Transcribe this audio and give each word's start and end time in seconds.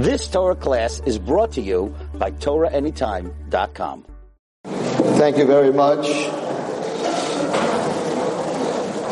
This 0.00 0.28
Torah 0.28 0.56
class 0.56 1.00
is 1.04 1.18
brought 1.18 1.52
to 1.52 1.60
you 1.60 1.94
by 2.14 2.30
TorahAnytime.com. 2.30 4.06
Thank 4.64 5.36
you 5.36 5.44
very 5.44 5.74
much. 5.74 6.06
I 6.06 6.32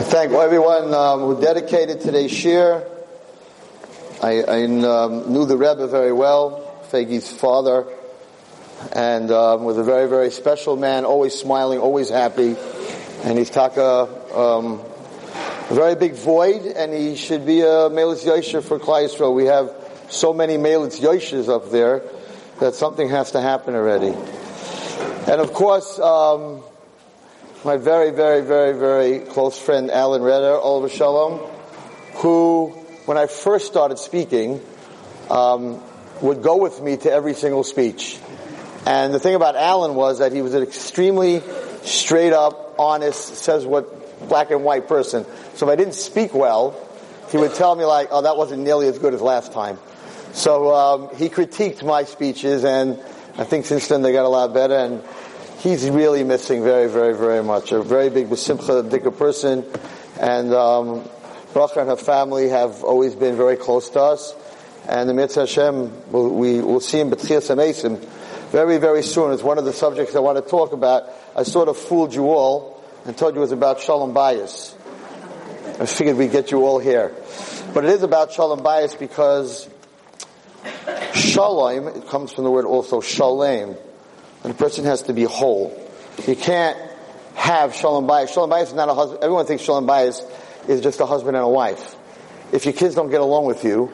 thank 0.09 0.32
everyone 0.32 0.95
um, 0.95 1.21
who 1.21 1.38
dedicated 1.43 2.01
today's 2.01 2.32
shiur. 2.32 2.88
I, 4.22 4.40
I 4.40 4.64
um, 4.64 5.30
knew 5.30 5.45
the 5.45 5.59
Rebbe 5.59 5.88
very 5.88 6.14
well, 6.14 6.82
Fegi's 6.90 7.30
father, 7.30 7.86
and 8.90 9.30
um, 9.30 9.64
was 9.64 9.76
a 9.76 9.84
very, 9.84 10.08
very 10.08 10.30
special 10.30 10.78
man, 10.78 11.04
always 11.04 11.38
smiling, 11.38 11.80
always 11.80 12.08
happy. 12.08 12.56
And 13.24 13.36
he's 13.36 13.50
taka 13.50 14.08
um, 14.34 14.80
a 15.68 15.74
very 15.74 15.96
big 15.96 16.14
void, 16.14 16.62
and 16.62 16.95
he 16.95 17.14
should 17.14 17.45
be 17.45 17.60
a 17.60 17.91
Melis 17.91 18.24
Yosher 18.24 18.62
for 18.64 18.78
Klal 18.78 19.05
Yisrael. 19.05 19.34
We 19.34 19.45
have 19.45 19.77
so 20.09 20.33
many 20.33 20.56
Melis 20.56 21.01
Yoshers 21.01 21.48
up 21.48 21.70
there 21.70 22.02
that 22.61 22.75
something 22.75 23.09
has 23.09 23.33
to 23.33 23.41
happen 23.41 23.75
already. 23.75 24.15
And 25.30 25.41
of 25.41 25.53
course, 25.53 25.99
um, 25.99 26.62
my 27.65 27.77
very, 27.77 28.11
very, 28.11 28.41
very, 28.41 28.79
very 28.79 29.21
close 29.21 29.59
friend 29.59 29.91
Alan 29.91 30.23
Redder, 30.23 30.52
Alav 30.52 30.89
Hashalom, 30.89 31.49
who, 32.16 32.69
when 33.05 33.19
I 33.19 33.27
first 33.27 33.66
started 33.66 33.99
speaking, 33.99 34.61
um, 35.30 35.83
would 36.23 36.43
go 36.43 36.57
with 36.57 36.80
me 36.80 36.97
to 36.97 37.13
every 37.13 37.35
single 37.35 37.65
speech. 37.65 38.19
And 38.87 39.13
the 39.13 39.21
thing 39.21 39.35
about 39.35 39.55
Alan 39.55 39.95
was 39.95 40.21
that 40.21 40.33
he 40.33 40.41
was 40.41 40.55
an 40.55 40.63
extremely 40.63 41.43
straight 41.83 42.33
up, 42.33 42.77
honest, 42.79 43.37
says 43.37 43.66
what 43.66 44.29
black 44.29 44.51
and 44.51 44.65
white 44.65 44.88
person. 44.88 45.27
So 45.55 45.69
if 45.69 45.73
I 45.73 45.77
didn't 45.77 45.95
speak 45.95 46.33
well, 46.35 46.75
he 47.30 47.37
would 47.37 47.55
tell 47.55 47.75
me 47.75 47.85
like, 47.85 48.09
oh, 48.11 48.23
that 48.23 48.37
wasn't 48.37 48.63
nearly 48.63 48.88
as 48.88 48.99
good 48.99 49.15
as 49.15 49.21
last 49.21 49.52
time. 49.52 49.79
So 50.32 50.74
um, 50.74 51.16
he 51.16 51.28
critiqued 51.28 51.84
my 51.84 52.05
speeches, 52.05 52.64
and 52.64 53.00
I 53.37 53.45
think 53.45 53.66
since 53.66 53.88
then 53.88 54.02
they 54.02 54.12
got 54.12 54.24
a 54.24 54.28
lot 54.28 54.54
better. 54.54 54.74
And 54.74 55.02
he's 55.59 55.88
really 55.88 56.24
missing 56.24 56.62
very, 56.62 56.88
very, 56.88 57.16
very 57.16 57.43
much. 57.43 57.73
A 57.73 57.82
very 57.82 58.10
big 58.10 58.29
Basimcha 58.29 58.88
Dika 58.88 59.16
person, 59.16 59.65
and 60.20 60.52
um, 60.54 61.04
Bracha 61.52 61.79
and 61.79 61.88
her 61.88 61.96
family 61.96 62.48
have 62.51 62.85
always 62.85 63.15
been 63.15 63.37
very 63.37 63.57
close 63.57 63.90
to 63.90 64.00
us. 64.00 64.34
And 64.88 65.08
the 65.08 65.14
Mitzvah 65.14 65.40
Hashem, 65.40 66.12
we'll, 66.12 66.30
we 66.30 66.60
will 66.60 66.80
see 66.80 67.00
him 67.00 67.10
B'tchias 67.10 67.50
very, 68.50 68.78
very 68.78 69.02
soon. 69.02 69.32
It's 69.32 69.42
one 69.42 69.58
of 69.58 69.66
the 69.66 69.72
subjects 69.72 70.16
I 70.16 70.20
want 70.20 70.42
to 70.42 70.50
talk 70.50 70.72
about. 70.72 71.10
I 71.36 71.42
sort 71.42 71.68
of 71.68 71.76
fooled 71.76 72.14
you 72.14 72.30
all 72.30 72.82
and 73.04 73.16
told 73.16 73.34
you 73.34 73.40
it 73.40 73.42
was 73.42 73.52
about 73.52 73.80
Shalom 73.80 74.14
Bayis. 74.14 74.74
I 75.78 75.86
figured 75.86 76.16
we'd 76.16 76.32
get 76.32 76.50
you 76.50 76.64
all 76.64 76.78
here. 76.78 77.14
But 77.74 77.84
it 77.84 77.90
is 77.90 78.02
about 78.02 78.32
Shalom 78.32 78.60
Bayis 78.60 78.98
because 78.98 79.68
Shalom, 81.14 81.88
it 81.88 82.08
comes 82.08 82.32
from 82.32 82.44
the 82.44 82.50
word 82.50 82.64
also 82.64 83.00
Shalem, 83.00 83.76
and 84.42 84.52
a 84.52 84.54
person 84.54 84.84
has 84.84 85.02
to 85.02 85.12
be 85.12 85.24
whole. 85.24 85.88
You 86.26 86.36
can't 86.36 86.76
have 87.34 87.74
Shalom 87.74 88.06
Bayis. 88.06 88.32
Shalom 88.32 88.50
Bayis 88.50 88.64
is 88.64 88.74
not 88.74 88.88
a 88.88 88.94
husband, 88.94 89.22
everyone 89.22 89.46
thinks 89.46 89.62
Shalom 89.62 89.86
Bayis 89.86 90.28
is 90.68 90.80
just 90.80 91.00
a 91.00 91.06
husband 91.06 91.36
and 91.36 91.44
a 91.44 91.48
wife. 91.48 91.96
If 92.52 92.64
your 92.64 92.74
kids 92.74 92.94
don't 92.94 93.10
get 93.10 93.20
along 93.20 93.44
with 93.44 93.64
you, 93.64 93.92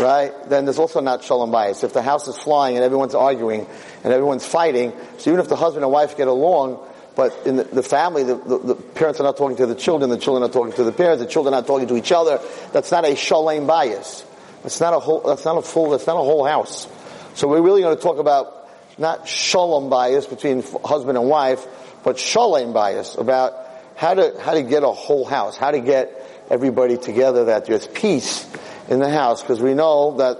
right, 0.00 0.32
then 0.48 0.64
there's 0.64 0.78
also 0.78 1.00
not 1.00 1.24
Shalom 1.24 1.50
Bayis. 1.50 1.84
If 1.84 1.92
the 1.92 2.02
house 2.02 2.28
is 2.28 2.36
flying 2.36 2.76
and 2.76 2.84
everyone's 2.84 3.14
arguing 3.14 3.66
and 4.04 4.12
everyone's 4.12 4.46
fighting, 4.46 4.92
so 5.18 5.30
even 5.30 5.40
if 5.40 5.48
the 5.48 5.56
husband 5.56 5.84
and 5.84 5.92
wife 5.92 6.16
get 6.16 6.28
along, 6.28 6.86
but 7.14 7.46
in 7.46 7.56
the, 7.56 7.64
the 7.64 7.82
family, 7.82 8.22
the, 8.22 8.36
the, 8.36 8.58
the, 8.58 8.74
parents 8.74 9.20
are 9.20 9.24
not 9.24 9.36
talking 9.36 9.56
to 9.58 9.66
the 9.66 9.74
children, 9.74 10.08
the 10.10 10.18
children 10.18 10.42
are 10.42 10.52
talking 10.52 10.72
to 10.74 10.84
the 10.84 10.92
parents, 10.92 11.22
the 11.22 11.28
children 11.28 11.54
are 11.54 11.60
not 11.60 11.66
talking 11.66 11.88
to 11.88 11.96
each 11.96 12.12
other, 12.12 12.40
that's 12.72 12.90
not 12.90 13.04
a 13.04 13.14
Shalom 13.14 13.66
Bayis. 13.66 14.24
That's 14.62 14.80
not 14.80 14.94
a 14.94 14.98
whole, 14.98 15.20
that's 15.20 15.44
not 15.44 15.58
a 15.58 15.62
full, 15.62 15.90
that's 15.90 16.06
not 16.06 16.16
a 16.16 16.24
whole 16.24 16.44
house. 16.44 16.88
So 17.34 17.48
we're 17.48 17.62
really 17.62 17.82
going 17.82 17.96
to 17.96 18.02
talk 18.02 18.18
about 18.18 18.68
not 18.98 19.26
Shalom 19.26 19.90
Bayis 19.90 20.28
between 20.28 20.62
husband 20.84 21.18
and 21.18 21.28
wife, 21.28 21.66
but 22.04 22.18
Shalom 22.18 22.72
Bayis 22.72 23.18
about 23.18 23.54
how 23.96 24.14
to, 24.14 24.38
how 24.40 24.54
to 24.54 24.62
get 24.62 24.82
a 24.82 24.88
whole 24.88 25.24
house, 25.24 25.56
how 25.56 25.70
to 25.70 25.80
get 25.80 26.46
everybody 26.50 26.98
together 26.98 27.46
that 27.46 27.66
there's 27.66 27.86
peace 27.86 28.46
in 28.88 28.98
the 28.98 29.10
house, 29.10 29.42
because 29.42 29.60
we 29.60 29.74
know 29.74 30.16
that 30.18 30.38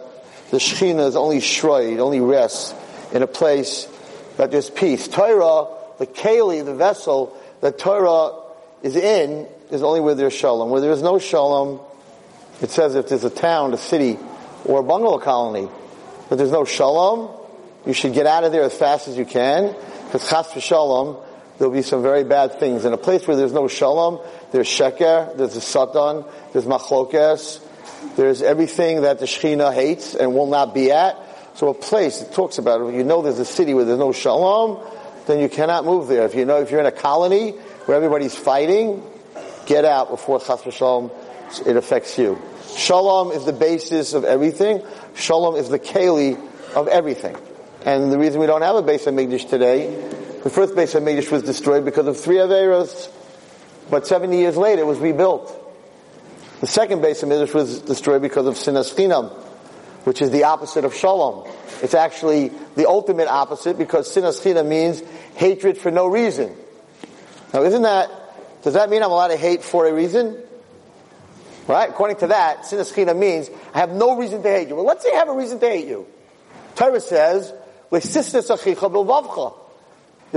the 0.50 0.58
Shekhinah 0.58 1.06
is 1.06 1.16
only 1.16 1.38
shroid, 1.38 1.98
only 1.98 2.20
rests 2.20 2.74
in 3.12 3.22
a 3.22 3.26
place 3.26 3.88
that 4.36 4.50
there's 4.50 4.68
peace. 4.68 5.08
Torah, 5.08 5.68
the 5.98 6.06
keli, 6.06 6.64
the 6.64 6.74
vessel 6.74 7.36
that 7.60 7.78
Torah 7.78 8.38
is 8.82 8.96
in, 8.96 9.48
is 9.70 9.82
only 9.82 10.00
where 10.00 10.14
there's 10.14 10.34
shalom. 10.34 10.70
Where 10.70 10.80
there's 10.80 11.02
no 11.02 11.18
shalom, 11.18 11.80
it 12.60 12.70
says 12.70 12.94
if 12.94 13.08
there's 13.08 13.24
a 13.24 13.30
town, 13.30 13.72
a 13.74 13.78
city, 13.78 14.18
or 14.64 14.80
a 14.80 14.82
bungalow 14.82 15.18
colony, 15.18 15.68
but 16.28 16.36
there's 16.36 16.52
no 16.52 16.64
shalom, 16.64 17.30
you 17.86 17.92
should 17.92 18.12
get 18.12 18.26
out 18.26 18.44
of 18.44 18.52
there 18.52 18.62
as 18.62 18.74
fast 18.74 19.08
as 19.08 19.16
you 19.16 19.24
can, 19.24 19.74
because 20.06 20.28
chas 20.28 20.46
v'shalom, 20.48 21.22
there'll 21.58 21.72
be 21.72 21.82
some 21.82 22.02
very 22.02 22.24
bad 22.24 22.58
things. 22.60 22.84
In 22.84 22.92
a 22.92 22.98
place 22.98 23.26
where 23.26 23.36
there's 23.36 23.52
no 23.52 23.68
shalom, 23.68 24.20
there's 24.52 24.68
sheker, 24.68 25.36
there's 25.36 25.56
a 25.56 25.60
satan, 25.60 26.24
there's 26.52 26.66
machlokes, 26.66 27.60
there's 28.16 28.42
everything 28.42 29.02
that 29.02 29.18
the 29.18 29.26
Shekhinah 29.26 29.74
hates 29.74 30.14
and 30.14 30.34
will 30.34 30.48
not 30.48 30.74
be 30.74 30.90
at. 30.90 31.16
So 31.54 31.68
a 31.68 31.74
place, 31.74 32.20
that 32.20 32.32
talks 32.32 32.58
about 32.58 32.80
it, 32.80 32.94
you 32.94 33.04
know 33.04 33.22
there's 33.22 33.38
a 33.38 33.44
city 33.44 33.74
where 33.74 33.84
there's 33.84 33.98
no 33.98 34.12
shalom, 34.12 34.82
then 35.26 35.38
you 35.38 35.48
cannot 35.48 35.84
move 35.84 36.08
there. 36.08 36.24
If 36.24 36.34
you 36.34 36.44
know, 36.44 36.60
if 36.60 36.70
you're 36.70 36.80
in 36.80 36.86
a 36.86 36.92
colony 36.92 37.50
where 37.86 37.96
everybody's 37.96 38.34
fighting, 38.34 39.02
get 39.66 39.84
out 39.84 40.10
before 40.10 40.40
chas 40.40 40.62
v'shalom, 40.62 41.10
it 41.60 41.76
affects 41.76 42.18
you. 42.18 42.40
Shalom 42.76 43.32
is 43.32 43.44
the 43.44 43.52
basis 43.52 44.14
of 44.14 44.24
everything. 44.24 44.82
Shalom 45.14 45.56
is 45.56 45.68
the 45.68 45.78
keli 45.78 46.38
of 46.74 46.88
everything. 46.88 47.36
And 47.84 48.10
the 48.10 48.18
reason 48.18 48.40
we 48.40 48.46
don't 48.46 48.62
have 48.62 48.76
a 48.76 48.82
Beis 48.82 49.04
Hamikdash 49.04 49.48
today, 49.48 49.90
the 50.42 50.50
first 50.50 50.74
Beis 50.74 50.98
Hamikdash 50.98 51.30
was 51.30 51.42
destroyed 51.42 51.84
because 51.84 52.06
of 52.06 52.18
three 52.18 52.36
Averos, 52.36 53.10
but 53.90 54.06
70 54.06 54.38
years 54.38 54.56
later 54.56 54.82
it 54.82 54.86
was 54.86 54.98
rebuilt. 54.98 55.58
The 56.60 56.66
second 56.66 57.02
Beis 57.02 57.22
Hamikdash 57.22 57.52
was 57.52 57.80
destroyed 57.80 58.22
because 58.22 58.46
of 58.46 58.54
Sinas 58.54 58.94
Chinam, 58.94 59.32
which 60.04 60.22
is 60.22 60.30
the 60.30 60.44
opposite 60.44 60.84
of 60.84 60.94
Shalom. 60.94 61.46
It's 61.82 61.94
actually 61.94 62.52
the 62.76 62.88
ultimate 62.88 63.28
opposite 63.28 63.76
because 63.76 64.08
Sinas 64.08 64.40
Chinam 64.40 64.68
means 64.68 65.02
hatred 65.34 65.76
for 65.76 65.90
no 65.90 66.06
reason. 66.06 66.54
Now 67.52 67.64
isn't 67.64 67.82
that, 67.82 68.10
does 68.62 68.74
that 68.74 68.88
mean 68.88 69.02
I'm 69.02 69.10
allowed 69.10 69.28
to 69.28 69.36
hate 69.36 69.62
for 69.62 69.86
a 69.86 69.92
reason? 69.92 70.40
Right? 71.72 71.88
According 71.88 72.18
to 72.18 72.26
that, 72.26 72.64
sinas 72.64 73.16
means 73.16 73.48
I 73.72 73.78
have 73.78 73.92
no 73.92 74.18
reason 74.18 74.42
to 74.42 74.48
hate 74.50 74.68
you. 74.68 74.76
Well, 74.76 74.84
let's 74.84 75.02
say 75.02 75.10
I 75.10 75.16
have 75.16 75.30
a 75.30 75.32
reason 75.32 75.58
to 75.60 75.66
hate 75.66 75.88
you. 75.88 76.06
Torah 76.74 77.00
says, 77.00 77.50
there's 77.90 78.14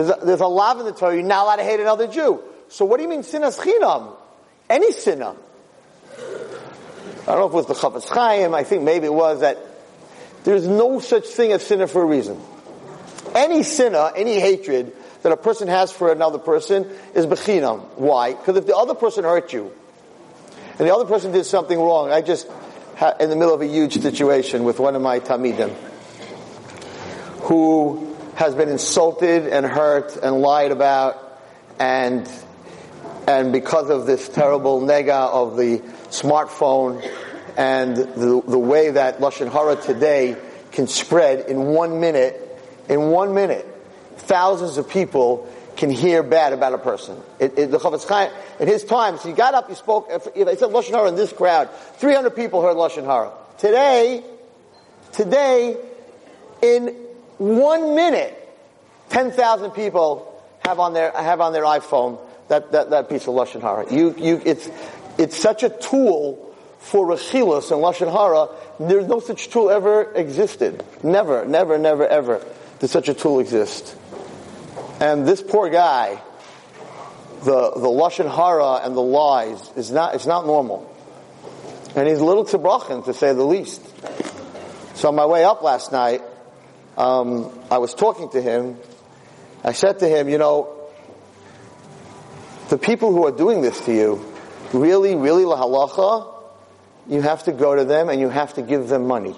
a, 0.10 0.18
there's 0.24 0.40
a 0.40 0.48
law 0.48 0.80
in 0.80 0.86
the 0.86 0.94
Torah, 0.94 1.14
you're 1.14 1.24
not 1.24 1.44
allowed 1.44 1.58
to 1.58 1.64
hate 1.66 1.82
another 1.82 2.08
Jew. 2.08 2.42
So 2.70 2.86
what 2.86 2.96
do 2.98 3.04
you 3.04 3.10
mean 3.10 3.24
sinas 3.24 3.60
chinam? 3.60 4.16
Any 4.70 4.94
sinah. 4.94 5.36
I 6.14 7.26
don't 7.26 7.40
know 7.40 7.48
if 7.48 7.52
it 7.52 7.56
was 7.56 7.66
the 7.66 7.74
Chafetz 7.74 8.08
Chaim, 8.08 8.56
I 8.56 8.64
think 8.64 8.84
maybe 8.84 9.08
it 9.08 9.14
was 9.14 9.42
that 9.42 9.58
there's 10.46 10.66
no 10.66 11.02
such 11.02 11.28
thing 11.28 11.52
as 11.52 11.64
sinah 11.64 11.90
for 11.90 12.02
a 12.02 12.06
reason. 12.06 12.40
Any 13.36 13.64
sinah, 13.64 14.14
any 14.16 14.40
hatred 14.40 14.94
that 15.24 15.34
a 15.34 15.38
person 15.38 15.68
has 15.68 15.92
for 15.92 16.14
another 16.14 16.38
person 16.38 16.90
is 17.14 17.26
bechinam. 17.26 17.84
Why? 17.96 18.32
Because 18.32 18.56
if 18.56 18.66
the 18.66 18.78
other 18.78 18.96
person 18.96 19.26
hurt 19.26 19.52
you, 19.52 19.74
and 20.78 20.88
the 20.88 20.94
other 20.94 21.06
person 21.06 21.32
did 21.32 21.46
something 21.46 21.80
wrong. 21.80 22.12
I 22.12 22.22
just, 22.22 22.48
in 23.20 23.30
the 23.30 23.36
middle 23.36 23.54
of 23.54 23.62
a 23.62 23.68
huge 23.68 24.02
situation 24.02 24.66
with 24.66 24.80
one 24.80 24.96
of 24.96 25.02
my 25.02 25.20
Talmidim, 25.22 25.74
who 27.44 28.16
has 28.36 28.56
been 28.56 28.68
insulted 28.68 29.48
and 29.48 29.66
hurt 29.66 30.18
and 30.18 30.42
lied 30.42 30.72
about, 30.72 31.40
and, 31.80 32.30
and 33.28 33.54
because 33.54 33.90
of 33.90 34.06
this 34.06 34.28
terrible 34.28 34.82
nega 34.82 35.30
of 35.30 35.56
the 35.56 35.80
smartphone 36.10 37.02
and 37.56 37.96
the, 37.96 38.42
the 38.46 38.60
way 38.60 38.92
that 38.92 39.20
Lashon 39.20 39.50
Hara 39.50 39.78
today 39.78 40.36
can 40.74 40.88
spread 40.88 41.48
in 41.50 41.68
one 41.68 42.02
minute, 42.02 42.42
in 42.90 43.12
one 43.12 43.34
minute, 43.34 43.66
thousands 44.18 44.78
of 44.78 44.90
people 44.90 45.50
can 45.76 45.90
hear 45.90 46.24
bad 46.24 46.54
about 46.54 46.74
a 46.74 46.78
person. 46.78 47.22
It, 47.40 47.58
it, 47.58 47.72
the 47.72 47.78
Chafetz 47.78 48.08
Chaim, 48.08 48.32
in 48.60 48.68
his 48.68 48.84
time, 48.84 49.18
so 49.18 49.28
he 49.28 49.34
got 49.34 49.54
up, 49.54 49.70
he 49.70 49.76
spoke, 49.76 50.08
if, 50.10 50.28
I 50.28 50.56
said 50.56 50.70
Lashon 50.70 50.92
Hara 50.92 51.10
in 51.10 51.16
this 51.16 51.34
crowd, 51.34 51.70
300 51.98 52.32
people 52.32 52.62
heard 52.62 52.76
Lashon 52.76 53.06
Hara. 53.06 53.32
Today, 53.58 54.24
today, 55.12 55.78
in 56.62 56.88
one 57.38 57.96
minute, 57.96 58.42
10,000 59.10 59.72
people 59.72 60.42
have 60.60 60.80
on 60.80 60.94
their, 60.94 61.12
have 61.12 61.42
on 61.42 61.54
their 61.54 61.64
iPhone 61.64 62.20
that, 62.48 62.72
that, 62.72 62.90
that 62.92 63.10
piece 63.10 63.24
of 63.24 63.34
Lashon 63.34 63.62
Hara. 63.62 63.92
You, 63.94 64.16
you, 64.18 64.42
it's, 64.46 64.70
it's 65.18 65.38
such 65.38 65.64
a 65.64 65.70
tool 65.70 66.46
for 66.86 67.08
Rechilos 67.08 67.72
and 67.72 67.82
Lashon 67.82 68.12
Hara, 68.12 68.48
there's 68.80 69.08
no 69.08 69.20
such 69.20 69.50
tool 69.50 69.72
ever 69.72 70.14
existed. 70.14 70.86
Never, 71.02 71.44
never, 71.44 71.80
never, 71.80 72.06
ever 72.06 72.46
did 72.80 72.90
such 72.90 73.10
a 73.10 73.16
tool 73.16 73.40
exist. 73.40 73.96
And 75.00 75.28
this 75.28 75.42
poor 75.42 75.70
guy, 75.70 76.22
the, 77.44 77.72
the 77.72 77.88
Lashon 77.88 78.34
Hara 78.34 78.86
and 78.86 78.96
the 78.96 79.02
lies 79.02 79.72
is 79.76 79.92
not, 79.92 80.16
it's 80.16 80.26
not 80.26 80.46
normal. 80.46 80.92
And 81.96 82.08
he's 82.08 82.20
a 82.20 82.26
little 82.26 82.46
tzibrachin, 82.46 83.06
to 83.06 83.14
say 83.14 83.34
the 83.34 83.44
least. 83.44 83.82
So 84.96 85.10
on 85.10 85.16
my 85.16 85.26
way 85.26 85.44
up 85.44 85.62
last 85.62 85.92
night, 85.92 86.22
um, 86.98 87.52
I 87.70 87.78
was 87.78 87.94
talking 87.94 88.30
to 88.30 88.42
him. 88.42 88.78
I 89.64 89.74
said 89.74 90.00
to 90.00 90.08
him, 90.08 90.30
you 90.30 90.38
know, 90.38 90.90
the 92.70 92.78
people 92.78 93.12
who 93.12 93.26
are 93.26 93.32
doing 93.32 93.62
this 93.62 93.80
to 93.86 93.94
you, 93.94 94.26
really, 94.74 95.16
really 95.16 95.44
lahalacha, 95.44 96.34
you 97.08 97.22
have 97.22 97.44
to 97.44 97.52
go 97.52 97.76
to 97.76 97.86
them 97.86 98.10
and 98.10 98.20
you 98.20 98.30
have 98.30 98.54
to 98.56 98.62
give 98.62 98.88
them 98.88 99.08
money. 99.08 99.36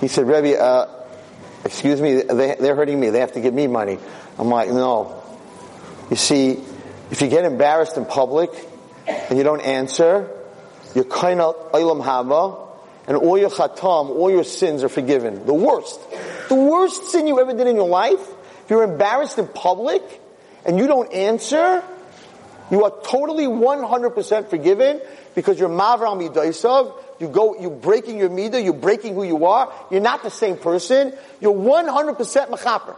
He 0.00 0.08
said, 0.08 0.26
Rebbe, 0.26 0.58
uh, 0.58 1.04
excuse 1.64 2.00
me, 2.00 2.22
they, 2.22 2.56
they're 2.58 2.74
hurting 2.74 2.98
me. 2.98 3.10
They 3.10 3.20
have 3.20 3.32
to 3.32 3.40
give 3.40 3.54
me 3.54 3.66
money. 3.66 3.98
I'm 4.38 4.48
like, 4.48 4.68
no. 4.70 5.22
You 6.10 6.16
see, 6.16 6.62
if 7.10 7.20
you 7.20 7.28
get 7.28 7.44
embarrassed 7.44 7.96
in 7.96 8.04
public 8.04 8.50
and 9.06 9.36
you 9.36 9.44
don't 9.44 9.60
answer, 9.60 10.30
you're 10.94 11.04
kind 11.04 11.40
of 11.40 11.72
ilam 11.72 12.02
haba, 12.02 12.68
and 13.06 13.16
all 13.16 13.38
your 13.38 13.50
khatam, 13.50 14.10
all 14.10 14.30
your 14.30 14.44
sins 14.44 14.84
are 14.84 14.88
forgiven. 14.88 15.46
The 15.46 15.54
worst. 15.54 16.00
The 16.48 16.54
worst 16.54 17.10
sin 17.10 17.26
you 17.26 17.40
ever 17.40 17.52
did 17.52 17.66
in 17.66 17.76
your 17.76 17.88
life, 17.88 18.20
if 18.64 18.70
you're 18.70 18.84
embarrassed 18.84 19.38
in 19.38 19.48
public 19.48 20.02
and 20.64 20.78
you 20.78 20.86
don't 20.86 21.12
answer, 21.12 21.82
you 22.70 22.84
are 22.84 22.92
totally 23.04 23.44
100% 23.44 24.48
forgiven 24.48 25.00
because 25.34 25.58
you're 25.58 25.68
mavram 25.68 26.26
midaisav. 26.26 26.94
You 27.20 27.28
go, 27.28 27.58
you're 27.60 27.70
breaking 27.70 28.18
your 28.18 28.30
midah, 28.30 28.62
you're 28.62 28.72
breaking 28.72 29.14
who 29.14 29.24
you 29.24 29.46
are. 29.46 29.72
You're 29.90 30.00
not 30.00 30.22
the 30.22 30.30
same 30.30 30.56
person. 30.56 31.12
You're 31.40 31.54
100% 31.54 32.16
machaper. 32.48 32.96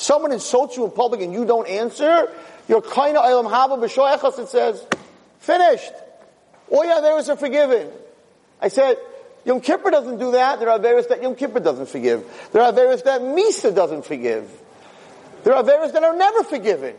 Someone 0.00 0.32
insults 0.32 0.78
you 0.78 0.86
in 0.86 0.90
public 0.92 1.20
and 1.20 1.30
you 1.34 1.44
don't 1.44 1.68
answer, 1.68 2.32
you're 2.68 2.80
kind 2.80 3.18
of 3.18 3.24
ilam 3.24 3.50
haba 3.50 3.78
b'shoechas, 3.78 4.38
it 4.38 4.48
says, 4.48 4.86
finished. 5.40 5.92
All 6.70 6.86
your 6.86 6.94
averas 6.94 7.28
are 7.28 7.36
forgiven. 7.36 7.90
I 8.62 8.68
said, 8.68 8.96
Yom 9.44 9.60
Kippur 9.60 9.90
doesn't 9.90 10.18
do 10.18 10.32
that. 10.32 10.58
There 10.58 10.70
are 10.70 10.78
averas 10.78 11.08
that 11.08 11.22
Yom 11.22 11.34
Kippur 11.34 11.60
doesn't 11.60 11.90
forgive. 11.90 12.24
There 12.52 12.62
are 12.62 12.72
averas 12.72 13.04
that 13.04 13.20
Misa 13.20 13.74
doesn't 13.74 14.06
forgive. 14.06 14.50
There 15.44 15.54
are 15.54 15.62
averas 15.62 15.92
that 15.92 16.02
are 16.02 16.16
never 16.16 16.44
forgiven. 16.44 16.94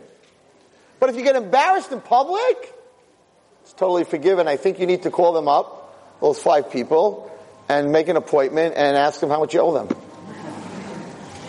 But 0.99 1.09
if 1.09 1.15
you 1.15 1.23
get 1.23 1.35
embarrassed 1.35 1.91
in 1.91 2.01
public, 2.01 2.71
it's 3.63 3.73
totally 3.73 4.03
forgiven. 4.03 4.47
I 4.47 4.57
think 4.57 4.79
you 4.79 4.85
need 4.85 5.03
to 5.03 5.09
call 5.09 5.33
them 5.33 5.47
up, 5.47 6.19
those 6.21 6.39
five 6.39 6.71
people, 6.71 7.31
and 7.67 7.91
make 7.91 8.09
an 8.09 8.15
appointment 8.15 8.75
and 8.77 8.95
ask 8.95 9.19
them 9.19 9.31
how 9.31 9.39
much 9.39 9.55
you 9.55 9.61
owe 9.61 9.73
them. 9.73 9.89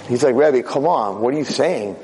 He's 0.08 0.22
like, 0.22 0.34
Rebbe, 0.34 0.62
come 0.62 0.86
on, 0.86 1.20
what 1.20 1.34
are 1.34 1.38
you 1.38 1.44
saying? 1.44 1.96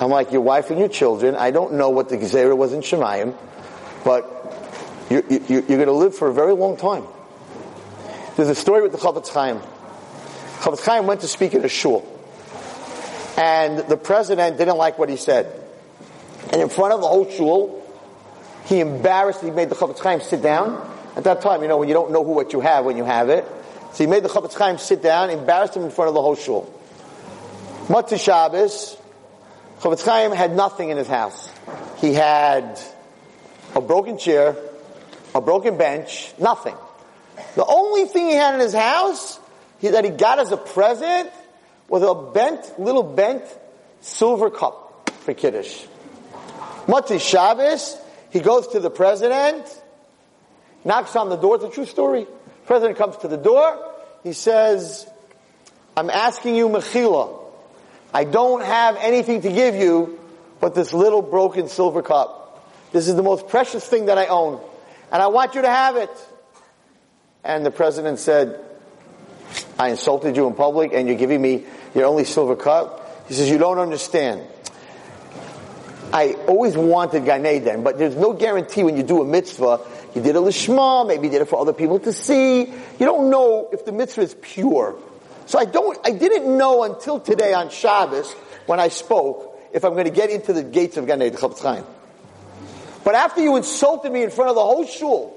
I'm 0.00 0.10
like, 0.10 0.32
your 0.32 0.40
wife 0.42 0.70
and 0.70 0.78
your 0.78 0.88
children, 0.88 1.34
I 1.34 1.50
don't 1.50 1.74
know 1.74 1.90
what 1.90 2.08
the 2.08 2.16
Gezerah 2.16 2.56
was 2.56 2.72
in 2.72 2.80
Shemayim, 2.80 3.36
but 4.04 4.34
you're, 5.10 5.24
you're, 5.28 5.40
you're 5.48 5.62
going 5.62 5.86
to 5.86 5.92
live 5.92 6.14
for 6.14 6.28
a 6.28 6.34
very 6.34 6.52
long 6.52 6.76
time. 6.76 7.04
There's 8.36 8.48
a 8.48 8.54
story 8.54 8.82
with 8.82 8.92
the 8.92 8.98
Chofetz 8.98 9.28
Chaim. 9.28 9.58
Chofetz 10.60 10.84
Chaim 10.84 11.06
went 11.06 11.22
to 11.22 11.28
speak 11.28 11.54
at 11.54 11.64
a 11.64 11.68
shul. 11.68 12.06
And 13.36 13.78
the 13.88 13.96
president 13.96 14.58
didn't 14.58 14.76
like 14.76 14.98
what 14.98 15.08
he 15.08 15.16
said. 15.16 15.52
And 16.52 16.62
in 16.62 16.68
front 16.68 16.94
of 16.94 17.00
the 17.00 17.08
whole 17.08 17.28
shul, 17.30 17.84
he 18.66 18.80
embarrassed, 18.80 19.42
he 19.42 19.50
made 19.50 19.70
the 19.70 19.74
Chofetz 19.74 19.98
Chaim 19.98 20.20
sit 20.20 20.42
down. 20.42 20.94
At 21.16 21.24
that 21.24 21.40
time, 21.40 21.62
you 21.62 21.68
know, 21.68 21.78
when 21.78 21.88
you 21.88 21.94
don't 21.94 22.12
know 22.12 22.22
who 22.22 22.32
what 22.32 22.52
you 22.52 22.60
have 22.60 22.84
when 22.84 22.96
you 22.96 23.04
have 23.04 23.28
it. 23.28 23.44
So 23.92 24.04
he 24.04 24.06
made 24.06 24.22
the 24.22 24.28
Chofetz 24.28 24.54
Chaim 24.54 24.78
sit 24.78 25.02
down, 25.02 25.30
embarrassed 25.30 25.74
him 25.74 25.82
in 25.82 25.90
front 25.90 26.08
of 26.08 26.14
the 26.14 26.22
whole 26.22 26.36
shul. 26.36 26.72
Motzei 27.88 28.20
Shabbos, 28.20 28.98
Chofetz 29.80 30.04
Chaim 30.04 30.30
had 30.32 30.54
nothing 30.54 30.90
in 30.90 30.98
his 30.98 31.08
house. 31.08 31.50
He 31.96 32.12
had 32.12 32.78
a 33.74 33.80
broken 33.80 34.18
chair, 34.18 34.54
a 35.34 35.40
broken 35.40 35.78
bench, 35.78 36.34
nothing. 36.38 36.76
The 37.54 37.64
only 37.64 38.04
thing 38.04 38.26
he 38.26 38.34
had 38.34 38.52
in 38.52 38.60
his 38.60 38.74
house 38.74 39.40
he, 39.80 39.88
that 39.88 40.04
he 40.04 40.10
got 40.10 40.38
as 40.38 40.52
a 40.52 40.58
present 40.58 41.30
was 41.88 42.02
a 42.02 42.14
bent, 42.14 42.78
little 42.78 43.02
bent 43.02 43.42
silver 44.02 44.50
cup 44.50 45.10
for 45.20 45.32
Kiddush. 45.32 45.86
Motzei 46.86 47.18
Shabbos, 47.18 47.96
he 48.28 48.40
goes 48.40 48.68
to 48.68 48.80
the 48.80 48.90
president, 48.90 49.64
knocks 50.84 51.16
on 51.16 51.30
the 51.30 51.36
door. 51.36 51.54
It's 51.54 51.64
a 51.64 51.70
true 51.70 51.86
story. 51.86 52.26
president 52.66 52.98
comes 52.98 53.16
to 53.18 53.28
the 53.28 53.38
door. 53.38 53.94
He 54.24 54.34
says, 54.34 55.08
I'm 55.96 56.10
asking 56.10 56.54
you 56.54 56.68
mechila. 56.68 57.47
I 58.12 58.24
don't 58.24 58.64
have 58.64 58.96
anything 58.96 59.42
to 59.42 59.52
give 59.52 59.74
you 59.74 60.18
but 60.60 60.74
this 60.74 60.92
little 60.92 61.22
broken 61.22 61.68
silver 61.68 62.02
cup. 62.02 62.68
This 62.92 63.08
is 63.08 63.14
the 63.14 63.22
most 63.22 63.48
precious 63.48 63.86
thing 63.86 64.06
that 64.06 64.18
I 64.18 64.26
own. 64.26 64.60
And 65.12 65.22
I 65.22 65.28
want 65.28 65.54
you 65.54 65.62
to 65.62 65.68
have 65.68 65.96
it. 65.96 66.10
And 67.44 67.64
the 67.64 67.70
president 67.70 68.18
said, 68.18 68.64
I 69.78 69.90
insulted 69.90 70.36
you 70.36 70.46
in 70.46 70.54
public 70.54 70.92
and 70.92 71.06
you're 71.06 71.16
giving 71.16 71.40
me 71.40 71.64
your 71.94 72.06
only 72.06 72.24
silver 72.24 72.56
cup. 72.56 73.26
He 73.28 73.34
says, 73.34 73.48
you 73.48 73.58
don't 73.58 73.78
understand. 73.78 74.42
I 76.12 76.32
always 76.46 76.76
wanted 76.76 77.26
Gan 77.26 77.44
Eden, 77.44 77.84
but 77.84 77.98
there's 77.98 78.16
no 78.16 78.32
guarantee 78.32 78.82
when 78.82 78.96
you 78.96 79.02
do 79.02 79.20
a 79.20 79.24
mitzvah. 79.24 79.80
You 80.14 80.22
did 80.22 80.36
a 80.36 80.40
lishma, 80.40 81.06
maybe 81.06 81.26
you 81.26 81.30
did 81.30 81.42
it 81.42 81.48
for 81.48 81.60
other 81.60 81.74
people 81.74 82.00
to 82.00 82.12
see. 82.12 82.60
You 82.62 83.06
don't 83.06 83.30
know 83.30 83.68
if 83.72 83.84
the 83.84 83.92
mitzvah 83.92 84.22
is 84.22 84.36
pure. 84.40 84.96
So 85.48 85.58
I 85.58 85.64
don't, 85.64 85.98
I 86.04 86.10
didn't 86.10 86.58
know 86.58 86.82
until 86.82 87.20
today 87.20 87.54
on 87.54 87.70
Shabbos 87.70 88.30
when 88.66 88.80
I 88.80 88.88
spoke 88.88 89.58
if 89.72 89.82
I'm 89.82 89.94
going 89.94 90.04
to 90.04 90.10
get 90.10 90.28
into 90.28 90.52
the 90.52 90.62
gates 90.62 90.98
of 90.98 91.06
Gan 91.06 91.22
Eden, 91.22 91.38
But 93.02 93.14
after 93.14 93.40
you 93.40 93.56
insulted 93.56 94.12
me 94.12 94.22
in 94.22 94.30
front 94.30 94.50
of 94.50 94.56
the 94.56 94.62
whole 94.62 94.84
shul, 94.84 95.34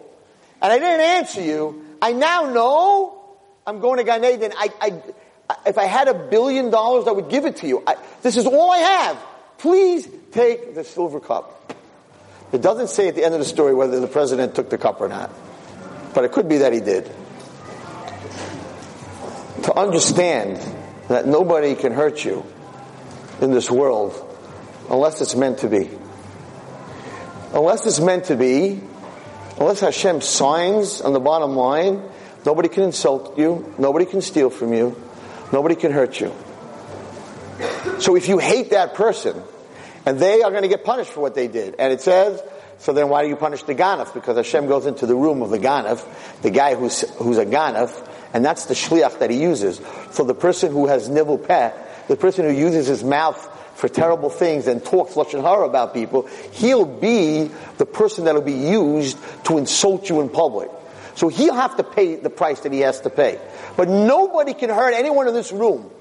and 0.61 0.69
I 0.69 0.79
didn't 0.79 0.99
answer 0.99 1.41
you, 1.41 1.85
I 2.01 2.11
now 2.11 2.51
know 2.51 3.37
I'm 3.65 3.79
going 3.79 3.99
to 3.99 4.03
Gan 4.03 4.25
Eden. 4.25 4.51
I, 4.57 4.69
I, 4.81 5.01
if 5.65 5.77
I 5.77 5.85
had 5.85 6.09
a 6.09 6.13
billion 6.13 6.71
dollars, 6.71 7.07
I 7.07 7.11
would 7.11 7.29
give 7.29 7.45
it 7.45 7.55
to 7.57 7.67
you. 7.67 7.81
I, 7.87 7.95
this 8.21 8.35
is 8.35 8.45
all 8.45 8.69
I 8.69 8.79
have. 8.79 9.17
Please 9.59 10.09
take 10.31 10.75
the 10.75 10.83
silver 10.83 11.21
cup. 11.21 11.73
It 12.51 12.61
doesn't 12.61 12.89
say 12.89 13.07
at 13.07 13.15
the 13.15 13.23
end 13.23 13.33
of 13.33 13.39
the 13.39 13.45
story 13.45 13.73
whether 13.73 14.01
the 14.01 14.07
president 14.07 14.55
took 14.55 14.69
the 14.69 14.77
cup 14.77 14.99
or 14.99 15.07
not. 15.07 15.31
But 16.13 16.25
it 16.25 16.33
could 16.33 16.49
be 16.49 16.57
that 16.57 16.73
he 16.73 16.81
did. 16.81 17.09
To 19.63 19.77
understand 19.77 20.57
that 21.07 21.27
nobody 21.27 21.75
can 21.75 21.91
hurt 21.91 22.25
you 22.25 22.45
in 23.41 23.51
this 23.51 23.69
world 23.69 24.27
unless 24.89 25.21
it's 25.21 25.35
meant 25.35 25.59
to 25.59 25.69
be. 25.69 25.89
Unless 27.53 27.85
it's 27.85 27.99
meant 27.99 28.25
to 28.25 28.35
be, 28.35 28.81
unless 29.59 29.81
Hashem 29.81 30.21
signs 30.21 31.01
on 31.01 31.13
the 31.13 31.19
bottom 31.19 31.55
line, 31.55 32.01
nobody 32.45 32.69
can 32.69 32.83
insult 32.83 33.37
you, 33.37 33.73
nobody 33.77 34.05
can 34.05 34.21
steal 34.21 34.49
from 34.49 34.73
you, 34.73 34.99
nobody 35.51 35.75
can 35.75 35.91
hurt 35.91 36.19
you. 36.19 36.33
So 37.99 38.15
if 38.15 38.27
you 38.27 38.39
hate 38.39 38.71
that 38.71 38.95
person, 38.95 39.41
and 40.05 40.19
they 40.19 40.41
are 40.41 40.49
going 40.49 40.63
to 40.63 40.69
get 40.69 40.83
punished 40.83 41.11
for 41.11 41.21
what 41.21 41.35
they 41.35 41.47
did, 41.47 41.75
and 41.77 41.93
it 41.93 42.01
says, 42.01 42.41
so 42.79 42.93
then 42.93 43.09
why 43.09 43.21
do 43.21 43.29
you 43.29 43.35
punish 43.35 43.61
the 43.63 43.75
Ganef? 43.75 44.13
Because 44.13 44.37
Hashem 44.37 44.65
goes 44.65 44.87
into 44.87 45.05
the 45.05 45.15
room 45.15 45.43
of 45.43 45.51
the 45.51 45.59
Ganef, 45.59 46.03
the 46.41 46.49
guy 46.49 46.73
who's, 46.73 47.01
who's 47.17 47.37
a 47.37 47.45
Ganef, 47.45 48.07
and 48.33 48.43
that's 48.45 48.65
the 48.65 48.73
shliach 48.73 49.19
that 49.19 49.29
he 49.29 49.41
uses. 49.41 49.81
So 50.11 50.23
the 50.23 50.35
person 50.35 50.71
who 50.71 50.87
has 50.87 51.09
nivul 51.09 51.45
peh, 51.45 51.71
the 52.07 52.15
person 52.15 52.45
who 52.45 52.51
uses 52.51 52.87
his 52.87 53.03
mouth 53.03 53.47
for 53.75 53.89
terrible 53.89 54.29
things 54.29 54.67
and 54.67 54.83
talks 54.83 55.15
lashon 55.15 55.41
hara 55.41 55.67
about 55.67 55.93
people, 55.93 56.27
he'll 56.53 56.85
be 56.85 57.49
the 57.77 57.85
person 57.85 58.25
that'll 58.25 58.41
be 58.41 58.53
used 58.53 59.17
to 59.45 59.57
insult 59.57 60.09
you 60.09 60.21
in 60.21 60.29
public. 60.29 60.69
So 61.15 61.27
he'll 61.27 61.55
have 61.55 61.77
to 61.77 61.83
pay 61.83 62.15
the 62.15 62.29
price 62.29 62.61
that 62.61 62.71
he 62.71 62.79
has 62.81 63.01
to 63.01 63.09
pay. 63.09 63.39
But 63.75 63.89
nobody 63.89 64.53
can 64.53 64.69
hurt 64.69 64.93
anyone 64.93 65.27
in 65.27 65.33
this 65.33 65.51
room 65.51 65.91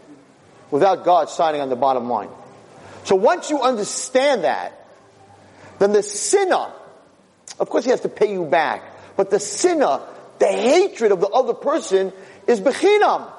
without 0.71 1.05
God 1.05 1.29
signing 1.29 1.61
on 1.61 1.69
the 1.69 1.77
bottom 1.77 2.09
line. 2.09 2.29
So 3.05 3.17
once 3.17 3.51
you 3.51 3.61
understand 3.61 4.45
that, 4.45 4.73
then 5.79 5.93
the 5.93 6.03
sinner, 6.03 6.67
of 7.59 7.71
course 7.71 7.85
he 7.85 7.91
has 7.91 8.03
to 8.03 8.09
pay 8.09 8.33
you 8.33 8.45
back, 8.45 8.85
but 9.17 9.31
the 9.31 9.41
sinner, 9.41 10.01
the 10.41 10.47
hatred 10.47 11.13
of 11.13 11.21
the 11.21 11.29
other 11.29 11.55
person 11.55 12.13
is 12.49 12.61
bechinam. 12.61 13.31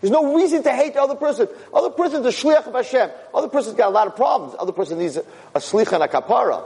There's 0.00 0.12
no 0.12 0.36
reason 0.36 0.62
to 0.62 0.72
hate 0.72 0.94
the 0.94 1.02
other 1.02 1.16
person. 1.16 1.48
Other 1.74 1.90
person's 1.90 2.24
a 2.24 2.28
shliach 2.28 2.66
of 2.66 2.74
Hashem. 2.74 3.10
Other 3.34 3.48
person's 3.48 3.74
got 3.74 3.88
a 3.88 3.90
lot 3.90 4.06
of 4.06 4.14
problems. 4.14 4.54
Other 4.56 4.70
person 4.70 4.98
needs 4.98 5.16
a, 5.16 5.24
a 5.54 5.58
shlich 5.58 5.92
and 5.92 6.04
a 6.04 6.06
kapara. 6.06 6.62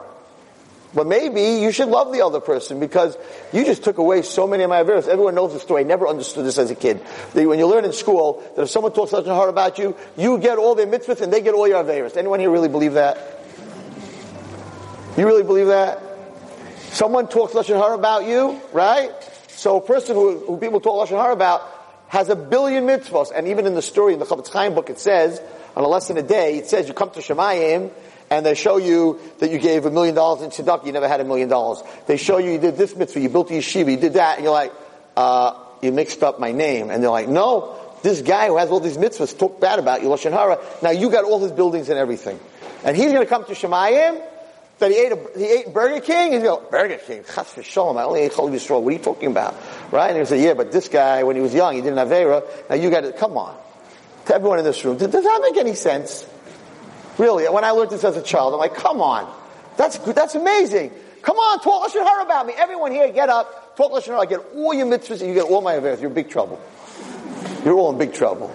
But 0.95 1.07
maybe 1.07 1.62
you 1.62 1.73
should 1.73 1.88
love 1.88 2.12
the 2.12 2.21
other 2.21 2.41
person 2.41 2.79
because 2.79 3.17
you 3.50 3.64
just 3.64 3.83
took 3.83 3.97
away 3.97 4.21
so 4.21 4.47
many 4.47 4.64
of 4.64 4.69
my 4.69 4.83
averos. 4.83 5.09
Everyone 5.09 5.35
knows 5.35 5.55
the 5.55 5.61
story. 5.61 5.81
I 5.81 5.85
never 5.85 6.07
understood 6.07 6.45
this 6.45 6.59
as 6.59 6.71
a 6.71 6.75
kid. 6.75 7.00
That 7.33 7.49
when 7.49 7.59
you 7.59 7.67
learn 7.67 7.87
in 7.87 7.95
school 7.95 8.43
that 8.57 8.62
if 8.62 8.69
someone 8.69 8.93
talks 8.93 9.12
Lashon 9.12 9.25
Hara 9.25 9.49
about 9.49 9.79
you, 9.79 9.97
you 10.19 10.37
get 10.37 10.59
all 10.59 10.75
their 10.75 10.87
mitzvahs 10.87 11.23
and 11.23 11.33
they 11.33 11.41
get 11.41 11.55
all 11.55 11.67
your 11.67 11.83
averos. 11.83 12.19
Anyone 12.19 12.41
here 12.41 12.50
really 12.50 12.69
believe 12.69 12.95
that? 12.95 13.17
You 15.17 15.26
really 15.26 15.45
believe 15.45 15.69
that? 15.69 16.01
Someone 16.92 17.26
talks 17.26 17.54
lashon 17.54 17.80
hara 17.80 17.94
about 17.94 18.26
you, 18.26 18.61
right? 18.75 19.11
So 19.49 19.78
a 19.78 19.80
person 19.80 20.14
who, 20.14 20.40
who 20.40 20.58
people 20.58 20.78
talk 20.78 21.08
lashon 21.08 21.18
hara 21.18 21.32
about 21.32 21.62
has 22.08 22.28
a 22.28 22.37
billion 22.37 22.84
mitzvahs. 22.84 23.32
And 23.34 23.49
even 23.49 23.66
in 23.66 23.75
the 23.75 23.80
story 23.80 24.12
in 24.12 24.18
the 24.18 24.26
Chofetz 24.26 24.50
Chaim 24.52 24.75
book, 24.75 24.90
it 24.90 24.99
says, 24.99 25.40
on 25.75 25.84
a 25.84 25.88
lesson 25.88 26.18
a 26.18 26.22
day, 26.22 26.58
it 26.58 26.66
says 26.66 26.88
you 26.88 26.92
come 26.92 27.11
to 27.12 27.20
Shemayim, 27.20 27.90
and 28.28 28.44
they 28.44 28.54
show 28.54 28.76
you 28.76 29.18
that 29.38 29.50
you 29.50 29.58
gave 29.58 29.87
a 29.87 29.90
million 29.90 30.14
dollars 30.14 30.42
in 30.42 30.50
tzedakah, 30.50 30.84
you 30.84 30.92
never 30.92 31.08
had 31.08 31.20
a 31.20 31.25
million 31.25 31.49
dollars. 31.49 31.82
They 32.06 32.18
show 32.18 32.37
you 32.37 32.52
you 32.52 32.58
did 32.58 32.76
this 32.76 32.94
mitzvah, 32.94 33.20
you 33.20 33.30
built 33.30 33.50
a 33.50 33.54
yeshiva, 33.54 33.90
you 33.90 33.96
did 33.96 34.12
that, 34.12 34.37
and 34.37 34.44
you're 34.44 34.52
like, 34.52 34.75
uh, 35.16 35.58
you 35.80 35.92
mixed 35.92 36.22
up 36.22 36.38
my 36.40 36.52
name. 36.52 36.90
And 36.90 37.02
they're 37.02 37.11
like, 37.11 37.28
no, 37.28 37.75
this 38.02 38.20
guy 38.20 38.49
who 38.49 38.58
has 38.58 38.68
all 38.68 38.80
these 38.80 38.99
mitzvahs 38.99 39.38
talked 39.38 39.62
bad 39.62 39.78
about 39.78 40.02
you, 40.02 40.08
Lashon 40.08 40.32
Hara. 40.32 40.58
Now 40.82 40.90
you 40.90 41.11
got 41.11 41.25
all 41.25 41.40
his 41.40 41.52
buildings 41.52 41.88
and 41.88 41.99
everything. 41.99 42.38
And 42.84 42.94
he's 42.94 43.12
going 43.12 43.25
to 43.25 43.26
come 43.26 43.46
to 43.46 43.52
Shemayim 43.52 44.22
that 44.79 44.91
he 44.91 44.97
ate, 44.99 45.12
a, 45.12 45.19
he 45.37 45.45
ate 45.45 45.73
Burger 45.73 46.00
King? 46.00 46.33
He's 46.33 46.43
going, 46.43 46.64
Burger 46.71 46.97
King? 46.97 47.25
Chas 47.25 47.52
v'sholom, 47.55 47.99
I 47.99 48.05
only 48.05 48.23
ate 48.23 48.33
Cholov 48.33 48.52
Yisrael. 48.52 48.83
What 48.83 48.93
are 48.93 48.97
you 48.97 49.02
talking 49.02 49.31
about? 49.31 49.55
Right? 49.93 50.11
And 50.11 50.19
he 50.19 50.25
say, 50.25 50.43
yeah, 50.45 50.55
but 50.55 50.73
this 50.73 50.88
guy, 50.88 51.23
when 51.23 51.37
he 51.37 51.43
was 51.43 51.55
young, 51.55 51.75
he 51.75 51.81
didn't 51.81 51.99
have 51.99 52.09
Avera. 52.09 52.43
Now 52.69 52.76
you 52.76 52.91
got 52.91 53.02
to, 53.02 53.12
come 53.12 53.37
on. 53.37 53.57
To 54.26 54.35
everyone 54.35 54.59
in 54.59 54.64
this 54.64 54.85
room, 54.85 54.99
does 54.99 55.11
that 55.11 55.41
make 55.43 55.57
any 55.57 55.75
sense? 55.75 56.26
Really, 57.19 57.45
when 57.49 57.64
I 57.64 57.71
learned 57.71 57.91
this 57.91 58.05
as 58.05 58.17
a 58.17 58.23
child, 58.23 58.55
I'm 58.55 58.61
like, 58.61 58.75
come 58.75 59.00
on. 59.00 59.33
That's, 59.76 59.99
that's 59.99 60.35
amazing. 60.35 60.93
Come 61.23 61.37
on, 61.37 61.61
talk 61.61 61.88
Lashon 61.88 62.05
Hara 62.05 62.25
about 62.25 62.47
me. 62.47 62.52
Everyone 62.57 62.93
here, 62.93 63.11
get 63.12 63.29
up, 63.29 63.76
talk 63.76 63.93
Lashon 63.93 64.07
Hara. 64.07 64.21
I 64.21 64.26
get 64.26 64.41
all 64.55 64.75
your 64.75 64.87
mitzvahs 64.87 65.21
and 65.21 65.29
you 65.29 65.35
get 65.35 65.45
all 65.45 65.61
my 65.61 65.75
Averas. 65.75 66.00
You're 66.00 66.09
in 66.09 66.14
big 66.14 66.31
trouble. 66.31 66.61
You're 67.64 67.75
all 67.75 67.93
in 67.93 67.99
big 67.99 68.12
trouble. 68.12 68.55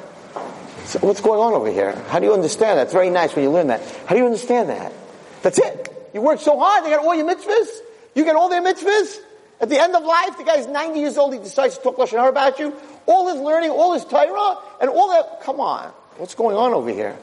So 0.86 1.00
what's 1.00 1.22
going 1.22 1.40
on 1.40 1.54
over 1.54 1.72
here? 1.72 1.94
How 2.08 2.20
do 2.20 2.26
you 2.26 2.34
understand 2.34 2.80
that? 2.80 2.84
It's 2.84 2.94
very 2.94 3.10
nice 3.10 3.36
when 3.36 3.44
you 3.44 3.52
learn 3.52 3.68
that. 3.68 3.82
How 4.06 4.16
do 4.16 4.22
you 4.22 4.26
understand 4.26 4.70
that? 4.70 4.94
That's 5.42 5.60
it. 5.60 5.97
You 6.14 6.22
work 6.22 6.40
so 6.40 6.58
hard, 6.58 6.86
they 6.86 6.90
got 6.90 7.06
all 7.06 7.16
your 7.16 7.28
mitzvahs. 7.28 7.68
You 8.16 8.24
get 8.24 8.36
all 8.36 8.50
their 8.50 8.62
mitzvahs. 8.62 9.20
At 9.60 9.70
the 9.70 9.80
end 9.80 9.96
of 9.96 10.04
life, 10.04 10.38
the 10.38 10.44
guy's 10.44 10.68
90 10.68 11.00
years 11.00 11.18
old, 11.18 11.34
he 11.34 11.40
decides 11.40 11.78
to 11.78 11.84
talk 11.84 11.98
Lashon 11.98 12.20
Hara 12.20 12.30
about 12.30 12.60
you. 12.60 12.76
All 13.06 13.28
his 13.28 13.42
learning, 13.42 13.72
all 13.72 13.94
his 13.94 14.06
Torah, 14.06 14.58
and 14.80 14.90
all 14.90 15.10
that. 15.10 15.42
Come 15.42 15.60
on. 15.60 15.92
What's 16.18 16.36
going 16.36 16.56
on 16.56 16.74
over 16.74 16.90
here? 16.90 17.18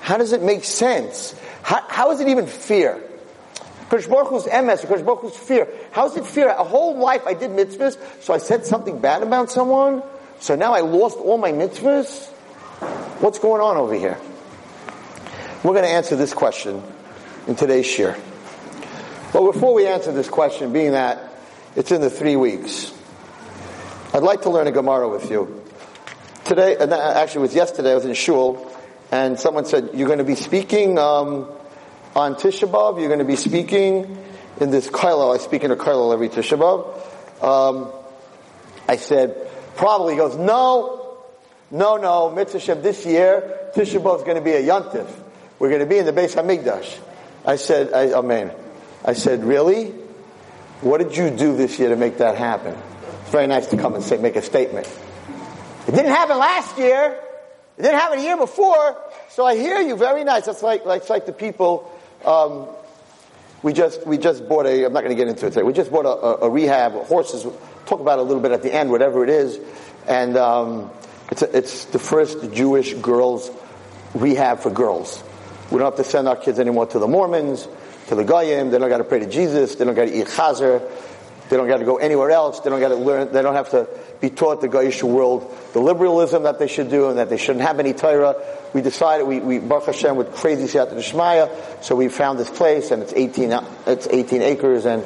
How 0.00 0.16
does 0.16 0.32
it 0.32 0.42
make 0.42 0.64
sense? 0.64 1.34
How, 1.62 1.82
how 1.88 2.10
is 2.10 2.20
it 2.20 2.28
even 2.28 2.46
fear? 2.46 3.00
Kodesh 3.88 4.08
Baruch 4.08 4.46
MS, 4.46 4.84
Kodesh 4.84 5.04
Baruch 5.04 5.34
fear. 5.34 5.68
How 5.92 6.06
is 6.06 6.16
it 6.16 6.24
fear? 6.24 6.48
A 6.48 6.64
whole 6.64 6.96
life 6.96 7.26
I 7.26 7.34
did 7.34 7.50
mitzvahs, 7.50 7.98
so 8.22 8.32
I 8.32 8.38
said 8.38 8.64
something 8.66 9.00
bad 9.00 9.22
about 9.22 9.50
someone, 9.50 10.02
so 10.38 10.56
now 10.56 10.72
I 10.72 10.80
lost 10.80 11.18
all 11.18 11.38
my 11.38 11.52
mitzvahs? 11.52 12.28
What's 13.20 13.38
going 13.38 13.60
on 13.60 13.76
over 13.76 13.94
here? 13.94 14.16
We're 15.62 15.72
going 15.74 15.84
to 15.84 15.90
answer 15.90 16.16
this 16.16 16.32
question 16.32 16.82
in 17.50 17.56
today's 17.56 17.84
shiur. 17.84 18.16
But 19.32 19.52
before 19.52 19.74
we 19.74 19.84
answer 19.84 20.12
this 20.12 20.28
question, 20.28 20.72
being 20.72 20.92
that 20.92 21.32
it's 21.74 21.90
in 21.90 22.00
the 22.00 22.08
three 22.08 22.36
weeks, 22.36 22.92
I'd 24.14 24.22
like 24.22 24.42
to 24.42 24.50
learn 24.50 24.68
a 24.68 24.70
Gemara 24.70 25.08
with 25.08 25.28
you. 25.32 25.64
Today, 26.44 26.76
and 26.78 26.92
actually 26.92 27.40
it 27.40 27.42
was 27.42 27.54
yesterday, 27.56 27.90
I 27.90 27.94
was 27.96 28.04
in 28.04 28.14
shul, 28.14 28.72
and 29.10 29.38
someone 29.38 29.64
said, 29.64 29.90
you're 29.94 30.06
going 30.06 30.20
to 30.20 30.24
be 30.24 30.36
speaking 30.36 30.96
um, 30.96 31.48
on 32.14 32.36
Tisha 32.36 32.70
B'Av, 32.70 33.00
you're 33.00 33.08
going 33.08 33.18
to 33.18 33.24
be 33.24 33.34
speaking 33.34 34.16
in 34.60 34.70
this 34.70 34.88
Kailal, 34.88 35.34
I 35.34 35.38
speak 35.38 35.64
in 35.64 35.72
a 35.72 35.76
Kailal 35.76 36.14
every 36.14 36.28
Tisha 36.28 36.56
B'Av. 36.56 37.44
Um, 37.44 37.92
I 38.86 38.94
said, 38.94 39.50
probably, 39.74 40.14
he 40.14 40.18
goes, 40.20 40.36
no, 40.36 41.18
no, 41.72 41.96
no, 41.96 42.30
Mitzvah 42.30 42.76
this 42.76 43.04
year, 43.04 43.70
Tisha 43.74 44.00
B'Av 44.00 44.18
is 44.18 44.22
going 44.22 44.36
to 44.36 44.44
be 44.44 44.52
a 44.52 44.62
Yontif. 44.62 45.10
We're 45.58 45.68
going 45.68 45.80
to 45.80 45.86
be 45.86 45.98
in 45.98 46.06
the 46.06 46.12
Beis 46.12 46.36
Hamikdash. 46.36 47.09
I 47.44 47.56
said, 47.56 47.92
I, 47.92 48.12
Amen. 48.12 48.52
I 49.04 49.14
said, 49.14 49.44
really? 49.44 49.86
What 50.82 50.98
did 50.98 51.16
you 51.16 51.30
do 51.30 51.56
this 51.56 51.78
year 51.78 51.88
to 51.90 51.96
make 51.96 52.18
that 52.18 52.36
happen? 52.36 52.76
It's 53.22 53.30
very 53.30 53.46
nice 53.46 53.66
to 53.68 53.76
come 53.76 53.94
and 53.94 54.04
say, 54.04 54.18
make 54.18 54.36
a 54.36 54.42
statement. 54.42 54.86
It 55.86 55.92
didn't 55.92 56.12
happen 56.12 56.38
last 56.38 56.78
year. 56.78 57.18
It 57.78 57.82
didn't 57.82 57.98
happen 57.98 58.18
a 58.18 58.22
year 58.22 58.36
before. 58.36 58.96
So 59.30 59.44
I 59.44 59.56
hear 59.56 59.80
you. 59.80 59.96
Very 59.96 60.24
nice. 60.24 60.46
That's 60.46 60.62
like, 60.62 60.84
like, 60.84 61.08
like 61.08 61.26
the 61.26 61.32
people, 61.32 61.90
um, 62.24 62.66
we 63.62 63.72
just, 63.72 64.06
we 64.06 64.18
just 64.18 64.48
bought 64.48 64.66
a, 64.66 64.84
I'm 64.84 64.92
not 64.92 65.02
going 65.02 65.16
to 65.16 65.22
get 65.22 65.28
into 65.28 65.46
it 65.46 65.50
today. 65.50 65.62
We 65.62 65.72
just 65.72 65.90
bought 65.90 66.06
a, 66.06 66.44
a, 66.44 66.48
a 66.48 66.50
rehab, 66.50 66.92
horses. 66.92 67.46
Talk 67.86 68.00
about 68.00 68.18
a 68.18 68.22
little 68.22 68.42
bit 68.42 68.52
at 68.52 68.62
the 68.62 68.72
end, 68.72 68.90
whatever 68.90 69.24
it 69.24 69.30
is. 69.30 69.58
And, 70.06 70.36
um, 70.36 70.90
it's, 71.30 71.42
a, 71.42 71.56
it's 71.56 71.84
the 71.86 71.98
first 71.98 72.52
Jewish 72.52 72.94
girls 72.94 73.50
rehab 74.14 74.60
for 74.60 74.70
girls. 74.70 75.22
We 75.70 75.78
don't 75.78 75.86
have 75.86 76.04
to 76.04 76.04
send 76.04 76.26
our 76.28 76.36
kids 76.36 76.58
anymore 76.58 76.86
to 76.86 76.98
the 76.98 77.06
Mormons, 77.06 77.68
to 78.08 78.14
the 78.14 78.24
Goyim. 78.24 78.70
They 78.70 78.78
don't 78.78 78.88
got 78.88 78.98
to 78.98 79.04
pray 79.04 79.20
to 79.20 79.26
Jesus. 79.26 79.76
They 79.76 79.84
don't 79.84 79.94
got 79.94 80.06
to 80.06 80.20
eat 80.20 80.26
chazer. 80.26 80.82
They 81.48 81.56
don't 81.56 81.66
got 81.66 81.78
to 81.78 81.84
go 81.84 81.96
anywhere 81.96 82.30
else. 82.30 82.60
They 82.60 82.70
don't 82.70 82.80
got 82.80 82.88
to 82.88 82.96
learn. 82.96 83.32
They 83.32 83.42
don't 83.42 83.54
have 83.54 83.70
to 83.70 83.88
be 84.20 84.30
taught 84.30 84.60
the 84.60 84.68
Goyish 84.68 85.02
world, 85.02 85.52
the 85.72 85.80
liberalism 85.80 86.44
that 86.44 86.58
they 86.58 86.68
should 86.68 86.90
do, 86.90 87.08
and 87.08 87.18
that 87.18 87.28
they 87.28 87.38
shouldn't 87.38 87.64
have 87.64 87.80
any 87.80 87.92
Torah. 87.92 88.36
We 88.72 88.82
decided 88.82 89.26
we, 89.26 89.40
we 89.40 89.58
Baruch 89.58 89.86
Hashem 89.86 90.14
with 90.14 90.32
crazy 90.32 90.64
Siyat 90.64 90.92
Shmaya, 90.92 91.82
so 91.82 91.96
we 91.96 92.08
found 92.08 92.38
this 92.38 92.50
place, 92.50 92.92
and 92.92 93.02
it's 93.02 93.12
18 93.12 93.52
it's 93.86 94.06
18 94.06 94.42
acres, 94.42 94.86
and 94.86 95.02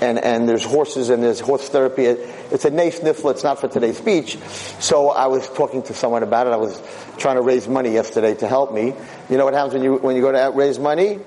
and 0.00 0.18
and 0.18 0.48
there's 0.48 0.64
horses 0.64 1.10
and 1.10 1.22
there's 1.22 1.40
horse 1.40 1.68
therapy. 1.68 2.04
It's 2.04 2.64
a 2.64 2.70
nice 2.70 3.00
nifla. 3.00 3.32
It's 3.32 3.44
not 3.44 3.60
for 3.60 3.68
today's 3.68 3.98
speech. 3.98 4.38
So 4.80 5.10
I 5.10 5.26
was 5.26 5.48
talking 5.50 5.82
to 5.84 5.94
someone 5.94 6.22
about 6.22 6.46
it. 6.46 6.50
I 6.50 6.56
was 6.56 6.80
trying 7.18 7.36
to 7.36 7.42
raise 7.42 7.68
money 7.68 7.92
yesterday 7.92 8.34
to 8.36 8.48
help 8.48 8.72
me. 8.72 8.94
You 9.30 9.36
know 9.36 9.44
what 9.44 9.54
happens 9.54 9.74
when 9.74 9.82
you 9.82 9.96
when 9.96 10.16
you 10.16 10.22
go 10.22 10.32
to 10.32 10.56
raise 10.56 10.78
money? 10.78 11.18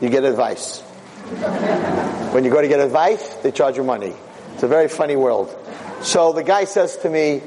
You 0.00 0.08
get 0.08 0.24
advice. 0.24 0.80
when 2.32 2.44
you 2.44 2.50
go 2.50 2.60
to 2.60 2.68
get 2.68 2.80
advice, 2.80 3.34
they 3.42 3.50
charge 3.50 3.76
you 3.76 3.84
money. 3.84 4.14
It's 4.54 4.62
a 4.62 4.68
very 4.68 4.88
funny 4.88 5.16
world. 5.16 5.54
So 6.02 6.32
the 6.32 6.44
guy 6.44 6.64
says 6.64 6.96
to 6.98 7.10
me, 7.10 7.42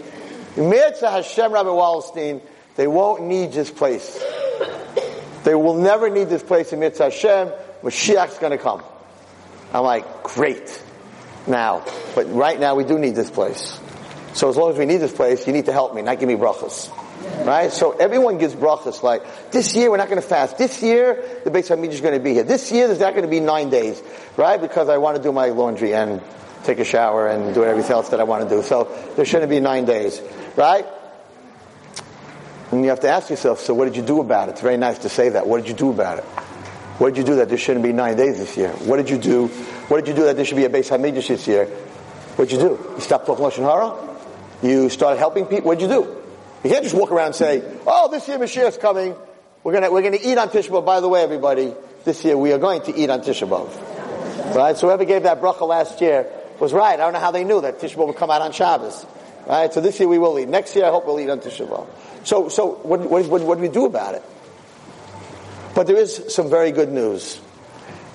Mirza 0.58 1.10
Hashem 1.10 1.52
Rabbi 1.52 1.70
Wallerstein, 1.70 2.42
they 2.76 2.88
won't 2.88 3.24
need 3.24 3.54
this 3.54 3.72
place. 3.72 4.22
They 5.44 5.56
will 5.56 5.76
never 5.76 6.10
need 6.10 6.30
this 6.30 6.44
place 6.44 6.72
in 6.72 6.80
Mitzvah 6.80 7.06
Hashem. 7.06 7.52
Mashiach's 7.84 8.38
going 8.38 8.52
to 8.52 8.58
come. 8.58 8.84
I'm 9.74 9.84
like, 9.84 10.24
great. 10.24 10.84
Now, 11.48 11.86
but 12.14 12.32
right 12.34 12.60
now 12.60 12.76
we 12.76 12.84
do 12.84 13.00
need 13.00 13.16
this 13.16 13.32
place. 13.32 13.80
So 14.34 14.50
as 14.50 14.56
long 14.56 14.72
as 14.72 14.78
we 14.78 14.86
need 14.86 14.98
this 14.98 15.14
place, 15.14 15.46
you 15.48 15.54
need 15.54 15.66
to 15.66 15.74
help 15.74 15.94
me, 15.94 16.02
not 16.02 16.20
give 16.20 16.28
me 16.28 16.36
brachas. 16.36 16.90
Right? 17.46 17.72
So 17.72 17.92
everyone 17.92 18.38
gives 18.38 18.56
brachas 18.56 19.04
like, 19.04 19.52
this 19.52 19.76
year 19.76 19.90
we're 19.92 19.98
not 19.98 20.10
going 20.10 20.22
to 20.22 20.28
fast. 20.28 20.58
This 20.58 20.82
year, 20.82 21.42
the 21.44 21.52
Beis 21.52 21.70
Hamikdash 21.70 21.94
is 21.94 22.02
going 22.02 22.14
to 22.14 22.24
be 22.24 22.34
here. 22.34 22.44
This 22.44 22.72
year 22.72 22.88
there's 22.88 23.00
not 23.00 23.12
going 23.12 23.24
to 23.24 23.30
be 23.30 23.40
nine 23.40 23.70
days. 23.70 24.02
Right? 24.38 24.60
Because 24.60 24.90
I 24.90 24.98
want 24.98 25.18
to 25.18 25.24
do 25.24 25.32
my 25.32 25.48
laundry 25.48 25.94
and 25.94 26.22
take 26.64 26.80
a 26.80 26.86
shower 26.86 27.28
and 27.28 27.54
do 27.54 27.64
everything 27.64 27.92
else 27.92 28.10
that 28.10 28.20
I 28.20 28.24
want 28.24 28.48
to 28.48 28.56
do. 28.56 28.62
So 28.64 28.88
there 29.16 29.26
shouldn't 29.26 29.50
be 29.50 29.60
nine 29.60 29.86
days. 29.86 30.22
Right? 30.56 30.86
And 32.72 32.84
you 32.84 32.90
have 32.90 33.02
to 33.02 33.10
ask 33.10 33.30
yourself, 33.30 33.60
so 33.60 33.74
what 33.74 33.86
did 33.86 33.96
you 33.98 34.04
do 34.04 34.22
about 34.22 34.48
it? 34.48 34.54
It's 34.54 34.62
very 34.62 34.78
nice 34.78 35.00
to 35.00 35.10
say 35.10 35.30
that. 35.30 35.46
What 35.46 35.62
did 35.62 35.70
you 35.70 35.76
do 35.76 35.90
about 35.90 36.20
it? 36.20 36.26
What 37.02 37.16
did 37.16 37.22
you 37.22 37.34
do 37.34 37.36
that 37.38 37.50
there 37.50 37.58
shouldn't 37.58 37.82
be 37.84 37.94
nine 37.94 38.16
days 38.16 38.38
this 38.38 38.56
year? 38.56 38.70
What 38.70 38.98
did 38.98 39.10
you 39.10 39.18
do? 39.18 39.48
What 39.48 40.06
did 40.06 40.10
you 40.10 40.14
do 40.14 40.26
that 40.26 40.36
there 40.36 40.46
should 40.46 40.58
be 40.58 40.66
a 40.66 40.70
Beis 40.70 40.96
Hamikdash 40.96 41.30
this 41.30 41.48
year? 41.48 41.66
What 41.66 42.48
did 42.48 42.62
you 42.62 42.62
do? 42.62 42.94
You 42.94 43.02
stopped 43.02 43.26
talking 43.26 43.44
Lashon 43.44 43.64
Hara? 43.64 44.20
You 44.62 44.88
started 44.88 45.18
helping 45.18 45.48
people? 45.48 45.66
What 45.66 45.80
did 45.80 45.90
you 45.90 45.96
do? 45.96 46.22
You 46.64 46.70
can't 46.70 46.84
just 46.84 46.94
walk 46.94 47.12
around 47.12 47.26
and 47.26 47.36
say, 47.36 47.64
oh, 47.88 48.12
this 48.12 48.28
year 48.28 48.38
Mashiach's 48.38 48.78
coming. 48.78 49.16
We're 49.64 49.74
gonna, 49.74 49.92
we're 49.92 50.04
gonna 50.04 50.20
eat 50.22 50.38
on 50.38 50.50
Tisha 50.50 50.70
B'Av. 50.70 50.86
By 50.86 51.00
the 51.00 51.10
way, 51.10 51.24
everybody, 51.24 51.74
this 52.06 52.24
year 52.24 52.38
we 52.38 52.54
are 52.54 52.60
going 52.60 52.84
to 52.84 52.96
eat 52.96 53.10
on 53.10 53.22
Tisha 53.22 53.50
B'Av. 53.50 54.56
Right? 54.56 54.78
So 54.78 54.86
whoever 54.86 55.04
gave 55.04 55.24
that 55.24 55.42
bracha 55.42 55.68
last 55.68 56.02
year 56.02 56.28
was 56.60 56.72
right. 56.72 56.94
I 56.94 56.98
don't 56.98 57.14
know 57.14 57.20
how 57.20 57.32
they 57.32 57.44
knew 57.44 57.62
that 57.62 57.80
Tisha 57.80 57.96
B'Av 57.96 58.06
would 58.06 58.18
come 58.18 58.30
out 58.30 58.44
on 58.44 58.52
Shabbos. 58.52 59.08
Right? 59.48 59.74
So 59.74 59.82
this 59.82 60.00
year 60.00 60.08
we 60.08 60.20
will 60.20 60.38
eat. 60.38 60.50
Next 60.50 60.76
year 60.76 60.86
I 60.86 60.90
hope 60.90 61.08
we'll 61.08 61.20
eat 61.20 61.32
on 61.32 61.40
Tisha 61.40 61.68
B'Av. 61.68 61.88
So, 62.26 62.48
so 62.50 62.74
what, 62.84 63.00
what, 63.00 63.26
what, 63.26 63.42
what 63.42 63.56
do 63.56 63.62
we 63.64 63.70
do 63.70 63.86
about 63.86 64.14
it? 64.14 64.24
But 65.74 65.88
there 65.88 65.98
is 65.98 66.34
some 66.34 66.50
very 66.50 66.72
good 66.72 66.92
news. 66.92 67.40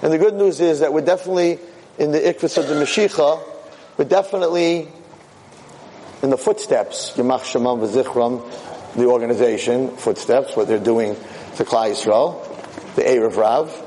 And 0.02 0.12
the 0.12 0.18
good 0.18 0.34
news 0.34 0.60
is 0.60 0.80
that 0.80 0.92
we're 0.92 1.00
definitely 1.00 1.58
in 1.98 2.12
the 2.12 2.20
ikvus 2.20 2.58
of 2.58 2.68
the 2.68 2.74
Mashiach, 2.74 3.42
we're 3.96 4.04
definitely 4.04 4.88
in 6.22 6.30
the 6.30 6.36
footsteps, 6.36 7.12
Yamach 7.16 7.40
Shemam 7.40 7.86
V'Zichram, 7.86 8.94
the 8.94 9.06
organization, 9.06 9.96
footsteps, 9.96 10.56
what 10.56 10.68
they're 10.68 10.78
doing 10.78 11.14
to 11.56 11.64
Klal 11.64 11.90
Yisrael, 11.90 12.94
the 12.96 13.02
Erev 13.02 13.36
Rav. 13.36 13.82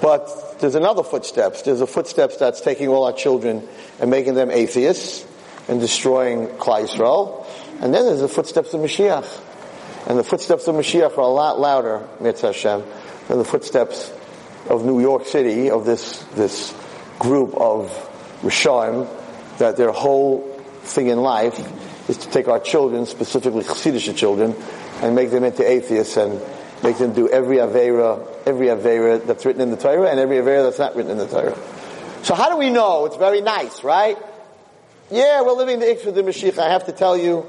But 0.00 0.60
there's 0.60 0.74
another 0.74 1.02
footsteps. 1.02 1.62
There's 1.62 1.80
a 1.80 1.86
footsteps 1.86 2.36
that's 2.36 2.60
taking 2.60 2.88
all 2.88 3.04
our 3.04 3.12
children 3.12 3.66
and 4.00 4.10
making 4.10 4.34
them 4.34 4.50
atheists 4.50 5.26
and 5.68 5.80
destroying 5.80 6.46
Klal 6.46 6.86
Yisrael. 6.86 7.46
And 7.82 7.92
then 7.92 8.06
there's 8.06 8.20
the 8.20 8.28
footsteps 8.28 8.74
of 8.74 8.80
Mashiach. 8.80 9.42
And 10.06 10.18
the 10.18 10.24
footsteps 10.24 10.68
of 10.68 10.76
Mashiach 10.76 11.18
are 11.18 11.20
a 11.20 11.26
lot 11.26 11.58
louder, 11.58 12.08
Mitzvah 12.20 12.48
Hashem, 12.48 12.84
than 13.28 13.38
the 13.38 13.44
footsteps 13.44 14.12
of 14.68 14.84
New 14.84 15.00
York 15.00 15.26
City, 15.26 15.70
of 15.70 15.84
this, 15.84 16.18
this 16.34 16.74
group 17.18 17.54
of 17.54 17.90
Rishonim, 18.42 19.08
that 19.58 19.76
their 19.76 19.90
whole 19.90 20.42
thing 20.82 21.08
in 21.08 21.18
life 21.18 21.58
is 22.08 22.18
to 22.18 22.30
take 22.30 22.46
our 22.46 22.60
children, 22.60 23.06
specifically 23.06 23.64
Chassidish 23.64 24.14
children, 24.16 24.54
and 25.02 25.14
make 25.14 25.30
them 25.30 25.44
into 25.44 25.68
atheists 25.68 26.16
and 26.16 26.40
make 26.82 26.98
them 26.98 27.12
do 27.12 27.28
every 27.28 27.56
Avera, 27.56 28.26
every 28.46 28.66
Avera 28.66 29.24
that's 29.26 29.44
written 29.44 29.62
in 29.62 29.70
the 29.70 29.76
Torah 29.76 30.08
and 30.08 30.20
every 30.20 30.36
Avera 30.36 30.62
that's 30.62 30.78
not 30.78 30.94
written 30.94 31.12
in 31.12 31.18
the 31.18 31.26
Torah. 31.26 31.56
So 32.22 32.34
how 32.34 32.50
do 32.50 32.56
we 32.56 32.70
know? 32.70 33.06
It's 33.06 33.16
very 33.16 33.40
nice, 33.40 33.82
right? 33.82 34.16
Yeah, 35.10 35.42
we're 35.42 35.52
living 35.52 35.80
the 35.80 35.86
Ikshva 35.86 36.14
the 36.14 36.22
Mashiach. 36.22 36.58
I 36.58 36.70
have 36.70 36.86
to 36.86 36.92
tell 36.92 37.16
you, 37.16 37.46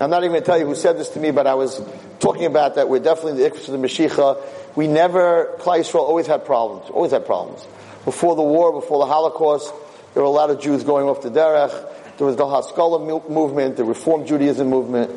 I'm 0.00 0.10
not 0.10 0.22
even 0.22 0.30
going 0.30 0.42
to 0.42 0.46
tell 0.46 0.58
you 0.58 0.66
who 0.66 0.76
said 0.76 0.96
this 0.96 1.08
to 1.10 1.20
me, 1.20 1.32
but 1.32 1.48
I 1.48 1.54
was 1.54 1.82
talking 2.20 2.44
about 2.44 2.76
that 2.76 2.88
we're 2.88 3.00
definitely 3.00 3.42
the 3.42 3.50
Ikshus 3.50 3.68
of 3.68 3.80
the 3.80 3.86
Mashiach. 3.88 4.76
We 4.76 4.86
never, 4.86 5.56
Yisrael 5.58 5.96
always 5.96 6.28
had 6.28 6.44
problems, 6.44 6.88
always 6.90 7.10
had 7.10 7.26
problems. 7.26 7.66
Before 8.04 8.36
the 8.36 8.42
war, 8.42 8.72
before 8.72 9.00
the 9.00 9.06
Holocaust, 9.06 9.72
there 10.14 10.22
were 10.22 10.28
a 10.28 10.32
lot 10.32 10.50
of 10.50 10.60
Jews 10.60 10.84
going 10.84 11.08
off 11.08 11.22
the 11.22 11.30
derech, 11.30 12.16
There 12.16 12.26
was 12.26 12.36
the 12.36 12.48
Haskalah 12.48 13.28
movement, 13.28 13.76
the 13.76 13.84
Reform 13.84 14.24
Judaism 14.24 14.68
movement. 14.68 15.10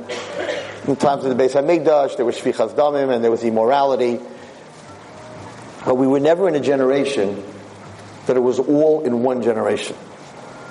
In 0.88 0.96
times 0.96 1.26
of 1.26 1.38
the 1.38 1.44
Beis 1.44 1.54
Hamikdash, 1.54 2.18
there 2.18 2.26
was 2.26 2.36
Shfichas 2.38 2.74
Damim, 2.76 3.14
and 3.14 3.24
there 3.24 3.30
was 3.30 3.44
immorality. 3.44 4.20
But 5.86 5.96
we 5.96 6.08
were 6.08 6.20
never 6.20 6.48
in 6.48 6.56
a 6.56 6.60
generation 6.60 7.44
that 8.26 8.36
it 8.36 8.40
was 8.42 8.58
all 8.58 9.04
in 9.04 9.22
one 9.22 9.44
generation. 9.44 9.96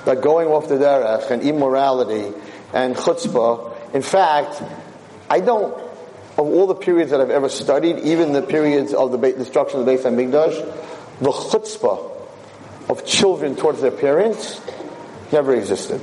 That 0.05 0.21
going 0.21 0.49
off 0.49 0.69
the 0.69 0.77
derech 0.77 1.31
and 1.31 1.43
immorality 1.43 2.33
and 2.73 2.97
chutzpah. 2.97 3.70
In 3.93 4.03
fact, 4.03 4.63
I 5.29 5.41
don't, 5.41 5.75
of 5.75 6.47
all 6.47 6.67
the 6.67 6.75
periods 6.75 7.11
that 7.11 7.21
I've 7.21 7.31
ever 7.31 7.49
studied, 7.49 7.99
even 8.01 8.33
the 8.33 8.43
periods 8.43 8.95
of 8.95 9.13
the 9.13 9.19
destruction 9.19 9.81
of 9.81 9.87
the 9.87 9.93
Beis 9.93 10.03
Hamikdash, 10.03 11.19
the 11.19 11.31
chutzpah 11.31 12.11
of 12.89 13.05
children 13.05 13.57
towards 13.57 13.81
their 13.81 13.91
parents 13.91 14.61
never 15.33 15.55
existed. 15.55 16.01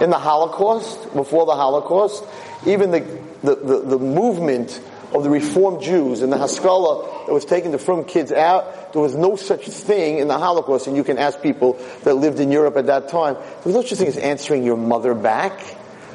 In 0.00 0.10
the 0.10 0.18
Holocaust, 0.18 1.14
before 1.14 1.46
the 1.46 1.56
Holocaust, 1.56 2.24
even 2.66 2.90
the, 2.90 3.00
the, 3.42 3.54
the, 3.54 3.80
the 3.80 3.98
movement 3.98 4.80
of 5.12 5.24
the 5.24 5.30
Reformed 5.30 5.82
Jews 5.82 6.20
and 6.22 6.32
the 6.32 6.36
Haskalah 6.38 7.26
that 7.26 7.32
was 7.32 7.44
taking 7.44 7.70
the 7.70 7.78
from 7.78 8.04
kids 8.04 8.30
out, 8.30 8.92
there 8.92 9.02
was 9.02 9.14
no 9.14 9.36
such 9.36 9.66
thing 9.66 10.18
in 10.18 10.28
the 10.28 10.38
Holocaust, 10.38 10.86
and 10.86 10.96
you 10.96 11.04
can 11.04 11.18
ask 11.18 11.40
people 11.40 11.74
that 12.04 12.14
lived 12.14 12.40
in 12.40 12.52
Europe 12.52 12.76
at 12.76 12.86
that 12.86 13.08
time, 13.08 13.34
there 13.34 13.72
was 13.72 13.74
no 13.74 13.82
such 13.82 13.98
thing 13.98 14.08
as 14.08 14.16
answering 14.18 14.64
your 14.64 14.76
mother 14.76 15.14
back, 15.14 15.58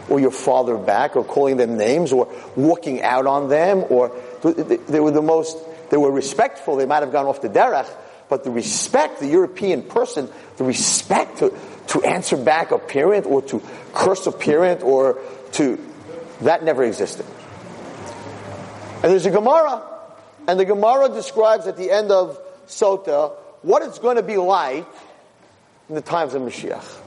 or 0.10 0.20
your 0.20 0.32
father 0.32 0.78
back, 0.78 1.16
or 1.16 1.24
calling 1.24 1.58
them 1.58 1.78
names, 1.78 2.12
or 2.12 2.28
walking 2.56 3.02
out 3.02 3.26
on 3.26 3.50
them, 3.50 3.86
or 3.90 4.10
they 4.42 5.00
were 5.00 5.12
the 5.12 5.22
most, 5.22 5.58
they 5.90 5.98
were 5.98 6.12
respectful, 6.12 6.76
they 6.76 6.86
might 6.86 7.04
have 7.04 7.12
gone 7.12 7.26
off 7.26 7.42
the 7.42 7.50
derech, 7.50 7.90
but 8.30 8.44
the 8.44 8.52
respect, 8.52 9.20
the 9.20 9.28
European 9.28 9.84
person, 9.84 10.30
the 10.58 10.64
respect 10.64 11.40
to, 11.40 11.58
to 11.88 12.04
answer 12.04 12.38
back 12.38 12.72
a 12.72 12.80
parent, 12.80 13.26
or 13.26 13.42
to 13.44 13.62
curse 13.94 14.28
a 14.28 14.32
parent, 14.32 14.84
or 14.84 15.20
to, 15.54 15.80
that 16.42 16.64
never 16.64 16.84
existed. 16.84 17.26
And 19.04 19.12
there's 19.12 19.26
a 19.26 19.32
Gemara, 19.32 19.84
and 20.48 20.60
the 20.60 20.66
Gemara 20.66 21.10
describes 21.10 21.68
at 21.68 21.78
the 21.78 21.92
end 21.92 22.12
of 22.12 22.40
Sota 22.68 23.34
what 23.62 23.84
it's 23.84 24.00
going 24.00 24.18
to 24.18 24.24
be 24.24 24.38
like 24.38 24.86
in 25.90 25.96
the 25.96 26.02
times 26.02 26.34
of 26.34 26.42
Mashiach. 26.42 27.02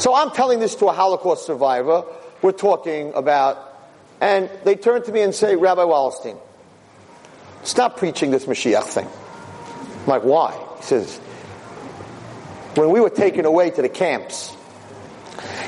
So 0.00 0.14
I'm 0.14 0.30
telling 0.30 0.60
this 0.60 0.76
to 0.76 0.86
a 0.86 0.92
Holocaust 0.92 1.44
survivor. 1.44 2.04
We're 2.40 2.52
talking 2.52 3.12
about, 3.14 3.58
and 4.18 4.48
they 4.64 4.74
turn 4.74 5.02
to 5.04 5.12
me 5.12 5.20
and 5.20 5.34
say, 5.34 5.56
Rabbi 5.56 5.82
Wallerstein, 5.82 6.38
stop 7.64 7.98
preaching 7.98 8.30
this 8.30 8.46
Mashiach 8.46 8.84
thing. 8.84 9.06
I'm 9.06 10.06
like, 10.06 10.22
why? 10.22 10.58
He 10.78 10.82
says, 10.84 11.18
when 12.76 12.90
we 12.90 13.00
were 13.00 13.10
taken 13.10 13.44
away 13.44 13.68
to 13.70 13.82
the 13.82 13.90
camps, 13.90 14.56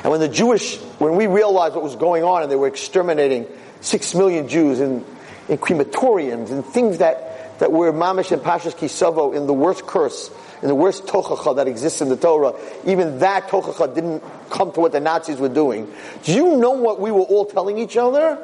and 0.03 0.11
when 0.11 0.21
the 0.21 0.31
Jewish, 0.31 0.79
when 0.99 1.17
we 1.17 1.27
realized 1.27 1.75
what 1.75 1.85
was 1.85 1.97
going 1.97 2.25
on 2.25 2.43
and 2.43 2.51
they 2.51 2.57
were 2.57 2.69
exterminating 2.69 3.47
six 3.83 4.15
million 4.15 4.49
Jews 4.49 4.81
in 4.81 5.05
in 5.49 5.59
crematoriums 5.59 6.51
and 6.51 6.65
things 6.65 6.99
that, 6.99 7.59
that 7.59 7.73
were 7.73 7.93
mamish 7.93 8.33
and 8.33 8.43
pashas 8.43 8.75
kisavo 8.75 9.35
in 9.35 9.47
the 9.47 9.53
worst 9.53 9.87
curse, 9.87 10.31
in 10.63 10.69
the 10.69 10.75
worst 10.75 11.07
tochacha 11.07 11.57
that 11.57 11.67
exists 11.67 12.01
in 12.01 12.09
the 12.09 12.17
Torah. 12.17 12.55
Even 12.87 13.19
that 13.19 13.49
tochacha 13.49 13.95
didn't 13.95 14.23
come 14.49 14.73
to 14.73 14.81
what 14.81 14.93
the 14.93 15.01
Nazis 15.01 15.39
were 15.39 15.49
doing. 15.49 15.93
Do 16.23 16.33
you 16.33 16.57
know 16.57 16.71
what 16.71 17.01
we 17.01 17.11
were 17.11 17.23
all 17.23 17.45
telling 17.45 17.79
each 17.79 17.97
other? 17.97 18.39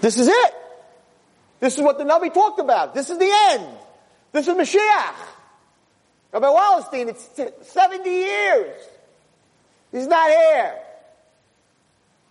This 0.00 0.18
is 0.18 0.28
it. 0.28 0.54
This 1.60 1.76
is 1.76 1.82
what 1.82 1.96
the 1.98 2.04
Navi 2.04 2.32
talked 2.32 2.60
about. 2.60 2.94
This 2.94 3.08
is 3.08 3.18
the 3.18 3.30
end. 3.50 3.66
This 4.32 4.46
is 4.46 4.54
Mashiach. 4.54 5.14
Rabbi 6.32 6.46
Wallerstein, 6.46 7.08
it's 7.08 7.72
70 7.72 8.10
years. 8.10 8.82
He's 9.92 10.06
not 10.06 10.28
here. 10.28 10.74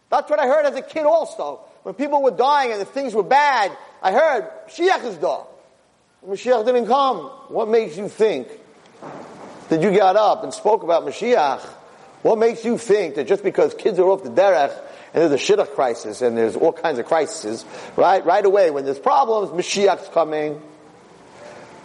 That's 0.09 0.29
what 0.29 0.39
I 0.39 0.45
heard 0.45 0.65
as 0.65 0.75
a 0.75 0.81
kid 0.81 1.05
also 1.05 1.62
when 1.83 1.95
people 1.95 2.21
were 2.21 2.31
dying 2.31 2.71
and 2.71 2.81
the 2.81 2.85
things 2.85 3.13
were 3.13 3.23
bad, 3.23 3.75
I 4.01 4.12
heard, 4.12 4.49
Mashiach 4.67 5.03
is 5.06 5.17
da. 5.17 5.45
Mashiach 6.27 6.65
didn't 6.65 6.88
come. 6.88 7.25
What 7.49 7.67
makes 7.67 7.97
you 7.97 8.08
think 8.08 8.47
that 9.73 9.81
you 9.81 9.97
got 9.97 10.15
up 10.15 10.43
and 10.43 10.53
spoke 10.53 10.83
about 10.83 11.03
Mashiach? 11.03 11.59
What 12.21 12.38
makes 12.38 12.63
you 12.63 12.77
think 12.77 13.15
that 13.15 13.27
just 13.27 13.43
because 13.43 13.73
kids 13.73 13.97
are 13.99 14.07
off 14.07 14.23
the 14.23 14.29
derech 14.29 14.71
and 15.13 15.21
there's 15.21 15.31
a 15.31 15.43
shidduch 15.43 15.73
crisis 15.73 16.21
and 16.21 16.38
there's 16.38 16.55
all 16.55 16.71
kinds 16.71 16.99
of 16.99 17.05
crises, 17.05 17.65
right? 17.95 18.23
Right 18.23 18.45
away, 18.45 18.71
when 18.71 18.86
there's 18.86 18.99
problems, 18.99 19.49
Mashiach's 19.49 20.09
coming. 20.09 20.62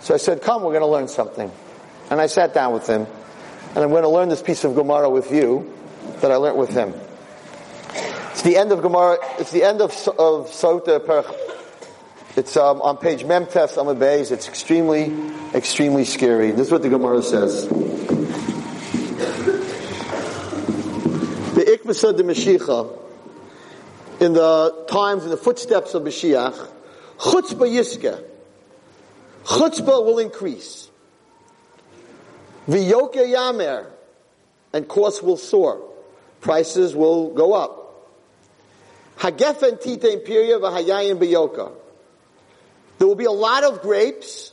So 0.01 0.15
I 0.15 0.19
said, 0.19 0.43
come, 0.43 0.63
we're 0.63 0.73
going 0.73 0.83
to 0.83 0.87
learn 0.87 1.09
something. 1.09 1.51
And 2.11 2.21
I 2.21 2.27
sat 2.27 2.55
down 2.55 2.73
with 2.73 2.87
him, 2.87 3.07
and 3.75 3.79
I'm 3.79 3.91
going 3.91 4.03
to 4.03 4.09
learn 4.09 4.29
this 4.29 4.43
piece 4.43 4.65
of 4.65 4.75
Gemara 4.75 5.11
with 5.11 5.33
you 5.33 5.75
that 6.21 6.31
I 6.31 6.37
learned 6.37 6.59
with 6.59 6.71
him. 6.71 6.95
It's 8.31 8.43
the 8.43 8.57
end 8.57 8.71
of 8.71 8.83
Gemara. 8.83 9.19
It's 9.39 9.51
the 9.51 9.65
end 9.65 9.81
of 9.81 9.91
of 10.17 10.49
Sota. 10.51 11.05
It's 12.37 12.57
um, 12.57 12.81
on 12.83 12.99
page 12.99 13.25
Mem 13.25 13.47
Tes 13.47 13.77
Amud 13.77 13.99
Beis. 13.99 14.31
It's 14.31 14.49
extremely, 14.49 15.13
extremely 15.55 16.05
scary. 16.05 16.53
This 16.53 16.67
is 16.67 16.73
what 16.73 16.83
the 16.83 16.89
Gemara 16.89 17.23
says. 17.23 17.67
The 21.55 21.65
Ikvasa 21.65 22.17
de 22.17 22.23
Mashiach, 22.23 22.99
in 24.21 24.35
the 24.35 24.87
times, 24.89 25.25
in 25.25 25.31
the 25.31 25.37
footsteps 25.37 25.95
of 25.95 26.03
Mashiach, 26.03 26.69
chutzpah 27.19 27.69
yiske. 27.69 28.25
Chutzpah 29.45 30.05
will 30.05 30.19
increase. 30.19 30.91
V'yoke 32.69 33.15
yamer, 33.15 33.87
and 34.73 34.87
costs 34.87 35.23
will 35.23 35.39
soar. 35.39 35.81
Prices 36.41 36.95
will 36.95 37.31
go 37.31 37.55
up. 37.55 38.11
Hagefen 39.17 39.81
tite 39.83 40.05
imperia 40.05 40.61
v'hayayin 40.61 41.19
beyoka. 41.19 41.73
There 42.99 43.07
will 43.07 43.15
be 43.15 43.25
a 43.25 43.31
lot 43.31 43.65
of 43.65 43.81
grapes, 43.83 44.53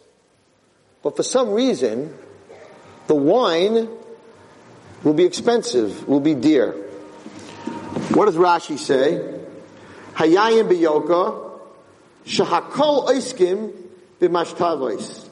but 1.01 1.15
for 1.15 1.23
some 1.23 1.51
reason, 1.51 2.15
the 3.07 3.15
wine 3.15 3.89
will 5.03 5.13
be 5.13 5.25
expensive, 5.25 6.07
will 6.07 6.19
be 6.19 6.35
dear. 6.35 6.71
What 8.13 8.25
does 8.25 8.35
Rashi 8.35 8.77
say? 8.77 9.33
Hayayin 10.13 10.69
beyoka, 10.69 11.59
shahakol 12.25 13.07
oiskim 13.07 13.73
b'mashtavois. 14.19 15.27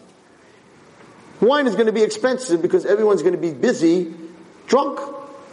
Wine 1.39 1.67
is 1.67 1.75
going 1.75 1.87
to 1.87 1.93
be 1.93 2.03
expensive 2.03 2.61
because 2.61 2.85
everyone's 2.85 3.21
going 3.21 3.35
to 3.35 3.41
be 3.41 3.53
busy, 3.53 4.13
drunk, 4.67 4.99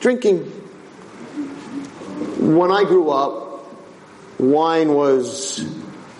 drinking. 0.00 0.38
When 2.38 2.70
I 2.70 2.84
grew 2.84 3.10
up, 3.10 3.66
Wine 4.38 4.94
was 4.94 5.58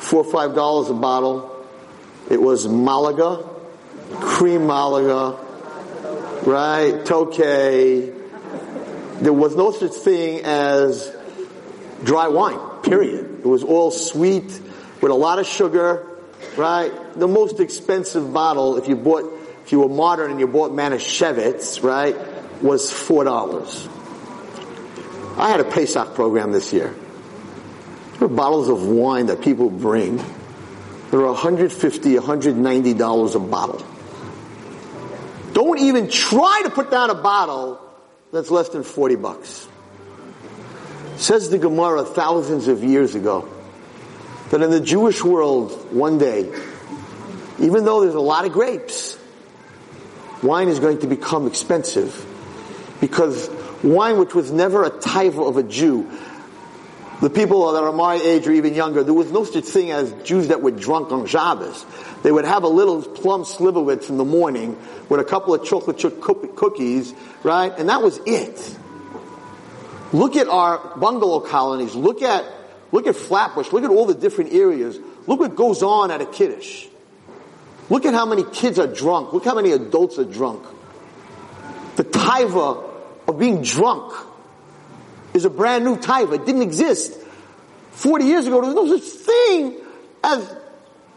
four 0.01 0.25
or 0.25 0.33
five 0.33 0.55
dollars 0.55 0.91
a 0.91 0.95
bottle. 0.95 1.67
It 2.29 2.41
was 2.41 2.67
Malaga, 2.67 3.45
cream 4.21 4.67
Malaga, 4.67 5.39
right? 6.45 6.95
Tokay. 7.05 8.17
There 9.21 9.33
was 9.33 9.55
no 9.55 9.71
such 9.71 9.93
thing 9.93 10.41
as 10.45 11.15
dry 12.03 12.29
wine, 12.29 12.59
period. 12.83 13.41
It 13.41 13.47
was 13.47 13.63
all 13.63 13.91
sweet 13.91 14.61
with 15.03 15.13
a 15.13 15.15
lot 15.15 15.39
of 15.39 15.47
sugar, 15.47 16.07
right? 16.57 16.91
The 17.15 17.29
most 17.29 17.61
expensive 17.61 18.33
bottle, 18.33 18.79
if 18.79 18.89
you 18.89 18.97
bought, 18.97 19.25
if 19.65 19.73
you 19.73 19.81
were 19.81 19.89
modern 19.89 20.31
and 20.31 20.41
you 20.41 20.47
bought 20.47 20.73
Manischewitz, 20.73 21.83
right, 21.83 22.17
was 22.63 22.91
four 22.91 23.25
dollars. 23.25 23.89
I 25.37 25.51
had 25.51 25.61
a 25.61 25.65
Pesach 25.65 26.15
program 26.15 26.53
this 26.53 26.73
year. 26.73 26.95
There 28.21 28.27
are 28.27 28.31
bottles 28.31 28.69
of 28.69 28.87
wine 28.87 29.27
that 29.27 29.41
people 29.41 29.71
bring. 29.71 30.19
They're 31.11 31.23
150 31.23 32.17
$190 32.17 33.35
a 33.35 33.39
bottle. 33.39 33.87
Don't 35.55 35.79
even 35.79 36.11
try 36.11 36.61
to 36.65 36.71
put 36.71 36.91
down 36.91 37.09
a 37.09 37.15
bottle 37.15 37.81
that's 38.31 38.51
less 38.51 38.69
than 38.69 38.83
40 38.83 39.17
bucks. 39.17 39.67
Says 41.17 41.49
the 41.49 41.57
Gemara 41.57 42.05
thousands 42.05 42.69
of 42.69 42.85
years 42.85 43.15
ago 43.15 43.49
that 44.51 44.61
in 44.61 44.71
the 44.71 44.83
Jewish 44.83 45.25
world 45.25 45.73
one 45.91 46.19
day, 46.19 46.53
even 47.59 47.87
though 47.87 48.03
there's 48.03 48.15
a 48.15 48.21
lot 48.21 48.45
of 48.45 48.53
grapes, 48.53 49.19
wine 50.43 50.69
is 50.69 50.79
going 50.79 50.99
to 50.99 51.07
become 51.07 51.47
expensive 51.47 52.27
because 53.01 53.49
wine 53.83 54.19
which 54.19 54.35
was 54.35 54.53
never 54.53 54.85
a 54.85 54.91
taiva 54.91 55.49
of 55.49 55.57
a 55.57 55.63
Jew, 55.63 56.11
the 57.21 57.29
people 57.29 57.73
that 57.73 57.83
are 57.85 57.93
my 57.93 58.15
age 58.15 58.47
or 58.47 58.53
even 58.53 58.75
younger, 58.75 59.03
there 59.03 59.15
was 59.15 59.31
no 59.31 59.45
such 59.45 59.65
thing 59.65 59.91
as 59.91 60.11
Jews 60.25 60.49
that 60.49 60.63
were 60.63 60.71
drunk 60.71 61.13
on 61.13 61.27
Shabbos. 61.27 61.85
They 62.23 62.33
would 62.33 62.47
have 62.47 62.63
a 62.63 62.69
little 62.69 63.03
plum 63.03 63.45
slivovitz 63.45 64.09
in 64.09 64.17
the 64.17 64.25
morning 64.25 64.79
with 65.09 65.21
a 65.21 65.25
couple 65.25 65.53
of 65.53 65.65
chocolate 65.65 65.99
chip 65.99 66.21
cookies, 66.23 67.13
right? 67.43 67.73
And 67.77 67.91
that 67.91 68.03
was 68.03 68.19
it. 68.25 68.79
Look 70.13 70.37
at 70.37 70.49
our 70.49 70.97
bungalow 70.97 71.41
colonies. 71.41 71.95
Look 71.95 72.23
at, 72.23 72.45
look 72.91 73.07
at 73.07 73.17
Flatbush. 73.17 73.71
Look 73.71 73.85
at 73.85 73.91
all 73.91 74.07
the 74.07 74.15
different 74.15 74.55
areas. 74.55 74.99
Look 75.27 75.41
what 75.41 75.55
goes 75.55 75.83
on 75.83 76.11
at 76.11 76.23
a 76.23 76.27
kiddush. 76.27 76.87
Look 77.91 78.07
at 78.07 78.15
how 78.15 78.25
many 78.25 78.45
kids 78.45 78.79
are 78.79 78.87
drunk. 78.87 79.35
Look 79.35 79.45
how 79.45 79.55
many 79.55 79.73
adults 79.73 80.19
are 80.19 80.25
drunk. 80.25 80.65
The 81.97 82.05
taiva 82.05 82.89
of 83.29 83.39
being 83.39 83.63
drunk 83.63 84.15
is 85.35 85.45
a 85.45 85.51
brand 85.51 85.85
new 85.85 85.97
type. 85.97 86.31
It 86.33 86.47
didn't 86.47 86.63
exist. 86.63 87.19
40 87.93 88.25
years 88.25 88.47
ago, 88.47 88.61
there 88.61 88.73
was 88.73 88.89
no 88.91 88.99
such 88.99 89.09
thing 89.27 89.77
as 90.25 90.57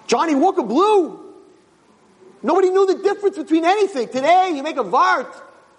Johnnie 0.07 0.35
Walker 0.35 0.63
Blue. 0.63 1.19
Nobody 2.41 2.69
knew 2.69 2.85
the 2.85 3.01
difference 3.01 3.37
between 3.37 3.63
anything. 3.63 4.07
Today, 4.07 4.51
you 4.53 4.63
make 4.63 4.77
a 4.77 4.83
vart. 4.83 5.33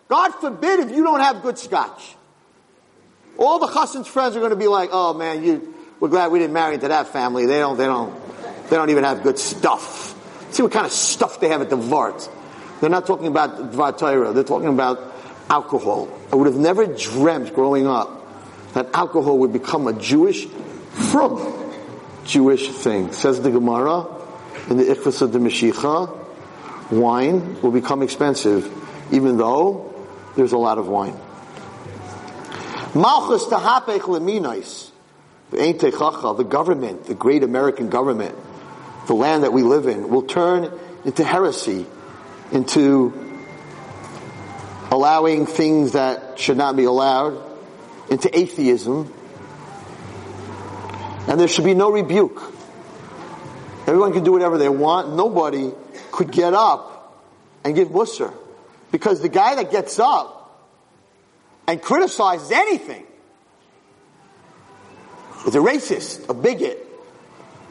God 0.08 0.30
forbid 0.36 0.80
if 0.80 0.90
you 0.90 1.02
don't 1.02 1.20
have 1.20 1.42
good 1.42 1.58
scotch. 1.58 2.16
All 3.36 3.58
the 3.58 3.68
Chassan's 3.68 4.06
friends 4.06 4.36
are 4.36 4.38
going 4.40 4.50
to 4.50 4.56
be 4.56 4.68
like, 4.68 4.90
oh 4.92 5.12
man, 5.14 5.44
you, 5.44 5.74
we're 6.00 6.08
glad 6.08 6.30
we 6.30 6.38
didn't 6.38 6.54
marry 6.54 6.74
into 6.74 6.88
that 6.88 7.08
family. 7.08 7.46
They 7.46 7.58
don't, 7.58 7.76
they 7.76 7.84
don't, 7.84 8.14
they 8.70 8.76
don't 8.76 8.90
even 8.90 9.04
have 9.04 9.22
good 9.22 9.38
stuff. 9.38 10.12
See 10.52 10.62
what 10.62 10.72
kind 10.72 10.86
of 10.86 10.92
stuff 10.92 11.40
they 11.40 11.48
have 11.48 11.60
at 11.60 11.68
the 11.68 11.76
Vart. 11.76 12.28
They're 12.80 12.90
not 12.90 13.06
talking 13.06 13.26
about 13.26 13.72
Dvar 13.72 13.98
Torah. 13.98 14.32
They're 14.32 14.44
talking 14.44 14.68
about 14.68 15.00
alcohol. 15.50 16.08
I 16.32 16.36
would 16.36 16.46
have 16.46 16.56
never 16.56 16.86
dreamt 16.86 17.54
growing 17.54 17.86
up 17.86 18.23
that 18.74 18.94
alcohol 18.94 19.38
would 19.38 19.52
become 19.52 19.86
a 19.86 19.92
Jewish, 19.92 20.46
from 20.46 21.72
Jewish 22.24 22.68
thing. 22.68 23.12
Says 23.12 23.40
the 23.40 23.50
Gemara 23.50 24.06
in 24.68 24.76
the 24.76 24.84
Ikhvas 24.84 25.22
of 25.22 25.32
the 25.32 25.38
Mashiach, 25.38 26.90
wine 26.90 27.60
will 27.62 27.70
become 27.70 28.02
expensive, 28.02 28.70
even 29.12 29.36
though 29.36 29.92
there's 30.36 30.52
a 30.52 30.58
lot 30.58 30.78
of 30.78 30.88
wine. 30.88 31.16
Malchus 32.94 33.44
tahapech 33.46 34.00
leminais. 34.00 34.90
The 35.50 36.46
government, 36.48 37.04
the 37.06 37.14
great 37.14 37.44
American 37.44 37.88
government, 37.88 38.34
the 39.06 39.14
land 39.14 39.44
that 39.44 39.52
we 39.52 39.62
live 39.62 39.86
in, 39.86 40.08
will 40.08 40.22
turn 40.22 40.72
into 41.04 41.22
heresy, 41.22 41.86
into 42.50 43.12
allowing 44.90 45.46
things 45.46 45.92
that 45.92 46.40
should 46.40 46.56
not 46.56 46.74
be 46.76 46.84
allowed, 46.84 47.53
into 48.10 48.36
atheism. 48.36 49.12
And 51.26 51.40
there 51.40 51.48
should 51.48 51.64
be 51.64 51.74
no 51.74 51.90
rebuke. 51.90 52.42
Everyone 53.86 54.12
can 54.12 54.24
do 54.24 54.32
whatever 54.32 54.58
they 54.58 54.68
want. 54.68 55.14
Nobody 55.14 55.72
could 56.10 56.30
get 56.30 56.54
up 56.54 57.24
and 57.64 57.74
give 57.74 57.90
Musser. 57.90 58.32
Because 58.92 59.20
the 59.20 59.28
guy 59.28 59.56
that 59.56 59.70
gets 59.70 59.98
up 59.98 60.70
and 61.66 61.80
criticizes 61.80 62.50
anything 62.50 63.04
is 65.46 65.54
a 65.54 65.58
racist, 65.58 66.28
a 66.28 66.34
bigot, 66.34 66.78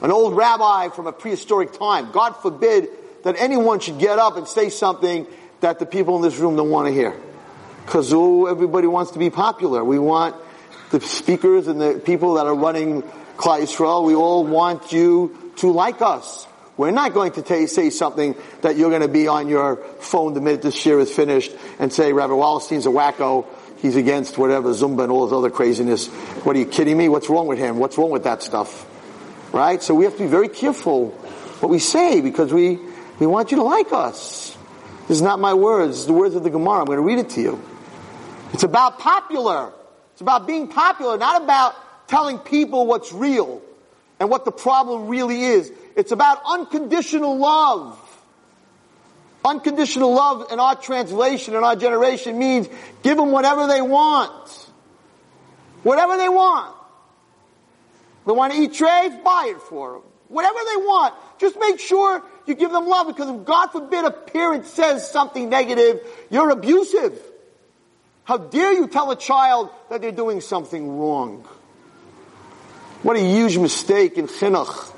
an 0.01 0.11
old 0.11 0.35
rabbi 0.35 0.89
from 0.89 1.07
a 1.07 1.13
prehistoric 1.13 1.73
time. 1.73 2.11
God 2.11 2.33
forbid 2.33 2.89
that 3.23 3.35
anyone 3.37 3.79
should 3.79 3.99
get 3.99 4.19
up 4.19 4.35
and 4.37 4.47
say 4.47 4.69
something 4.69 5.25
that 5.61 5.79
the 5.79 5.85
people 5.85 6.17
in 6.17 6.21
this 6.21 6.37
room 6.37 6.55
don't 6.55 6.69
want 6.69 6.87
to 6.87 6.93
hear. 6.93 7.17
Because 7.85 8.13
oh, 8.13 8.45
everybody 8.47 8.87
wants 8.87 9.11
to 9.11 9.19
be 9.19 9.29
popular. 9.29 9.83
We 9.83 9.99
want 9.99 10.35
the 10.91 11.01
speakers 11.01 11.67
and 11.67 11.81
the 11.81 12.01
people 12.03 12.35
that 12.35 12.45
are 12.45 12.55
running 12.55 13.03
Klal 13.37 13.61
Yisrael, 13.61 14.05
we 14.05 14.15
all 14.15 14.45
want 14.45 14.91
you 14.91 15.51
to 15.57 15.71
like 15.71 16.01
us. 16.01 16.47
We're 16.77 16.91
not 16.91 17.13
going 17.13 17.33
to 17.33 17.41
t- 17.41 17.67
say 17.67 17.89
something 17.89 18.35
that 18.61 18.77
you're 18.77 18.89
going 18.89 19.01
to 19.01 19.07
be 19.07 19.27
on 19.27 19.47
your 19.47 19.77
phone 19.99 20.33
the 20.33 20.41
minute 20.41 20.61
this 20.61 20.85
year 20.85 20.99
is 20.99 21.13
finished 21.13 21.51
and 21.77 21.93
say 21.93 22.13
Rabbi 22.13 22.33
Wallerstein's 22.33 22.85
a 22.85 22.89
wacko 22.89 23.45
he's 23.83 23.95
against 23.95 24.37
whatever 24.37 24.69
Zumba 24.69 25.03
and 25.03 25.11
all 25.11 25.27
this 25.27 25.35
other 25.35 25.51
craziness. 25.51 26.07
What 26.07 26.55
are 26.55 26.59
you 26.59 26.65
kidding 26.65 26.97
me? 26.97 27.09
What's 27.09 27.29
wrong 27.29 27.47
with 27.47 27.59
him? 27.59 27.77
What's 27.77 27.97
wrong 27.97 28.09
with 28.09 28.23
that 28.23 28.41
stuff? 28.41 28.89
Right? 29.53 29.83
So 29.83 29.93
we 29.93 30.05
have 30.05 30.13
to 30.13 30.23
be 30.23 30.29
very 30.29 30.47
careful 30.47 31.09
what 31.59 31.69
we 31.69 31.79
say 31.79 32.21
because 32.21 32.51
we, 32.51 32.79
we 33.19 33.27
want 33.27 33.51
you 33.51 33.57
to 33.57 33.63
like 33.63 33.91
us. 33.91 34.57
This 35.07 35.17
is 35.17 35.21
not 35.21 35.39
my 35.39 35.53
words. 35.53 35.97
It's 35.97 36.05
the 36.05 36.13
words 36.13 36.33
of 36.33 36.43
the 36.43 36.49
Gemara. 36.49 36.79
I'm 36.79 36.85
going 36.85 36.97
to 36.97 37.03
read 37.03 37.19
it 37.19 37.29
to 37.31 37.41
you. 37.41 37.72
It's 38.53 38.63
about 38.63 38.99
popular. 38.99 39.73
It's 40.13 40.21
about 40.21 40.45
being 40.45 40.67
popular, 40.67 41.17
not 41.17 41.41
about 41.41 41.75
telling 42.07 42.37
people 42.37 42.85
what's 42.85 43.11
real 43.11 43.61
and 44.19 44.29
what 44.29 44.45
the 44.45 44.51
problem 44.51 45.07
really 45.07 45.41
is. 45.41 45.71
It's 45.95 46.11
about 46.11 46.41
unconditional 46.45 47.37
love. 47.37 47.99
Unconditional 49.43 50.13
love 50.13 50.51
in 50.51 50.59
our 50.59 50.75
translation, 50.75 51.55
in 51.55 51.63
our 51.63 51.75
generation 51.75 52.37
means 52.37 52.69
give 53.01 53.17
them 53.17 53.31
whatever 53.31 53.67
they 53.67 53.81
want. 53.81 54.69
Whatever 55.81 56.15
they 56.15 56.29
want. 56.29 56.75
They 58.25 58.31
want 58.31 58.53
to 58.53 58.59
eat 58.59 58.73
trays, 58.73 59.11
buy 59.23 59.53
it 59.55 59.61
for 59.63 59.93
them. 59.93 60.01
Whatever 60.29 60.59
they 60.65 60.77
want. 60.77 61.15
Just 61.39 61.59
make 61.59 61.79
sure 61.79 62.23
you 62.45 62.55
give 62.55 62.71
them 62.71 62.87
love 62.87 63.07
because 63.07 63.29
if 63.29 63.45
God 63.45 63.67
forbid 63.67 64.05
a 64.05 64.11
parent 64.11 64.67
says 64.67 65.09
something 65.09 65.49
negative, 65.49 65.99
you're 66.29 66.51
abusive. 66.51 67.19
How 68.25 68.37
dare 68.37 68.71
you 68.73 68.87
tell 68.87 69.11
a 69.11 69.15
child 69.15 69.69
that 69.89 70.01
they're 70.01 70.11
doing 70.11 70.39
something 70.39 70.97
wrong? 70.97 71.45
What 73.01 73.17
a 73.17 73.19
huge 73.19 73.57
mistake 73.57 74.17
in 74.17 74.27
chinuch. 74.27 74.91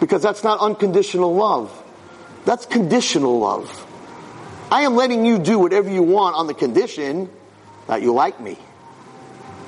Because 0.00 0.22
that's 0.22 0.42
not 0.42 0.60
unconditional 0.60 1.34
love. 1.34 1.70
That's 2.46 2.64
conditional 2.64 3.38
love. 3.38 3.84
I 4.70 4.82
am 4.82 4.96
letting 4.96 5.26
you 5.26 5.38
do 5.38 5.58
whatever 5.58 5.90
you 5.90 6.02
want 6.02 6.36
on 6.36 6.46
the 6.46 6.54
condition 6.54 7.28
that 7.88 8.00
you 8.00 8.14
like 8.14 8.40
me. 8.40 8.56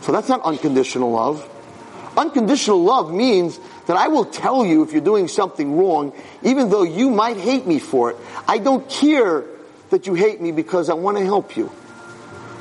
So 0.03 0.13
that's 0.13 0.29
not 0.29 0.43
unconditional 0.43 1.11
love. 1.11 1.47
Unconditional 2.17 2.83
love 2.83 3.13
means 3.13 3.61
that 3.87 3.97
I 3.97 4.09
will 4.09 4.25
tell 4.25 4.65
you 4.65 4.83
if 4.83 4.93
you're 4.93 5.03
doing 5.03 5.29
something 5.29 5.77
wrong, 5.77 6.13
even 6.43 6.71
though 6.71 6.83
you 6.83 7.11
might 7.11 7.37
hate 7.37 7.67
me 7.67 7.79
for 7.79 8.11
it. 8.11 8.17
I 8.49 8.59
don't 8.59 8.89
care 8.89 9.45
that 9.91 10.07
you 10.07 10.15
hate 10.15 10.41
me 10.41 10.53
because 10.53 10.89
I 10.89 10.95
want 10.95 11.19
to 11.19 11.25
help 11.25 11.57
you. 11.57 11.71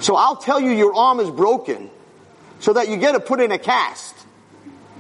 So 0.02 0.16
I'll 0.16 0.38
tell 0.38 0.60
you 0.60 0.72
your 0.72 0.96
arm 0.96 1.20
is 1.20 1.30
broken 1.30 1.90
so 2.60 2.74
that 2.74 2.90
you 2.90 2.98
get 2.98 3.14
to 3.14 3.20
put 3.20 3.40
in 3.40 3.52
a 3.52 3.60
cast. 3.60 4.16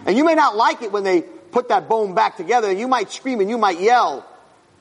And 0.05 0.17
you 0.17 0.23
may 0.23 0.35
not 0.35 0.55
like 0.55 0.81
it 0.81 0.91
when 0.91 1.03
they 1.03 1.21
put 1.21 1.69
that 1.69 1.89
bone 1.89 2.15
back 2.15 2.37
together 2.37 2.69
and 2.69 2.79
you 2.79 2.87
might 2.87 3.11
scream 3.11 3.39
and 3.39 3.49
you 3.49 3.57
might 3.57 3.79
yell. 3.79 4.25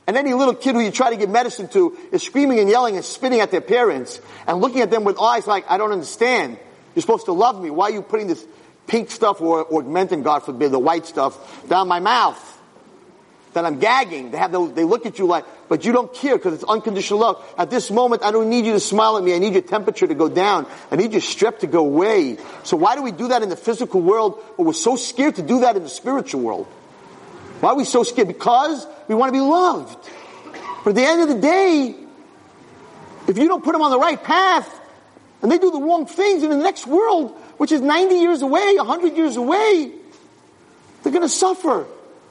And 0.06 0.16
any 0.16 0.32
little 0.32 0.54
kid 0.54 0.74
who 0.74 0.80
you 0.80 0.90
try 0.90 1.10
to 1.10 1.16
give 1.16 1.28
medicine 1.28 1.68
to 1.68 1.96
is 2.12 2.22
screaming 2.22 2.58
and 2.60 2.68
yelling 2.68 2.96
and 2.96 3.04
spitting 3.04 3.40
at 3.40 3.50
their 3.50 3.60
parents 3.60 4.20
and 4.46 4.60
looking 4.60 4.80
at 4.80 4.90
them 4.90 5.04
with 5.04 5.20
eyes 5.20 5.46
like, 5.46 5.70
I 5.70 5.76
don't 5.76 5.92
understand. 5.92 6.58
You're 6.94 7.02
supposed 7.02 7.26
to 7.26 7.32
love 7.32 7.60
me. 7.60 7.70
Why 7.70 7.90
are 7.90 7.92
you 7.92 8.02
putting 8.02 8.26
this 8.26 8.44
pink 8.86 9.10
stuff 9.10 9.40
or 9.40 9.66
augmentin, 9.66 10.24
God 10.24 10.40
forbid, 10.40 10.72
the 10.72 10.78
white 10.78 11.06
stuff 11.06 11.68
down 11.68 11.88
my 11.88 12.00
mouth? 12.00 12.57
That 13.54 13.64
I'm 13.64 13.78
gagging. 13.78 14.30
They 14.30 14.38
have, 14.38 14.52
the, 14.52 14.66
they 14.66 14.84
look 14.84 15.06
at 15.06 15.18
you 15.18 15.26
like, 15.26 15.44
but 15.68 15.84
you 15.84 15.92
don't 15.92 16.12
care 16.12 16.36
because 16.36 16.54
it's 16.54 16.64
unconditional 16.64 17.20
love. 17.20 17.44
At 17.56 17.70
this 17.70 17.90
moment, 17.90 18.22
I 18.22 18.30
don't 18.30 18.50
need 18.50 18.66
you 18.66 18.72
to 18.72 18.80
smile 18.80 19.16
at 19.16 19.24
me. 19.24 19.34
I 19.34 19.38
need 19.38 19.54
your 19.54 19.62
temperature 19.62 20.06
to 20.06 20.14
go 20.14 20.28
down. 20.28 20.66
I 20.90 20.96
need 20.96 21.12
your 21.12 21.22
strep 21.22 21.60
to 21.60 21.66
go 21.66 21.80
away. 21.80 22.38
So 22.64 22.76
why 22.76 22.94
do 22.94 23.02
we 23.02 23.12
do 23.12 23.28
that 23.28 23.42
in 23.42 23.48
the 23.48 23.56
physical 23.56 24.00
world, 24.00 24.42
but 24.56 24.64
we're 24.64 24.72
so 24.74 24.96
scared 24.96 25.36
to 25.36 25.42
do 25.42 25.60
that 25.60 25.76
in 25.76 25.82
the 25.82 25.88
spiritual 25.88 26.42
world? 26.42 26.66
Why 27.60 27.70
are 27.70 27.76
we 27.76 27.84
so 27.84 28.02
scared? 28.02 28.28
Because 28.28 28.86
we 29.08 29.14
want 29.14 29.30
to 29.30 29.32
be 29.32 29.40
loved. 29.40 30.08
But 30.84 30.90
at 30.90 30.96
the 30.96 31.04
end 31.04 31.22
of 31.22 31.28
the 31.28 31.40
day, 31.40 31.94
if 33.26 33.36
you 33.36 33.48
don't 33.48 33.64
put 33.64 33.72
them 33.72 33.82
on 33.82 33.90
the 33.90 33.98
right 33.98 34.22
path, 34.22 34.74
and 35.42 35.50
they 35.50 35.58
do 35.58 35.70
the 35.70 35.80
wrong 35.80 36.06
things 36.06 36.42
in 36.42 36.50
the 36.50 36.56
next 36.56 36.86
world, 36.86 37.32
which 37.58 37.72
is 37.72 37.80
90 37.80 38.14
years 38.16 38.42
away, 38.42 38.74
100 38.76 39.16
years 39.16 39.36
away, 39.36 39.92
they're 41.02 41.12
going 41.12 41.22
to 41.22 41.28
suffer. 41.28 41.86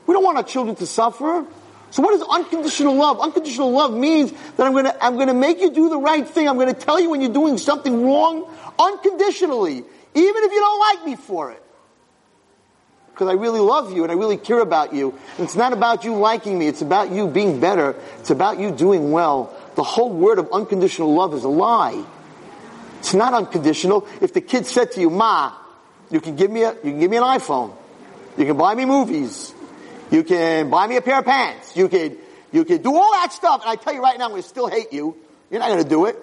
We 0.07 0.13
don't 0.13 0.23
want 0.23 0.37
our 0.37 0.43
children 0.43 0.75
to 0.77 0.87
suffer. 0.87 1.45
So 1.91 2.01
what 2.01 2.13
is 2.13 2.23
unconditional 2.27 2.95
love? 2.95 3.19
Unconditional 3.19 3.71
love 3.71 3.93
means 3.93 4.31
that 4.31 4.65
I'm 4.65 4.73
going 4.73 4.85
to, 4.85 5.03
I'm 5.03 5.17
to 5.19 5.33
make 5.33 5.59
you 5.59 5.71
do 5.71 5.89
the 5.89 5.99
right 5.99 6.27
thing. 6.27 6.49
I'm 6.49 6.55
going 6.55 6.73
to 6.73 6.79
tell 6.79 6.99
you 6.99 7.09
when 7.09 7.21
you're 7.21 7.33
doing 7.33 7.57
something 7.57 8.05
wrong 8.05 8.49
unconditionally, 8.79 9.75
even 9.75 10.43
if 10.43 10.51
you 10.51 10.59
don't 10.59 10.79
like 10.79 11.05
me 11.05 11.15
for 11.15 11.51
it 11.51 11.63
because 13.17 13.29
I 13.29 13.33
really 13.33 13.59
love 13.59 13.93
you 13.93 14.03
and 14.03 14.11
I 14.11 14.15
really 14.15 14.37
care 14.37 14.59
about 14.59 14.93
you. 14.93 15.09
And 15.37 15.45
it's 15.45 15.55
not 15.55 15.73
about 15.73 16.03
you 16.03 16.15
liking 16.15 16.59
me. 16.59 16.67
It's 16.67 16.83
about 16.83 17.09
you 17.09 17.27
being 17.27 17.59
better. 17.59 17.95
It's 18.19 18.29
about 18.29 18.59
you 18.59 18.69
doing 18.69 19.11
well. 19.11 19.57
The 19.73 19.81
whole 19.81 20.11
word 20.11 20.37
of 20.37 20.51
unconditional 20.53 21.15
love 21.15 21.33
is 21.33 21.43
a 21.43 21.49
lie. 21.49 22.05
It's 22.99 23.15
not 23.15 23.33
unconditional. 23.33 24.07
If 24.21 24.33
the 24.33 24.41
kid 24.41 24.67
said 24.67 24.91
to 24.91 25.01
you, 25.01 25.09
Ma, 25.09 25.51
you 26.11 26.21
can 26.21 26.35
give 26.35 26.51
me 26.51 26.61
a, 26.61 26.75
you 26.75 26.91
can 26.91 26.99
give 26.99 27.09
me 27.09 27.17
an 27.17 27.23
iPhone. 27.23 27.75
You 28.37 28.45
can 28.45 28.55
buy 28.55 28.75
me 28.75 28.85
movies. 28.85 29.51
You 30.11 30.23
can 30.23 30.69
buy 30.69 30.87
me 30.87 30.97
a 30.97 31.01
pair 31.01 31.19
of 31.19 31.25
pants. 31.25 31.75
You 31.75 31.89
could, 31.89 32.17
you 32.51 32.65
could 32.65 32.83
do 32.83 32.95
all 32.95 33.11
that 33.11 33.33
stuff. 33.33 33.61
And 33.61 33.69
I 33.69 33.75
tell 33.75 33.93
you 33.93 34.01
right 34.01 34.17
now, 34.17 34.25
I'm 34.25 34.31
going 34.31 34.41
to 34.41 34.47
still 34.47 34.67
hate 34.67 34.93
you. 34.93 35.15
You're 35.51 35.59
not 35.59 35.69
going 35.69 35.83
to 35.83 35.89
do 35.89 36.05
it. 36.05 36.17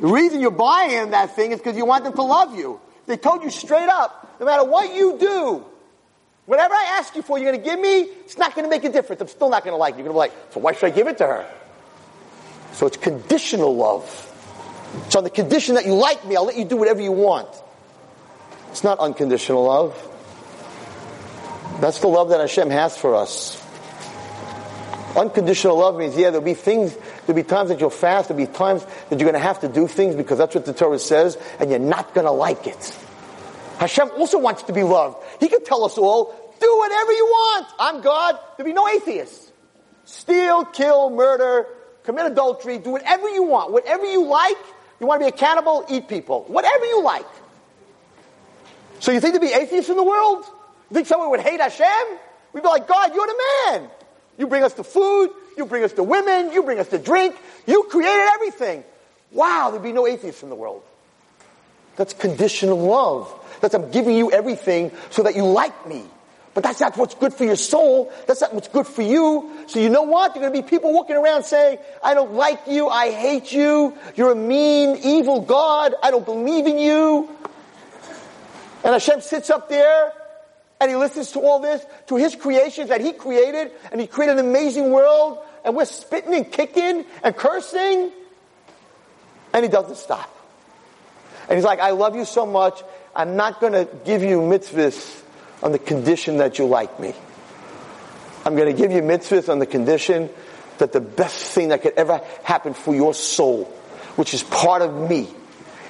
The 0.00 0.08
reason 0.08 0.40
you're 0.40 0.50
buying 0.50 1.10
that 1.10 1.36
thing 1.36 1.52
is 1.52 1.58
because 1.58 1.76
you 1.76 1.84
want 1.84 2.04
them 2.04 2.14
to 2.14 2.22
love 2.22 2.56
you. 2.56 2.80
They 3.06 3.16
told 3.16 3.42
you 3.44 3.50
straight 3.50 3.88
up, 3.88 4.36
no 4.40 4.46
matter 4.46 4.64
what 4.64 4.94
you 4.94 5.18
do, 5.18 5.64
Whatever 6.46 6.74
I 6.74 6.96
ask 6.98 7.16
you 7.16 7.22
for, 7.22 7.38
you're 7.38 7.50
going 7.50 7.62
to 7.62 7.70
give 7.70 7.80
me, 7.80 8.00
it's 8.00 8.36
not 8.36 8.54
going 8.54 8.64
to 8.64 8.70
make 8.70 8.84
a 8.84 8.92
difference. 8.92 9.22
I'm 9.22 9.28
still 9.28 9.48
not 9.48 9.64
going 9.64 9.72
to 9.72 9.78
like 9.78 9.94
it. 9.94 9.98
You're 9.98 10.12
going 10.12 10.28
to 10.28 10.34
be 10.34 10.36
like, 10.36 10.52
so 10.52 10.60
why 10.60 10.72
should 10.72 10.86
I 10.86 10.90
give 10.90 11.06
it 11.06 11.18
to 11.18 11.26
her? 11.26 11.50
So 12.72 12.86
it's 12.86 12.98
conditional 12.98 13.74
love. 13.74 14.04
So 15.08 15.18
on 15.18 15.24
the 15.24 15.30
condition 15.30 15.76
that 15.76 15.86
you 15.86 15.94
like 15.94 16.26
me, 16.26 16.36
I'll 16.36 16.44
let 16.44 16.56
you 16.56 16.64
do 16.64 16.76
whatever 16.76 17.00
you 17.00 17.12
want. 17.12 17.48
It's 18.70 18.84
not 18.84 18.98
unconditional 18.98 19.64
love. 19.64 20.10
That's 21.80 21.98
the 22.00 22.08
love 22.08 22.30
that 22.30 22.40
Hashem 22.40 22.70
has 22.70 22.96
for 22.96 23.14
us. 23.14 23.60
Unconditional 25.16 25.78
love 25.78 25.96
means, 25.96 26.16
yeah, 26.16 26.30
there'll 26.30 26.44
be 26.44 26.54
things 26.54 26.96
There'll 27.26 27.42
be 27.42 27.48
times 27.48 27.70
that 27.70 27.80
you'll 27.80 27.90
fast. 27.90 28.28
There'll 28.28 28.44
be 28.44 28.52
times 28.52 28.84
that 28.84 29.18
you're 29.18 29.30
going 29.30 29.32
to 29.32 29.38
have 29.38 29.60
to 29.60 29.68
do 29.68 29.88
things 29.88 30.14
because 30.14 30.38
that's 30.38 30.54
what 30.54 30.66
the 30.66 30.74
Torah 30.74 30.98
says, 30.98 31.38
and 31.58 31.70
you're 31.70 31.78
not 31.78 32.14
going 32.14 32.26
to 32.26 32.32
like 32.32 32.66
it. 32.66 32.98
Hashem 33.78 34.10
also 34.10 34.38
wants 34.38 34.64
to 34.64 34.72
be 34.72 34.82
loved. 34.82 35.24
He 35.40 35.48
can 35.48 35.64
tell 35.64 35.84
us 35.84 35.96
all, 35.96 36.54
do 36.60 36.78
whatever 36.78 37.12
you 37.12 37.24
want. 37.24 37.66
I'm 37.78 38.00
God. 38.02 38.38
There'll 38.56 38.68
be 38.68 38.74
no 38.74 38.88
atheists. 38.88 39.50
Steal, 40.04 40.66
kill, 40.66 41.10
murder, 41.10 41.66
commit 42.04 42.26
adultery, 42.26 42.78
do 42.78 42.90
whatever 42.90 43.28
you 43.28 43.44
want. 43.44 43.72
Whatever 43.72 44.04
you 44.04 44.26
like. 44.26 44.58
You 45.00 45.06
want 45.06 45.22
to 45.22 45.24
be 45.24 45.28
a 45.28 45.32
cannibal, 45.32 45.86
eat 45.88 46.08
people. 46.08 46.44
Whatever 46.46 46.84
you 46.84 47.02
like. 47.02 47.26
So 49.00 49.12
you 49.12 49.20
think 49.20 49.32
there'd 49.32 49.42
be 49.42 49.52
atheists 49.54 49.90
in 49.90 49.96
the 49.96 50.04
world? 50.04 50.44
You 50.90 50.94
think 50.94 51.06
someone 51.06 51.30
would 51.30 51.40
hate 51.40 51.60
Hashem? 51.60 52.18
We'd 52.52 52.62
be 52.62 52.68
like, 52.68 52.86
God, 52.86 53.14
you're 53.14 53.26
the 53.26 53.42
man. 53.66 53.90
You 54.38 54.46
bring 54.46 54.62
us 54.62 54.74
the 54.74 54.84
food, 54.84 55.30
you 55.56 55.66
bring 55.66 55.84
us 55.84 55.92
the 55.92 56.02
women, 56.02 56.52
you 56.52 56.62
bring 56.62 56.78
us 56.78 56.88
the 56.88 56.98
drink, 56.98 57.36
you 57.66 57.84
created 57.84 58.28
everything. 58.34 58.84
Wow, 59.32 59.70
there'd 59.70 59.82
be 59.82 59.92
no 59.92 60.06
atheists 60.06 60.42
in 60.42 60.48
the 60.48 60.54
world. 60.54 60.82
That's 61.96 62.12
conditional 62.12 62.78
love. 62.78 63.32
That's 63.60 63.74
I'm 63.74 63.90
giving 63.90 64.16
you 64.16 64.32
everything 64.32 64.90
so 65.10 65.22
that 65.22 65.36
you 65.36 65.44
like 65.44 65.86
me. 65.86 66.04
But 66.54 66.62
that's 66.62 66.80
not 66.80 66.96
what's 66.96 67.16
good 67.16 67.34
for 67.34 67.44
your 67.44 67.56
soul. 67.56 68.12
That's 68.28 68.40
not 68.40 68.54
what's 68.54 68.68
good 68.68 68.86
for 68.86 69.02
you. 69.02 69.50
So 69.66 69.80
you 69.80 69.88
know 69.88 70.02
what? 70.02 70.34
There 70.34 70.42
are 70.42 70.48
going 70.48 70.62
to 70.62 70.62
be 70.62 70.68
people 70.68 70.92
walking 70.92 71.16
around 71.16 71.42
saying, 71.42 71.78
I 72.02 72.14
don't 72.14 72.34
like 72.34 72.60
you. 72.68 72.88
I 72.88 73.10
hate 73.10 73.50
you. 73.50 73.96
You're 74.14 74.32
a 74.32 74.36
mean, 74.36 74.96
evil 75.02 75.40
God. 75.40 75.94
I 76.00 76.12
don't 76.12 76.24
believe 76.24 76.66
in 76.66 76.78
you. 76.78 77.28
And 78.84 78.92
Hashem 78.92 79.20
sits 79.20 79.50
up 79.50 79.68
there 79.68 80.12
and 80.84 80.90
he 80.90 80.98
listens 80.98 81.32
to 81.32 81.40
all 81.40 81.60
this, 81.60 81.82
to 82.08 82.16
his 82.16 82.36
creations 82.36 82.90
that 82.90 83.00
he 83.00 83.12
created, 83.12 83.72
and 83.90 83.98
he 83.98 84.06
created 84.06 84.38
an 84.38 84.46
amazing 84.46 84.90
world, 84.90 85.38
and 85.64 85.74
we're 85.74 85.86
spitting 85.86 86.34
and 86.34 86.52
kicking 86.52 87.06
and 87.22 87.34
cursing, 87.34 88.12
and 89.54 89.64
he 89.64 89.70
doesn't 89.70 89.96
stop. 89.96 90.30
And 91.48 91.56
he's 91.56 91.64
like, 91.64 91.80
I 91.80 91.92
love 91.92 92.16
you 92.16 92.26
so 92.26 92.44
much, 92.44 92.82
I'm 93.16 93.34
not 93.36 93.62
going 93.62 93.72
to 93.72 93.88
give 94.04 94.22
you 94.22 94.40
mitzvahs 94.40 95.22
on 95.62 95.72
the 95.72 95.78
condition 95.78 96.36
that 96.36 96.58
you 96.58 96.66
like 96.66 97.00
me. 97.00 97.14
I'm 98.44 98.54
going 98.54 98.70
to 98.70 98.78
give 98.78 98.92
you 98.92 99.00
mitzvahs 99.00 99.48
on 99.48 99.60
the 99.60 99.66
condition 99.66 100.28
that 100.76 100.92
the 100.92 101.00
best 101.00 101.52
thing 101.52 101.68
that 101.68 101.80
could 101.80 101.94
ever 101.94 102.20
happen 102.42 102.74
for 102.74 102.94
your 102.94 103.14
soul, 103.14 103.64
which 104.16 104.34
is 104.34 104.42
part 104.42 104.82
of 104.82 105.08
me. 105.08 105.28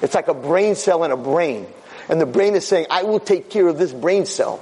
It's 0.01 0.15
like 0.15 0.29
a 0.29 0.33
brain 0.33 0.75
cell 0.75 1.03
in 1.03 1.11
a 1.11 1.17
brain. 1.17 1.67
And 2.07 2.21
the 2.21 2.25
brain 2.25 2.55
is 2.55 2.65
saying, 2.65 2.85
I 2.89 3.03
will 3.03 3.19
take 3.19 3.49
care 3.49 3.67
of 3.67 3.77
this 3.77 3.91
brain 3.91 4.25
cell. 4.25 4.61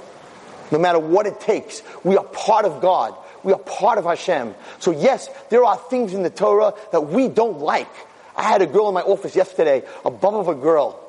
No 0.74 0.80
matter 0.80 0.98
what 0.98 1.28
it 1.28 1.38
takes. 1.38 1.84
We 2.02 2.16
are 2.16 2.24
part 2.24 2.64
of 2.64 2.82
God. 2.82 3.14
We 3.44 3.52
are 3.52 3.60
part 3.60 3.96
of 3.96 4.06
Hashem. 4.06 4.56
So 4.80 4.90
yes, 4.90 5.30
there 5.48 5.64
are 5.64 5.76
things 5.76 6.14
in 6.14 6.24
the 6.24 6.30
Torah 6.30 6.74
that 6.90 7.02
we 7.02 7.28
don't 7.28 7.60
like. 7.60 7.86
I 8.34 8.42
had 8.42 8.60
a 8.60 8.66
girl 8.66 8.88
in 8.88 8.94
my 8.94 9.02
office 9.02 9.36
yesterday, 9.36 9.84
a 10.04 10.10
bum 10.10 10.34
of 10.34 10.48
a 10.48 10.54
girl, 10.56 11.00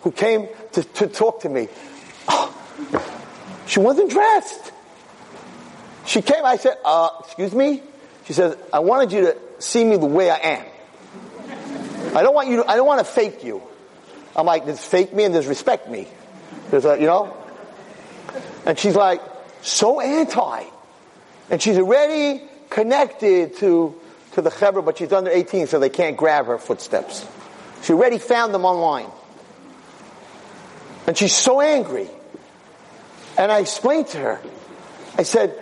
who 0.00 0.10
came 0.10 0.48
to, 0.72 0.82
to 0.82 1.06
talk 1.06 1.42
to 1.42 1.48
me. 1.48 1.68
Oh, 2.26 3.62
she 3.68 3.78
wasn't 3.78 4.10
dressed. 4.10 4.72
She 6.04 6.20
came, 6.20 6.44
I 6.44 6.56
said, 6.56 6.76
uh, 6.84 7.10
excuse 7.20 7.54
me? 7.54 7.84
She 8.24 8.32
says, 8.32 8.56
I 8.72 8.80
wanted 8.80 9.12
you 9.12 9.20
to 9.20 9.36
see 9.60 9.84
me 9.84 9.98
the 9.98 10.06
way 10.06 10.30
I 10.30 10.38
am. 10.38 10.66
I 12.16 12.24
don't 12.24 12.34
want 12.34 12.48
you 12.48 12.56
to, 12.56 12.68
I 12.68 12.74
don't 12.74 12.88
want 12.88 13.06
to 13.06 13.12
fake 13.12 13.44
you. 13.44 13.62
I'm 14.34 14.46
like, 14.46 14.66
there's 14.66 14.84
fake 14.84 15.14
me 15.14 15.22
and 15.22 15.32
there's 15.32 15.46
respect 15.46 15.88
me. 15.88 16.08
There's 16.72 16.84
a, 16.84 16.98
you 16.98 17.06
know? 17.06 17.45
And 18.66 18.76
she's 18.76 18.96
like, 18.96 19.22
so 19.62 20.00
anti. 20.00 20.64
And 21.48 21.62
she's 21.62 21.78
already 21.78 22.42
connected 22.68 23.56
to, 23.58 23.94
to 24.32 24.42
the 24.42 24.50
Chevra, 24.50 24.84
but 24.84 24.98
she's 24.98 25.12
under 25.12 25.30
18, 25.30 25.68
so 25.68 25.78
they 25.78 25.88
can't 25.88 26.16
grab 26.16 26.46
her 26.46 26.58
footsteps. 26.58 27.24
She 27.82 27.92
already 27.92 28.18
found 28.18 28.52
them 28.52 28.64
online. 28.64 29.08
And 31.06 31.16
she's 31.16 31.34
so 31.34 31.60
angry. 31.60 32.08
And 33.38 33.52
I 33.52 33.60
explained 33.60 34.08
to 34.08 34.18
her, 34.18 34.40
I 35.16 35.22
said, 35.22 35.56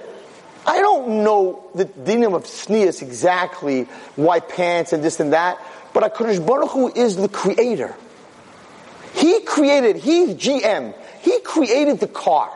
I 0.66 0.80
don't 0.80 1.22
know 1.22 1.70
the 1.74 1.84
dinim 1.84 2.34
of 2.34 2.44
tznius 2.44 3.02
exactly, 3.02 3.82
white 4.16 4.48
pants 4.48 4.94
and 4.94 5.04
this 5.04 5.20
and 5.20 5.34
that, 5.34 5.60
but 5.92 6.02
HaKadosh 6.14 6.46
Baruch 6.46 6.70
Hu 6.70 6.92
is 6.94 7.16
the 7.16 7.28
creator. 7.28 7.94
He 9.12 9.40
created, 9.42 9.96
he's 9.96 10.30
GM. 10.30 10.94
He 11.20 11.40
created 11.40 12.00
the 12.00 12.08
car. 12.08 12.50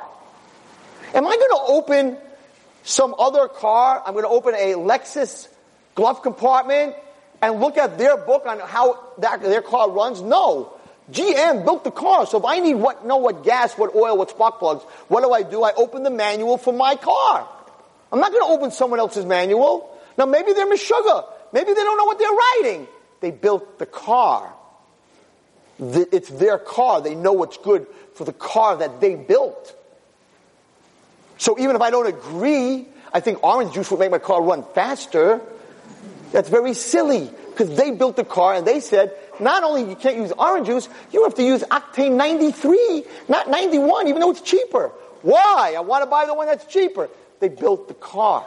Am 1.14 1.26
I 1.26 1.36
going 1.36 1.50
to 1.50 1.72
open 1.72 2.16
some 2.82 3.14
other 3.18 3.48
car? 3.48 4.02
I'm 4.04 4.12
going 4.12 4.24
to 4.24 4.30
open 4.30 4.54
a 4.54 4.74
Lexus 4.74 5.48
glove 5.94 6.22
compartment 6.22 6.94
and 7.40 7.60
look 7.60 7.76
at 7.76 7.98
their 7.98 8.16
book 8.16 8.46
on 8.46 8.58
how 8.60 8.98
that, 9.18 9.42
their 9.42 9.62
car 9.62 9.90
runs? 9.90 10.22
No. 10.22 10.72
GM 11.10 11.64
built 11.64 11.84
the 11.84 11.90
car, 11.90 12.26
so 12.26 12.38
if 12.38 12.44
I 12.44 12.60
need 12.60 12.74
what, 12.74 13.06
know 13.06 13.16
what 13.16 13.42
gas, 13.42 13.72
what 13.78 13.94
oil, 13.94 14.16
what 14.18 14.28
spark 14.28 14.58
plugs, 14.58 14.82
what 15.08 15.22
do 15.22 15.32
I 15.32 15.42
do? 15.42 15.62
I 15.62 15.72
open 15.72 16.02
the 16.02 16.10
manual 16.10 16.58
for 16.58 16.72
my 16.72 16.96
car. 16.96 17.48
I'm 18.12 18.20
not 18.20 18.30
going 18.30 18.44
to 18.46 18.52
open 18.52 18.70
someone 18.70 19.00
else's 19.00 19.24
manual. 19.24 19.98
Now 20.18 20.26
maybe 20.26 20.52
they're 20.52 20.66
Meshuggah. 20.66 21.24
Maybe 21.52 21.72
they 21.72 21.82
don't 21.82 21.96
know 21.96 22.04
what 22.04 22.18
they're 22.18 22.28
writing. 22.28 22.88
They 23.20 23.30
built 23.30 23.78
the 23.78 23.86
car. 23.86 24.52
It's 25.78 26.28
their 26.28 26.58
car. 26.58 27.00
They 27.00 27.14
know 27.14 27.32
what's 27.32 27.56
good 27.56 27.86
for 28.14 28.24
the 28.24 28.32
car 28.32 28.76
that 28.76 29.00
they 29.00 29.14
built. 29.14 29.74
So 31.38 31.58
even 31.58 31.76
if 31.76 31.82
I 31.82 31.90
don't 31.90 32.06
agree, 32.06 32.86
I 33.12 33.20
think 33.20 33.42
orange 33.42 33.72
juice 33.72 33.90
would 33.90 34.00
make 34.00 34.10
my 34.10 34.18
car 34.18 34.42
run 34.42 34.64
faster. 34.74 35.40
That's 36.32 36.48
very 36.48 36.74
silly 36.74 37.30
because 37.50 37.74
they 37.76 37.90
built 37.92 38.16
the 38.16 38.24
car 38.24 38.54
and 38.54 38.66
they 38.66 38.80
said 38.80 39.12
not 39.40 39.62
only 39.62 39.88
you 39.88 39.96
can't 39.96 40.16
use 40.16 40.32
orange 40.32 40.66
juice, 40.66 40.88
you 41.12 41.24
have 41.24 41.34
to 41.36 41.42
use 41.42 41.62
octane 41.62 42.16
93, 42.16 43.04
not 43.28 43.48
91, 43.48 44.08
even 44.08 44.20
though 44.20 44.30
it's 44.30 44.40
cheaper. 44.40 44.88
Why? 45.22 45.74
I 45.76 45.80
want 45.80 46.02
to 46.02 46.10
buy 46.10 46.26
the 46.26 46.34
one 46.34 46.46
that's 46.46 46.66
cheaper. 46.66 47.08
They 47.40 47.48
built 47.48 47.88
the 47.88 47.94
car. 47.94 48.46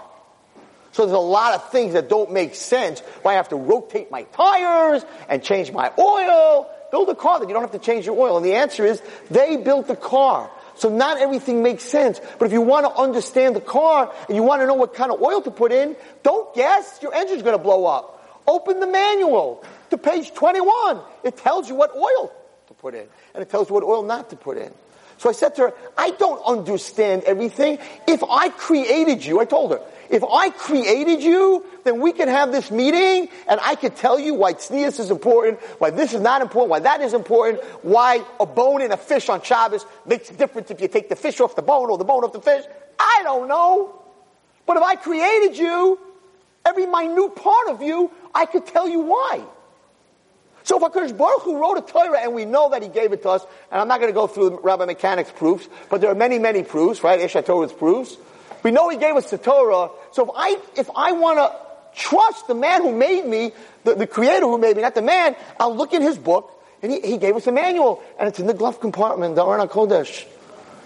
So 0.92 1.06
there's 1.06 1.16
a 1.16 1.20
lot 1.20 1.56
of 1.56 1.72
things 1.72 1.94
that 1.94 2.10
don't 2.10 2.32
make 2.32 2.56
sense. 2.56 3.00
Why 3.22 3.32
I 3.32 3.36
have 3.36 3.50
to 3.50 3.56
rotate 3.56 4.12
my 4.12 4.24
tires 4.24 5.06
and 5.30 5.42
change 5.42 5.72
my 5.72 5.92
oil. 5.98 6.70
Build 6.92 7.08
a 7.10 7.16
car 7.16 7.40
that 7.40 7.48
you 7.48 7.54
don't 7.54 7.64
have 7.64 7.72
to 7.72 7.80
change 7.80 8.06
your 8.06 8.20
oil. 8.20 8.36
And 8.36 8.46
the 8.46 8.56
answer 8.56 8.86
is 8.86 9.02
they 9.30 9.56
built 9.56 9.88
the 9.88 9.96
car. 9.96 10.52
So 10.82 10.90
not 10.90 11.22
everything 11.22 11.62
makes 11.62 11.84
sense. 11.84 12.20
But 12.40 12.46
if 12.46 12.54
you 12.54 12.62
want 12.62 12.88
to 12.88 13.00
understand 13.00 13.56
the 13.56 13.62
car 13.62 14.12
and 14.28 14.36
you 14.36 14.42
want 14.42 14.64
to 14.64 14.66
know 14.66 14.74
what 14.74 14.96
kind 14.96 15.12
of 15.12 15.22
oil 15.22 15.40
to 15.44 15.52
put 15.52 15.72
in, 15.72 15.96
don't 16.24 16.56
guess. 16.56 16.98
Your 17.04 17.14
engine's 17.14 17.44
going 17.44 17.56
to 17.56 17.62
blow 17.62 17.86
up. 17.86 18.42
Open 18.48 18.80
the 18.80 18.88
manual 18.88 19.64
to 19.92 19.98
page 20.00 20.34
21. 20.34 21.00
It 21.24 21.38
tells 21.38 21.70
you 21.70 21.76
what 21.76 21.96
oil 21.96 22.34
to 22.66 22.74
put 22.74 22.96
in. 22.96 23.06
And 23.36 23.44
it 23.44 23.50
tells 23.52 23.70
you 23.70 23.76
what 23.76 23.84
oil 23.84 24.02
not 24.02 24.32
to 24.32 24.36
put 24.36 24.58
in. 24.58 24.74
So 25.22 25.30
I 25.30 25.34
said 25.34 25.54
to 25.58 25.62
her, 25.62 25.74
I 25.96 26.10
don't 26.10 26.42
understand 26.48 27.26
everything. 27.26 27.78
If 28.08 28.24
I 28.24 28.50
created 28.50 29.24
you, 29.24 29.40
I 29.40 29.46
told 29.46 29.70
her, 29.70 29.80
if 30.10 30.24
I 30.24 30.50
created 30.50 31.22
you, 31.22 31.64
then 31.84 32.02
we 32.02 32.12
can 32.12 32.28
have 32.28 32.52
this 32.52 32.72
meeting 32.72 33.30
and 33.48 33.60
I 33.62 33.76
could 33.76 33.96
tell 33.96 34.20
you 34.20 34.34
why 34.34 34.54
tznius 34.54 35.00
is 35.00 35.12
important, 35.12 35.60
why 35.78 35.92
this 35.92 36.16
is 36.16 36.22
not 36.22 36.42
important, 36.42 36.72
why 36.72 36.80
that 36.80 37.02
is 37.02 37.14
important, 37.14 37.64
why 37.84 38.26
a 38.40 38.48
bone 38.48 38.82
in 38.82 38.92
a 38.92 38.98
fish 38.98 39.30
on 39.30 39.44
Shabbos 39.44 39.86
makes 40.08 40.32
a 40.32 40.34
difference 40.34 40.72
if 40.72 40.82
you 40.82 40.88
take 40.88 41.08
the 41.08 41.16
fish 41.16 41.40
off 41.40 41.56
the 41.56 41.62
bone 41.62 41.92
or 41.92 42.00
the 42.00 42.04
bone 42.04 42.24
off 42.24 42.34
the 42.34 42.42
fish. 42.42 42.66
I 42.98 43.20
don't 43.22 43.48
know. 43.48 44.02
But 44.66 44.78
if 44.78 44.84
I 44.84 44.96
created 44.96 45.56
you, 45.56 46.00
every 46.66 46.88
minute 46.88 47.36
part 47.36 47.68
of 47.68 47.84
you, 47.84 48.10
I 48.34 48.48
could 48.48 48.66
tell 48.66 48.90
you 48.90 49.02
why. 49.02 49.44
So 50.64 50.78
if 50.78 50.84
HaKadosh 50.84 51.18
Baruch 51.18 51.42
Hu 51.42 51.60
wrote 51.60 51.78
a 51.78 51.82
Torah 51.82 52.20
and 52.20 52.34
we 52.34 52.46
know 52.46 52.70
that 52.70 52.84
he 52.84 52.90
gave 52.90 53.14
it 53.14 53.24
to 53.24 53.30
us, 53.30 53.46
and 53.72 53.82
I'm 53.82 53.88
not 53.88 54.00
going 54.00 54.12
to 54.12 54.16
go 54.16 54.28
through 54.28 54.60
Rabbi 54.62 54.86
Mechanic's 54.86 55.32
proofs, 55.32 55.68
but 55.90 56.02
there 56.02 56.12
are 56.12 56.16
many, 56.16 56.40
many 56.40 56.64
proofs, 56.64 57.04
right? 57.04 57.20
Aish 57.20 57.42
HaTorah's 57.42 57.74
proofs. 57.74 58.18
We 58.64 58.72
know 58.72 58.90
he 58.90 58.98
gave 58.98 59.16
us 59.16 59.30
the 59.32 59.38
Torah. 59.38 59.90
So 60.12 60.24
if 60.24 60.30
I, 60.36 60.58
if 60.78 60.90
I 60.96 61.14
want 61.14 61.40
to 61.40 62.00
trust 62.00 62.48
the 62.48 62.56
man 62.56 62.84
who 62.84 62.96
made 62.96 63.26
me, 63.26 63.52
the, 63.84 63.96
the 63.96 64.08
creator 64.08 64.46
who 64.46 64.58
made 64.58 64.76
me, 64.76 64.84
not 64.84 64.96
the 64.96 65.02
man, 65.02 65.36
I'll 65.60 65.76
look 65.76 65.94
in 65.94 66.02
his 66.02 66.18
book, 66.18 66.52
and 66.82 66.92
he, 66.92 67.02
he 67.02 67.18
gave 67.18 67.36
us 67.36 67.48
a 67.48 67.52
manual, 67.52 68.04
and 68.20 68.30
it's 68.30 68.40
in 68.40 68.48
the 68.48 68.54
glove 68.54 68.80
compartment, 68.80 69.36
the 69.36 69.46
Aron 69.46 69.68
Kodesh. 69.68 70.26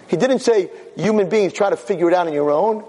He 0.08 0.16
didn't 0.16 0.38
say 0.40 0.70
human 0.94 1.28
beings 1.28 1.52
try 1.52 1.70
to 1.70 1.76
figure 1.76 2.08
it 2.08 2.14
out 2.14 2.26
on 2.26 2.32
your 2.32 2.50
own. 2.50 2.84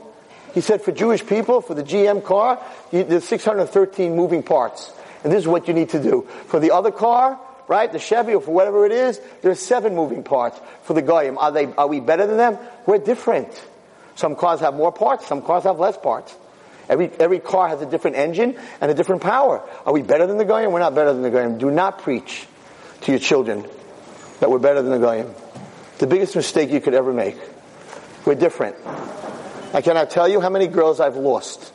He 0.54 0.62
said 0.62 0.82
for 0.82 0.92
Jewish 0.92 1.26
people, 1.26 1.62
for 1.62 1.74
the 1.74 1.84
GM 1.84 2.24
car, 2.24 2.60
there's 2.92 3.26
613 3.26 4.16
moving 4.16 4.44
parts. 4.44 4.92
And 5.28 5.34
this 5.34 5.42
is 5.42 5.48
what 5.50 5.68
you 5.68 5.74
need 5.74 5.90
to 5.90 6.02
do. 6.02 6.26
For 6.46 6.58
the 6.58 6.72
other 6.72 6.90
car, 6.90 7.38
right, 7.68 7.92
the 7.92 8.00
Chevy 8.00 8.34
or 8.34 8.40
for 8.40 8.52
whatever 8.52 8.86
it 8.86 8.94
is, 8.94 9.20
there's 9.42 9.60
seven 9.60 9.94
moving 9.94 10.24
parts. 10.24 10.58
For 10.84 10.94
the 10.94 11.02
Goyim, 11.02 11.38
are 11.38 11.52
they, 11.52 11.66
are 11.66 11.88
we 11.90 12.00
better 12.00 12.26
than 12.26 12.38
them? 12.38 12.58
We're 12.86 13.00
different. 13.00 13.50
Some 14.16 14.38
cars 14.38 14.62
have 14.62 14.74
more 14.74 14.94
parts, 14.94 15.28
some 15.28 15.42
cars 15.42 15.66
have 15.66 15.80
less 15.80 15.98
parts. 15.98 16.34
Every, 16.88 17.12
every 17.20 17.40
car 17.40 17.68
has 17.68 17.82
a 17.82 17.86
different 17.86 18.16
engine 18.16 18.58
and 18.80 18.90
a 18.90 18.94
different 18.94 19.22
power. 19.22 19.62
Are 19.86 19.92
we 19.92 20.02
better 20.02 20.28
than 20.28 20.38
the 20.38 20.46
Goyim? 20.46 20.72
We're 20.72 20.80
not 20.80 20.96
better 20.96 21.12
than 21.12 21.24
the 21.24 21.30
Goyim. 21.30 21.58
Do 21.58 21.72
not 21.72 22.04
preach 22.04 22.48
to 23.02 23.12
your 23.12 23.20
children 23.20 23.66
that 24.40 24.50
we're 24.50 24.60
better 24.60 24.82
than 24.82 24.94
the 24.94 25.06
Goyim. 25.06 25.36
The 25.98 26.08
biggest 26.08 26.38
mistake 26.38 26.70
you 26.70 26.80
could 26.80 26.94
ever 26.94 27.12
make. 27.12 27.36
We're 28.26 28.36
different. 28.36 28.78
I 29.74 29.82
cannot 29.82 30.10
tell 30.10 30.30
you 30.30 30.40
how 30.40 30.50
many 30.50 30.68
girls 30.68 31.02
I've 31.02 31.18
lost 31.18 31.74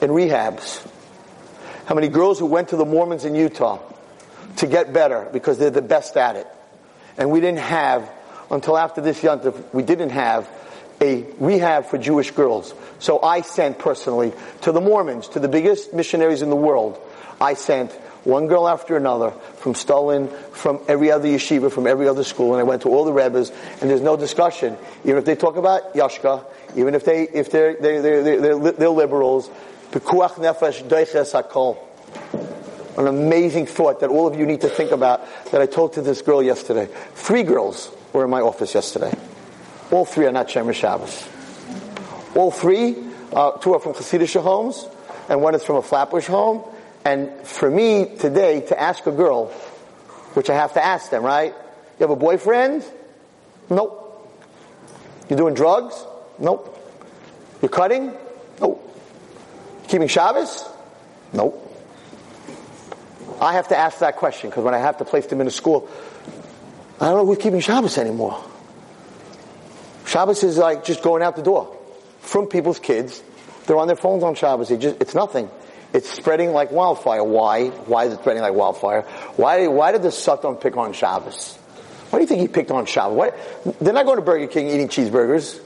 in 0.00 0.10
rehabs 0.10 0.86
How 1.90 1.96
many 1.96 2.06
girls 2.06 2.38
who 2.38 2.46
went 2.46 2.68
to 2.68 2.76
the 2.76 2.84
Mormons 2.84 3.24
in 3.24 3.34
Utah 3.34 3.80
to 4.58 4.68
get 4.68 4.92
better 4.92 5.28
because 5.32 5.58
they're 5.58 5.70
the 5.70 5.82
best 5.82 6.16
at 6.16 6.36
it. 6.36 6.46
And 7.18 7.32
we 7.32 7.40
didn't 7.40 7.58
have, 7.58 8.08
until 8.48 8.78
after 8.78 9.00
this 9.00 9.20
Yontif, 9.20 9.74
we 9.74 9.82
didn't 9.82 10.10
have 10.10 10.48
a 11.00 11.26
rehab 11.40 11.86
for 11.86 11.98
Jewish 11.98 12.30
girls. 12.30 12.72
So 13.00 13.20
I 13.20 13.40
sent 13.40 13.80
personally 13.80 14.32
to 14.60 14.70
the 14.70 14.80
Mormons, 14.80 15.26
to 15.30 15.40
the 15.40 15.48
biggest 15.48 15.92
missionaries 15.92 16.42
in 16.42 16.48
the 16.48 16.54
world, 16.54 16.96
I 17.40 17.54
sent 17.54 17.90
one 18.22 18.46
girl 18.46 18.68
after 18.68 18.96
another 18.96 19.32
from 19.56 19.74
Stalin, 19.74 20.28
from 20.52 20.78
every 20.86 21.10
other 21.10 21.26
yeshiva, 21.26 21.72
from 21.72 21.88
every 21.88 22.06
other 22.06 22.22
school, 22.22 22.52
and 22.52 22.60
I 22.60 22.64
went 22.64 22.82
to 22.82 22.90
all 22.90 23.04
the 23.04 23.12
rebbes, 23.12 23.50
and 23.80 23.90
there's 23.90 24.00
no 24.00 24.16
discussion. 24.16 24.76
Even 25.04 25.16
if 25.16 25.24
they 25.24 25.34
talk 25.34 25.56
about 25.56 25.94
Yashka, 25.94 26.44
even 26.76 26.94
if 26.94 27.04
they 27.04 27.22
if 27.22 27.50
they're 27.50 27.74
they 27.74 27.98
they 27.98 28.22
they're, 28.22 28.40
they're, 28.40 28.72
they're 28.72 28.90
liberals, 28.90 29.50
pekuach 29.90 30.34
nefesh 30.34 30.82
doiches 30.88 31.32
hakol. 31.32 31.78
An 32.98 33.06
amazing 33.06 33.66
thought 33.66 34.00
that 34.00 34.10
all 34.10 34.26
of 34.26 34.38
you 34.38 34.46
need 34.46 34.60
to 34.62 34.68
think 34.68 34.90
about 34.90 35.26
that 35.52 35.60
I 35.60 35.66
told 35.66 35.94
to 35.94 36.02
this 36.02 36.22
girl 36.22 36.42
yesterday. 36.42 36.88
Three 37.14 37.44
girls 37.44 37.90
were 38.12 38.24
in 38.24 38.30
my 38.30 38.40
office 38.40 38.74
yesterday. 38.74 39.12
All 39.90 40.04
three 40.04 40.26
are 40.26 40.32
not 40.32 40.48
Shomer 40.48 40.74
Shabbos. 40.74 41.26
All 42.34 42.50
three, 42.50 42.96
uh, 43.32 43.52
two 43.52 43.74
are 43.74 43.80
from 43.80 43.94
Hasidic 43.94 44.40
homes, 44.40 44.86
and 45.28 45.40
one 45.40 45.54
is 45.54 45.64
from 45.64 45.76
a 45.76 45.82
Flatbush 45.82 46.26
home. 46.26 46.62
And 47.04 47.30
for 47.46 47.70
me 47.70 48.16
today 48.16 48.60
to 48.62 48.80
ask 48.80 49.06
a 49.06 49.12
girl, 49.12 49.46
which 50.34 50.50
I 50.50 50.54
have 50.54 50.74
to 50.74 50.84
ask 50.84 51.10
them, 51.10 51.22
right? 51.22 51.54
You 51.98 52.00
have 52.00 52.10
a 52.10 52.16
boyfriend? 52.16 52.84
Nope. 53.68 54.06
You're 55.28 55.38
doing 55.38 55.54
drugs? 55.54 56.04
Nope. 56.38 56.76
You're 57.62 57.68
cutting? 57.68 58.12
Nope. 58.60 58.89
Keeping 59.90 60.06
Shabbos? 60.06 60.64
Nope. 61.32 61.66
I 63.40 63.54
have 63.54 63.66
to 63.68 63.76
ask 63.76 63.98
that 63.98 64.16
question 64.16 64.48
because 64.48 64.62
when 64.62 64.72
I 64.72 64.78
have 64.78 64.98
to 64.98 65.04
place 65.04 65.26
them 65.26 65.40
in 65.40 65.48
a 65.48 65.50
school, 65.50 65.88
I 67.00 67.06
don't 67.06 67.16
know 67.16 67.26
who's 67.26 67.38
keeping 67.38 67.58
Shabbos 67.58 67.98
anymore. 67.98 68.40
Shabbos 70.06 70.44
is 70.44 70.58
like 70.58 70.84
just 70.84 71.02
going 71.02 71.24
out 71.24 71.34
the 71.34 71.42
door 71.42 71.76
from 72.20 72.46
people's 72.46 72.78
kids. 72.78 73.20
They're 73.66 73.78
on 73.78 73.88
their 73.88 73.96
phones 73.96 74.22
on 74.22 74.36
Shabbos. 74.36 74.68
Just, 74.68 75.00
it's 75.00 75.16
nothing. 75.16 75.50
It's 75.92 76.08
spreading 76.08 76.52
like 76.52 76.70
wildfire. 76.70 77.24
Why? 77.24 77.66
Why 77.66 78.04
is 78.04 78.12
it 78.12 78.20
spreading 78.20 78.42
like 78.42 78.54
wildfire? 78.54 79.02
Why, 79.34 79.66
why 79.66 79.90
did 79.90 80.02
the 80.02 80.12
Satan 80.12 80.54
pick 80.54 80.76
on 80.76 80.92
Shabbos? 80.92 81.56
Why 82.10 82.20
do 82.20 82.22
you 82.22 82.28
think 82.28 82.42
he 82.42 82.46
picked 82.48 82.70
on 82.70 82.86
Shabbos? 82.86 83.32
They're 83.80 83.92
not 83.92 84.06
going 84.06 84.18
to 84.18 84.24
Burger 84.24 84.46
King 84.46 84.68
eating 84.68 84.86
cheeseburgers. 84.86 85.58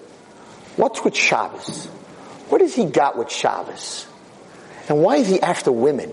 What's 0.76 1.04
with 1.04 1.14
Shabbos? 1.14 1.88
What 2.48 2.62
has 2.62 2.74
he 2.74 2.86
got 2.86 3.18
with 3.18 3.30
Shabbos? 3.30 4.06
And 4.88 5.02
why 5.02 5.16
is 5.16 5.28
he 5.28 5.40
after 5.40 5.72
women? 5.72 6.10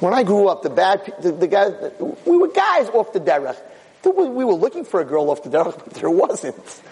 When 0.00 0.14
I 0.14 0.22
grew 0.22 0.48
up, 0.48 0.62
the 0.62 0.70
bad, 0.70 1.12
the, 1.20 1.32
the 1.32 1.48
guys, 1.48 1.74
we 2.24 2.36
were 2.36 2.48
guys 2.48 2.88
off 2.88 3.12
the 3.12 3.20
derech. 3.20 3.58
We 4.04 4.44
were 4.44 4.54
looking 4.54 4.84
for 4.84 5.00
a 5.00 5.04
girl 5.04 5.30
off 5.30 5.42
the 5.42 5.50
derech, 5.50 5.78
but 5.84 5.94
there 5.94 6.10
wasn't. 6.10 6.82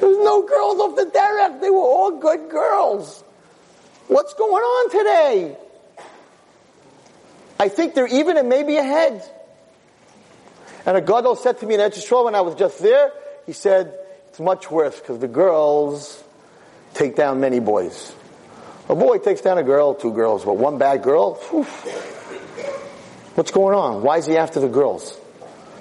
There 0.00 0.08
was 0.08 0.18
no 0.18 0.42
girls 0.42 0.78
off 0.80 0.96
the 0.96 1.04
derech. 1.04 1.60
They 1.60 1.70
were 1.70 1.78
all 1.78 2.18
good 2.18 2.50
girls. 2.50 3.22
What's 4.08 4.34
going 4.34 4.62
on 4.62 4.90
today? 4.90 5.56
I 7.58 7.68
think 7.68 7.94
they're 7.94 8.06
even 8.06 8.36
and 8.36 8.48
maybe 8.48 8.76
ahead. 8.76 9.22
And 10.84 10.96
a 10.96 11.00
gadol 11.00 11.34
said 11.34 11.58
to 11.60 11.66
me 11.66 11.74
in 11.74 11.80
Eretz 11.80 12.24
when 12.24 12.34
I 12.34 12.42
was 12.42 12.54
just 12.54 12.78
there, 12.80 13.10
he 13.46 13.52
said, 13.52 13.98
it's 14.28 14.38
much 14.38 14.70
worse 14.70 14.98
because 14.98 15.18
the 15.18 15.28
girls 15.28 16.22
take 16.94 17.16
down 17.16 17.40
many 17.40 17.58
boys. 17.58 18.14
A 18.88 18.94
boy 18.94 19.18
takes 19.18 19.40
down 19.40 19.58
a 19.58 19.64
girl, 19.64 19.94
two 19.94 20.12
girls, 20.12 20.44
but 20.44 20.56
one 20.56 20.78
bad 20.78 21.02
girl, 21.02 21.34
whew, 21.34 21.66
What's 23.36 23.50
going 23.50 23.74
on? 23.74 24.00
Why 24.00 24.16
is 24.16 24.24
he 24.24 24.38
after 24.38 24.60
the 24.60 24.68
girls? 24.68 25.14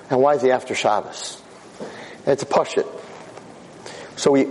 And 0.09 0.19
why 0.19 0.33
is 0.33 0.41
he 0.41 0.51
after 0.51 0.75
Shabbos? 0.75 1.41
And 1.79 2.27
it's 2.27 2.43
a 2.43 2.45
push 2.45 2.75
it. 2.75 2.85
So 4.17 4.31
we, 4.31 4.47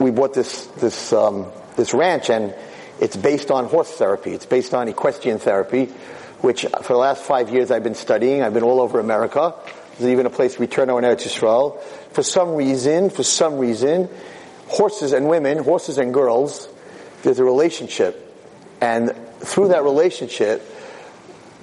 we 0.00 0.10
bought 0.10 0.34
this, 0.34 0.66
this, 0.66 1.12
um, 1.12 1.46
this 1.76 1.94
ranch 1.94 2.28
and 2.28 2.52
it's 3.00 3.16
based 3.16 3.52
on 3.52 3.66
horse 3.66 3.92
therapy. 3.92 4.32
It's 4.32 4.46
based 4.46 4.74
on 4.74 4.88
equestrian 4.88 5.38
therapy, 5.38 5.84
which 6.40 6.62
for 6.62 6.92
the 6.92 6.98
last 6.98 7.22
five 7.22 7.50
years 7.50 7.70
I've 7.70 7.84
been 7.84 7.94
studying. 7.94 8.42
I've 8.42 8.52
been 8.52 8.64
all 8.64 8.80
over 8.80 8.98
America. 8.98 9.54
There's 9.96 10.10
even 10.10 10.26
a 10.26 10.30
place 10.30 10.58
we 10.58 10.66
turn 10.66 10.90
on 10.90 11.04
Eretz 11.04 11.28
Yisrael. 11.28 11.80
For 12.14 12.24
some 12.24 12.56
reason, 12.56 13.10
for 13.10 13.22
some 13.22 13.58
reason, 13.58 14.08
horses 14.66 15.12
and 15.12 15.28
women, 15.28 15.58
horses 15.58 15.98
and 15.98 16.12
girls, 16.12 16.68
there's 17.22 17.38
a 17.38 17.44
relationship. 17.44 18.26
And 18.80 19.14
through 19.40 19.68
that 19.68 19.82
relationship, 19.82 20.66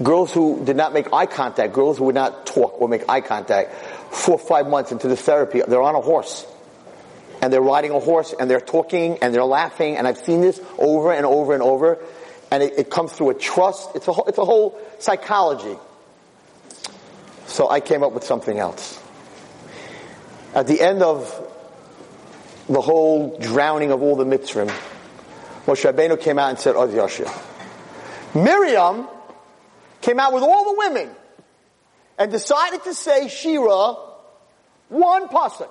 Girls 0.01 0.31
who 0.31 0.63
did 0.63 0.75
not 0.75 0.93
make 0.93 1.11
eye 1.11 1.25
contact, 1.25 1.73
girls 1.73 1.97
who 1.97 2.05
would 2.05 2.15
not 2.15 2.45
talk 2.45 2.79
or 2.79 2.87
make 2.87 3.09
eye 3.09 3.21
contact, 3.21 3.73
four 4.13 4.35
or 4.35 4.39
five 4.39 4.67
months 4.67 4.91
into 4.91 5.07
the 5.07 5.17
therapy, 5.17 5.61
they're 5.67 5.81
on 5.81 5.95
a 5.95 6.01
horse. 6.01 6.45
And 7.41 7.51
they're 7.51 7.61
riding 7.61 7.91
a 7.91 7.99
horse 7.99 8.33
and 8.39 8.49
they're 8.49 8.61
talking 8.61 9.17
and 9.21 9.33
they're 9.33 9.43
laughing 9.43 9.97
and 9.97 10.07
I've 10.07 10.19
seen 10.19 10.41
this 10.41 10.61
over 10.77 11.11
and 11.11 11.25
over 11.25 11.53
and 11.53 11.63
over. 11.63 11.97
And 12.51 12.61
it, 12.61 12.73
it 12.77 12.89
comes 12.91 13.11
through 13.11 13.31
a 13.31 13.33
trust. 13.33 13.95
It's 13.95 14.07
a, 14.07 14.13
whole, 14.13 14.25
it's 14.25 14.37
a 14.37 14.45
whole 14.45 14.79
psychology. 14.99 15.77
So 17.47 17.67
I 17.69 17.79
came 17.79 18.03
up 18.03 18.13
with 18.13 18.23
something 18.23 18.59
else. 18.59 19.01
At 20.53 20.67
the 20.67 20.79
end 20.79 21.01
of 21.01 21.25
the 22.69 22.81
whole 22.81 23.37
drowning 23.39 23.91
of 23.91 24.03
all 24.03 24.15
the 24.15 24.25
Mitzrim, 24.25 24.71
Moshe 25.67 25.91
Rabbeinu 25.91 26.19
came 26.19 26.39
out 26.39 26.49
and 26.49 26.57
said, 26.57 26.77
Az 26.77 26.91
Yashir. 26.91 27.29
Miriam 28.33 29.07
came 29.99 30.17
out 30.17 30.31
with 30.33 30.41
all 30.41 30.73
the 30.73 30.77
women 30.77 31.09
and 32.17 32.31
decided 32.31 32.83
to 32.85 32.93
say 32.93 33.27
Shira 33.27 33.95
one 34.87 35.27
pasuk. 35.27 35.69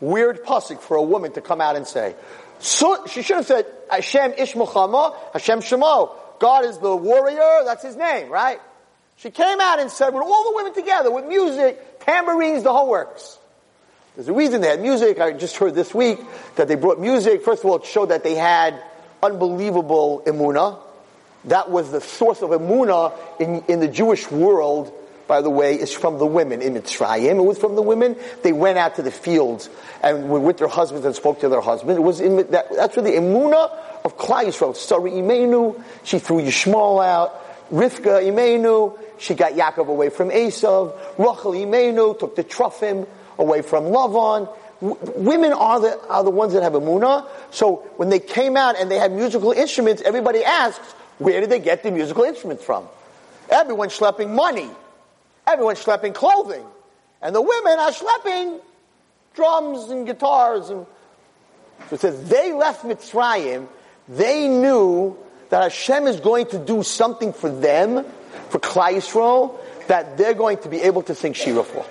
Weird 0.00 0.44
pasuk 0.44 0.80
for 0.80 0.98
a 0.98 1.02
woman 1.02 1.32
to 1.32 1.40
come 1.40 1.62
out 1.62 1.76
and 1.76 1.86
say. 1.86 2.14
So 2.58 3.06
she 3.06 3.22
should 3.22 3.36
have 3.36 3.46
said 3.46 3.66
Hashem 3.90 4.34
Ish 4.34 4.52
Hashem 4.52 5.60
Shemo. 5.60 6.10
God 6.38 6.66
is 6.66 6.76
the 6.76 6.94
warrior. 6.94 7.64
That's 7.64 7.82
his 7.82 7.96
name, 7.96 8.28
right? 8.28 8.60
She 9.16 9.30
came 9.30 9.58
out 9.58 9.80
and 9.80 9.90
said 9.90 10.10
with 10.10 10.22
all 10.22 10.50
the 10.50 10.56
women 10.56 10.74
together 10.74 11.10
with 11.10 11.24
music, 11.24 12.00
tambourines, 12.00 12.62
the 12.62 12.72
whole 12.72 12.90
works. 12.90 13.38
There's 14.16 14.28
a 14.28 14.32
reason 14.32 14.62
they 14.62 14.68
had 14.68 14.80
music. 14.80 15.20
I 15.20 15.32
just 15.32 15.58
heard 15.58 15.74
this 15.74 15.94
week 15.94 16.18
that 16.54 16.68
they 16.68 16.74
brought 16.74 16.98
music. 16.98 17.42
First 17.42 17.62
of 17.62 17.70
all, 17.70 17.76
it 17.76 17.84
showed 17.84 18.06
that 18.06 18.24
they 18.24 18.34
had 18.34 18.82
unbelievable 19.22 20.22
emuna. 20.24 20.78
That 21.44 21.70
was 21.70 21.92
the 21.92 22.00
source 22.00 22.40
of 22.40 22.48
emuna 22.48 23.12
in, 23.38 23.62
in 23.68 23.80
the 23.80 23.88
Jewish 23.88 24.30
world, 24.30 24.90
by 25.28 25.42
the 25.42 25.50
way, 25.50 25.74
is 25.74 25.92
from 25.92 26.16
the 26.18 26.24
women 26.24 26.62
in 26.62 26.72
Mitzrayim. 26.72 27.36
It 27.36 27.44
was 27.44 27.58
from 27.58 27.76
the 27.76 27.82
women. 27.82 28.16
They 28.42 28.52
went 28.52 28.78
out 28.78 28.94
to 28.96 29.02
the 29.02 29.10
fields 29.10 29.68
and 30.02 30.30
were 30.30 30.40
with 30.40 30.56
their 30.56 30.68
husbands 30.68 31.04
and 31.04 31.14
spoke 31.14 31.40
to 31.40 31.50
their 31.50 31.60
husbands. 31.60 31.98
It 31.98 32.02
was 32.02 32.22
in, 32.22 32.36
that, 32.52 32.74
that's 32.74 32.96
where 32.96 33.04
the 33.04 33.10
emuna 33.10 33.70
of 34.02 34.16
Klal 34.16 34.46
Yisrael. 34.46 34.74
Sarah 34.74 35.10
Imenu, 35.10 35.82
she 36.04 36.20
threw 36.20 36.40
Yishmael 36.40 37.04
out. 37.04 37.42
Rivka 37.70 38.22
Imenu, 38.22 38.98
she 39.18 39.34
got 39.34 39.52
Yaakov 39.52 39.88
away 39.88 40.08
from 40.08 40.30
Esav. 40.30 40.96
Rachel 41.18 41.52
Imenu 41.52 42.18
took 42.18 42.34
the 42.34 42.44
Terafim 42.44 43.06
away 43.38 43.62
from 43.62 43.84
Lavan. 43.84 44.48
W- 44.80 44.98
women 45.16 45.52
are 45.52 45.80
the, 45.80 46.00
are 46.08 46.24
the 46.24 46.30
ones 46.30 46.52
that 46.52 46.62
have 46.62 46.74
emuna. 46.74 47.26
So 47.50 47.76
when 47.96 48.08
they 48.08 48.18
came 48.18 48.56
out 48.56 48.78
and 48.78 48.90
they 48.90 48.98
had 48.98 49.12
musical 49.12 49.52
instruments, 49.52 50.02
everybody 50.02 50.44
asks, 50.44 50.92
where 51.18 51.40
did 51.40 51.50
they 51.50 51.60
get 51.60 51.82
the 51.82 51.90
musical 51.90 52.24
instruments 52.24 52.62
from? 52.62 52.86
Everyone's 53.48 53.98
schlepping 53.98 54.30
money. 54.30 54.68
Everyone's 55.46 55.82
schlepping 55.82 56.14
clothing. 56.14 56.64
And 57.22 57.34
the 57.34 57.40
women 57.40 57.78
are 57.78 57.90
schlepping 57.90 58.60
drums 59.34 59.90
and 59.90 60.06
guitars. 60.06 60.70
And 60.70 60.86
so 61.88 61.94
it 61.94 62.00
says 62.00 62.28
they 62.28 62.52
left 62.52 62.84
Mitzrayim. 62.84 63.68
They 64.08 64.48
knew 64.48 65.16
that 65.50 65.62
Hashem 65.62 66.06
is 66.06 66.20
going 66.20 66.46
to 66.46 66.58
do 66.58 66.82
something 66.82 67.32
for 67.32 67.48
them, 67.48 68.04
for 68.50 68.58
Klal 68.58 68.94
Yisrael, 68.94 69.58
that 69.86 70.16
they're 70.18 70.34
going 70.34 70.58
to 70.58 70.68
be 70.68 70.80
able 70.82 71.02
to 71.04 71.14
sing 71.14 71.32
Shira 71.32 71.62
for. 71.62 71.86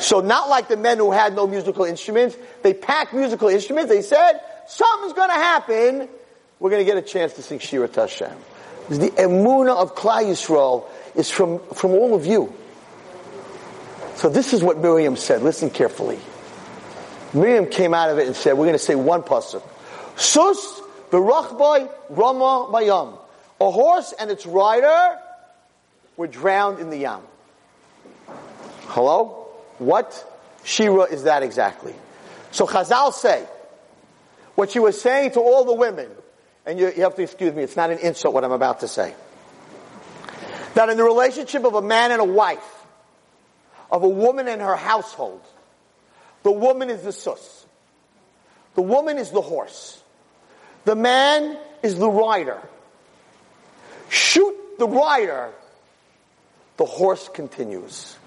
So 0.00 0.20
not 0.20 0.48
like 0.48 0.68
the 0.68 0.76
men 0.76 0.98
who 0.98 1.12
had 1.12 1.34
no 1.36 1.46
musical 1.46 1.84
instruments. 1.84 2.36
They 2.62 2.74
packed 2.74 3.12
musical 3.12 3.48
instruments. 3.48 3.90
They 3.90 4.02
said, 4.02 4.40
something's 4.66 5.12
going 5.12 5.28
to 5.28 5.34
happen. 5.34 6.08
We're 6.58 6.70
going 6.70 6.84
to 6.84 6.90
get 6.90 6.96
a 6.96 7.06
chance 7.06 7.34
to 7.34 7.42
sing 7.42 7.58
Shira 7.58 7.88
Tashem. 7.88 8.34
The 8.88 9.10
emuna 9.10 9.76
of 9.76 9.94
Klal 9.94 10.24
Yisrael 10.24 10.84
is 11.14 11.30
from, 11.30 11.60
from 11.74 11.92
all 11.92 12.14
of 12.14 12.26
you. 12.26 12.52
So 14.16 14.28
this 14.28 14.52
is 14.52 14.62
what 14.62 14.78
Miriam 14.78 15.16
said. 15.16 15.42
Listen 15.42 15.70
carefully. 15.70 16.18
Miriam 17.32 17.66
came 17.66 17.94
out 17.94 18.10
of 18.10 18.18
it 18.18 18.26
and 18.26 18.34
said, 18.34 18.54
we're 18.54 18.66
going 18.66 18.72
to 18.72 18.78
say 18.78 18.94
one 18.94 19.22
pasuk. 19.22 19.62
Sus 20.16 20.80
v'rachboi 21.10 21.90
rama 22.10 22.68
bayam. 22.72 23.18
A 23.60 23.70
horse 23.70 24.12
and 24.18 24.30
its 24.30 24.46
rider 24.46 25.18
were 26.16 26.26
drowned 26.26 26.80
in 26.80 26.90
the 26.90 26.98
yam. 26.98 27.22
Hello? 28.86 29.39
What 29.80 30.12
Shira 30.62 31.04
is 31.04 31.22
that 31.22 31.42
exactly? 31.42 31.94
So 32.50 32.66
Chazal 32.66 33.14
say, 33.14 33.46
what 34.54 34.70
she 34.70 34.78
was 34.78 35.00
saying 35.00 35.30
to 35.32 35.40
all 35.40 35.64
the 35.64 35.72
women, 35.72 36.10
and 36.66 36.78
you, 36.78 36.92
you 36.94 37.02
have 37.02 37.14
to 37.14 37.22
excuse 37.22 37.54
me, 37.54 37.62
it's 37.62 37.76
not 37.76 37.90
an 37.90 37.98
insult 37.98 38.34
what 38.34 38.44
I'm 38.44 38.52
about 38.52 38.80
to 38.80 38.88
say. 38.88 39.14
That 40.74 40.90
in 40.90 40.98
the 40.98 41.02
relationship 41.02 41.64
of 41.64 41.74
a 41.74 41.80
man 41.80 42.12
and 42.12 42.20
a 42.20 42.24
wife, 42.26 42.84
of 43.90 44.02
a 44.02 44.08
woman 44.08 44.48
and 44.48 44.60
her 44.60 44.76
household, 44.76 45.40
the 46.42 46.52
woman 46.52 46.90
is 46.90 47.00
the 47.00 47.12
sus. 47.12 47.64
The 48.74 48.82
woman 48.82 49.16
is 49.16 49.30
the 49.30 49.40
horse. 49.40 50.02
The 50.84 50.94
man 50.94 51.56
is 51.82 51.98
the 51.98 52.10
rider. 52.10 52.60
Shoot 54.10 54.78
the 54.78 54.86
rider, 54.86 55.52
the 56.76 56.84
horse 56.84 57.30
continues. 57.30 58.18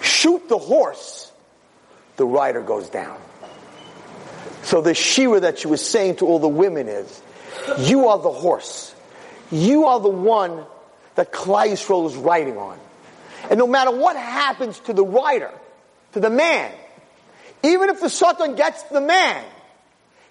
Shoot 0.00 0.48
the 0.48 0.58
horse, 0.58 1.30
the 2.16 2.26
rider 2.26 2.60
goes 2.60 2.88
down. 2.88 3.18
So 4.62 4.80
the 4.80 4.94
Shira 4.94 5.40
that 5.40 5.58
she 5.58 5.66
was 5.66 5.84
saying 5.84 6.16
to 6.16 6.26
all 6.26 6.38
the 6.38 6.48
women 6.48 6.88
is, 6.88 7.22
you 7.78 8.08
are 8.08 8.18
the 8.18 8.30
horse. 8.30 8.94
You 9.50 9.86
are 9.86 10.00
the 10.00 10.08
one 10.08 10.64
that 11.14 11.32
Yisrael 11.32 12.06
is 12.06 12.16
riding 12.16 12.56
on. 12.56 12.78
And 13.48 13.58
no 13.58 13.66
matter 13.66 13.90
what 13.90 14.16
happens 14.16 14.78
to 14.80 14.92
the 14.92 15.04
rider, 15.04 15.52
to 16.12 16.20
the 16.20 16.30
man, 16.30 16.72
even 17.62 17.88
if 17.88 18.00
the 18.00 18.08
Satan 18.08 18.54
gets 18.54 18.82
the 18.84 19.00
man, 19.00 19.44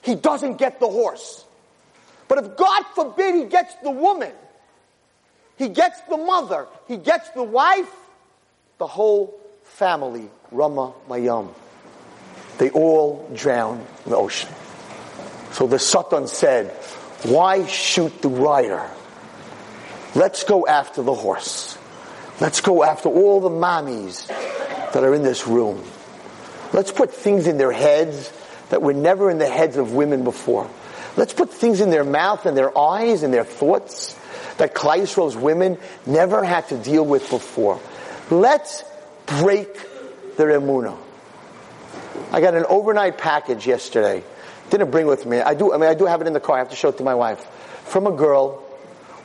he 0.02 0.16
doesn't 0.16 0.58
get 0.58 0.80
the 0.80 0.88
horse. 0.88 1.46
But 2.28 2.38
if 2.38 2.56
God 2.56 2.84
forbid 2.96 3.36
he 3.36 3.46
gets 3.46 3.74
the 3.84 3.92
woman, 3.92 4.32
he 5.58 5.70
gets 5.70 6.00
the 6.10 6.18
mother, 6.18 6.68
he 6.88 6.98
gets 6.98 7.30
the 7.32 7.44
wife, 7.44 7.92
the 8.78 8.88
whole 8.88 9.38
family, 9.70 10.30
Rama 10.52 10.94
Mayam. 11.08 11.50
They 12.58 12.70
all 12.70 13.30
drown 13.34 13.86
in 14.06 14.12
the 14.12 14.18
ocean. 14.18 14.50
So 15.52 15.68
the 15.68 15.80
Satan 15.80 16.28
said, 16.28 16.72
why 17.24 17.66
shoot 17.66 18.22
the 18.22 18.30
rider? 18.30 18.90
Let's 20.16 20.44
go 20.44 20.68
after 20.68 21.02
the 21.02 21.14
horse. 21.14 21.78
Let's 22.40 22.62
go 22.62 22.84
after 22.84 23.10
all 23.10 23.42
the 23.42 23.50
mommies 23.50 24.28
that 24.28 25.04
are 25.04 25.14
in 25.14 25.24
this 25.24 25.48
room. 25.48 25.84
Let's 26.74 26.92
put 26.92 27.14
things 27.14 27.48
in 27.48 27.58
their 27.58 27.72
heads 27.72 28.32
that 28.70 28.82
were 28.82 28.94
never 28.94 29.30
in 29.30 29.38
the 29.38 29.50
heads 29.50 29.78
of 29.78 29.94
women 29.94 30.24
before. 30.24 30.70
Let's 31.18 31.34
put 31.34 31.52
things 31.52 31.82
in 31.82 31.90
their 31.90 32.04
mouth 32.04 32.46
and 32.46 32.56
their 32.56 32.78
eyes 32.78 33.24
and 33.24 33.34
their 33.34 33.44
thoughts 33.44 34.18
that 34.58 34.76
Yisrael's 34.76 35.36
women 35.36 35.78
never 36.06 36.44
had 36.44 36.68
to 36.70 36.78
deal 36.78 37.06
with 37.06 37.30
before. 37.30 37.80
Let's 38.30 38.84
break 39.30 40.36
their 40.38 40.60
emunah. 40.60 40.98
I 42.32 42.42
got 42.42 42.54
an 42.54 42.66
overnight 42.66 43.18
package 43.18 43.66
yesterday. 43.68 44.24
Didn't 44.70 44.92
bring 44.92 45.08
with 45.08 45.26
me. 45.26 45.40
I 45.40 45.54
do. 45.54 45.74
I 45.74 45.78
mean, 45.78 45.90
I 45.90 45.96
do 45.96 46.06
have 46.06 46.22
it 46.22 46.28
in 46.28 46.34
the 46.34 46.40
car. 46.40 46.56
I 46.56 46.60
have 46.60 46.70
to 46.70 46.76
show 46.76 46.90
it 46.90 46.98
to 46.98 47.04
my 47.04 47.16
wife. 47.16 47.44
From 47.86 48.06
a 48.06 48.12
girl 48.12 48.64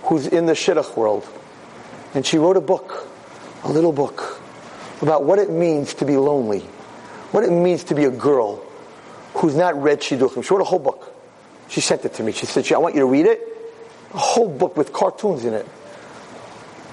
who's 0.05 0.27
in 0.27 0.47
the 0.47 0.55
shidduch 0.55 0.97
world, 0.97 1.29
and 2.15 2.25
she 2.25 2.39
wrote 2.39 2.57
a 2.57 2.63
book, 2.63 3.09
a 3.63 3.71
little 3.71 3.93
book, 3.93 4.41
about 5.03 5.25
what 5.25 5.39
it 5.39 5.51
means 5.51 5.95
to 5.95 6.05
be 6.07 6.17
lonely, 6.17 6.61
what 7.31 7.45
it 7.45 7.51
means 7.51 7.85
to 7.85 7.95
be 7.95 8.05
a 8.05 8.11
girl 8.11 8.65
who's 9.35 9.55
not 9.55 9.81
read 9.83 10.01
shidduchim. 10.01 10.43
She 10.43 10.55
wrote 10.55 10.63
a 10.63 10.65
whole 10.65 10.79
book. 10.79 11.13
She 11.69 11.81
sent 11.81 12.05
it 12.05 12.15
to 12.15 12.23
me. 12.23 12.33
She 12.33 12.47
said, 12.47 12.71
"I 12.73 12.79
want 12.79 12.95
you 12.95 13.01
to 13.01 13.07
read 13.07 13.27
it." 13.27 13.41
A 14.15 14.19
whole 14.19 14.49
book 14.49 14.77
with 14.77 14.93
cartoons 14.93 15.45
in 15.45 15.55
it. 15.55 15.67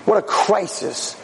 What 0.06 0.18
a 0.18 0.24
crisis! 0.24 1.16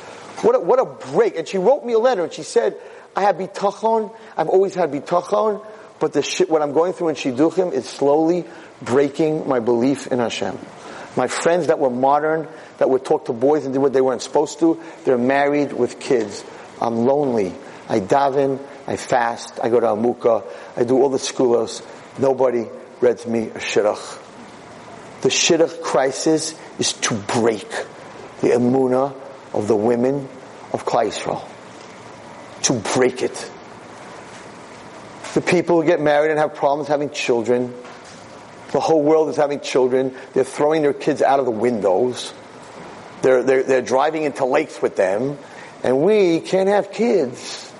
What 0.42 0.56
a, 0.56 0.60
what 0.60 0.80
a 0.80 0.86
break! 1.12 1.36
And 1.36 1.48
she 1.48 1.58
wrote 1.58 1.84
me 1.84 1.94
a 1.94 2.00
letter, 2.00 2.24
and 2.24 2.34
she 2.34 2.44
said, 2.44 2.78
"I 3.16 3.24
have 3.24 3.38
bitachon. 3.38 4.16
I've 4.36 4.50
always 4.50 4.76
had 4.76 4.92
bitachon." 4.92 5.66
But 6.00 6.14
the 6.14 6.22
shit, 6.22 6.50
what 6.50 6.62
I'm 6.62 6.74
going 6.74 6.94
through 6.94 7.10
in 7.10 7.16
Shidduchim 7.16 7.74
is 7.74 7.90
slowly 7.90 8.46
breaking 8.82 9.48
my 9.48 9.60
belief 9.60 10.08
in 10.08 10.20
Hashem. 10.20 10.58
My 11.16 11.28
friends 11.28 11.68
that 11.68 11.80
were 11.80 11.90
modern, 11.90 12.48
that 12.78 12.90
would 12.90 13.04
talk 13.04 13.26
to 13.26 13.34
boys 13.34 13.66
and 13.66 13.74
do 13.74 13.82
what 13.82 13.94
they 13.94 14.02
weren't 14.02 14.22
supposed 14.22 14.60
to, 14.60 14.80
they're 15.04 15.18
married 15.18 15.74
with 15.74 16.00
kids. 16.00 16.44
I'm 16.80 16.98
lonely. 17.06 17.54
I 17.90 18.00
daven, 18.00 18.60
I 18.86 18.98
fast, 18.98 19.60
I 19.64 19.70
go 19.70 19.80
to 19.80 19.88
Amuka, 19.88 20.46
I 20.76 20.84
do 20.84 21.02
all 21.02 21.10
the 21.10 21.18
segulos. 21.18 21.82
Nobody 22.20 22.68
reads 23.02 23.26
me 23.26 23.48
a 23.48 23.60
shidduch. 23.60 24.22
The 25.22 25.30
shidduch 25.30 25.82
crisis 25.82 26.54
is 26.78 26.94
to 26.94 27.16
break 27.16 27.68
the 28.42 28.50
emuna 28.50 29.16
of 29.58 29.68
the 29.68 29.76
women 29.76 30.28
of 30.72 30.86
Klal 30.86 31.08
Yisrael. 31.08 31.43
To 32.64 32.74
break 32.95 33.24
it. 33.24 33.51
The 35.34 35.41
people 35.41 35.82
who 35.82 35.88
get 35.88 35.99
married 35.99 36.30
and 36.30 36.39
have 36.39 36.55
problems 36.55 36.88
having 36.88 37.10
children, 37.10 37.74
the 38.72 38.80
whole 38.80 39.01
world 39.01 39.30
is 39.30 39.36
having 39.36 39.60
children. 39.60 40.16
They're 40.34 40.43
throwing 40.43 40.82
their 40.82 40.93
kids 40.93 41.22
out 41.22 41.39
of 41.39 41.45
the 41.45 41.51
windows. 41.51 42.34
They're, 43.22 43.43
they're, 43.43 43.64
they're 43.64 43.82
driving 43.82 44.24
into 44.24 44.45
lakes 44.45 44.82
with 44.82 44.95
them. 44.95 45.38
And 45.84 46.01
we 46.01 46.39
can't 46.39 46.70
have 46.70 46.91
kids. 46.91 47.72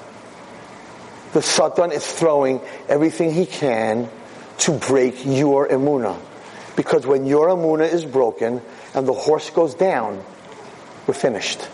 The 1.34 1.42
Satan 1.42 1.92
is 1.92 2.06
throwing 2.06 2.62
everything 2.88 3.34
he 3.34 3.46
can 3.46 4.10
to 4.60 4.72
break 4.72 5.26
your 5.26 5.68
emuna. 5.68 6.18
Because 6.76 7.06
when 7.06 7.26
your 7.26 7.50
emuna 7.50 7.92
is 7.92 8.06
broken 8.06 8.62
and 8.94 9.08
the 9.08 9.14
horse 9.14 9.50
goes 9.50 9.76
down, 9.76 10.24
we're 11.08 11.14
finished. 11.14 11.68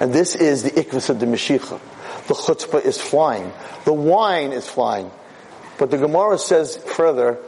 And 0.00 0.12
this 0.12 0.34
is 0.34 0.62
the 0.62 0.70
ikvus 0.70 1.10
of 1.10 1.20
the 1.20 1.26
Mashiach. 1.26 1.78
The 2.26 2.34
chutzpah 2.34 2.84
is 2.84 3.00
flying. 3.00 3.52
The 3.84 3.92
wine 3.92 4.52
is 4.52 4.66
flying. 4.66 5.10
But 5.78 5.90
the 5.90 5.98
Gemara 5.98 6.38
says 6.38 6.76
further, 6.76 7.38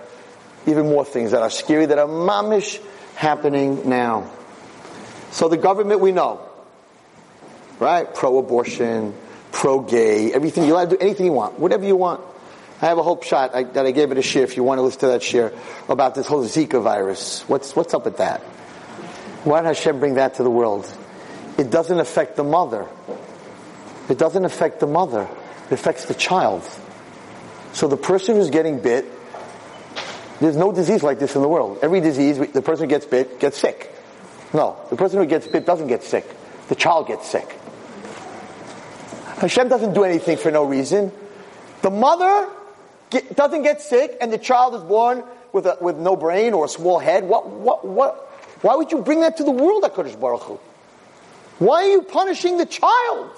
even 0.66 0.86
more 0.86 1.04
things 1.04 1.32
that 1.32 1.42
are 1.42 1.50
scary 1.50 1.86
that 1.86 1.98
are 1.98 2.06
mamish 2.06 2.80
happening 3.14 3.88
now. 3.88 4.30
So 5.30 5.48
the 5.48 5.56
government 5.56 6.00
we 6.00 6.12
know, 6.12 6.40
right? 7.78 8.12
Pro-abortion, 8.12 9.14
pro-gay, 9.50 10.32
everything. 10.32 10.64
You 10.64 10.74
allowed 10.74 10.90
to 10.90 10.96
do 10.96 11.02
anything 11.02 11.26
you 11.26 11.32
want, 11.32 11.58
whatever 11.58 11.84
you 11.84 11.96
want. 11.96 12.20
I 12.82 12.86
have 12.86 12.98
a 12.98 13.02
hope 13.02 13.22
shot 13.22 13.54
I, 13.54 13.62
that 13.62 13.86
I 13.86 13.92
gave 13.92 14.10
it 14.10 14.18
a 14.18 14.22
shiur 14.22 14.42
if 14.42 14.56
you 14.56 14.64
want 14.64 14.78
to 14.78 14.82
listen 14.82 15.00
to 15.00 15.06
that 15.08 15.20
shiur 15.20 15.56
about 15.88 16.14
this 16.14 16.26
whole 16.26 16.44
Zika 16.44 16.82
virus. 16.82 17.42
What's, 17.48 17.74
what's 17.76 17.94
up 17.94 18.04
with 18.04 18.16
that? 18.18 18.42
Why 19.44 19.60
did 19.60 19.66
Hashem 19.68 19.98
bring 19.98 20.14
that 20.14 20.34
to 20.34 20.42
the 20.42 20.50
world? 20.50 20.86
It 21.58 21.70
doesn't 21.70 21.98
affect 21.98 22.36
the 22.36 22.44
mother. 22.44 22.86
It 24.08 24.18
doesn't 24.18 24.44
affect 24.44 24.80
the 24.80 24.86
mother. 24.86 25.28
It 25.66 25.72
affects 25.72 26.06
the 26.06 26.14
child. 26.14 26.62
So 27.72 27.88
the 27.88 27.96
person 27.96 28.36
who's 28.36 28.50
getting 28.50 28.80
bit, 28.80 29.06
there's 30.40 30.56
no 30.56 30.72
disease 30.72 31.02
like 31.02 31.18
this 31.18 31.34
in 31.34 31.42
the 31.42 31.48
world. 31.48 31.78
Every 31.82 32.00
disease, 32.00 32.38
the 32.38 32.62
person 32.62 32.84
who 32.84 32.90
gets 32.90 33.06
bit 33.06 33.40
gets 33.40 33.58
sick. 33.58 33.92
No, 34.54 34.76
the 34.90 34.96
person 34.96 35.18
who 35.18 35.26
gets 35.26 35.46
bit 35.46 35.66
doesn't 35.66 35.88
get 35.88 36.04
sick. 36.04 36.26
The 36.68 36.74
child 36.74 37.08
gets 37.08 37.26
sick. 37.28 37.50
Hashem 39.38 39.68
doesn't 39.68 39.94
do 39.94 40.04
anything 40.04 40.36
for 40.36 40.50
no 40.50 40.64
reason. 40.64 41.10
The 41.82 41.90
mother 41.90 42.48
get, 43.10 43.34
doesn't 43.34 43.62
get 43.62 43.80
sick 43.80 44.16
and 44.20 44.32
the 44.32 44.38
child 44.38 44.74
is 44.74 44.82
born 44.82 45.24
with, 45.52 45.66
a, 45.66 45.78
with 45.80 45.96
no 45.96 46.16
brain 46.16 46.52
or 46.52 46.66
a 46.66 46.68
small 46.68 46.98
head. 46.98 47.24
What, 47.24 47.48
what, 47.48 47.84
what, 47.84 48.31
why 48.62 48.76
would 48.76 48.90
you 48.90 49.02
bring 49.02 49.20
that 49.20 49.36
to 49.36 49.44
the 49.44 49.50
world, 49.50 49.82
HaKadosh 49.82 50.18
Baruch 50.18 50.42
Hu? 50.42 50.60
Why 51.58 51.82
are 51.82 51.90
you 51.90 52.02
punishing 52.02 52.56
the 52.56 52.66
child? 52.66 53.30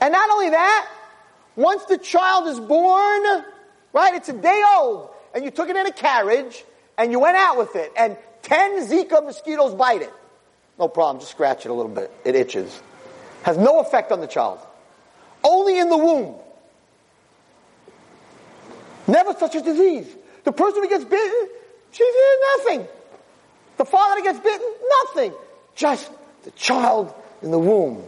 And 0.00 0.12
not 0.12 0.28
only 0.30 0.50
that, 0.50 0.90
once 1.56 1.84
the 1.84 1.98
child 1.98 2.48
is 2.48 2.58
born, 2.58 3.22
right, 3.92 4.14
it's 4.14 4.28
a 4.28 4.32
day 4.32 4.62
old, 4.76 5.10
and 5.34 5.44
you 5.44 5.50
took 5.50 5.68
it 5.68 5.76
in 5.76 5.86
a 5.86 5.92
carriage, 5.92 6.64
and 6.98 7.12
you 7.12 7.20
went 7.20 7.36
out 7.36 7.56
with 7.56 7.76
it, 7.76 7.92
and 7.96 8.16
10 8.42 8.88
Zika 8.88 9.24
mosquitoes 9.24 9.74
bite 9.74 10.02
it. 10.02 10.12
No 10.78 10.88
problem, 10.88 11.20
just 11.20 11.30
scratch 11.30 11.64
it 11.64 11.70
a 11.70 11.72
little 11.72 11.92
bit. 11.92 12.10
It 12.24 12.34
itches. 12.34 12.82
Has 13.42 13.56
no 13.56 13.80
effect 13.80 14.10
on 14.12 14.20
the 14.20 14.26
child. 14.26 14.58
Only 15.42 15.78
in 15.78 15.88
the 15.88 15.96
womb. 15.96 16.34
Never 19.06 19.34
such 19.34 19.54
a 19.54 19.60
disease. 19.60 20.06
The 20.44 20.52
person 20.52 20.82
who 20.82 20.88
gets 20.88 21.04
bitten, 21.04 21.48
she's 21.92 22.14
nothing. 22.58 22.86
The 23.76 23.84
father 23.84 24.20
that 24.20 24.24
gets 24.24 24.38
bitten, 24.40 24.66
nothing. 25.04 25.32
Just 25.74 26.10
the 26.44 26.50
child 26.52 27.12
in 27.42 27.50
the 27.50 27.58
womb. 27.58 28.04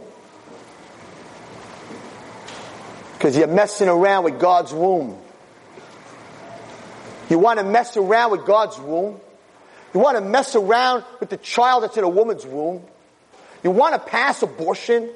Because 3.13 3.35
you're 3.35 3.47
messing 3.47 3.89
around 3.89 4.23
with 4.25 4.39
God's 4.39 4.73
womb. 4.73 5.17
You 7.29 7.39
want 7.39 7.59
to 7.59 7.65
mess 7.65 7.97
around 7.97 8.31
with 8.31 8.45
God's 8.45 8.79
womb. 8.79 9.19
You 9.93 9.99
want 9.99 10.17
to 10.17 10.23
mess 10.23 10.55
around 10.55 11.03
with 11.19 11.29
the 11.29 11.37
child 11.37 11.83
that's 11.83 11.97
in 11.97 12.03
a 12.03 12.09
woman's 12.09 12.45
womb. 12.45 12.83
You 13.63 13.71
want 13.71 13.95
to 13.95 13.99
pass 13.99 14.43
abortion. 14.43 15.09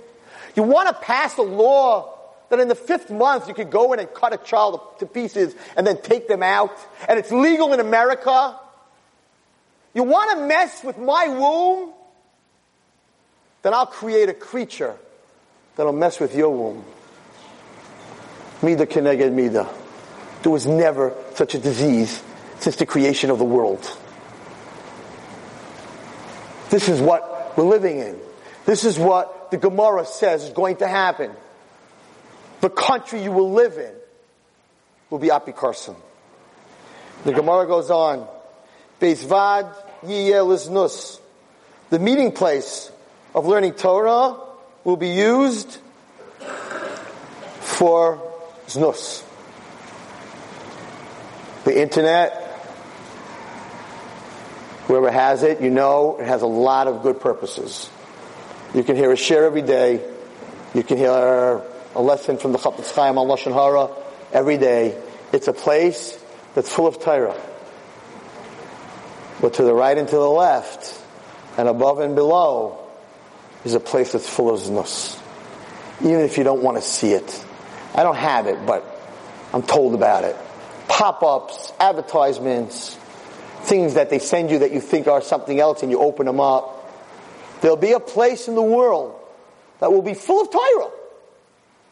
You 0.56 0.64
want 0.64 0.89
to 0.89 0.93
pass 0.93 1.38
a 1.38 1.43
law 1.43 2.18
that 2.49 2.60
in 2.60 2.68
the 2.68 2.76
fifth 2.76 3.10
month 3.10 3.47
you 3.47 3.54
could 3.54 3.70
go 3.70 3.93
in 3.93 3.99
and 3.99 4.14
cut 4.14 4.34
a 4.34 4.38
child 4.38 4.82
to 4.99 5.06
pieces 5.06 5.56
and 5.78 5.88
then 5.88 6.02
take 6.02 6.28
them 6.28 6.43
out. 6.43 6.78
And 7.08 7.18
it's 7.18 7.32
legal 7.32 7.72
in 7.74 7.80
America. 7.80 8.60
You 9.94 10.04
want 10.04 10.39
to 10.39 10.48
mess 10.48 10.84
with 10.84 10.98
my 10.98 11.28
womb? 11.28 11.94
Then 13.62 13.74
I'll 13.74 13.86
create 13.86 14.30
a 14.30 14.34
creature 14.34 14.96
that'll 15.76 15.94
mess 15.94 16.20
with 16.20 16.36
your 16.36 16.50
womb. 16.50 16.84
Mida 18.62 18.86
keneged 18.86 19.34
mida. 19.34 19.68
There 20.44 20.52
was 20.52 20.66
never 20.66 21.14
such 21.36 21.56
a 21.56 21.60
disease 21.60 22.24
since 22.60 22.76
the 22.78 22.86
creation 22.86 23.30
of 23.30 23.38
the 23.38 23.46
world. 23.46 23.98
This 26.70 26.88
is 26.88 27.02
what 27.02 27.58
we're 27.58 27.66
living 27.66 28.00
in. 28.00 28.18
This 28.66 28.86
is 28.86 28.98
what 28.98 29.52
the 29.52 29.58
Gemara 29.58 30.06
says 30.06 30.44
is 30.46 30.52
going 30.52 30.78
to 30.78 30.88
happen. 30.88 31.32
The 32.62 32.70
country 32.70 33.24
you 33.24 33.32
will 33.32 33.52
live 33.52 33.78
in 33.78 33.94
will 35.10 35.20
be 35.20 35.28
Apikorsim. 35.28 35.96
The 37.26 37.34
Gemara 37.34 37.68
goes 37.68 37.92
on. 37.92 38.28
Bezvad 39.02 39.76
Nus. 40.04 41.20
The 41.89 41.99
meeting 41.99 42.32
place 42.32 42.91
of 43.34 43.47
learning 43.47 43.74
Torah 43.74 44.38
will 44.84 44.95
be 44.95 45.10
used 45.10 45.80
for 47.60 48.22
znus. 48.68 49.24
The 51.64 51.82
internet, 51.82 52.32
whoever 54.86 55.12
has 55.12 55.43
it, 55.43 55.62
you 55.62 55.70
know, 55.70 56.18
it 56.20 56.28
has 56.28 56.41
a 56.41 56.47
lot 56.47 56.88
of 56.88 57.04
good 57.04 57.20
purposes. 57.20 57.89
You 58.74 58.84
can 58.84 58.95
hear 58.95 59.12
a 59.12 59.16
shiur 59.16 59.45
every 59.45 59.62
day. 59.62 60.02
You 60.74 60.84
can 60.84 60.97
hear 60.97 61.12
a 61.95 62.02
lesson 62.02 62.38
from 62.38 62.52
the 62.52 62.58
Chafetz 62.58 62.95
Chaim 62.95 63.18
on 63.18 63.28
Lashon 63.28 63.54
Hara 63.54 63.89
every 64.32 64.58
day. 64.58 64.97
It's 65.34 65.47
a 65.47 65.54
place 65.54 66.18
that's 66.56 66.72
full 66.72 66.88
of 66.88 66.99
Torah. 66.99 67.36
But 69.42 69.56
to 69.56 69.64
the 69.64 69.74
right 69.74 69.98
and 69.98 70.08
to 70.08 70.16
the 70.16 70.30
left, 70.30 71.02
and 71.58 71.68
above 71.68 72.00
and 72.00 72.16
below, 72.16 72.88
is 73.66 73.74
a 73.74 73.80
place 73.80 74.12
that's 74.12 74.30
full 74.30 74.54
of 74.54 74.60
znus. 74.60 75.20
Even 76.02 76.22
if 76.22 76.38
you 76.38 76.44
don't 76.44 76.64
want 76.64 76.78
to 76.78 76.84
see 76.84 77.12
it. 77.12 77.46
I 77.94 78.04
don't 78.04 78.16
have 78.16 78.48
it, 78.48 78.66
but 78.66 78.86
I'm 79.54 79.64
told 79.64 79.94
about 79.94 80.24
it. 80.24 80.36
Pop-ups, 80.88 81.74
advertisements, 81.80 82.98
things 83.64 83.96
that 83.96 84.10
they 84.10 84.20
send 84.20 84.50
you 84.50 84.60
that 84.60 84.72
you 84.72 84.80
think 84.80 85.08
are 85.08 85.22
something 85.22 85.60
else 85.60 85.84
and 85.84 85.92
you 85.92 86.00
open 86.00 86.26
them 86.26 86.39
up. 86.39 86.78
There'll 87.62 87.78
be 87.78 87.92
a 87.92 88.00
place 88.00 88.48
in 88.48 88.56
the 88.56 88.62
world 88.62 89.20
that 89.80 89.92
will 89.92 90.02
be 90.02 90.14
full 90.14 90.42
of 90.42 90.52
Torah. 90.52 90.92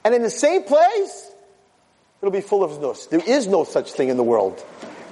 And 0.04 0.16
in 0.16 0.22
the 0.22 0.30
same 0.30 0.64
place, 0.64 1.32
it'll 2.22 2.32
be 2.32 2.42
full 2.42 2.64
of 2.64 2.72
znus. 2.72 3.10
There 3.10 3.22
is 3.26 3.48
no 3.48 3.64
such 3.64 3.92
thing 3.92 4.10
in 4.10 4.18
the 4.18 4.24
world. 4.24 4.64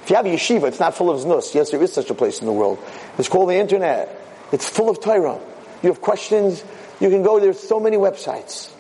If 0.08 0.12
you 0.12 0.16
have 0.16 0.26
a 0.26 0.30
yeshiva, 0.30 0.70
it's 0.70 0.80
not 0.80 0.96
full 0.96 1.10
of 1.10 1.20
znus. 1.20 1.54
Yes, 1.54 1.72
there 1.72 1.84
is 1.84 1.92
such 1.92 2.10
a 2.10 2.14
place 2.14 2.40
in 2.40 2.46
the 2.46 2.54
world. 2.54 2.80
It's 3.18 3.28
called 3.28 3.50
the 3.50 3.56
internet. 3.56 4.18
It's 4.54 4.70
full 4.70 4.90
of 4.90 5.02
Torah. 5.02 5.38
You 5.84 5.90
have 5.90 6.00
questions, 6.00 6.64
you 7.02 7.10
can 7.10 7.24
go, 7.24 7.42
there's 7.42 7.60
so 7.60 7.82
many 7.82 7.98
websites. 7.98 8.72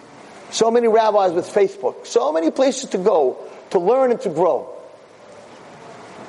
So 0.52 0.72
many 0.72 0.88
rabbis 0.88 1.34
with 1.34 1.46
Facebook. 1.46 2.06
So 2.06 2.32
many 2.32 2.50
places 2.50 2.92
to 2.92 2.98
go 2.98 3.46
to 3.72 3.80
learn 3.80 4.12
and 4.12 4.22
to 4.22 4.30
grow. 4.30 4.74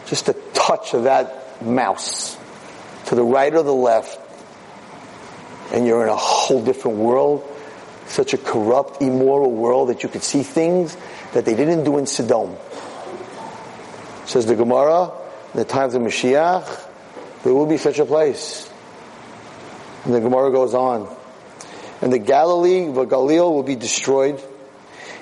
Just 0.06 0.28
a 0.30 0.32
touch 0.52 0.94
of 0.94 1.04
that 1.04 1.62
mouse 1.62 2.36
to 3.06 3.14
the 3.14 3.22
right 3.22 3.54
or 3.54 3.62
the 3.62 3.72
left 3.72 4.18
and 5.72 5.86
you're 5.86 6.02
in 6.02 6.08
a 6.08 6.16
whole 6.16 6.64
different 6.64 6.98
world 6.98 7.48
such 8.06 8.34
a 8.34 8.38
corrupt, 8.38 9.00
immoral 9.00 9.52
world 9.52 9.90
that 9.90 10.02
you 10.02 10.08
could 10.08 10.24
see 10.24 10.42
things 10.42 10.96
that 11.34 11.44
they 11.44 11.54
didn't 11.54 11.84
do 11.84 11.98
in 11.98 12.06
Sodom. 12.06 12.56
Says 14.28 14.44
the 14.44 14.54
Gemara, 14.54 15.10
in 15.54 15.58
the 15.58 15.64
times 15.64 15.94
of 15.94 16.02
Mashiach, 16.02 16.86
there 17.44 17.54
will 17.54 17.64
be 17.64 17.78
such 17.78 17.98
a 17.98 18.04
place. 18.04 18.70
And 20.04 20.12
the 20.12 20.20
Gemara 20.20 20.52
goes 20.52 20.74
on. 20.74 21.08
And 22.02 22.12
the 22.12 22.18
Galilee, 22.18 22.92
the 22.92 23.06
Galil 23.06 23.54
will 23.54 23.62
be 23.62 23.74
destroyed. 23.74 24.38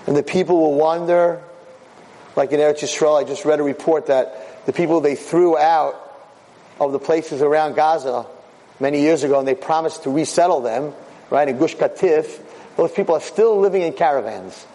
And 0.09 0.17
the 0.17 0.25
people 0.25 0.59
will 0.59 0.75
wander 0.75 1.41
like 2.35 2.51
in 2.51 2.59
Eretz 2.59 2.81
Yisrael. 2.81 3.21
I 3.21 3.23
just 3.23 3.45
read 3.45 3.61
a 3.61 3.63
report 3.63 4.07
that 4.07 4.67
the 4.67 4.73
people 4.73 5.01
they 5.01 5.15
threw 5.15 5.57
out 5.57 5.95
of 6.81 6.91
the 6.91 6.99
places 6.99 7.43
around 7.43 7.77
Gaza 7.77 8.27
many 8.81 9.03
years 9.03 9.23
ago 9.23 9.39
and 9.39 9.47
they 9.47 9.55
promised 9.55 10.03
to 10.03 10.11
resettle 10.11 10.63
them, 10.63 10.93
right, 11.31 11.49
in 11.49 11.59
Gush 11.59 11.77
Katif, 11.77 12.41
those 12.77 12.91
people 12.91 13.15
are 13.15 13.21
still 13.21 13.61
living 13.61 13.83
in 13.83 13.93
caravans. 13.93 14.67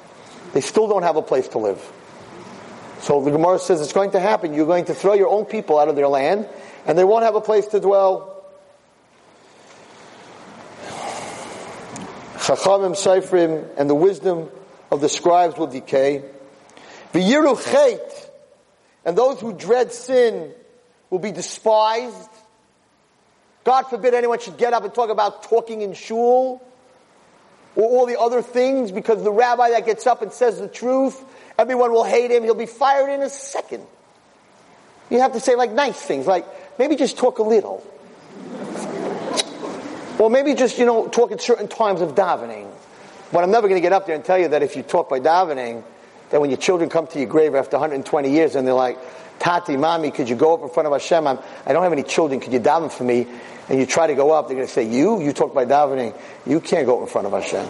They 0.53 0.61
still 0.61 0.87
don't 0.87 1.03
have 1.03 1.17
a 1.17 1.21
place 1.21 1.49
to 1.49 1.57
live. 1.57 2.00
So 3.01 3.19
the 3.21 3.31
Gemara 3.31 3.57
says 3.57 3.81
it's 3.81 3.93
going 3.93 4.11
to 4.11 4.19
happen. 4.19 4.53
You're 4.53 4.67
going 4.67 4.85
to 4.85 4.93
throw 4.93 5.13
your 5.13 5.29
own 5.29 5.45
people 5.45 5.79
out 5.79 5.87
of 5.87 5.95
their 5.95 6.07
land, 6.07 6.47
and 6.85 6.97
they 6.97 7.03
won't 7.03 7.23
have 7.23 7.35
a 7.35 7.41
place 7.41 7.65
to 7.67 7.79
dwell. 7.79 8.45
Chachamim, 12.35 12.93
Seifrim, 12.93 13.67
and 13.77 13.89
the 13.89 13.95
wisdom 13.95 14.49
of 14.91 15.01
the 15.01 15.09
scribes 15.09 15.57
will 15.57 15.67
decay. 15.67 16.23
V'yiru 17.13 17.55
chait, 17.55 18.29
and 19.03 19.17
those 19.17 19.41
who 19.41 19.53
dread 19.53 19.91
sin 19.91 20.53
will 21.09 21.19
be 21.19 21.31
despised. 21.31 22.29
God 23.63 23.83
forbid 23.83 24.13
anyone 24.13 24.39
should 24.39 24.57
get 24.57 24.73
up 24.73 24.83
and 24.83 24.93
talk 24.93 25.09
about 25.09 25.43
talking 25.43 25.81
in 25.81 25.93
shul 25.93 26.61
or 27.75 27.83
all 27.83 28.05
the 28.05 28.19
other 28.19 28.41
things 28.41 28.91
because 28.91 29.23
the 29.23 29.31
rabbi 29.31 29.71
that 29.71 29.85
gets 29.85 30.07
up 30.07 30.21
and 30.21 30.31
says 30.31 30.59
the 30.59 30.67
truth, 30.67 31.23
everyone 31.61 31.91
will 31.91 32.03
hate 32.03 32.31
him. 32.31 32.43
He'll 32.43 32.55
be 32.55 32.65
fired 32.65 33.09
in 33.09 33.21
a 33.21 33.29
second. 33.29 33.85
You 35.11 35.19
have 35.19 35.33
to 35.33 35.39
say 35.39 35.55
like 35.55 35.71
nice 35.71 36.01
things, 36.01 36.25
like 36.25 36.45
maybe 36.79 36.95
just 36.95 37.17
talk 37.17 37.37
a 37.37 37.43
little. 37.43 37.85
or 40.17 40.29
maybe 40.29 40.55
just, 40.55 40.79
you 40.79 40.85
know, 40.85 41.07
talk 41.07 41.31
at 41.31 41.39
certain 41.39 41.67
times 41.67 42.01
of 42.01 42.15
davening. 42.15 42.67
But 43.31 43.43
I'm 43.43 43.51
never 43.51 43.67
going 43.67 43.79
to 43.79 43.81
get 43.81 43.93
up 43.93 44.07
there 44.07 44.15
and 44.15 44.25
tell 44.25 44.39
you 44.39 44.47
that 44.49 44.63
if 44.63 44.75
you 44.75 44.81
talk 44.81 45.09
by 45.09 45.19
davening, 45.19 45.83
that 46.31 46.41
when 46.41 46.49
your 46.49 46.57
children 46.57 46.89
come 46.89 47.05
to 47.07 47.19
your 47.19 47.27
grave 47.27 47.53
after 47.53 47.77
120 47.77 48.31
years 48.31 48.55
and 48.55 48.65
they're 48.65 48.73
like, 48.73 48.97
Tati, 49.39 49.77
mommy, 49.77 50.11
could 50.11 50.29
you 50.29 50.35
go 50.35 50.53
up 50.53 50.61
in 50.61 50.69
front 50.69 50.87
of 50.87 50.93
Hashem? 50.93 51.27
I'm, 51.27 51.39
I 51.65 51.73
don't 51.73 51.83
have 51.83 51.93
any 51.93 52.03
children. 52.03 52.39
Could 52.39 52.53
you 52.53 52.59
daven 52.59 52.91
for 52.91 53.03
me? 53.03 53.27
And 53.69 53.79
you 53.79 53.85
try 53.85 54.07
to 54.07 54.15
go 54.15 54.31
up. 54.31 54.47
They're 54.47 54.55
going 54.55 54.67
to 54.67 54.73
say, 54.73 54.83
you? 54.89 55.21
You 55.21 55.33
talk 55.33 55.53
by 55.53 55.65
davening. 55.65 56.19
You 56.45 56.59
can't 56.59 56.85
go 56.85 56.97
up 56.97 57.01
in 57.03 57.07
front 57.07 57.27
of 57.27 57.33
Hashem. 57.33 57.67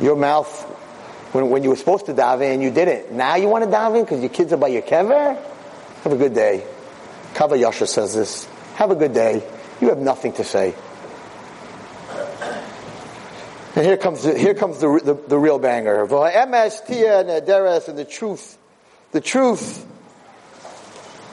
Your 0.00 0.16
mouth, 0.16 0.77
when, 1.32 1.50
when 1.50 1.62
you 1.62 1.70
were 1.70 1.76
supposed 1.76 2.06
to 2.06 2.14
daven, 2.14 2.54
and 2.54 2.62
you 2.62 2.70
didn't. 2.70 3.12
Now 3.12 3.36
you 3.36 3.48
want 3.48 3.64
to 3.64 3.70
daven 3.70 4.04
because 4.04 4.20
your 4.20 4.30
kids 4.30 4.52
are 4.52 4.56
by 4.56 4.68
your 4.68 4.82
kever? 4.82 5.36
Have 6.04 6.12
a 6.12 6.16
good 6.16 6.34
day. 6.34 6.64
Kava 7.34 7.58
Yasha 7.58 7.86
says 7.86 8.14
this. 8.14 8.46
Have 8.74 8.90
a 8.90 8.94
good 8.94 9.12
day. 9.12 9.42
You 9.80 9.88
have 9.90 9.98
nothing 9.98 10.32
to 10.34 10.44
say. 10.44 10.74
And 13.76 13.86
here 13.86 13.96
comes 13.96 14.22
the, 14.24 14.36
here 14.36 14.54
comes 14.54 14.78
the, 14.80 15.00
the, 15.04 15.14
the 15.14 15.38
real 15.38 15.58
banger. 15.58 16.02
And 16.02 16.10
the 16.10 18.06
truth. 18.08 18.58
The 19.12 19.20
truth 19.20 19.86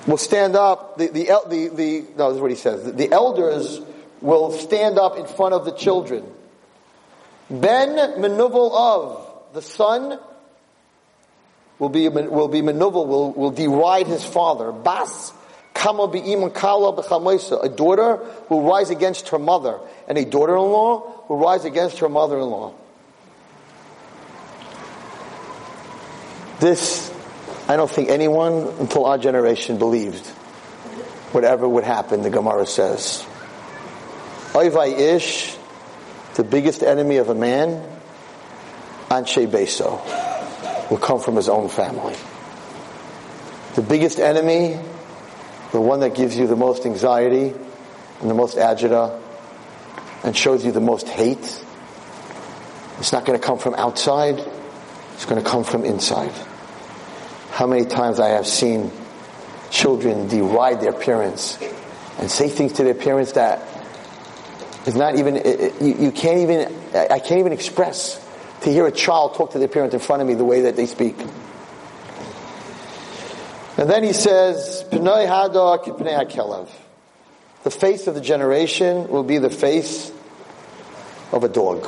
will 0.05 0.17
stand 0.17 0.55
up, 0.55 0.97
the, 0.97 1.07
the, 1.07 1.25
the, 1.47 1.67
the, 1.69 2.05
no, 2.17 2.29
this 2.29 2.35
is 2.35 2.41
what 2.41 2.51
he 2.51 2.57
says. 2.57 2.83
The, 2.83 2.91
the 2.91 3.11
elders 3.11 3.81
will 4.21 4.51
stand 4.51 4.99
up 4.99 5.17
in 5.17 5.25
front 5.25 5.53
of 5.53 5.65
the 5.65 5.71
children. 5.71 6.23
Ben 7.49 7.97
menuvel 8.19 8.71
of, 8.73 9.24
the 9.55 9.61
son 9.61 10.19
will 11.79 11.89
be, 11.89 12.07
will 12.09 12.49
be 12.49 12.61
menuvel, 12.61 13.07
will, 13.07 13.31
will 13.31 13.51
deride 13.51 14.05
his 14.05 14.23
father. 14.23 14.71
Bas 14.71 15.33
kama 15.73 16.07
kala 16.51 17.61
A 17.61 17.69
daughter 17.69 18.19
will 18.49 18.61
rise 18.63 18.89
against 18.89 19.29
her 19.29 19.39
mother, 19.39 19.79
and 20.07 20.17
a 20.17 20.25
daughter-in-law 20.25 21.25
will 21.29 21.37
rise 21.37 21.63
against 21.63 21.99
her 21.99 22.09
mother-in-law. 22.09 22.73
This 26.59 27.11
I 27.67 27.77
don't 27.77 27.89
think 27.89 28.09
anyone 28.09 28.67
until 28.79 29.05
our 29.05 29.17
generation 29.17 29.79
believed 29.79 30.25
whatever 31.31 31.67
would 31.67 31.83
happen, 31.85 32.21
the 32.21 32.29
Gemara 32.29 32.65
says. 32.65 33.25
Oivai 34.51 34.99
Ish, 35.15 35.55
the 36.35 36.43
biggest 36.43 36.83
enemy 36.83 37.17
of 37.17 37.29
a 37.29 37.35
man, 37.35 37.94
Anshe 39.09 39.47
Beso, 39.47 40.01
will 40.89 40.97
come 40.97 41.19
from 41.19 41.35
his 41.35 41.49
own 41.49 41.69
family. 41.69 42.15
The 43.75 43.81
biggest 43.81 44.19
enemy, 44.19 44.79
the 45.71 45.81
one 45.81 45.99
that 45.99 46.15
gives 46.15 46.37
you 46.37 46.47
the 46.47 46.55
most 46.55 46.85
anxiety 46.85 47.53
and 48.21 48.29
the 48.29 48.33
most 48.33 48.57
agita 48.57 49.21
and 50.23 50.35
shows 50.35 50.65
you 50.65 50.71
the 50.71 50.79
most 50.79 51.07
hate, 51.07 51.63
it's 52.97 53.11
not 53.11 53.25
going 53.25 53.39
to 53.39 53.45
come 53.45 53.59
from 53.59 53.75
outside, 53.75 54.39
it's 55.13 55.25
going 55.25 55.43
to 55.43 55.47
come 55.47 55.63
from 55.63 55.83
inside. 55.83 56.31
How 57.51 57.67
many 57.67 57.85
times 57.85 58.19
I 58.19 58.29
have 58.29 58.47
seen 58.47 58.91
children 59.69 60.27
deride 60.27 60.81
their 60.81 60.93
parents 60.93 61.57
and 62.17 62.31
say 62.31 62.49
things 62.49 62.73
to 62.73 62.83
their 62.83 62.95
parents 62.95 63.33
that 63.33 63.61
is 64.87 64.95
not 64.95 65.17
even, 65.17 65.35
you, 65.81 66.05
you 66.05 66.11
can't 66.11 66.39
even, 66.39 66.73
I 66.95 67.19
can't 67.19 67.39
even 67.39 67.51
express 67.51 68.24
to 68.65 68.71
hear 68.71 68.87
a 68.87 68.91
child 68.91 69.35
talk 69.35 69.51
to 69.51 69.59
their 69.59 69.67
parent 69.67 69.93
in 69.93 69.99
front 69.99 70.23
of 70.23 70.27
me 70.27 70.33
the 70.33 70.43
way 70.43 70.61
that 70.61 70.75
they 70.75 70.87
speak. 70.87 71.15
And 73.77 73.87
then 73.87 74.03
he 74.03 74.11
says, 74.11 74.83
P'noi 74.89 75.27
hada 75.27 75.83
kipnei 75.83 76.27
kelev. 76.27 76.67
The 77.63 77.69
face 77.69 78.07
of 78.07 78.15
the 78.15 78.21
generation 78.21 79.07
will 79.07 79.23
be 79.23 79.37
the 79.37 79.51
face 79.51 80.11
of 81.31 81.43
a 81.43 81.47
dog. 81.47 81.85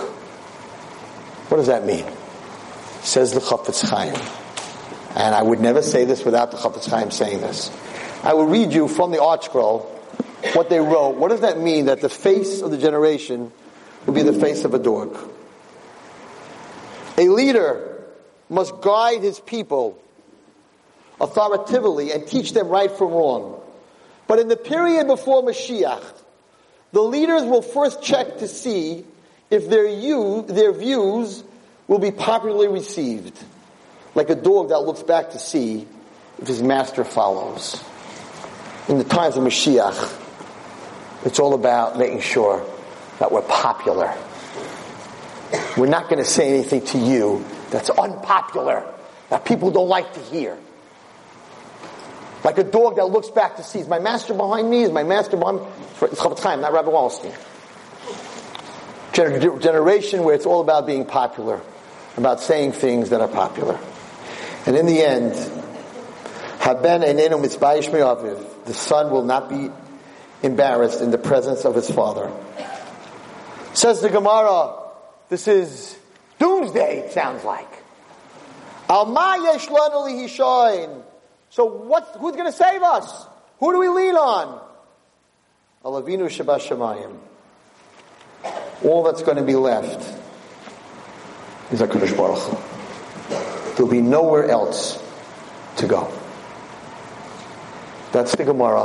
What 1.50 1.58
does 1.58 1.66
that 1.66 1.84
mean? 1.84 2.06
Says 3.02 3.34
the 3.34 3.40
Chafetz 3.40 3.90
Chaim. 3.90 4.14
And 5.16 5.34
I 5.34 5.42
would 5.42 5.60
never 5.60 5.82
say 5.82 6.06
this 6.06 6.24
without 6.24 6.52
the 6.52 6.58
Chafetz 6.58 6.88
Chaim 6.88 7.10
saying 7.10 7.42
this. 7.42 7.72
I 8.22 8.36
will 8.36 8.46
read 8.46 8.72
you 8.72 8.88
from 8.88 9.10
the 9.10 9.18
ArtScroll 9.18 9.84
what 10.54 10.70
they 10.70 10.80
wrote. 10.80 11.16
What 11.16 11.30
does 11.30 11.42
that 11.42 11.60
mean 11.60 11.86
that 11.86 12.02
the 12.02 12.10
face 12.10 12.62
of 12.62 12.70
the 12.70 12.78
generation 12.78 13.52
will 14.06 14.14
be 14.14 14.22
the 14.22 14.34
face 14.34 14.64
of 14.64 14.76
a 14.76 14.80
dog? 14.80 15.18
A 17.18 17.28
leader 17.30 18.04
must 18.50 18.80
guide 18.82 19.24
his 19.24 19.40
people 19.40 20.02
authoritatively 21.20 22.12
and 22.12 22.28
teach 22.28 22.54
them 22.54 22.68
right 22.70 22.92
from 22.92 23.12
wrong. 23.12 23.62
But 24.28 24.40
in 24.40 24.48
the 24.48 24.58
period 24.58 25.08
before 25.08 25.42
Mashiach, 25.42 26.04
the 26.92 27.02
leaders 27.02 27.44
will 27.44 27.62
first 27.62 28.04
check 28.04 28.38
to 28.38 28.48
see 28.48 29.06
if 29.50 29.70
their, 29.70 29.88
you, 29.88 30.44
their 30.48 30.72
views 30.72 31.44
will 31.88 32.00
be 32.00 32.12
popularly 32.12 32.68
received, 32.68 33.38
like 34.14 34.30
a 34.30 34.36
dog 34.36 34.70
that 34.70 34.80
looks 34.80 35.04
back 35.04 35.32
to 35.32 35.40
see 35.40 35.88
if 36.40 36.48
his 36.48 36.62
master 36.62 37.04
follows. 37.04 37.84
In 38.90 38.98
the 38.98 39.04
times 39.04 39.38
of 39.38 39.44
Mashiach, 39.44 41.26
it's 41.26 41.40
all 41.40 41.54
about 41.54 41.98
making 41.98 42.22
sure 42.22 42.66
that 43.20 43.32
we're 43.32 43.42
popular. 43.42 44.16
We're 45.78 45.88
not 45.88 46.10
going 46.10 46.18
to 46.18 46.30
say 46.30 46.50
anything 46.50 46.84
to 46.88 46.98
you 46.98 47.46
that's 47.70 47.90
unpopular, 47.92 48.92
that 49.30 49.46
people 49.46 49.70
don't 49.70 49.88
like 49.88 50.14
to 50.14 50.20
hear. 50.20 50.58
Like 52.44 52.58
a 52.58 52.64
dog 52.64 52.96
that 52.96 53.06
looks 53.06 53.30
back 53.30 53.58
to 53.58 53.64
see, 53.64 53.80
is 53.80 53.88
my 53.88 54.00
master 54.00 54.34
behind 54.34 54.70
me? 54.70 54.84
Is 54.84 54.92
my 54.92 55.04
master 55.04 55.38
behind 55.38 55.62
me? 55.62 55.68
It's 56.02 56.20
Chofetz 56.20 56.40
Chaim, 56.40 56.62
not 56.62 56.74
Rabbi 56.74 56.90
Wallerstein. 56.90 57.36
Gener- 59.12 59.62
generation 59.62 60.24
where 60.24 60.34
it's 60.34 60.46
all 60.46 60.62
about 60.62 60.88
being 60.88 61.06
popular, 61.06 61.62
about 62.16 62.40
saying 62.40 62.72
things 62.72 63.10
that 63.10 63.22
are 63.22 63.28
popular. 63.28 63.80
And 64.66 64.76
in 64.76 64.86
the 64.86 65.02
end, 65.02 65.34
Haben 66.60 67.02
Enenu 67.02 67.44
Mitzbayish 67.44 67.92
Me'aviv, 67.92 68.66
the 68.66 68.74
son 68.74 69.12
will 69.12 69.24
not 69.24 69.50
be 69.50 69.70
embarrassed 70.42 71.02
in 71.02 71.12
the 71.12 71.18
presence 71.18 71.66
of 71.66 71.76
his 71.76 71.90
father. 71.90 72.32
Says 73.74 74.02
the 74.02 74.10
Gemara, 74.10 74.87
this 75.30 75.48
is 75.48 75.98
doomsday, 76.40 77.00
it 77.00 77.12
sounds 77.12 77.44
like. 77.44 77.68
So 81.50 81.66
what, 81.66 82.16
who's 82.20 82.36
going 82.36 82.46
to 82.46 82.52
save 82.52 82.82
us? 82.82 83.28
Who 83.60 83.74
do 83.74 83.80
we 83.80 83.90
lean 83.90 84.16
on? 84.16 84.62
Alavinu 85.84 86.28
Shabbat 86.28 87.18
All 88.84 89.04
that's 89.04 89.24
going 89.24 89.38
to 89.38 89.44
be 89.44 89.56
left 89.56 90.00
is 91.72 91.82
HaKadosh 91.82 92.16
Baruch. 92.16 93.76
There'll 93.76 93.92
be 93.92 94.02
nowhere 94.02 94.50
else 94.50 95.04
to 95.78 95.88
go. 95.88 96.12
That's 98.12 98.36
the 98.36 98.46
Gemara 98.46 98.84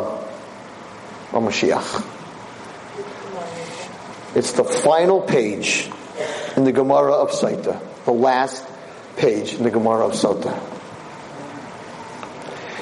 on 1.32 1.44
Mashiach. 1.44 2.08
It's 4.34 4.52
the 4.52 4.64
final 4.64 5.20
page 5.20 5.90
in 6.62 6.66
the 6.66 6.72
Gemara 6.72 7.12
of 7.12 7.32
Sota, 7.32 7.80
the 8.04 8.12
last 8.12 8.64
page 9.16 9.54
in 9.54 9.64
the 9.64 9.70
Gemara 9.70 10.06
of 10.06 10.12
Sota. 10.12 10.56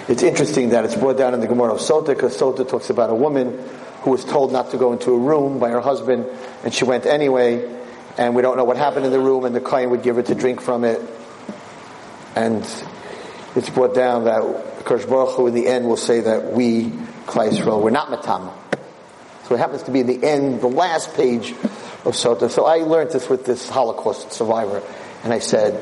It's 0.06 0.22
interesting 0.22 0.70
that 0.70 0.84
it's 0.84 0.96
brought 0.96 1.16
down 1.16 1.32
in 1.32 1.40
the 1.40 1.46
Gemara 1.46 1.72
of 1.72 1.80
Sota 1.80 2.08
because 2.08 2.36
Sota 2.36 2.68
talks 2.68 2.90
about 2.90 3.08
a 3.08 3.14
woman 3.14 3.58
who 4.02 4.10
was 4.10 4.22
told 4.22 4.52
not 4.52 4.72
to 4.72 4.76
go 4.76 4.92
into 4.92 5.12
a 5.12 5.18
room 5.18 5.58
by 5.58 5.70
her 5.70 5.80
husband 5.80 6.26
and 6.62 6.74
she 6.74 6.84
went 6.84 7.06
anyway 7.06 7.74
and 8.18 8.34
we 8.34 8.42
don't 8.42 8.58
know 8.58 8.64
what 8.64 8.76
happened 8.76 9.06
in 9.06 9.12
the 9.12 9.20
room 9.20 9.46
and 9.46 9.56
the 9.56 9.60
Kohen 9.62 9.88
would 9.88 10.02
give 10.02 10.16
her 10.16 10.22
to 10.24 10.34
drink 10.34 10.60
from 10.60 10.84
it 10.84 11.00
and 12.36 12.62
it's 13.56 13.70
brought 13.70 13.94
down 13.94 14.24
that 14.24 14.84
Kirsch 14.84 15.06
Baruch 15.06 15.36
Hu 15.36 15.46
in 15.46 15.54
the 15.54 15.68
end 15.68 15.86
will 15.86 15.96
say 15.96 16.20
that 16.20 16.52
we, 16.52 16.90
Klai 17.24 17.82
we're 17.82 17.88
not 17.88 18.10
Matama. 18.10 18.52
So 19.44 19.54
it 19.54 19.58
happens 19.58 19.84
to 19.84 19.90
be 19.90 20.00
in 20.00 20.06
the 20.06 20.22
end, 20.22 20.60
the 20.60 20.68
last 20.68 21.14
page 21.14 21.54
of 22.04 22.14
Sota. 22.14 22.50
So 22.50 22.64
I 22.64 22.78
learned 22.78 23.10
this 23.10 23.28
with 23.28 23.44
this 23.44 23.68
Holocaust 23.68 24.32
survivor 24.32 24.82
and 25.24 25.32
I 25.32 25.38
said, 25.38 25.74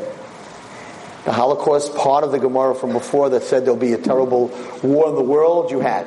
the 1.25 1.33
Holocaust, 1.33 1.95
part 1.95 2.25
of 2.25 2.33
the 2.33 2.39
Gemara 2.39 2.75
from 2.75 2.93
before 2.93 3.29
that 3.31 3.43
said 3.43 3.65
there'll 3.65 3.77
be 3.77 3.93
a 3.93 3.99
terrible 3.99 4.49
war 4.83 5.09
in 5.11 5.15
the 5.15 5.23
world, 5.23 5.71
you 5.71 5.81
had. 5.81 6.07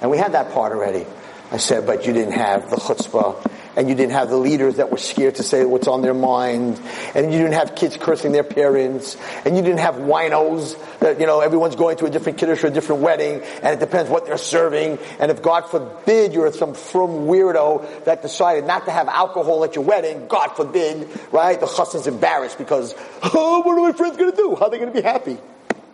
And 0.00 0.10
we 0.10 0.16
had 0.16 0.32
that 0.32 0.52
part 0.52 0.72
already. 0.72 1.06
I 1.50 1.58
said, 1.58 1.86
but 1.86 2.06
you 2.06 2.12
didn't 2.12 2.32
have 2.32 2.70
the 2.70 2.76
chutzpah 2.76 3.44
and 3.76 3.88
you 3.88 3.94
didn't 3.94 4.12
have 4.12 4.28
the 4.28 4.36
leaders 4.36 4.76
that 4.76 4.90
were 4.90 4.98
scared 4.98 5.36
to 5.36 5.42
say 5.42 5.64
what's 5.64 5.88
on 5.88 6.02
their 6.02 6.14
mind, 6.14 6.80
and 7.14 7.32
you 7.32 7.38
didn't 7.38 7.54
have 7.54 7.74
kids 7.74 7.96
cursing 7.96 8.32
their 8.32 8.44
parents, 8.44 9.16
and 9.44 9.56
you 9.56 9.62
didn't 9.62 9.80
have 9.80 9.96
winos 9.96 10.76
that, 11.00 11.20
you 11.20 11.26
know, 11.26 11.40
everyone's 11.40 11.76
going 11.76 11.96
to 11.98 12.06
a 12.06 12.10
different 12.10 12.38
kiddush 12.38 12.64
or 12.64 12.68
a 12.68 12.70
different 12.70 13.02
wedding, 13.02 13.42
and 13.62 13.74
it 13.74 13.80
depends 13.80 14.10
what 14.10 14.26
they're 14.26 14.36
serving, 14.36 14.98
and 15.20 15.30
if 15.30 15.42
God 15.42 15.62
forbid 15.68 16.32
you're 16.32 16.52
some 16.52 16.74
frum 16.74 17.26
weirdo 17.26 18.04
that 18.04 18.22
decided 18.22 18.64
not 18.64 18.84
to 18.86 18.90
have 18.90 19.08
alcohol 19.08 19.64
at 19.64 19.74
your 19.74 19.84
wedding, 19.84 20.26
God 20.28 20.48
forbid, 20.48 21.08
right? 21.32 21.58
The 21.58 21.66
chassan's 21.66 22.06
embarrassed 22.06 22.58
because, 22.58 22.94
oh, 23.22 23.60
what 23.60 23.78
are 23.78 23.80
my 23.80 23.92
friends 23.92 24.16
gonna 24.16 24.32
do? 24.34 24.56
How 24.56 24.66
are 24.66 24.70
they 24.70 24.78
gonna 24.78 24.90
be 24.90 25.02
happy? 25.02 25.38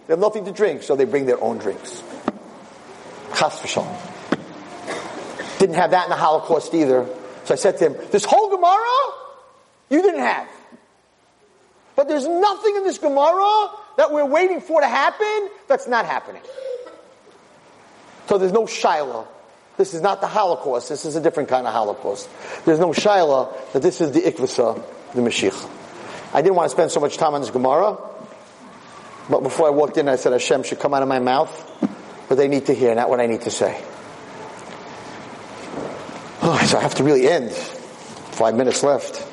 They 0.07 0.13
have 0.13 0.19
nothing 0.19 0.45
to 0.45 0.53
drink, 0.53 0.83
so 0.83 0.97
they 0.97 1.07
bring 1.07 1.27
their 1.27 1.43
own 1.43 1.59
drinks. 1.59 2.03
Chas. 3.37 3.61
Didn't 5.59 5.77
have 5.77 5.93
that 5.93 6.05
in 6.05 6.11
the 6.11 6.17
Holocaust 6.17 6.75
either. 6.75 7.09
So 7.45 7.55
I 7.55 7.57
said 7.57 7.79
to 7.79 7.91
him, 7.91 7.97
this 8.11 8.25
whole 8.25 8.51
Gemara, 8.51 9.15
you 9.91 10.03
didn't 10.03 10.21
have. 10.21 10.49
But 11.97 12.09
there's 12.09 12.27
nothing 12.27 12.77
in 12.77 12.85
this 12.85 12.99
Gemara 12.99 13.71
that 13.97 14.11
we're 14.11 14.25
waiting 14.25 14.61
for 14.61 14.81
to 14.81 14.89
happen 14.89 15.49
that's 15.69 15.87
not 15.87 16.07
happening. 16.07 16.43
So 18.27 18.39
there's 18.39 18.53
no 18.53 18.65
shaila. 18.65 19.27
This 19.77 19.93
is 19.95 20.01
not 20.01 20.21
the 20.21 20.27
Holocaust. 20.27 20.89
This 20.89 21.05
is 21.05 21.17
a 21.17 21.21
different 21.21 21.49
kind 21.49 21.67
of 21.67 21.73
Holocaust. 21.73 22.29
There's 22.65 22.79
no 22.79 22.91
shaila 22.91 23.73
that 23.73 23.83
this 23.83 24.01
is 24.01 24.13
the 24.13 24.21
Ikvasa, 24.21 24.83
the 25.15 25.21
Mashiach. 25.21 25.71
I 26.33 26.43
didn't 26.43 26.57
want 26.57 26.71
to 26.71 26.75
spend 26.75 26.91
so 26.91 27.01
much 27.01 27.17
time 27.17 27.35
on 27.35 27.43
this 27.43 27.51
Gemara, 27.51 27.97
but 29.31 29.43
before 29.43 29.67
I 29.67 29.71
walked 29.71 29.97
in, 29.99 30.09
I 30.09 30.17
said 30.17 30.33
Hashem 30.33 30.65
should 30.65 30.81
come 30.81 30.95
out 30.95 31.03
of 31.03 31.09
my 31.09 31.19
mouth, 31.19 31.51
but 32.29 32.37
they 32.37 32.49
need 32.49 32.67
to 32.67 32.75
hear, 32.75 32.95
not 32.95 33.09
what 33.09 33.21
I 33.21 33.27
need 33.27 33.43
to 33.43 33.51
say. 33.51 33.83
Oh, 36.47 36.63
so 36.67 36.77
I 36.77 36.83
have 36.83 36.95
to 36.97 37.05
really 37.05 37.27
end. 37.27 37.53
Five 37.53 38.55
minutes 38.55 38.83
left. 38.83 39.27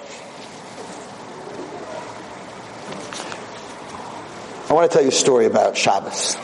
I 4.69 4.73
want 4.73 4.89
to 4.89 4.95
tell 4.95 5.03
you 5.03 5.09
a 5.09 5.11
story 5.11 5.45
about 5.45 5.75
Shabbos. 5.75 6.37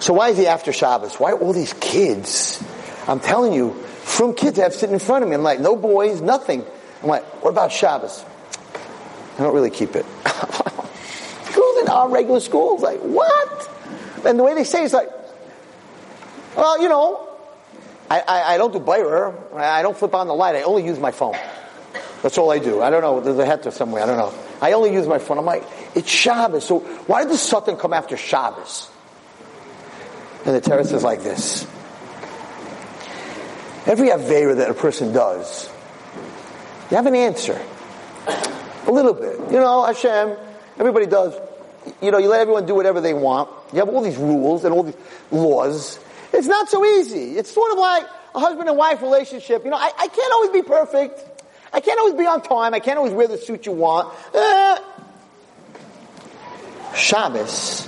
So 0.00 0.14
why 0.14 0.30
is 0.30 0.38
he 0.38 0.48
after 0.48 0.72
Shabbos? 0.72 1.14
Why 1.14 1.30
all 1.30 1.52
these 1.52 1.74
kids? 1.74 2.60
I'm 3.06 3.20
telling 3.20 3.52
you, 3.52 3.72
from 4.02 4.34
kids 4.34 4.58
I 4.58 4.64
have 4.64 4.74
sitting 4.74 4.94
in 4.94 4.98
front 4.98 5.22
of 5.22 5.28
me. 5.28 5.36
I'm 5.36 5.44
like, 5.44 5.60
no 5.60 5.76
boys, 5.76 6.20
nothing. 6.20 6.64
I'm 7.04 7.08
like, 7.08 7.22
what 7.44 7.50
about 7.50 7.70
Shabbos? 7.70 8.24
I 9.38 9.44
don't 9.44 9.54
really 9.54 9.70
keep 9.70 9.94
it. 9.94 10.04
schools 11.44 11.82
in 11.82 11.88
our 11.88 12.08
regular 12.08 12.40
schools, 12.40 12.82
like, 12.82 12.98
what? 12.98 13.70
And 14.26 14.36
the 14.36 14.42
way 14.42 14.54
they 14.54 14.64
say 14.64 14.82
it's 14.82 14.92
like, 14.92 15.10
well, 16.56 16.82
you 16.82 16.88
know, 16.88 17.25
I, 18.08 18.20
I, 18.20 18.54
I 18.54 18.56
don't 18.56 18.72
do 18.72 18.80
Bayer. 18.80 19.34
I 19.54 19.82
don't 19.82 19.96
flip 19.96 20.14
on 20.14 20.28
the 20.28 20.34
light. 20.34 20.54
I 20.56 20.62
only 20.62 20.84
use 20.84 20.98
my 20.98 21.10
phone. 21.10 21.36
That's 22.22 22.38
all 22.38 22.50
I 22.50 22.58
do. 22.58 22.82
I 22.82 22.90
don't 22.90 23.02
know. 23.02 23.20
There's 23.20 23.38
a 23.38 23.44
heter 23.44 23.72
somewhere. 23.72 24.02
I 24.02 24.06
don't 24.06 24.16
know. 24.16 24.32
I 24.60 24.72
only 24.72 24.92
use 24.92 25.06
my 25.06 25.18
phone. 25.18 25.38
I'm 25.38 25.44
like, 25.44 25.64
it's 25.94 26.10
Shabbos. 26.10 26.64
So 26.64 26.80
why 26.80 27.24
did 27.24 27.32
the 27.32 27.76
come 27.78 27.92
after 27.92 28.16
Shabbos? 28.16 28.90
And 30.44 30.54
the 30.54 30.60
terrace 30.60 30.92
is 30.92 31.02
like 31.02 31.22
this. 31.22 31.64
Every 33.86 34.08
Avera 34.08 34.56
that 34.56 34.70
a 34.70 34.74
person 34.74 35.12
does, 35.12 35.70
you 36.90 36.96
have 36.96 37.06
an 37.06 37.14
answer. 37.14 37.60
A 38.86 38.90
little 38.90 39.14
bit. 39.14 39.38
You 39.50 39.58
know, 39.58 39.84
Hashem, 39.84 40.36
everybody 40.78 41.06
does. 41.06 41.34
You 42.00 42.10
know, 42.10 42.18
you 42.18 42.28
let 42.28 42.40
everyone 42.40 42.66
do 42.66 42.74
whatever 42.74 43.00
they 43.00 43.14
want. 43.14 43.48
You 43.72 43.80
have 43.80 43.88
all 43.88 44.02
these 44.02 44.16
rules 44.16 44.64
and 44.64 44.74
all 44.74 44.84
these 44.84 44.96
laws. 45.30 45.98
It's 46.32 46.46
not 46.46 46.68
so 46.68 46.84
easy. 46.84 47.36
It's 47.36 47.50
sort 47.50 47.72
of 47.72 47.78
like 47.78 48.06
a 48.34 48.40
husband 48.40 48.68
and 48.68 48.76
wife 48.76 49.02
relationship. 49.02 49.64
You 49.64 49.70
know, 49.70 49.76
I, 49.76 49.90
I 49.98 50.08
can't 50.08 50.32
always 50.32 50.50
be 50.50 50.62
perfect. 50.62 51.20
I 51.72 51.80
can't 51.80 51.98
always 51.98 52.14
be 52.14 52.26
on 52.26 52.42
time. 52.42 52.74
I 52.74 52.80
can't 52.80 52.98
always 52.98 53.12
wear 53.12 53.28
the 53.28 53.38
suit 53.38 53.66
you 53.66 53.72
want. 53.72 54.14
Uh, 54.34 54.78
Shabbos 56.94 57.86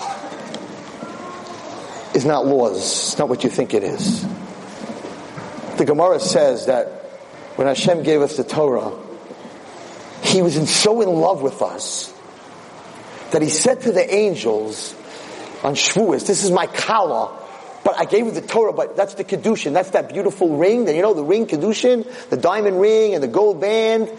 is 2.15 2.25
not 2.25 2.47
laws. 2.47 2.77
It's 2.77 3.19
not 3.19 3.29
what 3.29 3.45
you 3.45 3.51
think 3.51 3.75
it 3.75 3.83
is. 3.83 4.27
The 5.77 5.85
Gemara 5.85 6.21
says 6.21 6.67
that 6.67 6.87
when 7.57 7.67
Hashem 7.67 8.03
gave 8.03 8.21
us 8.21 8.37
the 8.37 8.45
Torah, 8.45 8.93
He 10.23 10.43
was 10.43 10.57
in, 10.57 10.67
so 10.67 11.01
in 11.01 11.09
love 11.09 11.43
with 11.43 11.63
us 11.63 12.13
that 13.31 13.43
He 13.43 13.49
said 13.49 13.83
to 13.83 13.93
the 13.93 14.15
angels 14.15 14.95
on 15.63 15.75
Shavuos, 15.75 16.27
"This 16.27 16.45
is 16.45 16.51
my 16.51 16.67
kala 16.67 17.39
but 17.85 17.99
I 17.99 18.05
gave 18.05 18.27
you 18.27 18.31
the 18.33 18.41
Torah, 18.41 18.73
but 18.73 18.97
that's 18.97 19.15
the 19.15 19.25
Kedushin. 19.25 19.73
That's 19.73 19.91
that 19.91 20.13
beautiful 20.13 20.57
ring. 20.57 20.87
That, 20.87 20.95
you 20.95 21.03
know, 21.03 21.15
the 21.15 21.25
ring 21.25 21.47
Kedushin, 21.47 22.07
the 22.31 22.37
diamond 22.37 22.81
ring 22.81 23.15
and 23.15 23.23
the 23.23 23.29
gold 23.29 23.61
band. 23.61 24.11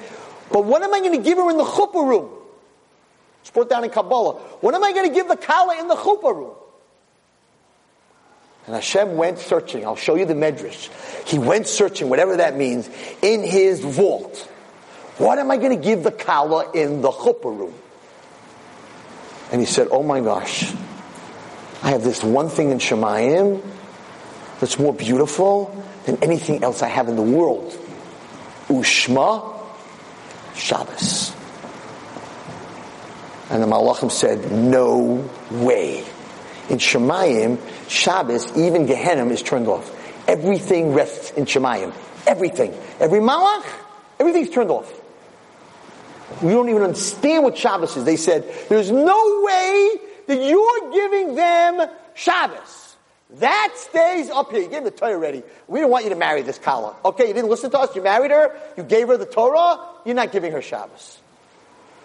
But 0.52 0.66
what 0.66 0.82
am 0.82 0.94
I 0.94 1.00
going 1.00 1.18
to 1.18 1.24
give 1.24 1.38
her 1.38 1.50
in 1.50 1.58
the 1.58 1.64
chuppah 1.64 2.08
room? 2.08 2.30
It's 3.42 3.52
put 3.52 3.70
down 3.70 3.84
in 3.84 3.90
Kabbalah. 3.90 4.34
What 4.62 4.74
am 4.74 4.84
I 4.84 4.92
going 4.94 5.08
to 5.08 5.14
give 5.14 5.28
the 5.28 5.38
Kala 5.38 5.80
in 5.80 5.88
the 5.88 5.96
chuppah 5.96 6.36
room? 6.36 6.56
And 8.66 8.76
Hashem 8.76 9.18
went 9.18 9.40
searching. 9.40 9.86
I'll 9.86 9.96
show 9.96 10.16
you 10.16 10.26
the 10.26 10.36
medrash. 10.36 10.90
He 11.28 11.40
went 11.40 11.68
searching, 11.68 12.10
whatever 12.10 12.38
that 12.38 12.56
means, 12.56 12.90
in 13.22 13.44
his 13.44 13.80
vault. 13.80 14.38
What 15.18 15.40
am 15.40 15.50
I 15.52 15.58
going 15.58 15.76
to 15.76 15.84
give 15.84 16.04
the 16.04 16.12
kala 16.12 16.72
in 16.74 17.02
the 17.02 17.10
chuppah 17.10 17.58
room? 17.58 17.74
And 19.52 19.60
he 19.60 19.66
said, 19.66 19.88
Oh 19.92 20.04
my 20.04 20.20
gosh, 20.20 20.72
I 21.82 21.92
have 21.92 22.04
this 22.04 22.24
one 22.24 22.50
thing 22.50 22.72
in 22.72 22.80
Shemayim 22.80 23.64
that's 24.60 24.78
more 24.78 24.94
beautiful 24.94 25.84
than 26.06 26.22
anything 26.24 26.64
else 26.64 26.82
I 26.82 26.90
have 26.90 27.08
in 27.08 27.16
the 27.16 27.22
world. 27.22 27.72
Ushma 28.68 29.58
Shabbos. 30.56 31.34
And 33.50 33.64
the 33.64 33.68
Malachim 33.68 34.12
said, 34.12 34.52
No 34.52 35.30
way. 35.52 36.00
In 36.70 36.78
Shemayim, 36.78 37.58
Shabbos, 37.90 38.56
even 38.58 38.86
Gehenna 38.86 39.26
is 39.28 39.42
turned 39.42 39.68
off. 39.68 39.96
Everything 40.28 40.94
rests 40.94 41.32
in 41.32 41.46
Shemayim. 41.46 41.94
Everything. 42.28 42.76
Every 43.00 43.20
Malach, 43.20 43.66
everything's 44.20 44.50
turned 44.52 44.70
off. 44.70 44.94
We 46.44 46.52
don't 46.52 46.70
even 46.70 46.84
understand 46.84 47.44
what 47.44 47.58
Shabbos 47.58 47.98
is. 47.98 48.04
They 48.04 48.18
said, 48.18 48.44
there's 48.70 48.92
no 48.92 49.42
way 49.44 50.09
that 50.30 50.40
you're 50.40 50.92
giving 50.92 51.36
them 51.36 51.90
Shabbos. 52.14 52.96
That 53.32 53.74
stays 53.76 54.30
up 54.30 54.52
here. 54.52 54.62
You 54.62 54.70
gave 54.70 54.84
the 54.84 54.92
Torah 54.92 55.14
already. 55.14 55.44
We 55.68 55.80
don't 55.80 55.90
want 55.90 56.04
you 56.04 56.12
to 56.12 56.16
marry 56.16 56.44
this 56.44 56.58
Kala. 56.58 56.96
Okay, 57.04 57.28
you 57.28 57.34
didn't 57.34 57.50
listen 57.50 57.72
to 57.72 57.80
us. 57.80 57.96
You 57.96 58.04
married 58.04 58.32
her. 58.32 58.56
You 58.78 58.84
gave 58.84 59.08
her 59.08 59.18
the 59.18 59.26
Torah. 59.26 59.80
You're 60.06 60.16
not 60.16 60.32
giving 60.32 60.52
her 60.52 60.62
Shabbos. 60.62 61.20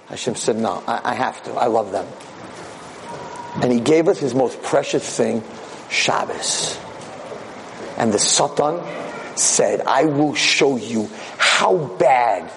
Hashem 0.06 0.34
said, 0.36 0.56
no, 0.56 0.82
I, 0.86 1.12
I 1.12 1.14
have 1.14 1.42
to. 1.44 1.52
I 1.52 1.66
love 1.66 1.92
them. 1.92 2.06
And 3.62 3.72
he 3.72 3.80
gave 3.80 4.08
us 4.08 4.18
his 4.18 4.34
most 4.34 4.62
precious 4.62 5.16
thing, 5.16 5.42
Shabbos. 5.88 6.78
And 7.96 8.12
the 8.12 8.18
Satan 8.18 8.82
said, 9.36 9.82
I 9.82 10.06
will 10.06 10.34
show 10.34 10.76
you 10.76 11.08
how 11.38 11.76
bad, 11.98 12.50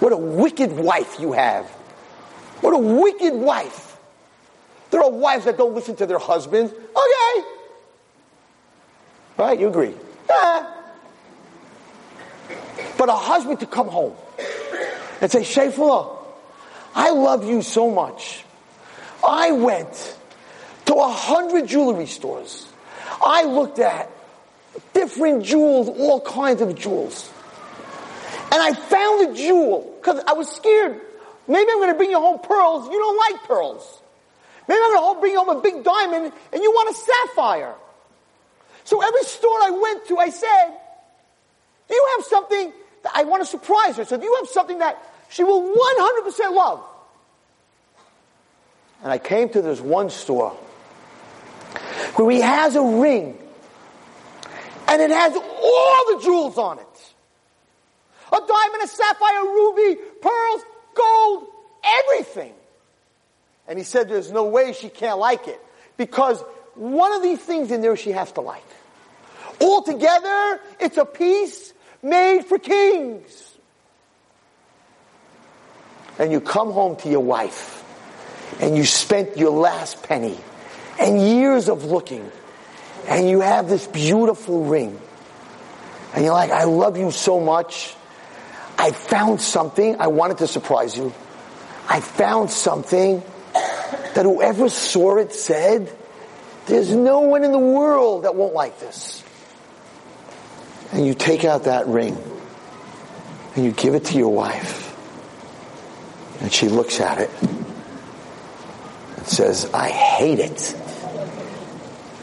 what 0.00 0.12
a 0.12 0.16
wicked 0.16 0.72
wife 0.72 1.20
you 1.20 1.32
have. 1.32 1.66
What 2.60 2.74
a 2.74 2.78
wicked 2.78 3.34
wife. 3.34 3.87
There 4.90 5.02
are 5.02 5.10
wives 5.10 5.44
that 5.44 5.58
don't 5.58 5.74
listen 5.74 5.96
to 5.96 6.06
their 6.06 6.18
husbands. 6.18 6.72
Okay. 6.72 7.48
Right? 9.36 9.58
You 9.60 9.68
agree. 9.68 9.94
Yeah. 10.28 10.74
But 12.96 13.08
a 13.08 13.12
husband 13.12 13.60
to 13.60 13.66
come 13.66 13.88
home 13.88 14.14
and 15.20 15.30
say, 15.30 15.40
Shayfullah, 15.40 16.16
I 16.94 17.10
love 17.10 17.44
you 17.44 17.62
so 17.62 17.90
much. 17.90 18.44
I 19.26 19.52
went 19.52 20.16
to 20.86 20.94
a 20.94 21.08
hundred 21.08 21.68
jewelry 21.68 22.06
stores. 22.06 22.66
I 23.22 23.44
looked 23.44 23.78
at 23.78 24.10
different 24.94 25.44
jewels, 25.44 25.88
all 25.88 26.20
kinds 26.20 26.60
of 26.60 26.74
jewels. 26.74 27.30
And 28.50 28.62
I 28.62 28.72
found 28.72 29.30
a 29.30 29.34
jewel 29.34 29.94
because 30.00 30.22
I 30.26 30.32
was 30.32 30.48
scared. 30.48 31.00
Maybe 31.46 31.70
I'm 31.70 31.78
going 31.78 31.90
to 31.90 31.94
bring 31.94 32.10
you 32.10 32.18
home 32.18 32.40
pearls. 32.40 32.86
You 32.86 32.98
don't 32.98 33.32
like 33.32 33.44
pearls. 33.44 34.02
Maybe 34.68 34.80
I'm 34.84 34.92
going 34.92 35.14
to 35.14 35.20
bring 35.20 35.36
home 35.36 35.48
a 35.48 35.60
big 35.60 35.82
diamond 35.82 36.32
and 36.52 36.62
you 36.62 36.70
want 36.70 36.90
a 36.90 37.00
sapphire. 37.00 37.74
So 38.84 39.02
every 39.02 39.22
store 39.22 39.58
I 39.62 39.70
went 39.70 40.06
to, 40.08 40.18
I 40.18 40.28
said, 40.28 40.68
do 41.88 41.94
you 41.94 42.08
have 42.16 42.26
something 42.26 42.72
that 43.02 43.12
I 43.14 43.24
want 43.24 43.42
to 43.42 43.46
surprise 43.46 43.96
her? 43.96 44.04
So 44.04 44.18
do 44.18 44.24
you 44.24 44.36
have 44.40 44.48
something 44.48 44.78
that 44.78 45.02
she 45.30 45.42
will 45.42 45.62
100% 45.62 46.54
love? 46.54 46.84
And 49.02 49.12
I 49.12 49.18
came 49.18 49.48
to 49.50 49.62
this 49.62 49.80
one 49.80 50.10
store 50.10 50.50
where 52.16 52.30
he 52.30 52.40
has 52.40 52.76
a 52.76 52.82
ring 52.82 53.38
and 54.88 55.02
it 55.02 55.10
has 55.10 55.34
all 55.34 56.16
the 56.16 56.22
jewels 56.24 56.58
on 56.58 56.78
it. 56.78 57.14
A 58.32 58.40
diamond, 58.46 58.82
a 58.82 58.86
sapphire, 58.86 59.40
a 59.40 59.44
ruby, 59.44 60.00
pearls, 60.20 60.62
gold, 60.94 61.46
everything. 61.84 62.52
And 63.68 63.78
he 63.78 63.84
said 63.84 64.08
there's 64.08 64.32
no 64.32 64.44
way 64.44 64.72
she 64.72 64.88
can't 64.88 65.18
like 65.18 65.46
it 65.46 65.60
because 65.98 66.42
one 66.74 67.12
of 67.12 67.22
these 67.22 67.38
things 67.38 67.70
in 67.70 67.82
there 67.82 67.96
she 67.96 68.12
has 68.12 68.32
to 68.32 68.40
like. 68.40 68.64
Altogether, 69.60 70.60
it's 70.80 70.96
a 70.96 71.04
piece 71.04 71.74
made 72.02 72.44
for 72.46 72.58
kings. 72.58 73.44
And 76.18 76.32
you 76.32 76.40
come 76.40 76.72
home 76.72 76.96
to 76.96 77.10
your 77.10 77.20
wife 77.20 77.84
and 78.60 78.76
you 78.76 78.84
spent 78.84 79.36
your 79.36 79.50
last 79.50 80.02
penny 80.02 80.38
and 80.98 81.20
years 81.20 81.68
of 81.68 81.84
looking 81.84 82.30
and 83.06 83.28
you 83.28 83.40
have 83.40 83.68
this 83.68 83.86
beautiful 83.86 84.64
ring 84.64 84.98
and 86.14 86.24
you're 86.24 86.34
like, 86.34 86.50
I 86.50 86.64
love 86.64 86.96
you 86.96 87.10
so 87.10 87.38
much. 87.38 87.94
I 88.78 88.92
found 88.92 89.40
something. 89.40 90.00
I 90.00 90.06
wanted 90.06 90.38
to 90.38 90.46
surprise 90.46 90.96
you. 90.96 91.12
I 91.88 92.00
found 92.00 92.50
something 92.50 93.22
that 94.18 94.24
whoever 94.24 94.68
saw 94.68 95.16
it 95.18 95.32
said, 95.32 95.96
there's 96.66 96.92
no 96.92 97.20
one 97.20 97.44
in 97.44 97.52
the 97.52 97.58
world 97.58 98.24
that 98.24 98.34
won't 98.34 98.52
like 98.52 98.80
this. 98.80 99.22
And 100.90 101.06
you 101.06 101.14
take 101.14 101.44
out 101.44 101.64
that 101.64 101.86
ring 101.86 102.18
and 103.54 103.64
you 103.64 103.70
give 103.70 103.94
it 103.94 104.06
to 104.06 104.18
your 104.18 104.32
wife. 104.32 104.92
And 106.40 106.52
she 106.52 106.68
looks 106.68 106.98
at 106.98 107.20
it 107.20 107.30
and 107.40 109.24
says, 109.24 109.70
I 109.72 109.88
hate 109.88 110.40
it. 110.40 110.74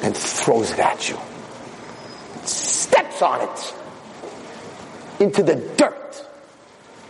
And 0.03 0.17
throws 0.17 0.71
it 0.71 0.79
at 0.79 1.09
you. 1.09 1.17
Steps 2.43 3.21
on 3.21 3.39
it 3.39 3.73
into 5.21 5.43
the 5.43 5.55
dirt. 5.55 6.27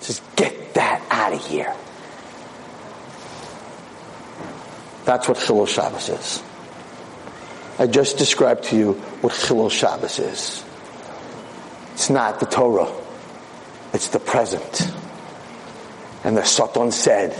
Says, 0.01 0.21
get 0.35 0.75
that 0.75 1.01
out 1.09 1.33
of 1.33 1.43
here. 1.43 1.73
That's 5.05 5.27
what 5.27 5.37
Chilul 5.37 5.67
Shabbos 5.67 6.09
is. 6.09 6.43
I 7.77 7.87
just 7.87 8.17
described 8.17 8.65
to 8.65 8.77
you 8.77 8.93
what 9.21 9.33
Chilul 9.33 9.69
Shabbos 9.69 10.19
is. 10.19 10.63
It's 11.93 12.09
not 12.09 12.39
the 12.39 12.45
Torah. 12.45 12.91
It's 13.93 14.09
the 14.09 14.19
present. 14.19 14.91
And 16.23 16.35
the 16.35 16.43
Satan 16.43 16.91
said, 16.91 17.31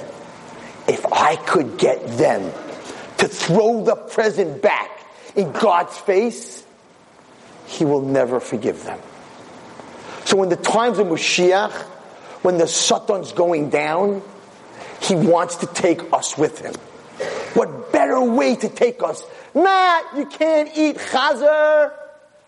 if 0.87 1.05
I 1.11 1.35
could 1.37 1.77
get 1.77 2.17
them 2.17 2.51
to 3.17 3.27
throw 3.27 3.83
the 3.83 3.95
present 3.95 4.61
back 4.61 4.91
in 5.35 5.51
God's 5.51 5.97
face, 5.97 6.63
He 7.65 7.83
will 7.83 8.03
never 8.03 8.39
forgive 8.39 8.83
them. 8.83 8.99
So 10.25 10.43
in 10.43 10.49
the 10.49 10.55
times 10.55 10.99
of 10.99 11.07
Mashiach, 11.07 11.73
when 12.43 12.59
the 12.59 12.67
Satan's 12.67 13.31
going 13.31 13.69
down, 13.69 14.21
He 15.01 15.15
wants 15.15 15.57
to 15.57 15.67
take 15.67 16.13
us 16.13 16.37
with 16.37 16.59
Him. 16.59 16.75
What 17.55 17.93
better 17.93 18.21
way 18.21 18.57
to 18.57 18.67
take 18.67 19.01
us? 19.01 19.23
Not, 19.53 20.17
you 20.17 20.25
can't 20.25 20.69
eat 20.77 20.97
chazer, 20.97 21.93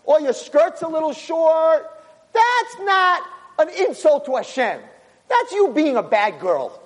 or 0.04 0.20
your 0.20 0.34
skirt's 0.34 0.82
a 0.82 0.88
little 0.88 1.14
short. 1.14 1.90
That's 2.34 2.78
not 2.80 3.22
an 3.58 3.68
insult 3.88 4.26
to 4.26 4.36
Hashem. 4.36 4.80
That's 5.28 5.52
you 5.52 5.72
being 5.74 5.96
a 5.96 6.02
bad 6.02 6.40
girl. 6.40 6.78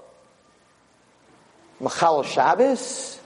Machal 1.81 2.23
Shabbos 2.23 3.21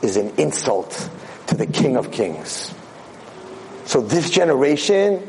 is 0.00 0.16
an 0.16 0.32
insult 0.38 1.10
to 1.48 1.54
the 1.54 1.66
King 1.66 1.96
of 1.96 2.10
Kings. 2.10 2.74
So 3.84 4.00
this 4.00 4.30
generation, 4.30 5.22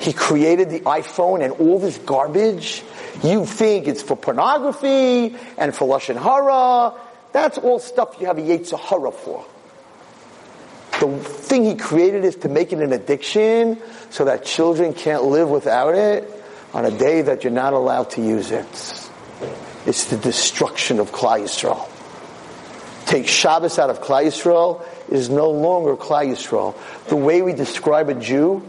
he 0.00 0.12
created 0.12 0.70
the 0.70 0.80
iPhone 0.80 1.40
and 1.44 1.52
all 1.52 1.78
this 1.78 1.98
garbage. 1.98 2.82
You 3.22 3.46
think 3.46 3.86
it's 3.86 4.02
for 4.02 4.16
pornography 4.16 5.36
and 5.56 5.72
for 5.72 5.86
Lashon 5.86 6.20
Hara. 6.20 6.94
That's 7.32 7.58
all 7.58 7.78
stuff 7.78 8.16
you 8.20 8.26
have 8.26 8.38
a 8.38 8.42
Yetzer 8.42 8.78
Hara 8.78 9.10
for. 9.10 9.44
The 11.00 11.18
thing 11.18 11.64
he 11.64 11.74
created 11.74 12.24
is 12.24 12.36
to 12.36 12.48
make 12.48 12.72
it 12.72 12.78
an 12.78 12.92
addiction 12.92 13.78
so 14.10 14.26
that 14.26 14.44
children 14.44 14.94
can't 14.94 15.24
live 15.24 15.48
without 15.48 15.94
it 15.94 16.30
on 16.72 16.84
a 16.84 16.90
day 16.90 17.22
that 17.22 17.42
you're 17.44 17.52
not 17.52 17.72
allowed 17.72 18.10
to 18.10 18.22
use 18.22 18.50
it. 18.50 18.66
It's 19.84 20.04
the 20.04 20.16
destruction 20.16 21.00
of 21.00 21.10
Klal 21.10 21.40
Yisrael. 21.40 21.88
Take 23.06 23.26
Shabbos 23.26 23.78
out 23.78 23.90
of 23.90 24.00
Klal 24.00 24.24
Yisrael 24.26 24.86
is 25.08 25.28
no 25.28 25.50
longer 25.50 25.96
Klal 25.96 26.26
Yisrael. 26.26 26.76
The 27.08 27.16
way 27.16 27.42
we 27.42 27.52
describe 27.52 28.08
a 28.08 28.14
Jew 28.14 28.62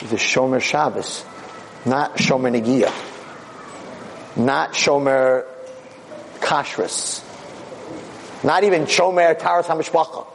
is 0.00 0.12
a 0.12 0.16
Shomer 0.16 0.60
Shabbos, 0.60 1.24
not 1.84 2.16
Shomer 2.16 2.50
Negiah, 2.56 2.92
not 4.36 4.74
Shomer 4.74 5.44
Kashrus, 6.38 7.24
not 8.42 8.64
even 8.64 8.84
Shomer 8.84 9.38
Taharas 9.38 9.64
HaMishpacha. 9.64 10.26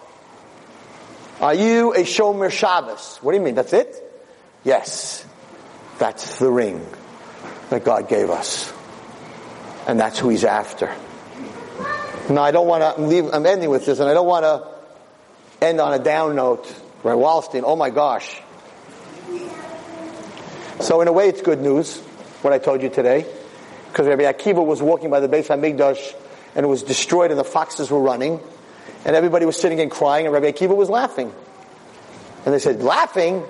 Are 1.41 1.53
you 1.53 1.93
a 1.93 1.99
Shomer 1.99 2.51
Shabbos? 2.51 3.17
What 3.21 3.31
do 3.31 3.37
you 3.37 3.43
mean? 3.43 3.55
That's 3.55 3.73
it? 3.73 4.01
Yes. 4.63 5.25
That's 5.97 6.39
the 6.39 6.51
ring 6.51 6.85
that 7.69 7.83
God 7.83 8.09
gave 8.09 8.29
us. 8.29 8.71
And 9.87 9.99
that's 9.99 10.19
who 10.19 10.29
he's 10.29 10.43
after. 10.43 10.93
Now 12.29 12.43
I 12.43 12.51
don't 12.51 12.67
want 12.67 12.95
to 12.95 13.01
leave, 13.01 13.29
I'm 13.33 13.45
ending 13.45 13.69
with 13.69 13.85
this 13.85 13.99
and 13.99 14.09
I 14.09 14.13
don't 14.13 14.27
want 14.27 14.45
to 14.45 15.65
end 15.65 15.79
on 15.79 15.93
a 15.93 15.99
down 15.99 16.35
note. 16.35 16.65
Right, 17.03 17.15
Wallerstein, 17.15 17.63
oh 17.63 17.75
my 17.75 17.91
gosh. 17.91 18.41
So 20.79 21.01
in 21.01 21.07
a 21.07 21.11
way 21.11 21.29
it's 21.29 21.41
good 21.41 21.61
news, 21.61 21.99
what 22.41 22.53
I 22.53 22.57
told 22.57 22.81
you 22.81 22.89
today. 22.89 23.25
Because 23.89 24.07
Rabbi 24.07 24.23
Akiva 24.23 24.65
was 24.65 24.81
walking 24.81 25.09
by 25.09 25.19
the 25.19 25.27
base 25.27 25.47
Beis 25.47 25.77
HaMikdash 25.77 26.15
and 26.55 26.65
it 26.65 26.67
was 26.67 26.83
destroyed 26.83 27.31
and 27.31 27.39
the 27.39 27.43
foxes 27.43 27.91
were 27.91 27.99
running. 27.99 28.39
And 29.05 29.15
everybody 29.15 29.45
was 29.45 29.59
sitting 29.59 29.79
and 29.81 29.91
crying 29.91 30.25
and 30.25 30.33
Rabbi 30.33 30.51
Akiva 30.51 30.75
was 30.75 30.89
laughing. 30.89 31.31
And 32.45 32.53
they 32.53 32.59
said, 32.59 32.81
laughing? 32.81 33.43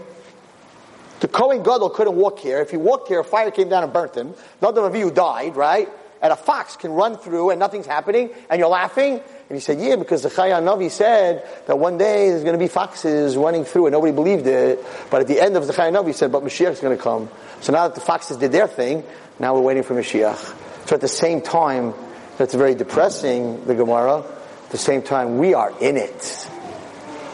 The 1.22 1.28
Kohen 1.28 1.64
Gadol 1.64 1.92
couldn't 1.92 2.16
walk 2.16 2.40
here. 2.40 2.60
If 2.60 2.72
he 2.72 2.78
walked 2.78 3.08
here, 3.08 3.20
a 3.20 3.24
fire 3.24 3.52
came 3.52 3.70
down 3.70 3.84
and 3.84 3.94
burnt 3.94 4.16
him. 4.16 4.34
None 4.62 4.78
of 4.78 4.96
you 4.96 5.12
died, 5.12 5.56
right? 5.56 5.88
And 6.22 6.34
a 6.34 6.36
fox 6.36 6.76
can 6.76 6.92
run 6.92 7.18
through 7.18 7.52
and 7.52 7.60
nothing's 7.60 7.86
happening 7.86 8.32
and 8.50 8.60
you're 8.60 8.70
laughing? 8.70 9.14
And 9.14 9.56
he 9.56 9.60
said, 9.60 9.80
yeah, 9.80 9.96
because 9.96 10.24
the 10.24 10.30
Chayah 10.30 10.62
Navi 10.62 10.90
said 10.90 11.48
that 11.68 11.78
one 11.78 11.98
day 11.98 12.30
there's 12.30 12.44
going 12.44 12.54
to 12.54 12.60
be 12.60 12.68
foxes 12.68 13.38
running 13.38 13.64
through 13.64 13.86
and 13.86 13.94
nobody 13.94 14.12
believed 14.12 14.48
it. 14.48 14.84
But 15.12 15.22
at 15.22 15.28
the 15.28 15.40
end 15.40 15.56
of 15.56 15.68
the 15.68 15.74
Chayah 15.74 15.94
Navi, 15.94 16.16
said, 16.16 16.32
but 16.32 16.44
Mashiach 16.44 16.72
is 16.72 16.80
going 16.80 16.98
to 16.98 17.04
come. 17.04 17.30
So 17.62 17.72
now 17.72 17.88
that 17.88 17.96
the 17.96 18.02
foxes 18.02 18.38
did 18.38 18.52
their 18.52 18.68
thing, 18.68 19.04
now 19.40 19.54
we're 19.54 19.62
waiting 19.62 19.84
for 19.84 19.94
Mashiach. 19.94 20.88
So 20.88 20.96
at 20.96 21.02
the 21.02 21.08
same 21.08 21.42
time, 21.42 21.94
that's 22.38 22.54
very 22.54 22.76
depressing, 22.76 23.66
the 23.66 23.76
Gemara. 23.76 24.20
At 24.20 24.70
the 24.72 24.78
same 24.78 25.02
time, 25.02 25.38
we 25.38 25.54
are 25.54 25.74
in 25.80 25.98
it. 25.98 26.50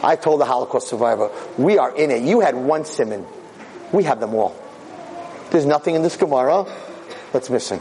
I 0.02 0.16
told 0.16 0.40
the 0.40 0.44
Holocaust 0.44 0.88
survivor, 0.88 1.30
we 1.56 1.78
are 1.78 1.94
in 1.94 2.10
it. 2.10 2.22
You 2.22 2.40
had 2.40 2.54
one 2.56 2.82
siman. 2.82 3.26
We 3.92 4.04
have 4.04 4.20
them 4.20 4.34
all. 4.34 4.56
There's 5.50 5.66
nothing 5.66 5.94
in 5.94 6.02
this 6.02 6.16
Gemara 6.16 6.66
that's 7.32 7.50
missing. 7.50 7.80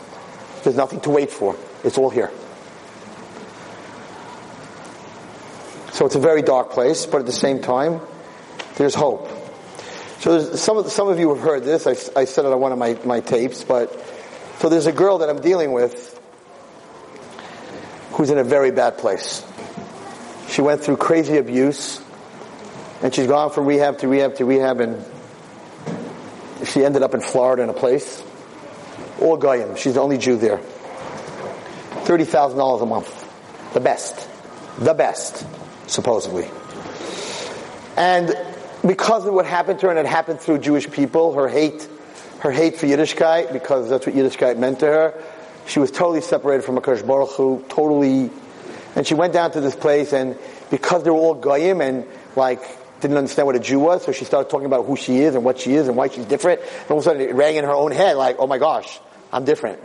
There's 0.64 0.76
nothing 0.76 1.02
to 1.02 1.10
wait 1.10 1.32
for. 1.32 1.56
It's 1.84 1.98
all 1.98 2.10
here. 2.10 2.32
So 5.94 6.06
it's 6.06 6.16
a 6.16 6.20
very 6.20 6.42
dark 6.42 6.72
place, 6.72 7.06
but 7.06 7.20
at 7.20 7.26
the 7.26 7.32
same 7.32 7.62
time, 7.62 8.02
there's 8.76 8.96
hope. 8.96 9.30
So 10.20 10.56
some 10.56 10.78
of, 10.78 10.92
some 10.92 11.08
of 11.08 11.20
you 11.20 11.34
have 11.34 11.44
heard 11.44 11.64
this. 11.64 11.88
I, 11.88 12.20
I 12.20 12.26
said 12.26 12.46
it 12.46 12.52
on 12.52 12.60
one 12.60 12.72
of 12.72 12.78
my, 12.78 12.98
my 13.06 13.20
tapes, 13.20 13.64
but 13.64 13.92
so 14.60 14.70
there's 14.70 14.86
a 14.86 14.92
girl 14.92 15.20
that 15.20 15.30
I'm 15.30 15.42
dealing 15.42 15.72
with 15.72 16.11
who's 18.12 18.30
in 18.30 18.38
a 18.38 18.44
very 18.44 18.72
bad 18.72 18.98
place. 18.98 19.46
She 20.50 20.62
went 20.62 20.82
through 20.82 20.98
crazy 20.98 21.38
abuse, 21.38 22.02
and 23.02 23.14
she's 23.14 23.28
gone 23.28 23.52
from 23.52 23.66
rehab 23.66 24.00
to 24.00 24.08
rehab 24.08 24.36
to 24.36 24.46
rehab, 24.46 24.82
and 24.82 25.06
she 26.66 26.84
ended 26.84 27.04
up 27.04 27.14
in 27.14 27.22
Florida 27.22 27.64
in 27.64 27.70
a 27.70 27.74
place. 27.74 28.24
All 29.20 29.38
Goyim. 29.38 29.76
She's 29.76 29.94
the 29.94 30.02
only 30.02 30.18
Jew 30.18 30.36
there. 30.38 30.58
$30,000 32.04 32.82
a 32.82 32.86
month. 32.86 33.74
The 33.74 33.80
best. 33.80 34.28
The 34.80 34.94
best, 34.94 35.46
supposedly. 35.88 36.50
And 37.96 38.36
because 38.86 39.26
of 39.26 39.34
what 39.34 39.46
happened 39.46 39.80
to 39.82 39.88
her, 39.88 39.92
and 39.92 40.00
it 40.00 40.06
happened 40.06 40.40
through 40.40 40.58
Jewish 40.60 40.90
people, 40.90 41.34
her 41.34 41.48
hate, 41.48 41.88
her 42.40 42.52
hate 42.52 42.78
for 42.78 42.88
Yiddishkeit, 42.88 43.54
because 43.54 43.90
that's 43.90 44.06
what 44.08 44.16
Yiddishkeit 44.16 44.58
meant 44.58 44.80
to 44.80 44.88
her, 44.88 45.24
she 45.72 45.80
was 45.80 45.90
totally 45.90 46.20
separated 46.20 46.64
from 46.64 46.76
Akash 46.76 47.06
Baruch 47.06 47.32
Hu, 47.32 47.64
totally, 47.70 48.30
and 48.96 49.08
she 49.08 49.14
went 49.14 49.32
down 49.32 49.52
to 49.52 49.62
this 49.62 49.76
place, 49.76 50.12
and 50.12 50.38
because 50.70 51.04
they 51.04 51.10
were 51.10 51.16
all 51.16 51.34
Goyim, 51.34 51.80
and 51.80 52.06
like, 52.36 52.62
didn't 53.00 53.18
understand 53.18 53.48
what 53.48 53.56
a 53.56 53.60
Jew 53.60 53.80
was, 53.80 54.04
so 54.04 54.12
she 54.12 54.26
started 54.26 54.50
talking 54.50 54.66
about 54.66 54.86
who 54.86 54.98
she 54.98 55.20
is 55.20 55.34
and 55.34 55.46
what 55.46 55.60
she 55.60 55.74
is 55.74 55.88
and 55.88 55.96
why 55.96 56.10
she's 56.10 56.26
different, 56.26 56.60
and 56.62 56.92
all 56.92 56.98
of 56.98 57.04
a 57.04 57.06
sudden 57.06 57.22
it 57.22 57.34
rang 57.34 57.56
in 57.56 57.64
her 57.64 57.72
own 57.72 57.92
head, 57.92 58.18
like, 58.18 58.36
oh 58.38 58.48
my 58.48 58.58
gosh, 58.58 59.00
I'm 59.32 59.46
different. 59.46 59.80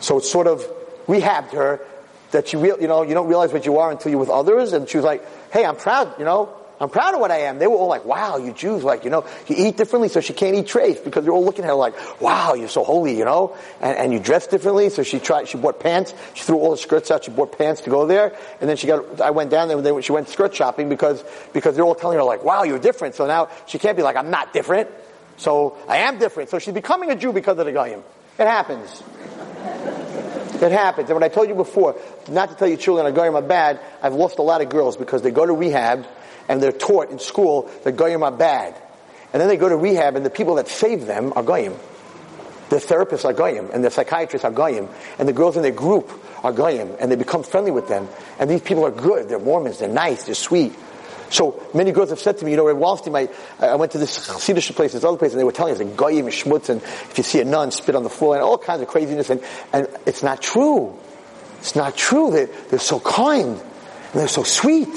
So 0.00 0.18
it 0.18 0.24
sort 0.24 0.46
of 0.46 0.60
rehabbed 1.06 1.52
her 1.52 1.80
that 2.32 2.48
she, 2.48 2.58
real, 2.58 2.78
you 2.80 2.86
know, 2.86 3.02
you 3.02 3.14
don't 3.14 3.26
realize 3.26 3.52
what 3.54 3.64
you 3.64 3.78
are 3.78 3.90
until 3.90 4.10
you're 4.10 4.20
with 4.20 4.28
others, 4.28 4.74
and 4.74 4.86
she 4.86 4.98
was 4.98 5.04
like, 5.04 5.24
hey, 5.50 5.64
I'm 5.64 5.76
proud, 5.76 6.18
you 6.18 6.26
know, 6.26 6.54
I'm 6.80 6.88
proud 6.88 7.12
of 7.12 7.20
what 7.20 7.30
I 7.30 7.40
am. 7.40 7.58
They 7.58 7.66
were 7.66 7.76
all 7.76 7.88
like, 7.88 8.06
wow, 8.06 8.38
you 8.38 8.54
Jews, 8.54 8.82
like, 8.82 9.04
you 9.04 9.10
know, 9.10 9.26
you 9.46 9.56
eat 9.58 9.76
differently, 9.76 10.08
so 10.08 10.22
she 10.22 10.32
can't 10.32 10.56
eat 10.56 10.64
treif 10.64 11.04
because 11.04 11.24
they're 11.24 11.32
all 11.32 11.44
looking 11.44 11.64
at 11.64 11.68
her 11.68 11.74
like, 11.74 12.20
wow, 12.22 12.54
you're 12.54 12.68
so 12.68 12.84
holy, 12.84 13.18
you 13.18 13.26
know, 13.26 13.54
and, 13.82 13.98
and 13.98 14.12
you 14.14 14.18
dress 14.18 14.46
differently. 14.46 14.88
So 14.88 15.02
she 15.02 15.18
tried, 15.18 15.46
she 15.48 15.58
bought 15.58 15.78
pants. 15.78 16.14
She 16.32 16.44
threw 16.44 16.56
all 16.56 16.70
the 16.70 16.78
skirts 16.78 17.10
out. 17.10 17.24
She 17.24 17.32
bought 17.32 17.56
pants 17.58 17.82
to 17.82 17.90
go 17.90 18.06
there. 18.06 18.34
And 18.62 18.70
then 18.70 18.78
she 18.78 18.86
got, 18.86 19.20
I 19.20 19.30
went 19.30 19.50
down 19.50 19.68
there 19.68 19.76
and 19.76 19.84
they, 19.84 20.00
she 20.00 20.12
went 20.12 20.30
skirt 20.30 20.54
shopping 20.54 20.88
because, 20.88 21.22
because 21.52 21.76
they're 21.76 21.84
all 21.84 21.94
telling 21.94 22.16
her 22.16 22.24
like, 22.24 22.44
wow, 22.44 22.62
you're 22.62 22.78
different. 22.78 23.14
So 23.14 23.26
now 23.26 23.50
she 23.66 23.78
can't 23.78 23.96
be 23.96 24.02
like, 24.02 24.16
I'm 24.16 24.30
not 24.30 24.54
different. 24.54 24.88
So 25.36 25.76
I 25.86 25.98
am 25.98 26.18
different. 26.18 26.48
So 26.48 26.58
she's 26.58 26.72
becoming 26.72 27.10
a 27.10 27.16
Jew 27.16 27.34
because 27.34 27.58
of 27.58 27.66
the 27.66 27.72
Goyim. 27.72 28.02
It 28.38 28.46
happens. 28.46 29.02
It 30.62 30.72
happens. 30.72 31.10
And 31.10 31.16
what 31.18 31.22
I 31.22 31.28
told 31.28 31.48
you 31.48 31.54
before, 31.54 31.96
not 32.28 32.48
to 32.50 32.54
tell 32.54 32.68
you 32.68 32.78
children 32.78 33.06
are 33.06 33.12
Goyim 33.12 33.36
are 33.36 33.42
bad, 33.42 33.80
I've 34.02 34.14
lost 34.14 34.38
a 34.38 34.42
lot 34.42 34.62
of 34.62 34.70
girls 34.70 34.96
because 34.96 35.20
they 35.20 35.30
go 35.30 35.44
to 35.44 35.52
rehab 35.52 36.06
and 36.50 36.60
they're 36.60 36.72
taught 36.72 37.10
in 37.10 37.20
school 37.20 37.70
that 37.84 37.92
Goyim 37.92 38.24
are 38.24 38.32
bad. 38.32 38.74
And 39.32 39.40
then 39.40 39.48
they 39.48 39.56
go 39.56 39.68
to 39.68 39.76
rehab 39.76 40.16
and 40.16 40.26
the 40.26 40.30
people 40.30 40.56
that 40.56 40.66
save 40.66 41.06
them 41.06 41.32
are 41.36 41.44
Goyim. 41.44 41.76
The 42.70 42.76
therapists 42.76 43.24
are 43.24 43.32
Goyim 43.32 43.70
and 43.72 43.84
the 43.84 43.90
psychiatrists 43.90 44.44
are 44.44 44.50
Goyim 44.50 44.88
and 45.20 45.28
the 45.28 45.32
girls 45.32 45.56
in 45.56 45.62
their 45.62 45.70
group 45.70 46.10
are 46.42 46.52
Goyim 46.52 46.96
and 46.98 47.08
they 47.08 47.14
become 47.14 47.44
friendly 47.44 47.70
with 47.70 47.86
them. 47.86 48.08
And 48.40 48.50
these 48.50 48.62
people 48.62 48.84
are 48.84 48.90
good. 48.90 49.28
They're 49.28 49.38
Mormons. 49.38 49.78
They're 49.78 49.88
nice. 49.88 50.24
They're 50.24 50.34
sweet. 50.34 50.74
So 51.28 51.64
many 51.72 51.92
girls 51.92 52.10
have 52.10 52.18
said 52.18 52.38
to 52.38 52.44
me, 52.44 52.50
you 52.50 52.56
know, 52.56 52.68
at 52.68 52.74
Wallerstein, 52.74 53.30
I, 53.60 53.66
I 53.68 53.76
went 53.76 53.92
to 53.92 53.98
this 53.98 54.10
Cedar 54.10 54.60
place, 54.72 54.92
this 54.92 55.04
other 55.04 55.16
place, 55.16 55.30
and 55.30 55.38
they 55.38 55.44
were 55.44 55.52
telling 55.52 55.74
us 55.74 55.78
that 55.78 55.96
goyim 55.96 56.26
is 56.26 56.34
schmutz, 56.34 56.68
and 56.68 56.82
if 56.82 57.16
you 57.16 57.22
see 57.22 57.40
a 57.40 57.44
nun, 57.44 57.70
spit 57.70 57.94
on 57.94 58.02
the 58.02 58.10
floor, 58.10 58.34
and 58.34 58.42
all 58.42 58.58
kinds 58.58 58.82
of 58.82 58.88
craziness, 58.88 59.30
and, 59.30 59.40
and 59.72 59.86
it's 60.06 60.24
not 60.24 60.42
true. 60.42 60.98
It's 61.60 61.76
not 61.76 61.96
true. 61.96 62.32
They're, 62.32 62.48
they're 62.70 62.80
so 62.80 62.98
kind, 62.98 63.50
and 63.50 64.12
they're 64.12 64.26
so 64.26 64.42
sweet. 64.42 64.88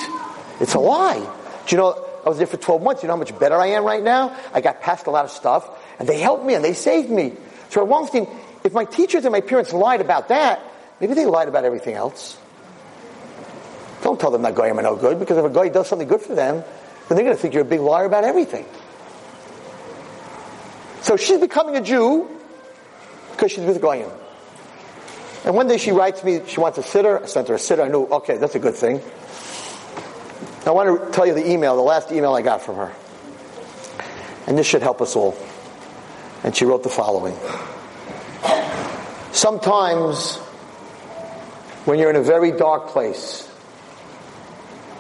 It's 0.60 0.74
a 0.74 0.80
lie. 0.80 1.43
Do 1.68 1.76
you 1.76 1.82
know, 1.82 2.06
I 2.26 2.30
was 2.30 2.38
there 2.38 2.48
for 2.48 2.58
12 2.58 2.82
months. 2.82 3.04
You 3.04 3.08
know 3.08 3.14
how 3.14 3.20
much 3.20 3.38
better 3.38 3.56
I 3.56 3.68
am 3.68 3.84
right 3.86 4.04
now? 4.04 4.38
I 4.54 4.62
got 4.62 4.82
past 4.82 5.08
a 5.08 5.12
lot 5.12 5.26
of 5.26 5.32
stuff, 5.32 5.70
and 6.00 6.08
they 6.08 6.20
helped 6.20 6.46
me, 6.46 6.56
and 6.56 6.64
they 6.64 6.74
saved 6.74 7.10
me. 7.10 7.34
So 7.70 7.84
at 7.84 7.90
Wallerstein, 7.90 8.30
if 8.64 8.74
my 8.74 8.86
teachers 8.86 9.26
and 9.26 9.32
my 9.32 9.42
parents 9.42 9.74
lied 9.74 10.02
about 10.02 10.30
that, 10.30 10.62
maybe 11.00 11.14
they 11.14 11.26
lied 11.26 11.48
about 11.48 11.66
everything 11.66 11.96
else. 11.96 12.38
Don't 14.02 14.20
tell 14.20 14.32
them 14.32 14.42
that 14.42 14.56
goyim 14.56 14.78
are 14.80 14.84
no 14.84 14.96
good, 14.96 15.20
because 15.20 15.38
if 15.38 15.46
a 15.46 15.50
guy 15.50 15.70
does 15.70 15.88
something 15.88 16.08
good 16.08 16.22
for 16.22 16.36
them, 16.36 16.64
then 17.08 17.16
they're 17.16 17.26
going 17.26 17.36
to 17.36 17.42
think 17.42 17.54
you're 17.54 17.64
a 17.64 17.66
big 17.66 17.80
liar 17.80 18.06
about 18.06 18.24
everything. 18.24 18.66
So 21.02 21.18
she's 21.18 21.40
becoming 21.40 21.76
a 21.76 21.82
Jew 21.82 22.30
because 23.32 23.52
she's 23.52 23.66
with 23.66 23.82
goyim. 23.82 24.10
And 25.46 25.56
one 25.56 25.68
day 25.68 25.78
she 25.78 25.92
writes 25.92 26.24
me, 26.24 26.42
she 26.48 26.62
wants 26.62 26.78
a 26.78 26.82
siddur. 26.82 27.22
I 27.22 27.26
sent 27.26 27.50
her 27.50 27.56
a 27.56 27.58
siddur. 27.58 27.84
I 27.84 27.88
knew, 27.90 28.06
okay, 28.06 28.38
that's 28.38 28.56
a 28.56 28.60
good 28.60 28.76
thing. 28.76 29.02
I 30.66 30.72
want 30.72 31.08
to 31.08 31.12
tell 31.12 31.26
you 31.26 31.34
the 31.34 31.50
email, 31.50 31.76
the 31.76 31.82
last 31.82 32.12
email 32.12 32.34
I 32.34 32.42
got 32.42 32.62
from 32.62 32.78
her. 32.78 32.94
And 34.48 34.58
this 34.58 34.66
should 34.66 34.82
help 34.82 35.02
us 35.02 35.16
all. 35.16 35.38
And 36.44 36.56
she 36.56 36.66
wrote 36.66 36.84
the 36.84 36.90
following. 36.90 37.36
Sometimes, 39.32 40.38
when 41.86 42.00
you're 42.00 42.10
in 42.10 42.16
a 42.16 42.24
very 42.24 42.52
dark 42.52 42.88
place, 42.90 43.50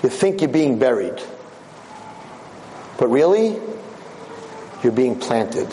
you 0.01 0.09
think 0.09 0.41
you're 0.41 0.49
being 0.49 0.79
buried. 0.79 1.21
But 2.97 3.07
really, 3.07 3.59
you're 4.83 4.91
being 4.91 5.17
planted. 5.17 5.69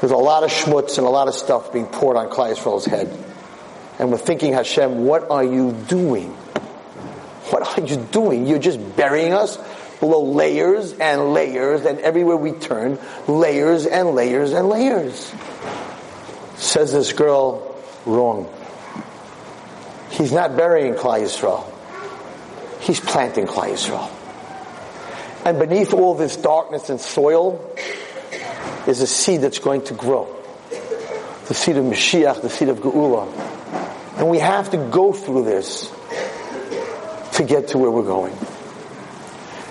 There's 0.00 0.12
a 0.12 0.16
lot 0.16 0.42
of 0.42 0.50
schmutz 0.50 0.98
and 0.98 1.06
a 1.06 1.10
lot 1.10 1.28
of 1.28 1.34
stuff 1.34 1.72
being 1.72 1.86
poured 1.86 2.16
on 2.16 2.28
Klal 2.28 2.54
Yisrael's 2.54 2.84
head. 2.84 3.25
And 3.98 4.10
we're 4.10 4.18
thinking, 4.18 4.52
Hashem, 4.52 5.04
what 5.04 5.30
are 5.30 5.44
you 5.44 5.72
doing? 5.72 6.30
What 7.50 7.78
are 7.78 7.84
you 7.84 7.96
doing? 7.96 8.46
You're 8.46 8.58
just 8.58 8.96
burying 8.96 9.32
us 9.32 9.56
below 10.00 10.22
layers 10.24 10.92
and 10.92 11.32
layers, 11.32 11.84
and 11.86 11.98
everywhere 12.00 12.36
we 12.36 12.52
turn, 12.52 12.98
layers 13.26 13.86
and 13.86 14.10
layers 14.10 14.52
and 14.52 14.68
layers. 14.68 15.32
Says 16.56 16.92
this 16.92 17.12
girl, 17.12 17.74
wrong. 18.04 18.52
He's 20.10 20.32
not 20.32 20.56
burying 20.56 20.94
Klal 20.94 21.20
Yisrael. 21.20 21.72
He's 22.80 23.00
planting 23.00 23.46
Klal 23.46 23.72
Yisrael. 23.72 24.10
And 25.46 25.58
beneath 25.58 25.94
all 25.94 26.14
this 26.14 26.36
darkness 26.36 26.90
and 26.90 27.00
soil 27.00 27.74
is 28.86 29.00
a 29.00 29.06
seed 29.06 29.42
that's 29.42 29.58
going 29.58 29.82
to 29.84 29.94
grow. 29.94 30.34
The 31.48 31.54
seed 31.54 31.76
of 31.76 31.84
Mashiach, 31.84 32.42
the 32.42 32.50
seed 32.50 32.68
of 32.68 32.78
Geula. 32.78 33.55
And 34.16 34.30
we 34.30 34.38
have 34.38 34.70
to 34.70 34.78
go 34.78 35.12
through 35.12 35.44
this 35.44 35.90
to 37.34 37.44
get 37.44 37.68
to 37.68 37.78
where 37.78 37.90
we're 37.90 38.02
going. 38.02 38.36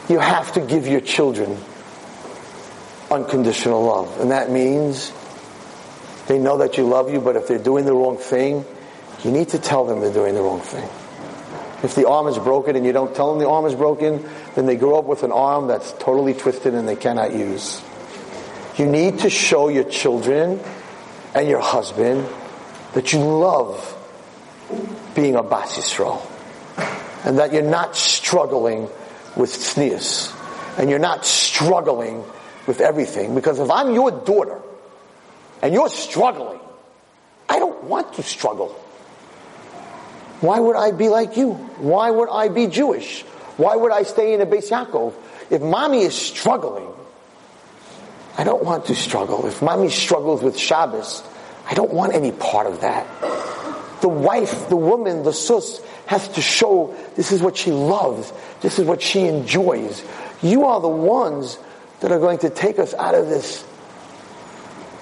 You 0.07 0.19
have 0.19 0.53
to 0.53 0.61
give 0.61 0.87
your 0.87 1.01
children 1.01 1.57
unconditional 3.09 3.83
love. 3.83 4.19
And 4.19 4.31
that 4.31 4.51
means 4.51 5.11
they 6.27 6.37
know 6.37 6.57
that 6.59 6.77
you 6.77 6.85
love 6.85 7.11
you, 7.11 7.19
but 7.19 7.35
if 7.35 7.47
they're 7.47 7.57
doing 7.57 7.85
the 7.85 7.93
wrong 7.93 8.17
thing, 8.17 8.65
you 9.23 9.31
need 9.31 9.49
to 9.49 9.59
tell 9.59 9.85
them 9.85 10.01
they're 10.01 10.13
doing 10.13 10.35
the 10.35 10.41
wrong 10.41 10.61
thing. 10.61 10.87
If 11.83 11.95
the 11.95 12.07
arm 12.07 12.27
is 12.27 12.37
broken 12.37 12.75
and 12.75 12.85
you 12.85 12.93
don't 12.93 13.15
tell 13.15 13.31
them 13.31 13.39
the 13.39 13.49
arm 13.49 13.65
is 13.65 13.75
broken, 13.75 14.27
then 14.53 14.65
they 14.65 14.75
grow 14.75 14.99
up 14.99 15.05
with 15.05 15.23
an 15.23 15.31
arm 15.31 15.67
that's 15.67 15.91
totally 15.93 16.33
twisted 16.33 16.73
and 16.73 16.87
they 16.87 16.95
cannot 16.95 17.33
use. 17.33 17.81
You 18.77 18.85
need 18.85 19.19
to 19.19 19.29
show 19.29 19.69
your 19.69 19.83
children 19.85 20.59
and 21.33 21.47
your 21.47 21.61
husband 21.61 22.27
that 22.93 23.13
you 23.13 23.19
love 23.19 23.94
being 25.13 25.36
a 25.36 25.43
Bas 25.43 25.78
Yisrael. 25.78 26.22
and 27.26 27.39
that 27.39 27.53
you're 27.53 27.63
not 27.63 27.95
struggling 27.95 28.88
with 29.36 29.49
sneers 29.49 30.32
and 30.78 30.89
you're 30.89 30.99
not 30.99 31.26
struggling 31.26 32.24
with 32.68 32.82
everything. 32.82 33.34
Because 33.36 33.59
if 33.59 33.70
I'm 33.70 33.93
your 33.93 34.11
daughter 34.11 34.61
and 35.61 35.74
you're 35.74 35.89
struggling, 35.89 36.59
I 37.49 37.59
don't 37.59 37.84
want 37.86 38.13
to 38.16 38.24
struggle. 38.24 38.70
Why 40.41 40.59
would 40.59 40.76
I 40.76 40.91
be 40.91 41.09
like 41.09 41.38
you? 41.38 41.53
Why 41.53 42.11
would 42.11 42.30
I 42.30 42.49
be 42.49 42.68
Jewish? 42.68 43.22
Why 43.57 43.76
would 43.76 43.91
I 43.91 44.03
stay 44.03 44.34
in 44.34 44.41
a 44.41 44.45
Beis 44.45 44.70
Yaakov? 44.70 45.13
If 45.49 45.61
mommy 45.61 46.01
is 46.01 46.13
struggling, 46.13 46.88
I 48.38 48.43
don't 48.43 48.63
want 48.63 48.86
to 48.88 48.95
struggle. 48.95 49.47
If 49.47 49.61
mommy 49.61 49.89
struggles 49.89 50.43
with 50.43 50.57
Shabbos, 50.57 51.24
I 51.68 51.74
don't 51.74 51.93
want 51.93 52.13
any 52.13 52.32
part 52.32 52.68
of 52.68 52.82
that. 52.82 53.07
The 54.05 54.09
wife, 54.09 54.69
the 54.69 54.75
woman, 54.75 55.23
the 55.23 55.33
sus 55.33 55.81
has 56.05 56.27
to 56.27 56.39
show 56.39 56.95
this 57.15 57.31
is 57.31 57.41
what 57.41 57.57
she 57.57 57.71
loves. 57.71 58.31
This 58.61 58.77
is 58.77 58.85
what 58.85 59.01
she 59.01 59.21
enjoys. 59.21 60.05
You 60.43 60.65
are 60.65 60.79
the 60.79 60.87
ones 60.87 61.57
that 62.01 62.11
are 62.11 62.19
going 62.19 62.37
to 62.37 62.51
take 62.51 62.77
us 62.77 62.93
out 62.93 63.15
of 63.15 63.29
this 63.29 63.65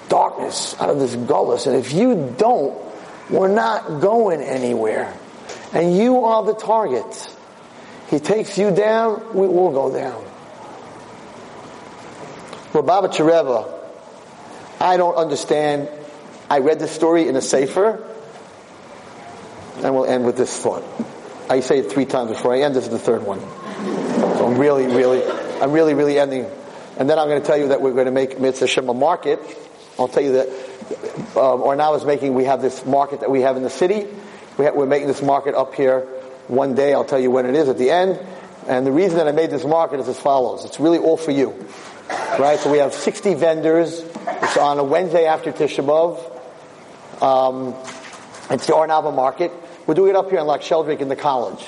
darkness, 0.08 0.74
out 0.80 0.88
of 0.88 1.00
this 1.00 1.14
gullus. 1.14 1.66
And 1.66 1.76
if 1.76 1.92
you 1.92 2.34
don't, 2.38 2.82
we're 3.28 3.52
not 3.52 4.00
going 4.00 4.40
anywhere. 4.40 5.14
And 5.74 5.94
you 5.94 6.24
are 6.24 6.42
the 6.42 6.54
target. 6.54 7.36
He 8.08 8.20
takes 8.20 8.56
you 8.56 8.70
down, 8.70 9.34
we 9.34 9.46
will 9.46 9.70
go 9.70 9.92
down. 9.92 10.24
Lubavitcher 12.72 13.26
Rebbe, 13.26 13.68
I 14.80 14.96
don't 14.96 15.16
understand. 15.16 15.90
I 16.48 16.60
read 16.60 16.78
the 16.78 16.88
story 16.88 17.28
in 17.28 17.36
a 17.36 17.42
Sefer, 17.42 18.02
and 19.82 19.94
we'll 19.94 20.06
end 20.06 20.24
with 20.24 20.36
this 20.36 20.56
thought. 20.58 20.84
I 21.48 21.60
say 21.60 21.78
it 21.78 21.92
three 21.92 22.06
times 22.06 22.30
before 22.30 22.54
I 22.54 22.60
end. 22.60 22.74
This 22.74 22.84
is 22.84 22.90
the 22.90 22.98
third 22.98 23.22
one. 23.22 23.40
So 23.40 24.46
I'm 24.46 24.58
really, 24.58 24.86
really, 24.86 25.22
I'm 25.60 25.72
really, 25.72 25.94
really 25.94 26.18
ending. 26.18 26.46
And 26.96 27.10
then 27.10 27.18
I'm 27.18 27.28
going 27.28 27.40
to 27.40 27.46
tell 27.46 27.58
you 27.58 27.68
that 27.68 27.80
we're 27.80 27.92
going 27.92 28.06
to 28.06 28.12
make 28.12 28.40
Mitzvah 28.40 28.66
Shema 28.66 28.92
market. 28.92 29.40
I'll 29.98 30.08
tell 30.08 30.22
you 30.22 30.32
that 30.32 30.48
um, 31.36 31.62
Ornal 31.62 31.94
is 31.96 32.04
making, 32.04 32.34
we 32.34 32.44
have 32.44 32.62
this 32.62 32.84
market 32.86 33.20
that 33.20 33.30
we 33.30 33.42
have 33.42 33.56
in 33.56 33.62
the 33.62 33.70
city. 33.70 34.06
We 34.56 34.70
we're 34.70 34.86
making 34.86 35.08
this 35.08 35.22
market 35.22 35.54
up 35.54 35.74
here 35.74 36.00
one 36.48 36.74
day. 36.74 36.94
I'll 36.94 37.04
tell 37.04 37.18
you 37.18 37.30
when 37.30 37.46
it 37.46 37.54
is 37.54 37.68
at 37.68 37.78
the 37.78 37.90
end. 37.90 38.20
And 38.66 38.86
the 38.86 38.92
reason 38.92 39.18
that 39.18 39.28
I 39.28 39.32
made 39.32 39.50
this 39.50 39.64
market 39.64 40.00
is 40.00 40.08
as 40.08 40.18
follows. 40.18 40.64
It's 40.64 40.80
really 40.80 40.98
all 40.98 41.16
for 41.16 41.32
you. 41.32 41.66
Right? 42.38 42.58
So 42.58 42.70
we 42.70 42.78
have 42.78 42.94
60 42.94 43.34
vendors. 43.34 44.00
It's 44.00 44.56
on 44.56 44.78
a 44.78 44.84
Wednesday 44.84 45.26
after 45.26 45.52
Tisha 45.52 45.84
B'Av. 45.84 47.22
Um, 47.22 47.74
it's 48.50 48.66
the 48.66 48.72
Arnava 48.72 49.14
market. 49.14 49.52
We're 49.86 49.94
doing 49.94 50.10
it 50.10 50.16
up 50.16 50.30
here 50.30 50.38
in 50.38 50.46
Loch 50.46 50.62
Sheldrake 50.62 51.00
in 51.00 51.08
the 51.08 51.16
college. 51.16 51.64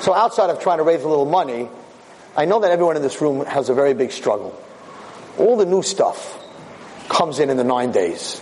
So 0.00 0.12
outside 0.12 0.50
of 0.50 0.60
trying 0.60 0.78
to 0.78 0.84
raise 0.84 1.02
a 1.02 1.08
little 1.08 1.26
money, 1.26 1.68
I 2.36 2.46
know 2.46 2.60
that 2.60 2.70
everyone 2.70 2.96
in 2.96 3.02
this 3.02 3.20
room 3.20 3.44
has 3.44 3.68
a 3.68 3.74
very 3.74 3.94
big 3.94 4.12
struggle. 4.12 4.58
All 5.38 5.56
the 5.56 5.66
new 5.66 5.82
stuff 5.82 6.38
comes 7.08 7.38
in 7.38 7.50
in 7.50 7.56
the 7.56 7.64
nine 7.64 7.92
days. 7.92 8.40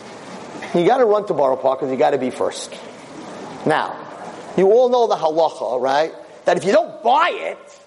You 0.74 0.86
got 0.86 0.98
to 0.98 1.04
run 1.04 1.26
to 1.26 1.34
Borough 1.34 1.56
Park 1.56 1.80
because 1.80 1.90
you 1.92 1.98
got 1.98 2.10
to 2.10 2.18
be 2.18 2.30
first. 2.30 2.74
Now, 3.66 3.96
you 4.56 4.70
all 4.70 4.88
know 4.88 5.06
the 5.06 5.16
halacha, 5.16 5.80
right? 5.80 6.12
That 6.44 6.56
if 6.56 6.64
you 6.64 6.72
don't 6.72 7.02
buy 7.02 7.30
it, 7.32 7.80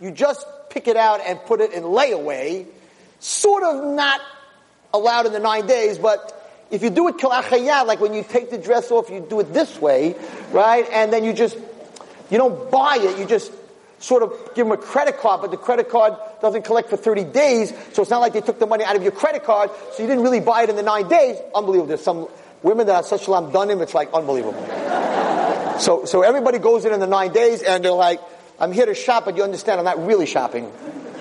you 0.00 0.10
just 0.10 0.46
pick 0.70 0.88
it 0.88 0.96
out 0.96 1.20
and 1.20 1.38
put 1.44 1.60
it 1.60 1.72
in 1.72 1.82
layaway. 1.84 2.66
Sort 3.20 3.62
of 3.62 3.84
not 3.94 4.20
allowed 4.92 5.26
in 5.26 5.32
the 5.32 5.40
nine 5.40 5.66
days, 5.66 5.98
but 5.98 6.35
if 6.70 6.82
you 6.82 6.90
do 6.90 7.08
it 7.08 7.16
kalachayah, 7.16 7.86
like 7.86 8.00
when 8.00 8.12
you 8.12 8.22
take 8.22 8.50
the 8.50 8.58
dress 8.58 8.90
off, 8.90 9.10
you 9.10 9.20
do 9.20 9.40
it 9.40 9.52
this 9.52 9.80
way, 9.80 10.16
right? 10.50 10.86
And 10.90 11.12
then 11.12 11.24
you 11.24 11.32
just, 11.32 11.56
you 12.30 12.38
don't 12.38 12.70
buy 12.70 12.98
it, 13.00 13.18
you 13.18 13.24
just 13.24 13.52
sort 13.98 14.22
of 14.22 14.32
give 14.54 14.66
them 14.66 14.72
a 14.72 14.76
credit 14.76 15.18
card, 15.18 15.40
but 15.40 15.50
the 15.50 15.56
credit 15.56 15.88
card 15.88 16.14
doesn't 16.42 16.64
collect 16.64 16.90
for 16.90 16.96
30 16.96 17.24
days, 17.24 17.72
so 17.92 18.02
it's 18.02 18.10
not 18.10 18.20
like 18.20 18.32
they 18.32 18.40
took 18.40 18.58
the 18.58 18.66
money 18.66 18.84
out 18.84 18.96
of 18.96 19.02
your 19.02 19.12
credit 19.12 19.44
card, 19.44 19.70
so 19.92 20.02
you 20.02 20.08
didn't 20.08 20.22
really 20.22 20.40
buy 20.40 20.64
it 20.64 20.70
in 20.70 20.76
the 20.76 20.82
nine 20.82 21.08
days. 21.08 21.36
Unbelievable. 21.54 21.86
There's 21.86 22.02
some 22.02 22.28
women 22.62 22.86
that 22.88 22.94
have 22.94 23.06
such 23.06 23.28
lam 23.28 23.50
him, 23.70 23.80
it's 23.80 23.94
like 23.94 24.12
unbelievable. 24.12 24.60
so, 25.78 26.04
so 26.04 26.22
everybody 26.22 26.58
goes 26.58 26.84
in 26.84 26.92
in 26.92 27.00
the 27.00 27.06
nine 27.06 27.32
days 27.32 27.62
and 27.62 27.84
they're 27.84 27.92
like, 27.92 28.20
I'm 28.58 28.72
here 28.72 28.86
to 28.86 28.94
shop, 28.94 29.24
but 29.26 29.36
you 29.36 29.44
understand 29.44 29.78
I'm 29.78 29.84
not 29.84 30.04
really 30.04 30.26
shopping. 30.26 30.70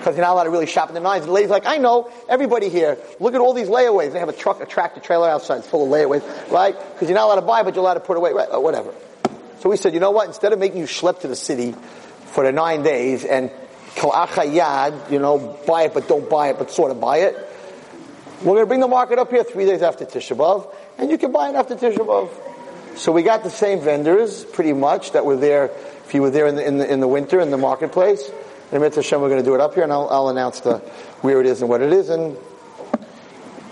Because 0.06 0.18
you're 0.18 0.26
not 0.26 0.34
allowed 0.34 0.43
to 0.43 0.51
really 0.51 0.68
shop 0.68 0.89
in 0.89 0.93
the 0.93 0.99
nines. 0.99 1.22
And 1.22 1.30
the 1.30 1.34
lady's 1.34 1.49
like, 1.49 1.66
I 1.66 1.78
know, 1.78 2.12
everybody 2.30 2.70
here, 2.70 2.99
look 3.20 3.34
at 3.34 3.41
all 3.41 3.53
these 3.53 3.70
layaways. 3.70 4.14
They 4.14 4.20
have 4.20 4.30
a 4.30 4.34
truck, 4.34 4.62
a 4.62 4.68
tractor 4.68 4.99
trailer 4.99 5.28
outside, 5.28 5.58
it's 5.58 5.68
full 5.68 5.84
of 5.84 5.89
layaways, 5.89 6.51
right? 6.51 6.76
Because 6.93 7.10
you're 7.10 7.18
not 7.18 7.26
allowed 7.26 7.39
to 7.39 7.41
buy, 7.41 7.64
but 7.64 7.74
you're 7.74 7.84
allowed 7.84 7.95
to 7.95 8.01
put 8.01 8.16
away, 8.16 8.32
right? 8.32 8.47
Or 8.51 8.62
whatever. 8.62 8.93
So 9.62 9.70
we 9.72 9.78
said, 9.78 9.95
you 9.95 9.99
know 9.99 10.12
what? 10.12 10.28
Instead 10.28 10.53
of 10.53 10.60
making 10.60 10.78
you 10.78 10.86
schlep 10.86 11.22
to 11.22 11.28
the 11.28 11.36
city, 11.36 11.74
for 12.36 12.43
the 12.43 12.51
nine 12.51 12.84
days 12.84 13.26
and 13.26 13.49
kalachayad, 13.95 15.10
you 15.10 15.18
know, 15.18 15.58
buy 15.66 15.86
it 15.86 15.95
but 15.95 16.08
don't 16.08 16.30
buy 16.30 16.49
it 16.49 16.60
but 16.60 16.70
sort 16.70 16.91
of 16.91 17.01
buy 17.01 17.22
it. 17.22 17.36
We're 18.41 18.53
going 18.53 18.60
to 18.60 18.68
bring 18.68 18.82
the 18.82 18.88
market 18.88 19.18
up 19.18 19.32
here 19.32 19.43
three 19.43 19.66
days 19.66 19.82
after 19.82 20.06
Tisha 20.06 20.38
B'Av, 20.38 20.72
and 20.99 21.10
you 21.10 21.18
can 21.18 21.32
buy 21.32 21.49
it 21.49 21.56
after 21.56 21.76
Tisha 21.76 21.97
B'Av. 21.97 22.30
So 22.95 23.12
we 23.12 23.24
got 23.24 23.41
the 23.41 23.49
same 23.49 23.80
vendors, 23.80 24.45
pretty 24.45 24.74
much, 24.74 25.14
that 25.14 25.26
were 25.26 25.38
there, 25.38 25.72
if 26.06 26.14
you 26.14 26.22
were 26.22 26.30
there 26.30 26.45
in 26.45 26.58
the, 26.58 26.68
in 26.68 26.78
the, 26.78 26.93
in 26.93 26.99
the 26.99 27.08
winter 27.08 27.39
in 27.39 27.49
the 27.49 27.58
marketplace. 27.58 28.30
And 28.76 28.84
Mitzvah 28.84 29.19
we're 29.19 29.30
going 29.30 29.41
to 29.41 29.49
do 29.49 29.55
it 29.55 29.61
up 29.61 29.73
here, 29.73 29.84
and 29.84 29.93
I'll, 29.93 30.09
I'll, 30.09 30.28
announce 30.28 30.59
the 30.59 30.80
where 31.21 31.39
it 31.39 31.47
is 31.47 31.61
and 31.61 31.69
what 31.69 31.82
it 31.82 31.93
is, 31.93 32.09
and 32.09 32.36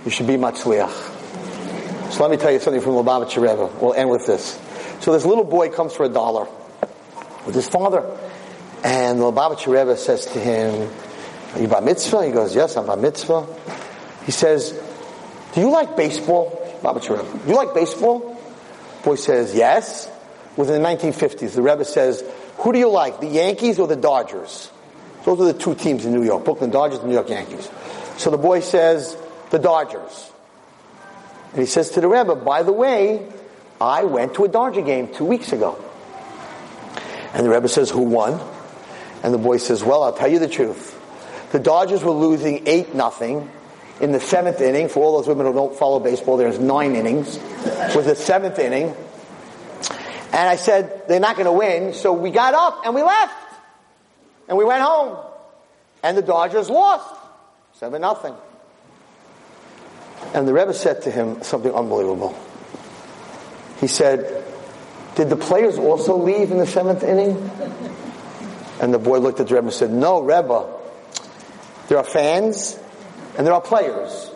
you 0.06 0.10
should 0.10 0.28
be 0.28 0.36
matzliach. 0.36 2.14
So 2.14 2.22
let 2.22 2.32
me 2.32 2.38
tell 2.38 2.54
you 2.54 2.62
something 2.62 2.82
from 2.82 2.93
Lubavitcher 2.93 3.41
Rebbe. 3.41 3.70
We'll 3.82 3.95
end 3.95 4.10
with 4.10 4.26
this. 4.26 4.58
So 5.01 5.12
this 5.12 5.26
little 5.26 5.43
boy 5.43 5.72
comes 5.72 5.93
for 5.93 6.06
a 6.06 6.08
dollar 6.08 6.47
with 7.45 7.54
his 7.54 7.68
father. 7.68 8.18
And 8.82 9.20
the 9.20 9.30
Lubavitcher 9.30 9.74
Rebbe 9.74 9.97
says 9.97 10.26
to 10.28 10.39
him, 10.39 10.89
Are 11.54 11.60
you 11.60 11.68
bar 11.68 11.82
mitzvah? 11.82 12.26
He 12.26 12.32
goes, 12.32 12.56
Yes, 12.56 12.78
I'm 12.78 12.86
bar 12.86 12.95
mitzvah. 12.95 13.45
He 14.26 14.32
says, 14.32 14.72
Do 15.51 15.60
you 15.60 15.70
like 15.70 15.97
baseball? 15.97 16.49
Lubavitcher 16.82 17.18
Rebbe, 17.18 17.43
do 17.43 17.49
you 17.49 17.58
like 17.58 17.74
baseball? 17.74 18.41
Boy 19.04 19.16
says, 19.16 19.54
Yes. 19.54 20.10
Within 20.56 20.82
the 20.82 20.88
1950s, 20.88 21.56
the 21.56 21.62
Rebbe 21.62 21.84
says, 21.84 22.24
Who 22.60 22.72
do 22.72 22.80
you 22.80 22.88
like, 22.88 23.20
the 23.20 23.28
Yankees 23.28 23.80
or 23.80 23.88
the 23.89 23.97
Dodgers? 23.97 24.70
Those 25.26 25.40
are 25.42 25.46
the 25.46 25.54
two 25.54 25.76
teams 25.76 26.06
in 26.06 26.14
New 26.14 26.24
York, 26.24 26.46
Brooklyn 26.46 26.70
Dodgers 26.70 27.00
and 27.00 27.08
New 27.08 27.16
York 27.16 27.30
Yankees. 27.30 27.70
So 28.18 28.30
the 28.30 28.38
boy 28.38 28.60
says, 28.60 29.18
The 29.50 29.60
Dodgers. 29.60 30.32
And 31.52 31.62
he 31.62 31.66
says 31.66 31.92
to 31.92 32.02
the 32.02 32.08
Rebbe, 32.08 32.36
By 32.36 32.64
the 32.64 32.74
way, 32.74 33.28
I 33.80 34.04
went 34.04 34.36
to 34.36 34.46
a 34.46 34.48
Dodger 34.48 34.82
game 34.82 35.14
two 35.14 35.26
weeks 35.26 35.54
ago. 35.54 35.84
And 37.34 37.46
the 37.46 37.50
Rebbe 37.50 37.70
says, 37.70 37.90
Who 37.90 38.02
won? 38.02 38.40
And 39.24 39.34
the 39.34 39.38
boy 39.38 39.58
says, 39.58 39.84
well, 39.84 40.04
I'll 40.04 40.14
tell 40.14 40.28
you 40.28 40.38
the 40.38 40.50
truth. 40.50 41.00
The 41.54 41.60
Dodgers 41.60 42.04
were 42.04 42.12
losing 42.12 42.68
8 42.68 42.94
nothing 42.94 43.50
in 44.02 44.12
the 44.12 44.20
seventh 44.20 44.60
inning. 44.60 44.90
For 44.90 45.02
all 45.02 45.18
those 45.18 45.28
women 45.28 45.46
who 45.46 45.54
don't 45.54 45.76
follow 45.76 46.02
baseball, 46.02 46.36
there's 46.36 46.60
nine 46.60 46.96
innings. 46.96 47.38
It 47.38 47.96
was 47.96 48.06
the 48.06 48.16
seventh 48.16 48.60
inning. 48.60 48.94
And 50.34 50.50
I 50.50 50.58
said, 50.58 51.08
they're 51.08 51.22
not 51.22 51.38
going 51.38 51.46
to 51.46 51.54
win. 51.54 51.94
So 51.94 52.12
we 52.12 52.32
got 52.32 52.54
up 52.54 52.82
and 52.86 52.94
we 52.94 53.02
left. 53.02 53.34
And 54.48 54.58
we 54.58 54.66
went 54.66 54.82
home. 54.82 55.18
And 56.04 56.18
the 56.18 56.22
Dodgers 56.22 56.70
lost. 56.70 57.16
7 57.74 58.02
nothing. 58.02 58.36
And 60.34 60.48
the 60.48 60.54
Rebbe 60.54 60.74
said 60.74 61.04
to 61.04 61.12
him 61.12 61.44
something 61.44 61.74
unbelievable. 61.74 62.38
He 63.80 63.88
said, 63.88 64.44
did 65.16 65.30
the 65.30 65.36
players 65.36 65.78
also 65.78 66.18
leave 66.18 66.52
in 66.52 66.58
the 66.58 66.66
seventh 66.66 67.04
inning? 67.04 67.52
And 68.82 68.94
the 68.94 69.00
boy 69.00 69.20
looked 69.20 69.39
at 69.39 69.48
the 69.48 69.56
Rebbe 69.56 69.68
and 69.68 69.74
said, 69.74 69.91
No, 69.91 70.22
Rebbe. 70.22 70.68
There 71.88 71.98
are 71.98 72.04
fans 72.04 72.80
and 73.38 73.46
there 73.46 73.54
are 73.54 73.62
players. 73.62 74.32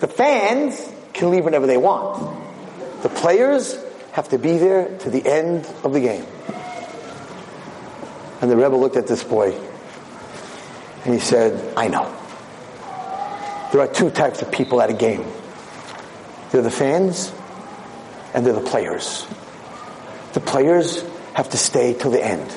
The 0.00 0.08
fans 0.08 0.92
can 1.12 1.30
leave 1.30 1.44
whenever 1.44 1.66
they 1.66 1.76
want. 1.76 3.02
The 3.02 3.08
players 3.08 3.78
have 4.12 4.30
to 4.30 4.38
be 4.38 4.56
there 4.58 4.96
to 4.98 5.10
the 5.10 5.26
end 5.26 5.66
of 5.84 5.92
the 5.92 6.00
game. 6.00 6.24
And 8.40 8.50
the 8.50 8.56
Rebbe 8.56 8.76
looked 8.76 8.96
at 8.96 9.06
this 9.06 9.24
boy 9.24 9.52
and 11.04 11.14
he 11.14 11.20
said, 11.20 11.74
I 11.76 11.88
know. 11.88 12.14
There 13.72 13.80
are 13.80 13.88
two 13.88 14.10
types 14.10 14.42
of 14.42 14.50
people 14.50 14.80
at 14.80 14.90
a 14.90 14.94
game. 14.94 15.24
They're 16.50 16.62
the 16.62 16.70
fans 16.70 17.32
and 18.34 18.46
they're 18.46 18.52
the 18.52 18.60
players. 18.60 19.26
The 20.32 20.40
players 20.40 21.04
have 21.34 21.50
to 21.50 21.56
stay 21.56 21.94
till 21.94 22.10
the 22.10 22.24
end. 22.24 22.50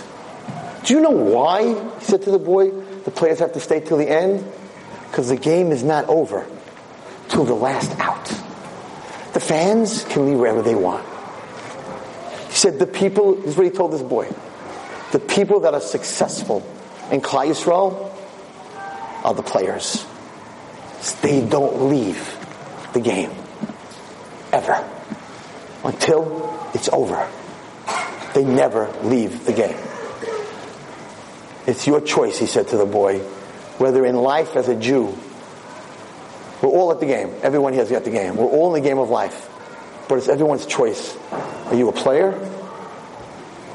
Do 0.83 0.93
you 0.93 1.01
know 1.01 1.11
why, 1.11 1.73
he 1.99 2.05
said 2.05 2.23
to 2.23 2.31
the 2.31 2.39
boy, 2.39 2.71
the 2.71 3.11
players 3.11 3.39
have 3.39 3.53
to 3.53 3.59
stay 3.59 3.79
till 3.79 3.97
the 3.97 4.09
end? 4.09 4.45
Because 5.09 5.29
the 5.29 5.35
game 5.35 5.71
is 5.71 5.83
not 5.83 6.07
over 6.07 6.45
till 7.29 7.43
the 7.43 7.53
last 7.53 7.91
out. 7.99 8.25
The 9.33 9.39
fans 9.39 10.03
can 10.05 10.25
leave 10.25 10.39
wherever 10.39 10.61
they 10.61 10.75
want. 10.75 11.05
He 12.47 12.55
said 12.55 12.79
the 12.79 12.87
people, 12.87 13.35
this 13.35 13.47
is 13.47 13.57
what 13.57 13.65
he 13.65 13.71
told 13.71 13.91
this 13.93 14.01
boy, 14.01 14.27
the 15.11 15.19
people 15.19 15.61
that 15.61 15.73
are 15.73 15.81
successful 15.81 16.65
in 17.11 17.21
Klal 17.21 17.47
Yisrael 17.47 18.11
are 19.23 19.33
the 19.33 19.43
players. 19.43 20.05
They 21.21 21.45
don't 21.45 21.89
leave 21.89 22.37
the 22.93 22.99
game. 22.99 23.31
Ever. 24.51 24.87
Until 25.83 26.69
it's 26.73 26.89
over. 26.89 27.27
They 28.33 28.43
never 28.43 28.91
leave 29.03 29.45
the 29.45 29.53
game. 29.53 29.77
It's 31.67 31.85
your 31.85 32.01
choice, 32.01 32.39
he 32.39 32.45
said 32.45 32.69
to 32.69 32.77
the 32.77 32.85
boy, 32.85 33.19
whether 33.77 34.05
in 34.05 34.15
life 34.15 34.55
as 34.55 34.67
a 34.67 34.75
Jew, 34.75 35.17
we're 36.61 36.69
all 36.69 36.91
at 36.91 36.99
the 36.99 37.05
game. 37.05 37.33
Everyone 37.41 37.73
here 37.73 37.81
is 37.81 37.91
at 37.91 38.03
the 38.03 38.11
game. 38.11 38.37
We're 38.37 38.45
all 38.45 38.73
in 38.75 38.81
the 38.81 38.87
game 38.87 38.99
of 38.99 39.09
life. 39.09 39.49
But 40.07 40.19
it's 40.19 40.27
everyone's 40.27 40.65
choice. 40.65 41.17
Are 41.31 41.75
you 41.75 41.89
a 41.89 41.91
player? 41.91 42.31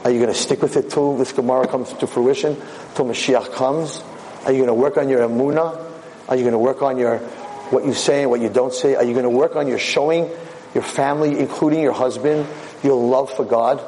Are 0.06 0.10
you 0.12 0.20
going 0.20 0.32
to 0.32 0.38
stick 0.38 0.62
with 0.62 0.76
it 0.76 0.88
till 0.88 1.16
this 1.16 1.32
Gemara 1.32 1.66
comes 1.66 1.92
to 1.94 2.06
fruition, 2.06 2.56
till 2.94 3.06
Mashiach 3.06 3.52
comes? 3.54 4.04
Are 4.44 4.52
you 4.52 4.58
going 4.58 4.68
to 4.68 4.74
work 4.74 4.98
on 4.98 5.08
your 5.08 5.28
Emunah? 5.28 5.82
Are 6.28 6.36
you 6.36 6.42
going 6.42 6.52
to 6.52 6.58
work 6.58 6.80
on 6.80 6.96
your 6.96 7.18
what 7.18 7.84
you 7.84 7.92
say 7.92 8.22
and 8.22 8.30
what 8.30 8.40
you 8.40 8.48
don't 8.48 8.72
say? 8.72 8.94
Are 8.94 9.02
you 9.02 9.14
going 9.14 9.24
to 9.24 9.30
work 9.30 9.56
on 9.56 9.66
your 9.66 9.80
showing 9.80 10.30
your 10.74 10.84
family, 10.84 11.36
including 11.40 11.80
your 11.80 11.92
husband, 11.92 12.46
your 12.84 12.94
love 12.94 13.32
for 13.32 13.44
God 13.44 13.82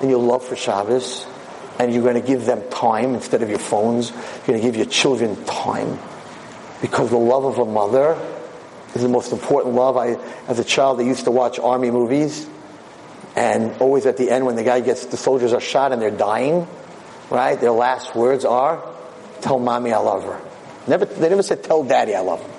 and 0.00 0.08
your 0.08 0.22
love 0.22 0.44
for 0.44 0.54
Shabbos? 0.54 1.26
And 1.80 1.92
you're 1.92 2.04
going 2.04 2.14
to 2.14 2.24
give 2.24 2.44
them 2.44 2.62
time 2.70 3.16
instead 3.16 3.42
of 3.42 3.50
your 3.50 3.58
phones. 3.58 4.12
You're 4.12 4.46
going 4.46 4.60
to 4.60 4.64
give 4.64 4.76
your 4.76 4.86
children 4.86 5.34
time. 5.46 5.98
Because 6.80 7.10
the 7.10 7.18
love 7.18 7.44
of 7.44 7.58
a 7.58 7.64
mother 7.64 8.16
is 8.94 9.02
the 9.02 9.08
most 9.08 9.32
important 9.32 9.74
love. 9.74 9.96
I, 9.96 10.14
as 10.46 10.60
a 10.60 10.64
child, 10.64 11.00
I 11.00 11.02
used 11.02 11.24
to 11.24 11.32
watch 11.32 11.58
army 11.58 11.90
movies. 11.90 12.48
And 13.36 13.76
always 13.82 14.06
at 14.06 14.16
the 14.16 14.30
end, 14.30 14.46
when 14.46 14.56
the 14.56 14.64
guy 14.64 14.80
gets, 14.80 15.04
the 15.06 15.18
soldiers 15.18 15.52
are 15.52 15.60
shot 15.60 15.92
and 15.92 16.00
they're 16.00 16.10
dying, 16.10 16.66
right? 17.30 17.60
Their 17.60 17.70
last 17.70 18.16
words 18.16 18.46
are, 18.46 18.82
tell 19.42 19.58
mommy 19.58 19.92
I 19.92 19.98
love 19.98 20.24
her. 20.24 20.40
Never, 20.88 21.04
they 21.04 21.28
never 21.28 21.42
said, 21.42 21.62
tell 21.62 21.84
daddy 21.84 22.14
I 22.14 22.20
love 22.20 22.40
him. 22.40 22.50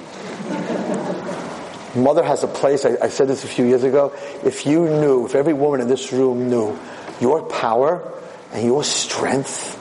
Mother 2.03 2.23
has 2.23 2.43
a 2.43 2.47
place, 2.47 2.85
I, 2.85 2.95
I 3.01 3.09
said 3.09 3.27
this 3.27 3.43
a 3.43 3.47
few 3.47 3.65
years 3.65 3.83
ago. 3.83 4.13
If 4.43 4.67
you 4.67 4.81
knew, 4.87 5.25
if 5.25 5.33
every 5.33 5.53
woman 5.53 5.81
in 5.81 5.87
this 5.87 6.13
room 6.13 6.47
knew 6.47 6.77
your 7.19 7.41
power 7.41 8.13
and 8.53 8.63
your 8.63 8.83
strength, 8.83 9.73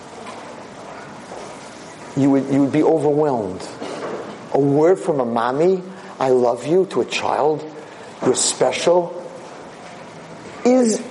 you 2.17 2.31
would, 2.31 2.49
you 2.51 2.63
would 2.63 2.73
be 2.73 2.83
overwhelmed. 2.83 3.69
A 4.55 4.59
word 4.59 4.99
from 4.99 5.21
a 5.21 5.27
mommy, 5.27 5.83
I 6.19 6.31
love 6.31 6.67
you, 6.67 6.87
to 6.87 7.03
a 7.03 7.05
child, 7.05 7.63
you're 8.25 8.35
special, 8.35 9.16
is 10.67 11.03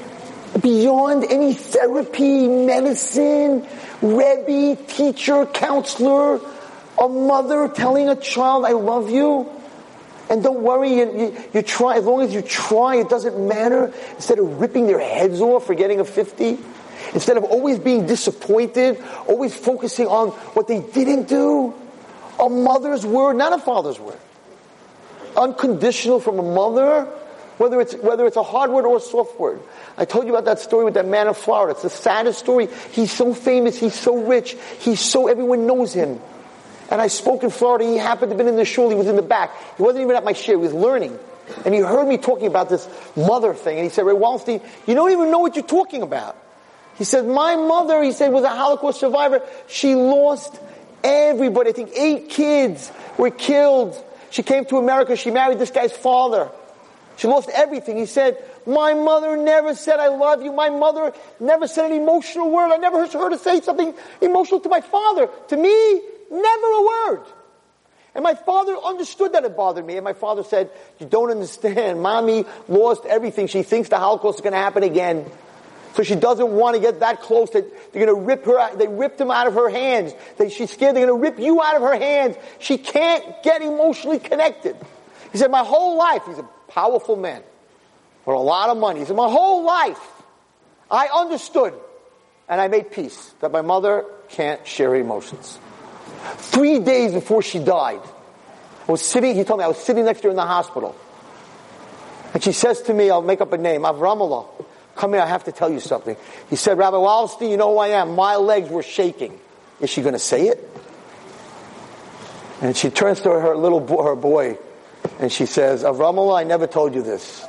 beyond 0.62 1.26
any 1.26 1.54
therapy, 1.54 2.48
medicine, 2.48 3.66
Rebbe, 4.02 4.76
teacher, 4.88 5.46
counselor, 5.46 6.40
a 7.02 7.08
mother 7.08 7.68
telling 7.70 8.10
a 8.10 8.16
child, 8.16 8.66
I 8.66 8.72
love 8.72 9.10
you. 9.10 9.50
And 10.30 10.44
don't 10.44 10.62
worry, 10.62 10.96
you, 10.96 11.18
you, 11.18 11.38
you, 11.54 11.62
try, 11.62 11.98
as 11.98 12.04
long 12.04 12.22
as 12.22 12.34
you 12.34 12.42
try, 12.42 12.98
it 12.98 13.10
doesn't 13.10 13.48
matter. 13.48 13.94
Instead 14.16 14.40
of 14.40 14.60
ripping 14.60 14.88
their 14.88 15.00
heads 15.00 15.40
off 15.40 15.66
for 15.68 15.76
getting 15.76 16.00
a 16.00 16.06
50, 16.06 16.58
instead 17.14 17.38
of 17.38 17.44
always 17.44 17.80
being 17.80 18.06
disappointed, 18.06 19.02
always 19.28 19.56
focusing 19.56 20.08
on 20.08 20.30
what 20.30 20.68
they 20.68 20.82
didn't 20.82 21.28
do, 21.28 21.74
a 22.40 22.50
mother's 22.50 23.06
word, 23.06 23.36
not 23.36 23.54
a 23.54 23.60
father's 23.60 24.00
word. 24.00 24.20
Unconditional 25.38 26.20
from 26.20 26.40
a 26.40 26.44
mother, 26.44 27.08
whether 27.58 27.80
it's, 27.82 27.94
whether 27.96 28.26
it's 28.26 28.38
a 28.38 28.44
hard 28.44 28.72
word 28.72 28.86
or 28.86 28.98
a 28.98 29.00
soft 29.00 29.40
word. 29.40 29.62
I 29.98 30.06
told 30.06 30.26
you 30.26 30.32
about 30.32 30.46
that 30.46 30.60
story 30.60 30.86
with 30.86 30.96
that 30.96 31.08
man 31.08 31.28
in 31.28 31.34
Florida. 31.34 31.72
It's 31.72 31.84
the 31.84 31.90
saddest 31.90 32.40
story. 32.40 32.68
He's 32.92 33.12
so 33.12 33.34
famous, 33.34 33.80
he's 33.80 33.96
so 33.96 34.26
rich, 34.26 34.56
he's 34.80 35.00
so, 35.00 35.28
everyone 35.28 35.68
knows 35.68 35.94
him. 35.94 36.20
And 36.92 37.02
I 37.02 37.08
spoke 37.08 37.44
in 37.44 37.50
Florida. 37.50 37.86
He 37.86 37.98
happened 37.98 38.32
to 38.32 38.38
been 38.38 38.48
in 38.48 38.58
the 38.58 38.66
shul. 38.66 38.90
He 38.90 38.96
was 38.96 39.08
in 39.08 39.16
the 39.16 39.24
back. 39.24 39.52
He 39.78 39.84
wasn't 39.84 40.04
even 40.04 40.16
at 40.16 40.24
my 40.24 40.34
shiur. 40.34 40.50
He 40.50 40.56
was 40.56 40.74
learning. 40.74 41.18
And 41.66 41.74
he 41.74 41.80
heard 41.80 42.08
me 42.08 42.18
talking 42.18 42.48
about 42.48 42.70
this 42.70 42.88
mother 43.16 43.54
thing. 43.54 43.78
And 43.78 43.84
he 43.84 43.90
said, 43.90 44.06
Ray 44.06 44.14
Wallerstein, 44.14 44.62
you 44.88 44.94
don't 44.94 45.12
even 45.12 45.32
know 45.32 45.40
what 45.40 45.56
you're 45.56 45.66
talking 45.66 46.02
about. 46.02 46.38
He 46.98 47.04
said, 47.04 47.26
my 47.26 47.56
mother, 47.56 48.02
he 48.04 48.12
said, 48.12 48.32
was 48.32 48.44
a 48.44 48.50
Holocaust 48.50 49.00
survivor. 49.00 49.42
She 49.68 49.96
lost 49.96 50.60
everybody. 51.04 51.72
I 51.72 51.74
think 51.74 51.92
eight 51.96 52.30
kids 52.30 52.92
were 53.18 53.32
killed. 53.32 54.02
She 54.30 54.44
came 54.44 54.66
to 54.66 54.78
America. 54.78 55.16
She 55.16 55.32
married 55.32 55.60
this 55.60 55.72
guy's 55.72 55.92
father. 55.92 56.50
She 57.18 57.28
lost 57.28 57.50
everything. 57.50 57.98
He 57.98 58.06
said, 58.06 58.38
my 58.66 58.94
mother 58.94 59.38
never 59.38 59.74
said 59.76 60.00
I 60.00 60.08
love 60.08 60.44
you. 60.44 60.52
My 60.52 60.70
mother 60.70 61.14
never 61.40 61.68
said 61.68 61.92
an 61.92 61.98
emotional 61.98 62.52
word. 62.52 62.74
I 62.74 62.78
never 62.78 63.08
heard 63.08 63.32
her 63.32 63.38
say 63.38 63.62
something 63.62 63.94
emotional 64.22 64.60
to 64.60 64.70
my 64.70 64.82
father. 64.82 65.30
To 65.50 65.58
me, 65.58 66.02
Never 66.32 66.68
a 66.68 66.86
word. 66.86 67.26
And 68.14 68.24
my 68.24 68.34
father 68.34 68.78
understood 68.78 69.34
that 69.34 69.44
it 69.44 69.58
bothered 69.58 69.86
me. 69.86 69.98
And 69.98 70.04
my 70.04 70.14
father 70.14 70.44
said, 70.44 70.70
you 71.00 71.06
don't 71.06 71.32
understand. 71.32 72.02
Mommy 72.02 72.46
lost 72.68 73.06
everything. 73.06 73.48
She 73.48 73.64
thinks 73.64 73.90
the 73.90 74.00
Holocaust 74.00 74.38
is 74.40 74.42
going 74.42 74.54
to 74.54 74.60
happen 74.60 74.84
again. 74.84 75.30
So 75.96 76.04
she 76.04 76.16
doesn't 76.16 76.52
want 76.52 76.76
to 76.76 76.82
get 76.82 77.02
that 77.02 77.22
close 77.22 77.50
that 77.52 77.94
they're 77.94 78.06
going 78.06 78.20
to 78.20 78.26
rip 78.26 78.46
her, 78.46 78.60
out. 78.60 78.78
they 78.78 78.88
ripped 78.88 79.20
him 79.20 79.32
out 79.32 79.48
of 79.48 79.54
her 79.54 79.70
hands. 79.70 80.14
She's 80.50 80.72
scared 80.72 80.96
they're 80.96 81.06
going 81.06 81.20
to 81.20 81.22
rip 81.22 81.40
you 81.40 81.62
out 81.62 81.76
of 81.76 81.82
her 81.82 81.98
hands. 81.98 82.36
She 82.60 82.78
can't 82.78 83.24
get 83.44 83.62
emotionally 83.62 84.20
connected. 84.20 84.76
He 85.32 85.38
said, 85.38 85.52
my 85.52 85.64
whole 85.64 85.98
life, 85.98 86.24
he's 86.26 86.38
a 86.38 86.48
powerful 86.76 87.16
man 87.16 87.42
with 88.26 88.36
a 88.36 88.40
lot 88.40 88.70
of 88.70 88.78
money. 88.78 89.00
He 89.00 89.06
said, 89.06 89.16
my 89.16 89.30
whole 89.30 89.64
life, 89.64 90.24
I 90.92 91.08
understood 91.08 91.74
and 92.50 92.60
I 92.60 92.68
made 92.68 92.92
peace 92.92 93.34
that 93.40 93.52
my 93.52 93.62
mother 93.62 94.06
can't 94.30 94.66
share 94.68 94.94
emotions. 94.94 95.58
Three 96.36 96.80
days 96.80 97.14
before 97.14 97.42
she 97.42 97.60
died, 97.60 98.02
I 98.88 98.92
was 98.92 99.02
sitting, 99.02 99.36
he 99.36 99.46
told 99.46 99.60
me, 99.60 99.64
I 99.64 99.70
was 99.70 99.78
sitting 99.78 100.06
next 100.06 100.20
to 100.22 100.28
her 100.28 100.32
in 100.32 100.36
the 100.36 100.46
hospital. 100.46 100.96
And 102.34 102.44
she 102.44 102.52
says 102.52 102.82
to 102.84 102.94
me, 102.94 103.10
I'll 103.10 103.22
make 103.22 103.40
up 103.40 103.54
a 103.54 103.58
name, 103.58 103.82
Avramallah, 103.82 104.46
come 104.96 105.14
here, 105.14 105.22
I 105.22 105.28
have 105.28 105.46
to 105.46 105.54
tell 105.54 105.72
you 105.72 105.80
something. 105.80 106.18
He 106.50 106.58
said, 106.58 106.78
Rabbi 106.78 106.98
Wallerstein, 106.98 107.50
you 107.50 107.58
know 107.58 107.72
who 107.72 107.80
I 107.80 107.88
am. 107.90 108.16
My 108.16 108.36
legs 108.36 108.70
were 108.70 108.84
shaking. 108.84 109.40
Is 109.80 109.90
she 109.90 110.02
going 110.02 110.14
to 110.14 110.20
say 110.20 110.50
it? 110.50 110.70
And 112.62 112.76
she 112.76 112.90
turns 112.90 113.22
to 113.22 113.30
her 113.30 113.56
little 113.56 113.80
her 114.04 114.16
boy, 114.16 114.58
and 115.20 115.32
she 115.32 115.46
says, 115.46 115.84
Avramallah, 115.84 116.40
I 116.40 116.44
never 116.44 116.68
told 116.68 116.96
you 116.96 117.02
this. 117.02 117.46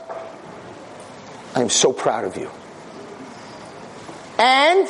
I 1.55 1.63
am 1.63 1.71
so 1.71 1.93
proud 1.93 2.25
of 2.25 2.37
you. 2.37 2.51
And, 4.39 4.89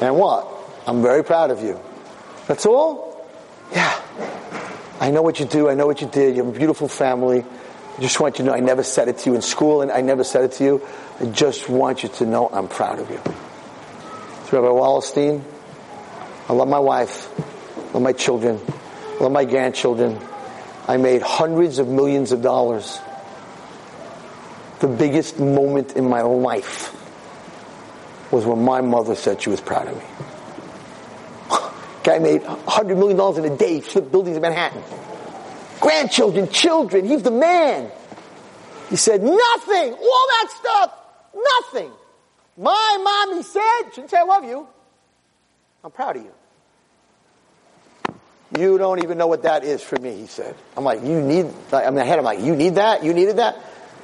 and 0.00 0.16
what? 0.16 0.48
I'm 0.86 1.02
very 1.02 1.22
proud 1.22 1.50
of 1.50 1.62
you. 1.62 1.80
That's 2.48 2.66
all? 2.66 3.28
Yeah. 3.72 4.00
I 5.00 5.10
know 5.10 5.22
what 5.22 5.38
you 5.38 5.46
do. 5.46 5.68
I 5.68 5.74
know 5.74 5.86
what 5.86 6.00
you 6.00 6.08
did. 6.08 6.36
You 6.36 6.44
have 6.44 6.54
a 6.54 6.58
beautiful 6.58 6.88
family. 6.88 7.44
I 7.96 8.00
just 8.00 8.18
want 8.18 8.38
you 8.38 8.44
to 8.44 8.50
know 8.50 8.56
I 8.56 8.60
never 8.60 8.82
said 8.82 9.08
it 9.08 9.18
to 9.18 9.30
you 9.30 9.36
in 9.36 9.42
school 9.42 9.82
and 9.82 9.92
I 9.92 10.00
never 10.00 10.24
said 10.24 10.44
it 10.44 10.52
to 10.52 10.64
you. 10.64 10.88
I 11.20 11.26
just 11.26 11.68
want 11.68 12.02
you 12.02 12.08
to 12.08 12.26
know 12.26 12.48
I'm 12.48 12.68
proud 12.68 12.98
of 12.98 13.10
you. 13.10 13.20
So 14.48 14.60
Rabbi 14.60 14.74
Wallerstein, 14.74 15.42
I 16.48 16.52
love 16.52 16.68
my 16.68 16.78
wife, 16.78 17.28
I 17.38 17.92
love 17.92 18.02
my 18.02 18.12
children, 18.12 18.60
I 18.66 19.22
love 19.22 19.32
my 19.32 19.44
grandchildren. 19.44 20.18
I 20.86 20.96
made 20.96 21.22
hundreds 21.22 21.78
of 21.78 21.88
millions 21.88 22.32
of 22.32 22.42
dollars. 22.42 23.00
The 24.80 24.88
biggest 24.88 25.38
moment 25.38 25.92
in 25.96 26.08
my 26.08 26.22
life 26.22 26.92
was 28.32 28.44
when 28.44 28.64
my 28.64 28.80
mother 28.80 29.14
said 29.14 29.40
she 29.40 29.50
was 29.50 29.60
proud 29.60 29.88
of 29.88 29.96
me. 29.96 30.04
Guy 32.02 32.18
made 32.18 32.42
$100 32.42 32.98
million 32.98 33.44
in 33.44 33.52
a 33.52 33.56
day, 33.56 33.80
flipped 33.80 34.10
buildings 34.10 34.36
in 34.36 34.42
Manhattan. 34.42 34.82
Grandchildren, 35.80 36.48
children, 36.48 37.04
he's 37.04 37.22
the 37.22 37.30
man. 37.30 37.90
He 38.90 38.96
said, 38.96 39.22
nothing, 39.22 39.92
all 39.92 40.26
that 40.28 40.48
stuff, 40.58 40.92
nothing. 41.34 41.90
My 42.56 43.26
mommy 43.30 43.42
said, 43.42 43.90
shouldn't 43.92 44.10
say 44.10 44.18
I 44.18 44.24
love 44.24 44.44
you. 44.44 44.66
I'm 45.84 45.90
proud 45.90 46.16
of 46.16 46.24
you. 46.24 46.32
You 48.58 48.76
don't 48.76 49.02
even 49.02 49.16
know 49.16 49.26
what 49.26 49.44
that 49.44 49.64
is 49.64 49.82
for 49.82 49.96
me, 49.98 50.14
he 50.14 50.26
said. 50.26 50.54
I'm 50.76 50.84
like, 50.84 51.02
you 51.02 51.22
need, 51.22 51.46
I'm 51.72 51.96
ahead, 51.96 52.18
I'm 52.18 52.24
like, 52.24 52.40
you 52.40 52.54
need 52.54 52.74
that? 52.74 53.02
You 53.02 53.14
needed 53.14 53.36
that? 53.36 53.56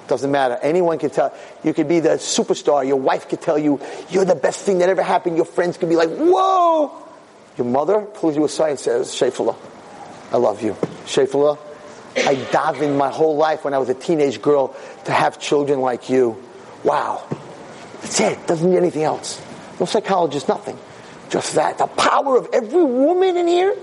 Doesn't 0.09 0.31
matter. 0.31 0.59
Anyone 0.63 0.99
can 0.99 1.11
tell. 1.11 1.37
You 1.63 1.75
could 1.75 1.87
be 1.87 2.01
the 2.01 2.11
superstar. 2.17 2.87
Your 2.87 2.97
wife 2.97 3.29
could 3.29 3.43
tell 3.43 3.59
you, 3.59 3.79
you're 4.09 4.25
the 4.25 4.35
best 4.35 4.65
thing 4.65 4.79
that 4.79 4.89
ever 4.89 5.03
happened. 5.03 5.37
Your 5.37 5.45
friends 5.45 5.77
could 5.77 5.91
be 5.91 5.97
like, 5.97 6.09
whoa! 6.09 6.91
Your 7.59 7.67
mother 7.67 8.01
pulls 8.01 8.37
you 8.37 8.45
aside 8.45 8.71
and 8.71 8.79
says, 8.79 9.09
Shefala, 9.09 9.55
I 10.33 10.39
love 10.39 10.63
you. 10.63 10.73
Shefala, 11.05 11.59
I 12.17 12.37
davened 12.37 12.97
my 12.97 13.11
whole 13.11 13.37
life 13.37 13.65
when 13.65 13.75
I 13.75 13.79
was 13.79 13.91
a 13.91 13.95
teenage 13.95 14.41
girl 14.41 14.75
to 15.05 15.13
have 15.13 15.39
children 15.39 15.81
like 15.81 16.09
you. 16.09 16.43
Wow. 16.85 17.27
That's 18.01 18.21
it. 18.21 18.47
Doesn't 18.47 18.71
need 18.71 18.77
anything 18.77 19.03
else. 19.03 19.43
No 19.79 19.87
psychologist, 19.87 20.49
nothing. 20.49 20.79
Just 21.29 21.57
that. 21.57 21.79
The 21.79 21.87
power 21.87 22.39
of 22.39 22.49
every 22.53 22.83
woman 22.83 23.37
in 23.37 23.47
here. 23.47 23.77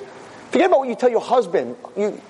Forget 0.55 0.67
about 0.67 0.79
what 0.79 0.87
you 0.87 0.95
tell 0.95 1.09
your 1.09 1.19
husband. 1.19 1.75
You, 1.97 2.21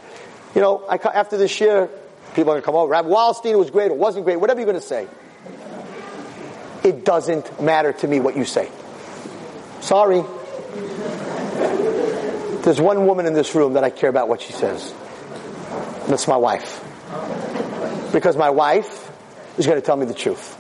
you 0.56 0.62
know, 0.62 0.84
I, 0.90 0.96
after 0.96 1.38
this 1.38 1.62
year, 1.62 1.88
people 2.34 2.50
are 2.50 2.56
going 2.56 2.62
to 2.64 2.66
come 2.66 2.74
over. 2.74 2.90
Rabbi 2.90 3.08
Wallerstein 3.08 3.56
was 3.56 3.70
great 3.70 3.92
or 3.92 3.94
wasn't 3.94 4.26
great, 4.26 4.38
whatever 4.38 4.60
you're 4.60 4.66
going 4.66 4.82
to 4.82 4.88
say. 4.88 5.08
It 6.84 7.06
doesn't 7.06 7.62
matter 7.62 7.94
to 7.94 8.08
me 8.08 8.20
what 8.20 8.36
you 8.36 8.44
say. 8.44 8.72
Sorry. 9.82 10.24
There's 12.64 12.82
one 12.82 13.06
woman 13.06 13.28
in 13.28 13.36
this 13.36 13.54
room 13.54 13.74
that 13.74 13.84
I 13.84 13.92
care 13.92 14.10
about 14.10 14.28
what 14.28 14.42
she 14.42 14.54
says. 14.54 14.92
That's 16.08 16.28
my 16.28 16.38
wife. 16.38 16.84
Because 18.12 18.36
my 18.36 18.50
wife 18.50 19.12
is 19.60 19.68
going 19.68 19.80
to 19.80 19.86
tell 19.86 19.98
me 19.98 20.08
the 20.08 20.16
truth. 20.16 20.58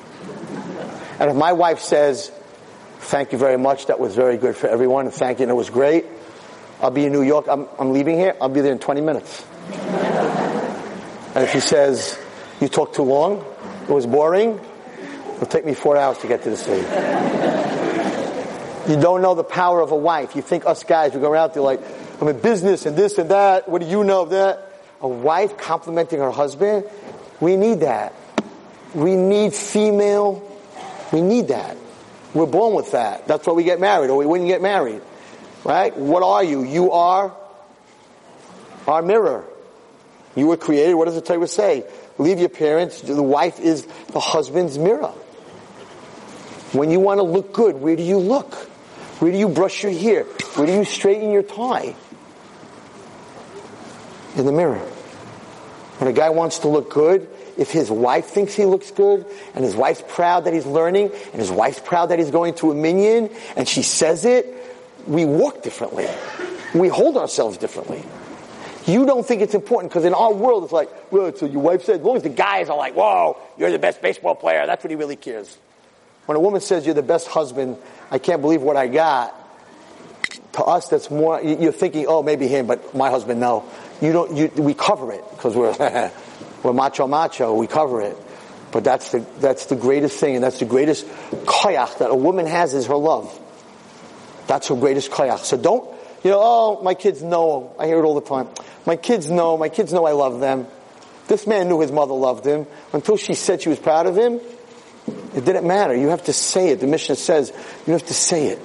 And 1.20 1.32
if 1.32 1.36
my 1.36 1.54
wife 1.54 1.80
says, 1.80 2.32
thank 3.00 3.32
you 3.32 3.40
very 3.40 3.58
much, 3.58 3.88
that 3.88 4.00
was 4.00 4.14
very 4.14 4.38
good 4.38 4.56
for 4.56 4.68
everyone, 4.68 5.06
and 5.06 5.16
thank 5.16 5.40
you, 5.40 5.46
and 5.46 5.52
it 5.52 5.56
was 5.56 5.72
great, 5.72 6.06
I'll 6.82 6.92
be 6.92 7.06
in 7.06 7.12
New 7.12 7.22
York, 7.22 7.48
I'm, 7.50 7.68
I'm 7.80 7.94
leaving 7.94 8.18
here, 8.18 8.36
I'll 8.42 8.50
be 8.50 8.62
there 8.62 8.72
in 8.72 8.80
20 8.80 9.02
minutes. 9.02 9.46
and 11.34 11.44
if 11.44 11.52
she 11.52 11.60
says, 11.60 12.20
you 12.60 12.68
talk 12.68 12.94
too 12.94 13.04
long, 13.04 13.46
it 13.84 13.90
was 13.90 14.06
boring, 14.06 14.60
it'll 15.36 15.48
take 15.48 15.66
me 15.66 15.74
four 15.74 15.98
hours 15.98 16.18
to 16.20 16.28
get 16.28 16.44
to 16.44 16.50
the 16.50 16.58
city. 16.58 16.82
you 18.92 19.00
don't 19.00 19.22
know 19.22 19.36
the 19.36 19.44
power 19.44 19.82
of 19.82 19.92
a 19.92 19.96
wife. 19.96 20.36
You 20.36 20.42
think 20.42 20.66
us 20.66 20.84
guys, 20.84 21.14
we 21.14 21.22
go 21.22 21.32
around 21.32 21.54
there 21.54 21.64
like, 21.64 21.82
I'm 22.22 22.28
in 22.28 22.40
business 22.40 22.86
and 22.86 22.98
this 22.98 23.18
and 23.18 23.30
that, 23.32 23.70
what 23.70 23.82
do 23.82 23.88
you 23.88 24.04
know 24.04 24.24
of 24.24 24.30
that? 24.32 24.74
A 25.02 25.08
wife 25.08 25.58
complimenting 25.58 26.20
her 26.20 26.32
husband, 26.32 26.86
we 27.40 27.56
need 27.56 27.82
that. 27.82 28.14
We 28.94 29.16
need 29.16 29.54
female, 29.54 30.42
we 31.12 31.22
need 31.22 31.50
that. 31.50 31.78
We're 32.34 32.46
born 32.46 32.76
with 32.76 32.92
that. 32.92 33.28
That's 33.28 33.48
why 33.48 33.54
we 33.54 33.64
get 33.64 33.80
married, 33.80 34.10
or 34.10 34.18
we 34.18 34.26
wouldn't 34.26 34.50
get 34.50 34.62
married. 34.62 35.02
Right? 35.66 35.98
What 35.98 36.22
are 36.24 36.44
you? 36.44 36.64
You 36.64 36.92
are 36.92 37.36
our 38.88 39.02
mirror. 39.02 39.44
You 40.36 40.48
were 40.48 40.58
created, 40.58 40.94
what 40.94 41.06
does 41.06 41.16
the 41.16 41.22
Torah 41.22 41.48
say? 41.48 41.86
Leave 42.18 42.40
your 42.40 42.50
parents, 42.50 43.02
the 43.02 43.24
wife 43.24 43.60
is 43.60 43.86
the 44.12 44.20
husband's 44.20 44.78
mirror. 44.78 45.12
When 46.72 46.92
you 46.92 47.00
want 47.00 47.20
to 47.20 47.24
look 47.24 47.52
good, 47.52 47.76
where 47.76 47.96
do 47.96 48.04
you 48.04 48.20
look? 48.20 48.54
Where 49.20 49.32
do 49.32 49.38
you 49.38 49.50
brush 49.50 49.82
your 49.82 49.92
hair? 49.92 50.24
Where 50.24 50.68
do 50.68 50.74
you 50.74 50.86
straighten 50.86 51.32
your 51.32 51.44
tie? 51.44 51.96
In 54.36 54.46
the 54.46 54.52
mirror. 54.52 54.80
When 55.98 56.10
a 56.10 56.14
guy 56.14 56.30
wants 56.30 56.60
to 56.60 56.68
look 56.68 56.92
good, 56.92 57.30
if 57.58 57.72
his 57.72 57.90
wife 57.90 58.26
thinks 58.26 58.54
he 58.54 58.66
looks 58.66 58.92
good, 58.92 59.26
and 59.56 59.64
his 59.64 59.76
wife's 59.76 60.04
proud 60.10 60.44
that 60.44 60.54
he's 60.54 60.66
learning, 60.66 61.12
and 61.32 61.42
his 61.42 61.50
wife's 61.50 61.80
proud 61.80 62.08
that 62.08 62.20
he's 62.20 62.32
going 62.32 62.56
to 62.56 62.72
a 62.72 62.76
minyan, 62.76 63.30
and 63.56 63.68
she 63.68 63.82
says 63.82 64.26
it, 64.26 64.46
we 65.08 65.26
walk 65.26 65.64
differently. 65.64 66.08
We 66.74 66.88
hold 66.88 67.18
ourselves 67.18 67.58
differently. 67.58 68.04
You 68.86 69.06
don't 69.06 69.26
think 69.26 69.42
it's 69.42 69.56
important 69.56 69.92
because 69.92 70.06
in 70.06 70.14
our 70.14 70.34
world 70.34 70.64
it's 70.64 70.74
like, 70.74 70.90
well, 71.12 71.36
so 71.36 71.48
your 71.48 71.62
wife 71.62 71.84
said, 71.84 72.00
as 72.00 72.06
long 72.06 72.18
as 72.18 72.24
the 72.24 72.30
guys 72.30 72.70
are 72.70 72.78
like, 72.78 72.94
whoa, 72.96 73.38
you're 73.58 73.72
the 73.72 73.80
best 73.80 74.02
baseball 74.02 74.36
player, 74.36 74.66
that's 74.68 74.84
what 74.84 74.92
he 74.92 74.96
really 74.96 75.16
cares. 75.16 75.58
When 76.28 76.36
a 76.36 76.40
woman 76.40 76.62
says 76.62 76.86
you're 76.86 76.96
the 76.96 77.04
best 77.04 77.28
husband, 77.28 77.78
I 78.12 78.20
can't 78.20 78.42
believe 78.42 78.62
what 78.62 78.78
I 78.78 78.88
got. 78.88 79.34
To 80.54 80.64
us, 80.64 80.88
that's 80.88 81.12
more, 81.12 81.42
you're 81.42 81.72
thinking, 81.72 82.06
oh, 82.08 82.24
maybe 82.24 82.48
him, 82.48 82.68
but 82.68 82.96
my 82.96 83.10
husband, 83.10 83.40
no. 83.40 83.66
You 84.02 84.14
don't, 84.14 84.36
you, 84.38 84.48
we 84.56 84.74
cover 84.74 85.12
it 85.12 85.24
because 85.32 85.56
we're, 85.56 86.12
we're 86.64 86.74
macho 86.74 87.08
macho, 87.08 87.56
we 87.56 87.68
cover 87.68 88.02
it. 88.02 88.18
But 88.72 88.84
that's 88.84 89.12
the, 89.12 89.26
that's 89.40 89.66
the 89.66 89.76
greatest 89.76 90.20
thing 90.20 90.36
and 90.36 90.44
that's 90.44 90.60
the 90.60 90.66
greatest 90.66 91.06
koyach 91.46 92.00
that 92.00 92.10
a 92.10 92.16
woman 92.16 92.46
has 92.46 92.74
is 92.74 92.88
her 92.88 92.96
love. 92.96 93.40
That's 94.48 94.68
her 94.68 94.76
greatest 94.76 95.12
koyach. 95.12 95.40
So 95.40 95.58
don't, 95.58 95.90
you 96.24 96.32
know, 96.32 96.40
oh, 96.42 96.82
my 96.84 96.94
kids 96.94 97.22
know. 97.22 97.76
I 97.78 97.88
hear 97.88 98.00
it 98.00 98.04
all 98.04 98.16
the 98.16 98.28
time. 98.28 98.48
My 98.86 98.96
kids 98.96 99.30
know. 99.30 99.58
My 99.58 99.70
kids 99.70 99.94
know 99.94 100.06
I 100.06 100.12
love 100.12 100.40
them. 100.40 100.68
This 101.28 101.48
man 101.48 101.68
knew 101.68 101.82
his 101.82 101.92
mother 101.92 102.14
loved 102.14 102.46
him. 102.46 102.68
Until 102.94 103.18
she 103.18 103.34
said 103.34 103.62
she 103.62 103.70
was 103.70 103.80
proud 103.80 104.06
of 104.06 104.16
him, 104.16 104.40
it 105.36 105.46
didn't 105.46 105.66
matter. 105.66 105.96
You 105.96 106.10
have 106.10 106.24
to 106.26 106.34
say 106.34 106.70
it. 106.70 106.80
The 106.80 106.88
mission 106.88 107.16
says 107.16 107.52
you 107.86 107.94
have 107.94 108.06
to 108.06 108.14
say 108.14 108.48
it. 108.48 108.60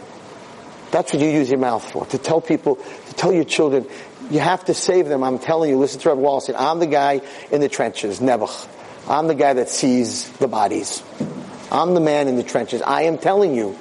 That's 0.90 1.12
what 1.12 1.23
you 1.23 1.28
use 1.28 1.51
your 1.51 1.59
mouth 1.59 1.89
for. 1.90 2.05
To 2.07 2.19
tell 2.19 2.40
people, 2.40 2.77
to 2.77 3.15
tell 3.15 3.32
your 3.32 3.44
children, 3.44 3.86
you 4.31 4.40
have 4.40 4.65
to 4.66 4.74
save 4.74 5.07
them. 5.09 5.23
I'm 5.23 5.39
telling 5.39 5.70
you, 5.70 5.78
listen 5.78 6.01
to 6.01 6.09
Rabbi 6.11 6.20
Wallerstein. 6.20 6.57
I'm 6.59 6.78
the 6.78 6.86
guy 6.86 7.20
in 7.51 7.61
the 7.61 7.69
trenches, 7.69 8.20
Nebuch. 8.20 8.69
I'm 9.09 9.28
the 9.28 9.35
guy 9.35 9.55
that 9.55 9.69
sees 9.69 10.28
the 10.32 10.48
bodies. 10.48 11.02
I'm 11.70 11.94
the 11.94 12.01
man 12.01 12.28
in 12.28 12.36
the 12.36 12.43
trenches. 12.43 12.82
I 12.82 13.02
am 13.02 13.19
telling 13.19 13.55
you, 13.55 13.78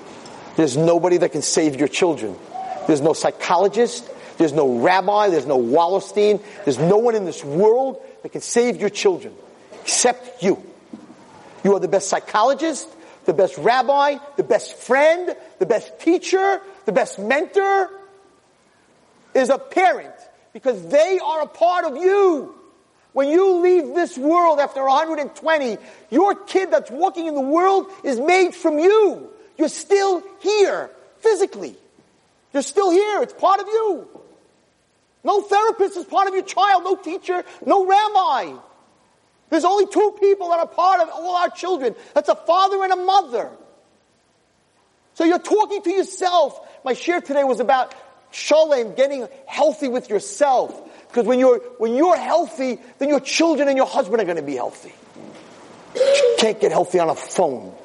there's 0.59 0.75
nobody 0.75 1.15
that 1.15 1.31
can 1.31 1.41
save 1.41 1.77
your 1.77 1.87
children. 1.87 2.35
There's 2.85 2.99
no 2.99 3.13
psychologist. 3.13 4.05
There's 4.37 4.51
no 4.51 4.79
rabbi. 4.79 5.29
There's 5.29 5.45
no 5.45 5.57
Wallerstein. 5.57 6.43
There's 6.65 6.77
no 6.77 6.97
one 6.97 7.15
in 7.15 7.23
this 7.23 7.45
world 7.45 8.03
that 8.23 8.33
can 8.33 8.41
save 8.41 8.75
your 8.75 8.89
children 8.89 9.33
except 9.83 10.43
you. 10.43 10.61
You 11.63 11.75
are 11.75 11.79
the 11.79 11.87
best 11.87 12.09
psychologist, 12.09 12.89
the 13.23 13.31
best 13.31 13.57
rabbi, 13.57 14.17
the 14.35 14.43
best 14.43 14.75
friend, 14.75 15.33
the 15.59 15.65
best 15.65 15.97
teacher, 16.01 16.59
the 16.83 16.91
best 16.91 17.19
mentor 17.19 17.89
is 19.33 19.49
a 19.49 19.57
parent 19.57 20.13
because 20.51 20.85
they 20.87 21.19
are 21.23 21.43
a 21.43 21.47
part 21.47 21.85
of 21.85 21.95
you. 21.95 22.53
When 23.13 23.29
you 23.29 23.61
leave 23.61 23.95
this 23.95 24.17
world 24.17 24.59
after 24.59 24.83
120, 24.83 25.77
your 26.09 26.35
kid 26.35 26.69
that's 26.71 26.91
walking 26.91 27.27
in 27.27 27.35
the 27.35 27.39
world 27.39 27.89
is 28.03 28.19
made 28.19 28.53
from 28.53 28.77
you. 28.77 29.29
You're 29.59 29.67
still 29.67 30.23
here 30.39 30.89
physically. 31.19 31.75
You're 32.53 32.63
still 32.63 32.89
here. 32.89 33.21
It's 33.21 33.33
part 33.33 33.59
of 33.59 33.67
you. 33.67 34.07
No 35.23 35.41
therapist 35.41 35.97
is 35.97 36.05
part 36.05 36.29
of 36.29 36.33
your 36.33 36.43
child, 36.43 36.85
no 36.85 36.95
teacher, 36.95 37.43
no 37.65 37.85
rabbi. 37.85 38.57
There's 39.49 39.65
only 39.65 39.85
two 39.87 40.15
people 40.19 40.49
that 40.51 40.59
are 40.59 40.67
part 40.67 41.01
of 41.01 41.09
all 41.09 41.35
our 41.35 41.49
children. 41.49 41.93
That's 42.15 42.29
a 42.29 42.35
father 42.35 42.81
and 42.83 42.93
a 42.93 42.95
mother. 42.95 43.51
So 45.15 45.25
you're 45.25 45.39
talking 45.39 45.81
to 45.81 45.89
yourself. 45.91 46.57
My 46.85 46.93
shiur 46.93 47.21
today 47.21 47.43
was 47.43 47.59
about 47.59 47.93
shalom, 48.31 48.95
getting 48.95 49.27
healthy 49.45 49.89
with 49.89 50.09
yourself. 50.09 50.81
Because 51.09 51.25
when 51.25 51.39
you're, 51.39 51.59
when 51.79 51.95
you're 51.95 52.17
healthy, 52.17 52.79
then 52.99 53.09
your 53.09 53.19
children 53.19 53.67
and 53.67 53.75
your 53.75 53.87
husband 53.87 54.21
are 54.21 54.25
going 54.25 54.37
to 54.37 54.43
be 54.43 54.55
healthy. 54.55 54.93
You 55.95 56.35
can't 56.37 56.61
get 56.61 56.71
healthy 56.71 56.99
on 56.99 57.09
a 57.09 57.15
phone. 57.15 57.75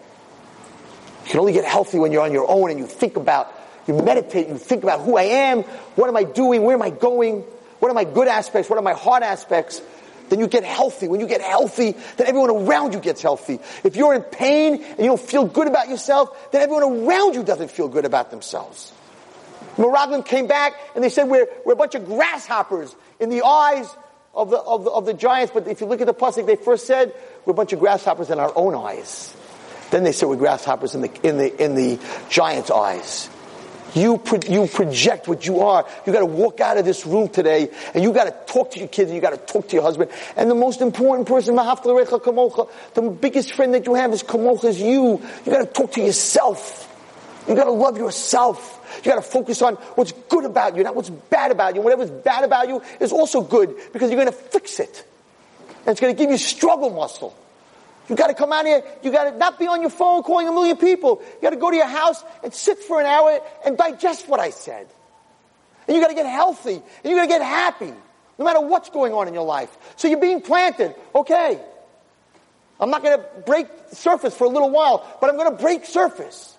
You 1.24 1.30
can 1.30 1.40
only 1.40 1.52
get 1.52 1.64
healthy 1.64 1.98
when 1.98 2.12
you're 2.12 2.22
on 2.22 2.32
your 2.32 2.48
own 2.48 2.70
and 2.70 2.78
you 2.78 2.86
think 2.86 3.16
about, 3.16 3.52
you 3.86 3.94
meditate, 3.94 4.48
you 4.48 4.59
think 4.59 4.82
about 4.82 5.01
who 5.01 5.16
I 5.16 5.22
am, 5.22 5.62
what 5.96 6.09
am 6.09 6.16
I 6.16 6.24
doing, 6.24 6.62
where 6.62 6.74
am 6.74 6.82
I 6.82 6.90
going, 6.90 7.40
what 7.80 7.90
are 7.90 7.94
my 7.94 8.05
good 8.05 8.28
aspects, 8.28 8.68
what 8.68 8.78
are 8.78 8.82
my 8.82 8.92
hard 8.92 9.22
aspects. 9.22 9.80
Then 10.28 10.40
you 10.40 10.48
get 10.48 10.64
healthy. 10.64 11.06
When 11.09 11.20
you 11.20 11.26
get 11.26 11.42
healthy, 11.42 11.92
then 12.16 12.26
everyone 12.26 12.51
around 12.51 12.94
you 12.94 13.01
gets 13.01 13.20
healthy. 13.20 13.59
If 13.84 13.96
you're 13.96 14.14
in 14.14 14.22
pain 14.22 14.82
and 14.82 14.98
you 14.98 15.06
don't 15.06 15.20
feel 15.20 15.44
good 15.44 15.66
about 15.66 15.88
yourself, 15.88 16.51
then 16.51 16.62
everyone 16.62 17.06
around 17.06 17.34
you 17.34 17.42
doesn't 17.42 17.70
feel 17.70 17.88
good 17.88 18.05
about 18.05 18.30
themselves. 18.30 18.92
Meraglim 19.76 20.24
came 20.24 20.46
back 20.46 20.74
and 20.94 21.02
they 21.02 21.09
said 21.09 21.28
we're, 21.28 21.46
we're 21.64 21.74
a 21.74 21.76
bunch 21.76 21.94
of 21.94 22.06
grasshoppers 22.06 22.94
in 23.20 23.28
the 23.28 23.42
eyes 23.44 23.88
of 24.34 24.51
the, 24.51 24.59
of 24.59 24.84
the, 24.84 24.90
of 24.90 25.06
the 25.06 25.14
giants. 25.14 25.52
But 25.52 25.68
if 25.68 25.80
you 25.80 25.86
look 25.86 26.01
at 26.01 26.06
the 26.06 26.14
pasuk, 26.14 26.46
they 26.46 26.56
first 26.56 26.86
said 26.86 27.14
we're 27.44 27.52
a 27.52 27.56
bunch 27.56 27.72
of 27.72 27.80
grasshoppers 27.80 28.30
in 28.30 28.38
our 28.38 28.52
own 28.56 28.74
eyes. 28.74 29.34
Then 29.90 30.05
they 30.05 30.12
said 30.12 30.28
we're 30.28 30.36
grasshoppers 30.36 30.94
in 30.94 31.02
the, 31.02 31.28
in 31.28 31.39
the, 31.39 31.65
in 31.65 31.74
the 31.74 31.98
giant's 32.28 32.70
eyes. 32.70 33.28
You, 33.94 34.19
pro- 34.19 34.40
you 34.48 34.66
project 34.66 35.28
what 35.28 35.47
you 35.47 35.61
are. 35.61 35.86
You 36.05 36.12
gotta 36.12 36.27
walk 36.27 36.61
out 36.61 36.77
of 36.78 36.85
this 36.85 37.06
room 37.06 37.28
today 37.28 37.70
and 37.94 38.02
you 38.02 38.12
gotta 38.12 38.35
talk 38.47 38.73
to 38.73 38.78
your 38.81 38.89
kids 38.89 39.11
and 39.11 39.15
you 39.15 39.20
gotta 39.20 39.36
talk 39.36 39.69
to 39.69 39.74
your 39.74 39.82
husband. 39.82 40.11
And 40.36 40.51
the 40.51 40.56
most 40.56 40.81
important 40.81 41.28
person, 41.28 41.55
the 41.55 43.16
biggest 43.20 43.52
friend 43.52 43.74
that 43.74 43.86
you 43.86 43.94
have 43.94 44.12
is 44.12 44.23
kamocha, 44.24 44.65
is 44.65 44.81
you. 44.81 45.23
You 45.47 45.52
gotta 45.52 45.66
talk 45.66 45.93
to 45.93 46.01
yourself. 46.01 46.90
You 47.48 47.55
gotta 47.55 47.70
love 47.70 47.97
yourself. 47.97 49.01
You 49.05 49.11
gotta 49.11 49.23
focus 49.23 49.62
on 49.62 49.74
what's 49.94 50.12
good 50.12 50.44
about 50.44 50.77
you, 50.77 50.82
not 50.82 50.97
what's 50.97 51.11
bad 51.11 51.52
about 51.52 51.77
you. 51.77 51.82
Whatever's 51.82 52.11
bad 52.11 52.43
about 52.43 52.69
you 52.69 52.82
is 53.01 53.12
also 53.12 53.43
good 53.43 53.77
because 53.93 54.11
you're 54.11 54.19
gonna 54.19 54.32
fix 54.32 54.81
it. 54.81 55.06
And 55.81 55.89
it's 55.89 56.01
gonna 56.01 56.15
give 56.15 56.31
you 56.31 56.39
struggle 56.39 56.90
muscle. 56.90 57.36
You 58.09 58.16
gotta 58.16 58.35
come 58.35 58.52
out 58.52 58.66
here, 58.66 58.82
you 59.02 59.10
gotta 59.10 59.36
not 59.36 59.59
be 59.59 59.66
on 59.66 59.81
your 59.81 59.90
phone 59.90 60.22
calling 60.22 60.47
a 60.47 60.52
million 60.52 60.76
people. 60.76 61.22
You 61.22 61.43
gotta 61.43 61.56
go 61.56 61.70
to 61.70 61.76
your 61.76 61.86
house 61.86 62.22
and 62.43 62.52
sit 62.52 62.78
for 62.81 63.01
an 63.01 63.06
hour 63.06 63.40
and 63.64 63.78
digest 63.78 64.28
what 64.28 64.40
I 64.40 64.51
said. 64.51 64.89
And 65.89 65.97
you 65.97 66.02
gotta 66.02 66.14
get 66.14 66.26
healthy, 66.26 66.74
and 66.74 67.05
you 67.05 67.14
gotta 67.14 67.28
get 67.28 67.43
happy, 67.43 67.93
no 68.39 68.44
matter 68.44 68.60
what's 68.60 68.90
going 68.90 69.12
on 69.12 69.28
in 69.28 69.35
your 69.35 69.44
life. 69.44 69.74
So 69.97 70.09
you're 70.09 70.20
being 70.20 70.40
planted, 70.43 70.94
okay. 71.14 71.60
I'm 72.78 72.90
not 72.90 73.02
gonna 73.02 73.24
break 73.47 73.68
surface 73.93 74.36
for 74.36 74.44
a 74.44 74.51
little 74.51 74.70
while, 74.70 75.06
but 75.20 75.31
I'm 75.31 75.36
gonna 75.36 75.56
break 75.56 75.86
surface. 75.86 76.56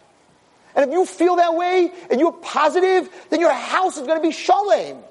And 0.76 0.89
if 0.89 0.93
you 0.93 1.05
feel 1.05 1.38
that 1.38 1.55
way, 1.55 1.91
and 2.09 2.19
you're 2.19 2.34
positive, 2.34 3.07
then 3.30 3.39
your 3.39 3.53
house 3.53 3.97
is 3.97 4.07
gonna 4.07 4.19
be 4.19 4.31
shalom. 4.31 5.03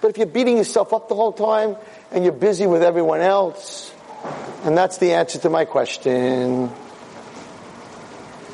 But 0.00 0.10
if 0.10 0.18
you're 0.18 0.26
beating 0.26 0.56
yourself 0.56 0.92
up 0.92 1.08
the 1.08 1.14
whole 1.14 1.32
time, 1.32 1.76
and 2.10 2.24
you're 2.24 2.32
busy 2.32 2.66
with 2.66 2.82
everyone 2.82 3.20
else, 3.20 3.93
and 4.64 4.76
that's 4.76 4.98
the 4.98 5.12
answer 5.12 5.38
to 5.40 5.50
my 5.50 5.64
question. 5.64 6.70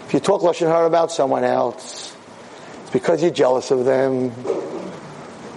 If 0.06 0.14
you 0.14 0.20
talk 0.20 0.42
Lashon 0.42 0.66
Hara 0.66 0.86
about 0.86 1.12
someone 1.12 1.44
else, 1.44 2.16
it's 2.82 2.90
because 2.90 3.22
you're 3.22 3.30
jealous 3.30 3.70
of 3.70 3.84
them. 3.84 4.32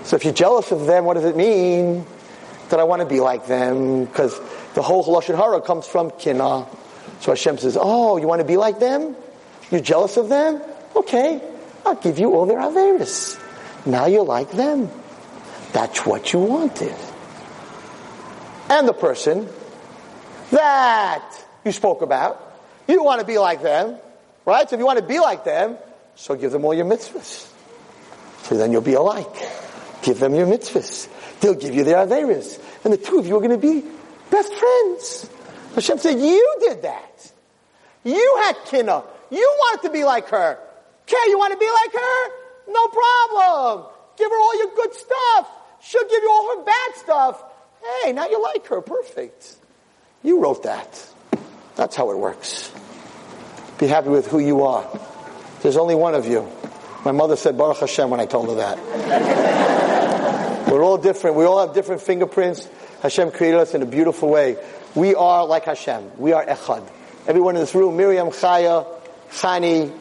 So 0.03 0.15
if 0.15 0.25
you're 0.25 0.33
jealous 0.33 0.71
of 0.71 0.85
them, 0.85 1.05
what 1.05 1.15
does 1.15 1.25
it 1.25 1.35
mean? 1.35 2.05
That 2.69 2.79
I 2.79 2.83
want 2.83 3.01
to 3.01 3.07
be 3.07 3.19
like 3.19 3.47
them? 3.47 4.05
Because 4.05 4.39
the 4.75 4.83
whole 4.83 5.03
Lashon 5.03 5.35
Hara 5.35 5.59
comes 5.61 5.87
from 5.87 6.11
kina. 6.11 6.67
So 7.19 7.31
Hashem 7.31 7.57
says, 7.57 7.77
oh, 7.79 8.17
you 8.17 8.27
want 8.27 8.41
to 8.41 8.47
be 8.47 8.57
like 8.57 8.79
them? 8.79 9.15
You're 9.71 9.81
jealous 9.81 10.17
of 10.17 10.29
them? 10.29 10.61
Okay, 10.95 11.41
I'll 11.85 11.95
give 11.95 12.19
you 12.19 12.35
all 12.35 12.45
their 12.45 12.59
averis. 12.59 13.39
Now 13.87 14.05
you're 14.05 14.23
like 14.23 14.51
them. 14.51 14.89
That's 15.71 16.05
what 16.05 16.31
you 16.31 16.39
wanted. 16.39 16.95
And 18.69 18.87
the 18.87 18.93
person 18.93 19.49
that 20.53 21.45
you 21.65 21.71
spoke 21.71 22.01
about, 22.01 22.39
You 22.87 23.03
want 23.03 23.21
to 23.21 23.27
be 23.27 23.37
like 23.37 23.61
them, 23.61 23.97
right? 24.45 24.69
So 24.69 24.75
if 24.75 24.79
you 24.79 24.85
want 24.85 24.99
to 24.99 25.05
be 25.05 25.19
like 25.19 25.43
them, 25.45 25.77
so 26.15 26.35
give 26.35 26.51
them 26.51 26.65
all 26.65 26.73
your 26.73 26.85
mitzvahs. 26.85 27.49
So 28.43 28.55
then 28.55 28.71
you'll 28.71 28.81
be 28.81 28.93
alike. 28.93 29.35
Give 30.01 30.19
them 30.19 30.35
your 30.35 30.47
mitzvahs. 30.47 31.07
They'll 31.39 31.55
give 31.55 31.73
you 31.73 31.83
their 31.83 32.05
averas. 32.05 32.59
And 32.83 32.93
the 32.93 32.97
two 32.97 33.19
of 33.19 33.27
you 33.27 33.37
are 33.37 33.39
going 33.39 33.51
to 33.51 33.57
be 33.57 33.83
best 34.29 34.53
friends. 34.53 35.29
Hashem 35.75 35.97
said, 35.97 36.19
you 36.19 36.55
did 36.59 36.81
that. 36.83 37.31
You 38.03 38.39
had 38.43 38.57
kinna. 38.65 39.03
You 39.31 39.55
wanted 39.59 39.87
to 39.87 39.93
be 39.93 40.03
like 40.03 40.27
her. 40.27 40.59
Okay, 41.03 41.29
you 41.29 41.37
want 41.37 41.53
to 41.53 41.59
be 41.59 41.65
like 41.65 41.93
her? 41.93 42.31
No 42.67 42.87
problem. 42.87 43.87
Give 44.17 44.29
her 44.29 44.37
all 44.37 44.57
your 44.57 44.75
good 44.75 44.93
stuff. 44.93 45.49
She'll 45.81 46.07
give 46.07 46.21
you 46.21 46.29
all 46.29 46.57
her 46.57 46.63
bad 46.63 46.95
stuff. 46.95 47.43
Hey, 48.03 48.11
now 48.11 48.27
you 48.27 48.41
like 48.41 48.67
her. 48.67 48.81
Perfect. 48.81 49.55
You 50.23 50.41
wrote 50.41 50.63
that. 50.63 51.07
That's 51.75 51.95
how 51.95 52.11
it 52.11 52.17
works. 52.17 52.71
Be 53.79 53.87
happy 53.87 54.09
with 54.09 54.27
who 54.27 54.39
you 54.39 54.63
are. 54.63 54.87
There's 55.61 55.77
only 55.77 55.95
one 55.95 56.15
of 56.15 56.25
you. 56.25 56.49
My 57.03 57.11
mother 57.11 57.35
said 57.35 57.57
Baruch 57.57 57.79
Hashem 57.79 58.09
when 58.09 58.19
I 58.19 58.25
told 58.25 58.47
her 58.49 58.55
that. 58.55 58.79
We're 60.71 60.81
all 60.81 60.97
different. 60.97 61.35
We 61.35 61.43
all 61.43 61.65
have 61.65 61.75
different 61.75 62.01
fingerprints. 62.01 62.67
Hashem 63.01 63.31
created 63.31 63.59
us 63.59 63.73
in 63.73 63.81
a 63.81 63.85
beautiful 63.85 64.29
way. 64.29 64.57
We 64.95 65.13
are 65.15 65.45
like 65.45 65.65
Hashem. 65.65 66.11
We 66.17 66.31
are 66.31 66.45
Echad. 66.45 66.87
Everyone 67.27 67.55
in 67.55 67.61
this 67.61 67.75
room, 67.75 67.97
Miriam, 67.97 68.29
Chaya, 68.29 68.87
Chani, 69.31 69.91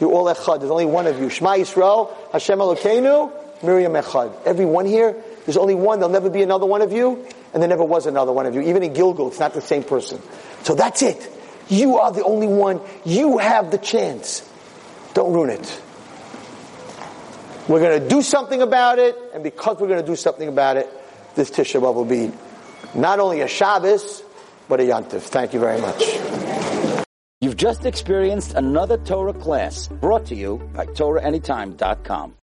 you're 0.00 0.12
all 0.12 0.26
Echad. 0.26 0.60
There's 0.60 0.70
only 0.70 0.86
one 0.86 1.06
of 1.06 1.20
you. 1.20 1.28
Shema 1.28 1.54
Yisrael, 1.54 2.14
Hashem 2.32 2.58
Elokeinu, 2.58 3.32
Miriam 3.62 3.92
Echad. 3.94 4.32
Everyone 4.44 4.86
here, 4.86 5.16
there's 5.44 5.56
only 5.56 5.74
one. 5.74 5.98
There'll 5.98 6.12
never 6.12 6.30
be 6.30 6.42
another 6.42 6.66
one 6.66 6.82
of 6.82 6.92
you, 6.92 7.26
and 7.52 7.62
there 7.62 7.68
never 7.68 7.84
was 7.84 8.06
another 8.06 8.32
one 8.32 8.46
of 8.46 8.54
you. 8.54 8.62
Even 8.62 8.82
in 8.82 8.92
gilgul, 8.92 9.28
it's 9.28 9.38
not 9.38 9.54
the 9.54 9.60
same 9.60 9.82
person. 9.82 10.20
So 10.62 10.74
that's 10.74 11.02
it. 11.02 11.30
You 11.68 11.98
are 11.98 12.12
the 12.12 12.24
only 12.24 12.46
one. 12.46 12.80
You 13.04 13.38
have 13.38 13.70
the 13.70 13.78
chance. 13.78 14.48
Don't 15.14 15.32
ruin 15.32 15.50
it. 15.50 15.82
We're 17.68 17.80
going 17.80 18.02
to 18.02 18.08
do 18.08 18.22
something 18.22 18.60
about 18.60 18.98
it, 18.98 19.16
and 19.34 19.42
because 19.42 19.78
we're 19.78 19.88
going 19.88 20.00
to 20.00 20.06
do 20.06 20.16
something 20.16 20.48
about 20.48 20.76
it, 20.76 20.88
this 21.34 21.50
Tisha 21.50 21.80
B'Av 21.80 21.94
will 21.94 22.04
be 22.04 22.32
not 22.94 23.20
only 23.20 23.40
a 23.40 23.48
Shabbos, 23.48 24.22
but 24.68 24.80
a 24.80 24.82
Yantiv. 24.82 25.20
Thank 25.22 25.54
you 25.54 25.60
very 25.60 25.80
much. 25.80 26.02
You've 27.40 27.56
just 27.56 27.86
experienced 27.86 28.54
another 28.54 28.98
Torah 28.98 29.32
class 29.32 29.88
brought 29.88 30.26
to 30.26 30.34
you 30.34 30.58
by 30.74 30.86
TorahAnytime.com. 30.86 32.34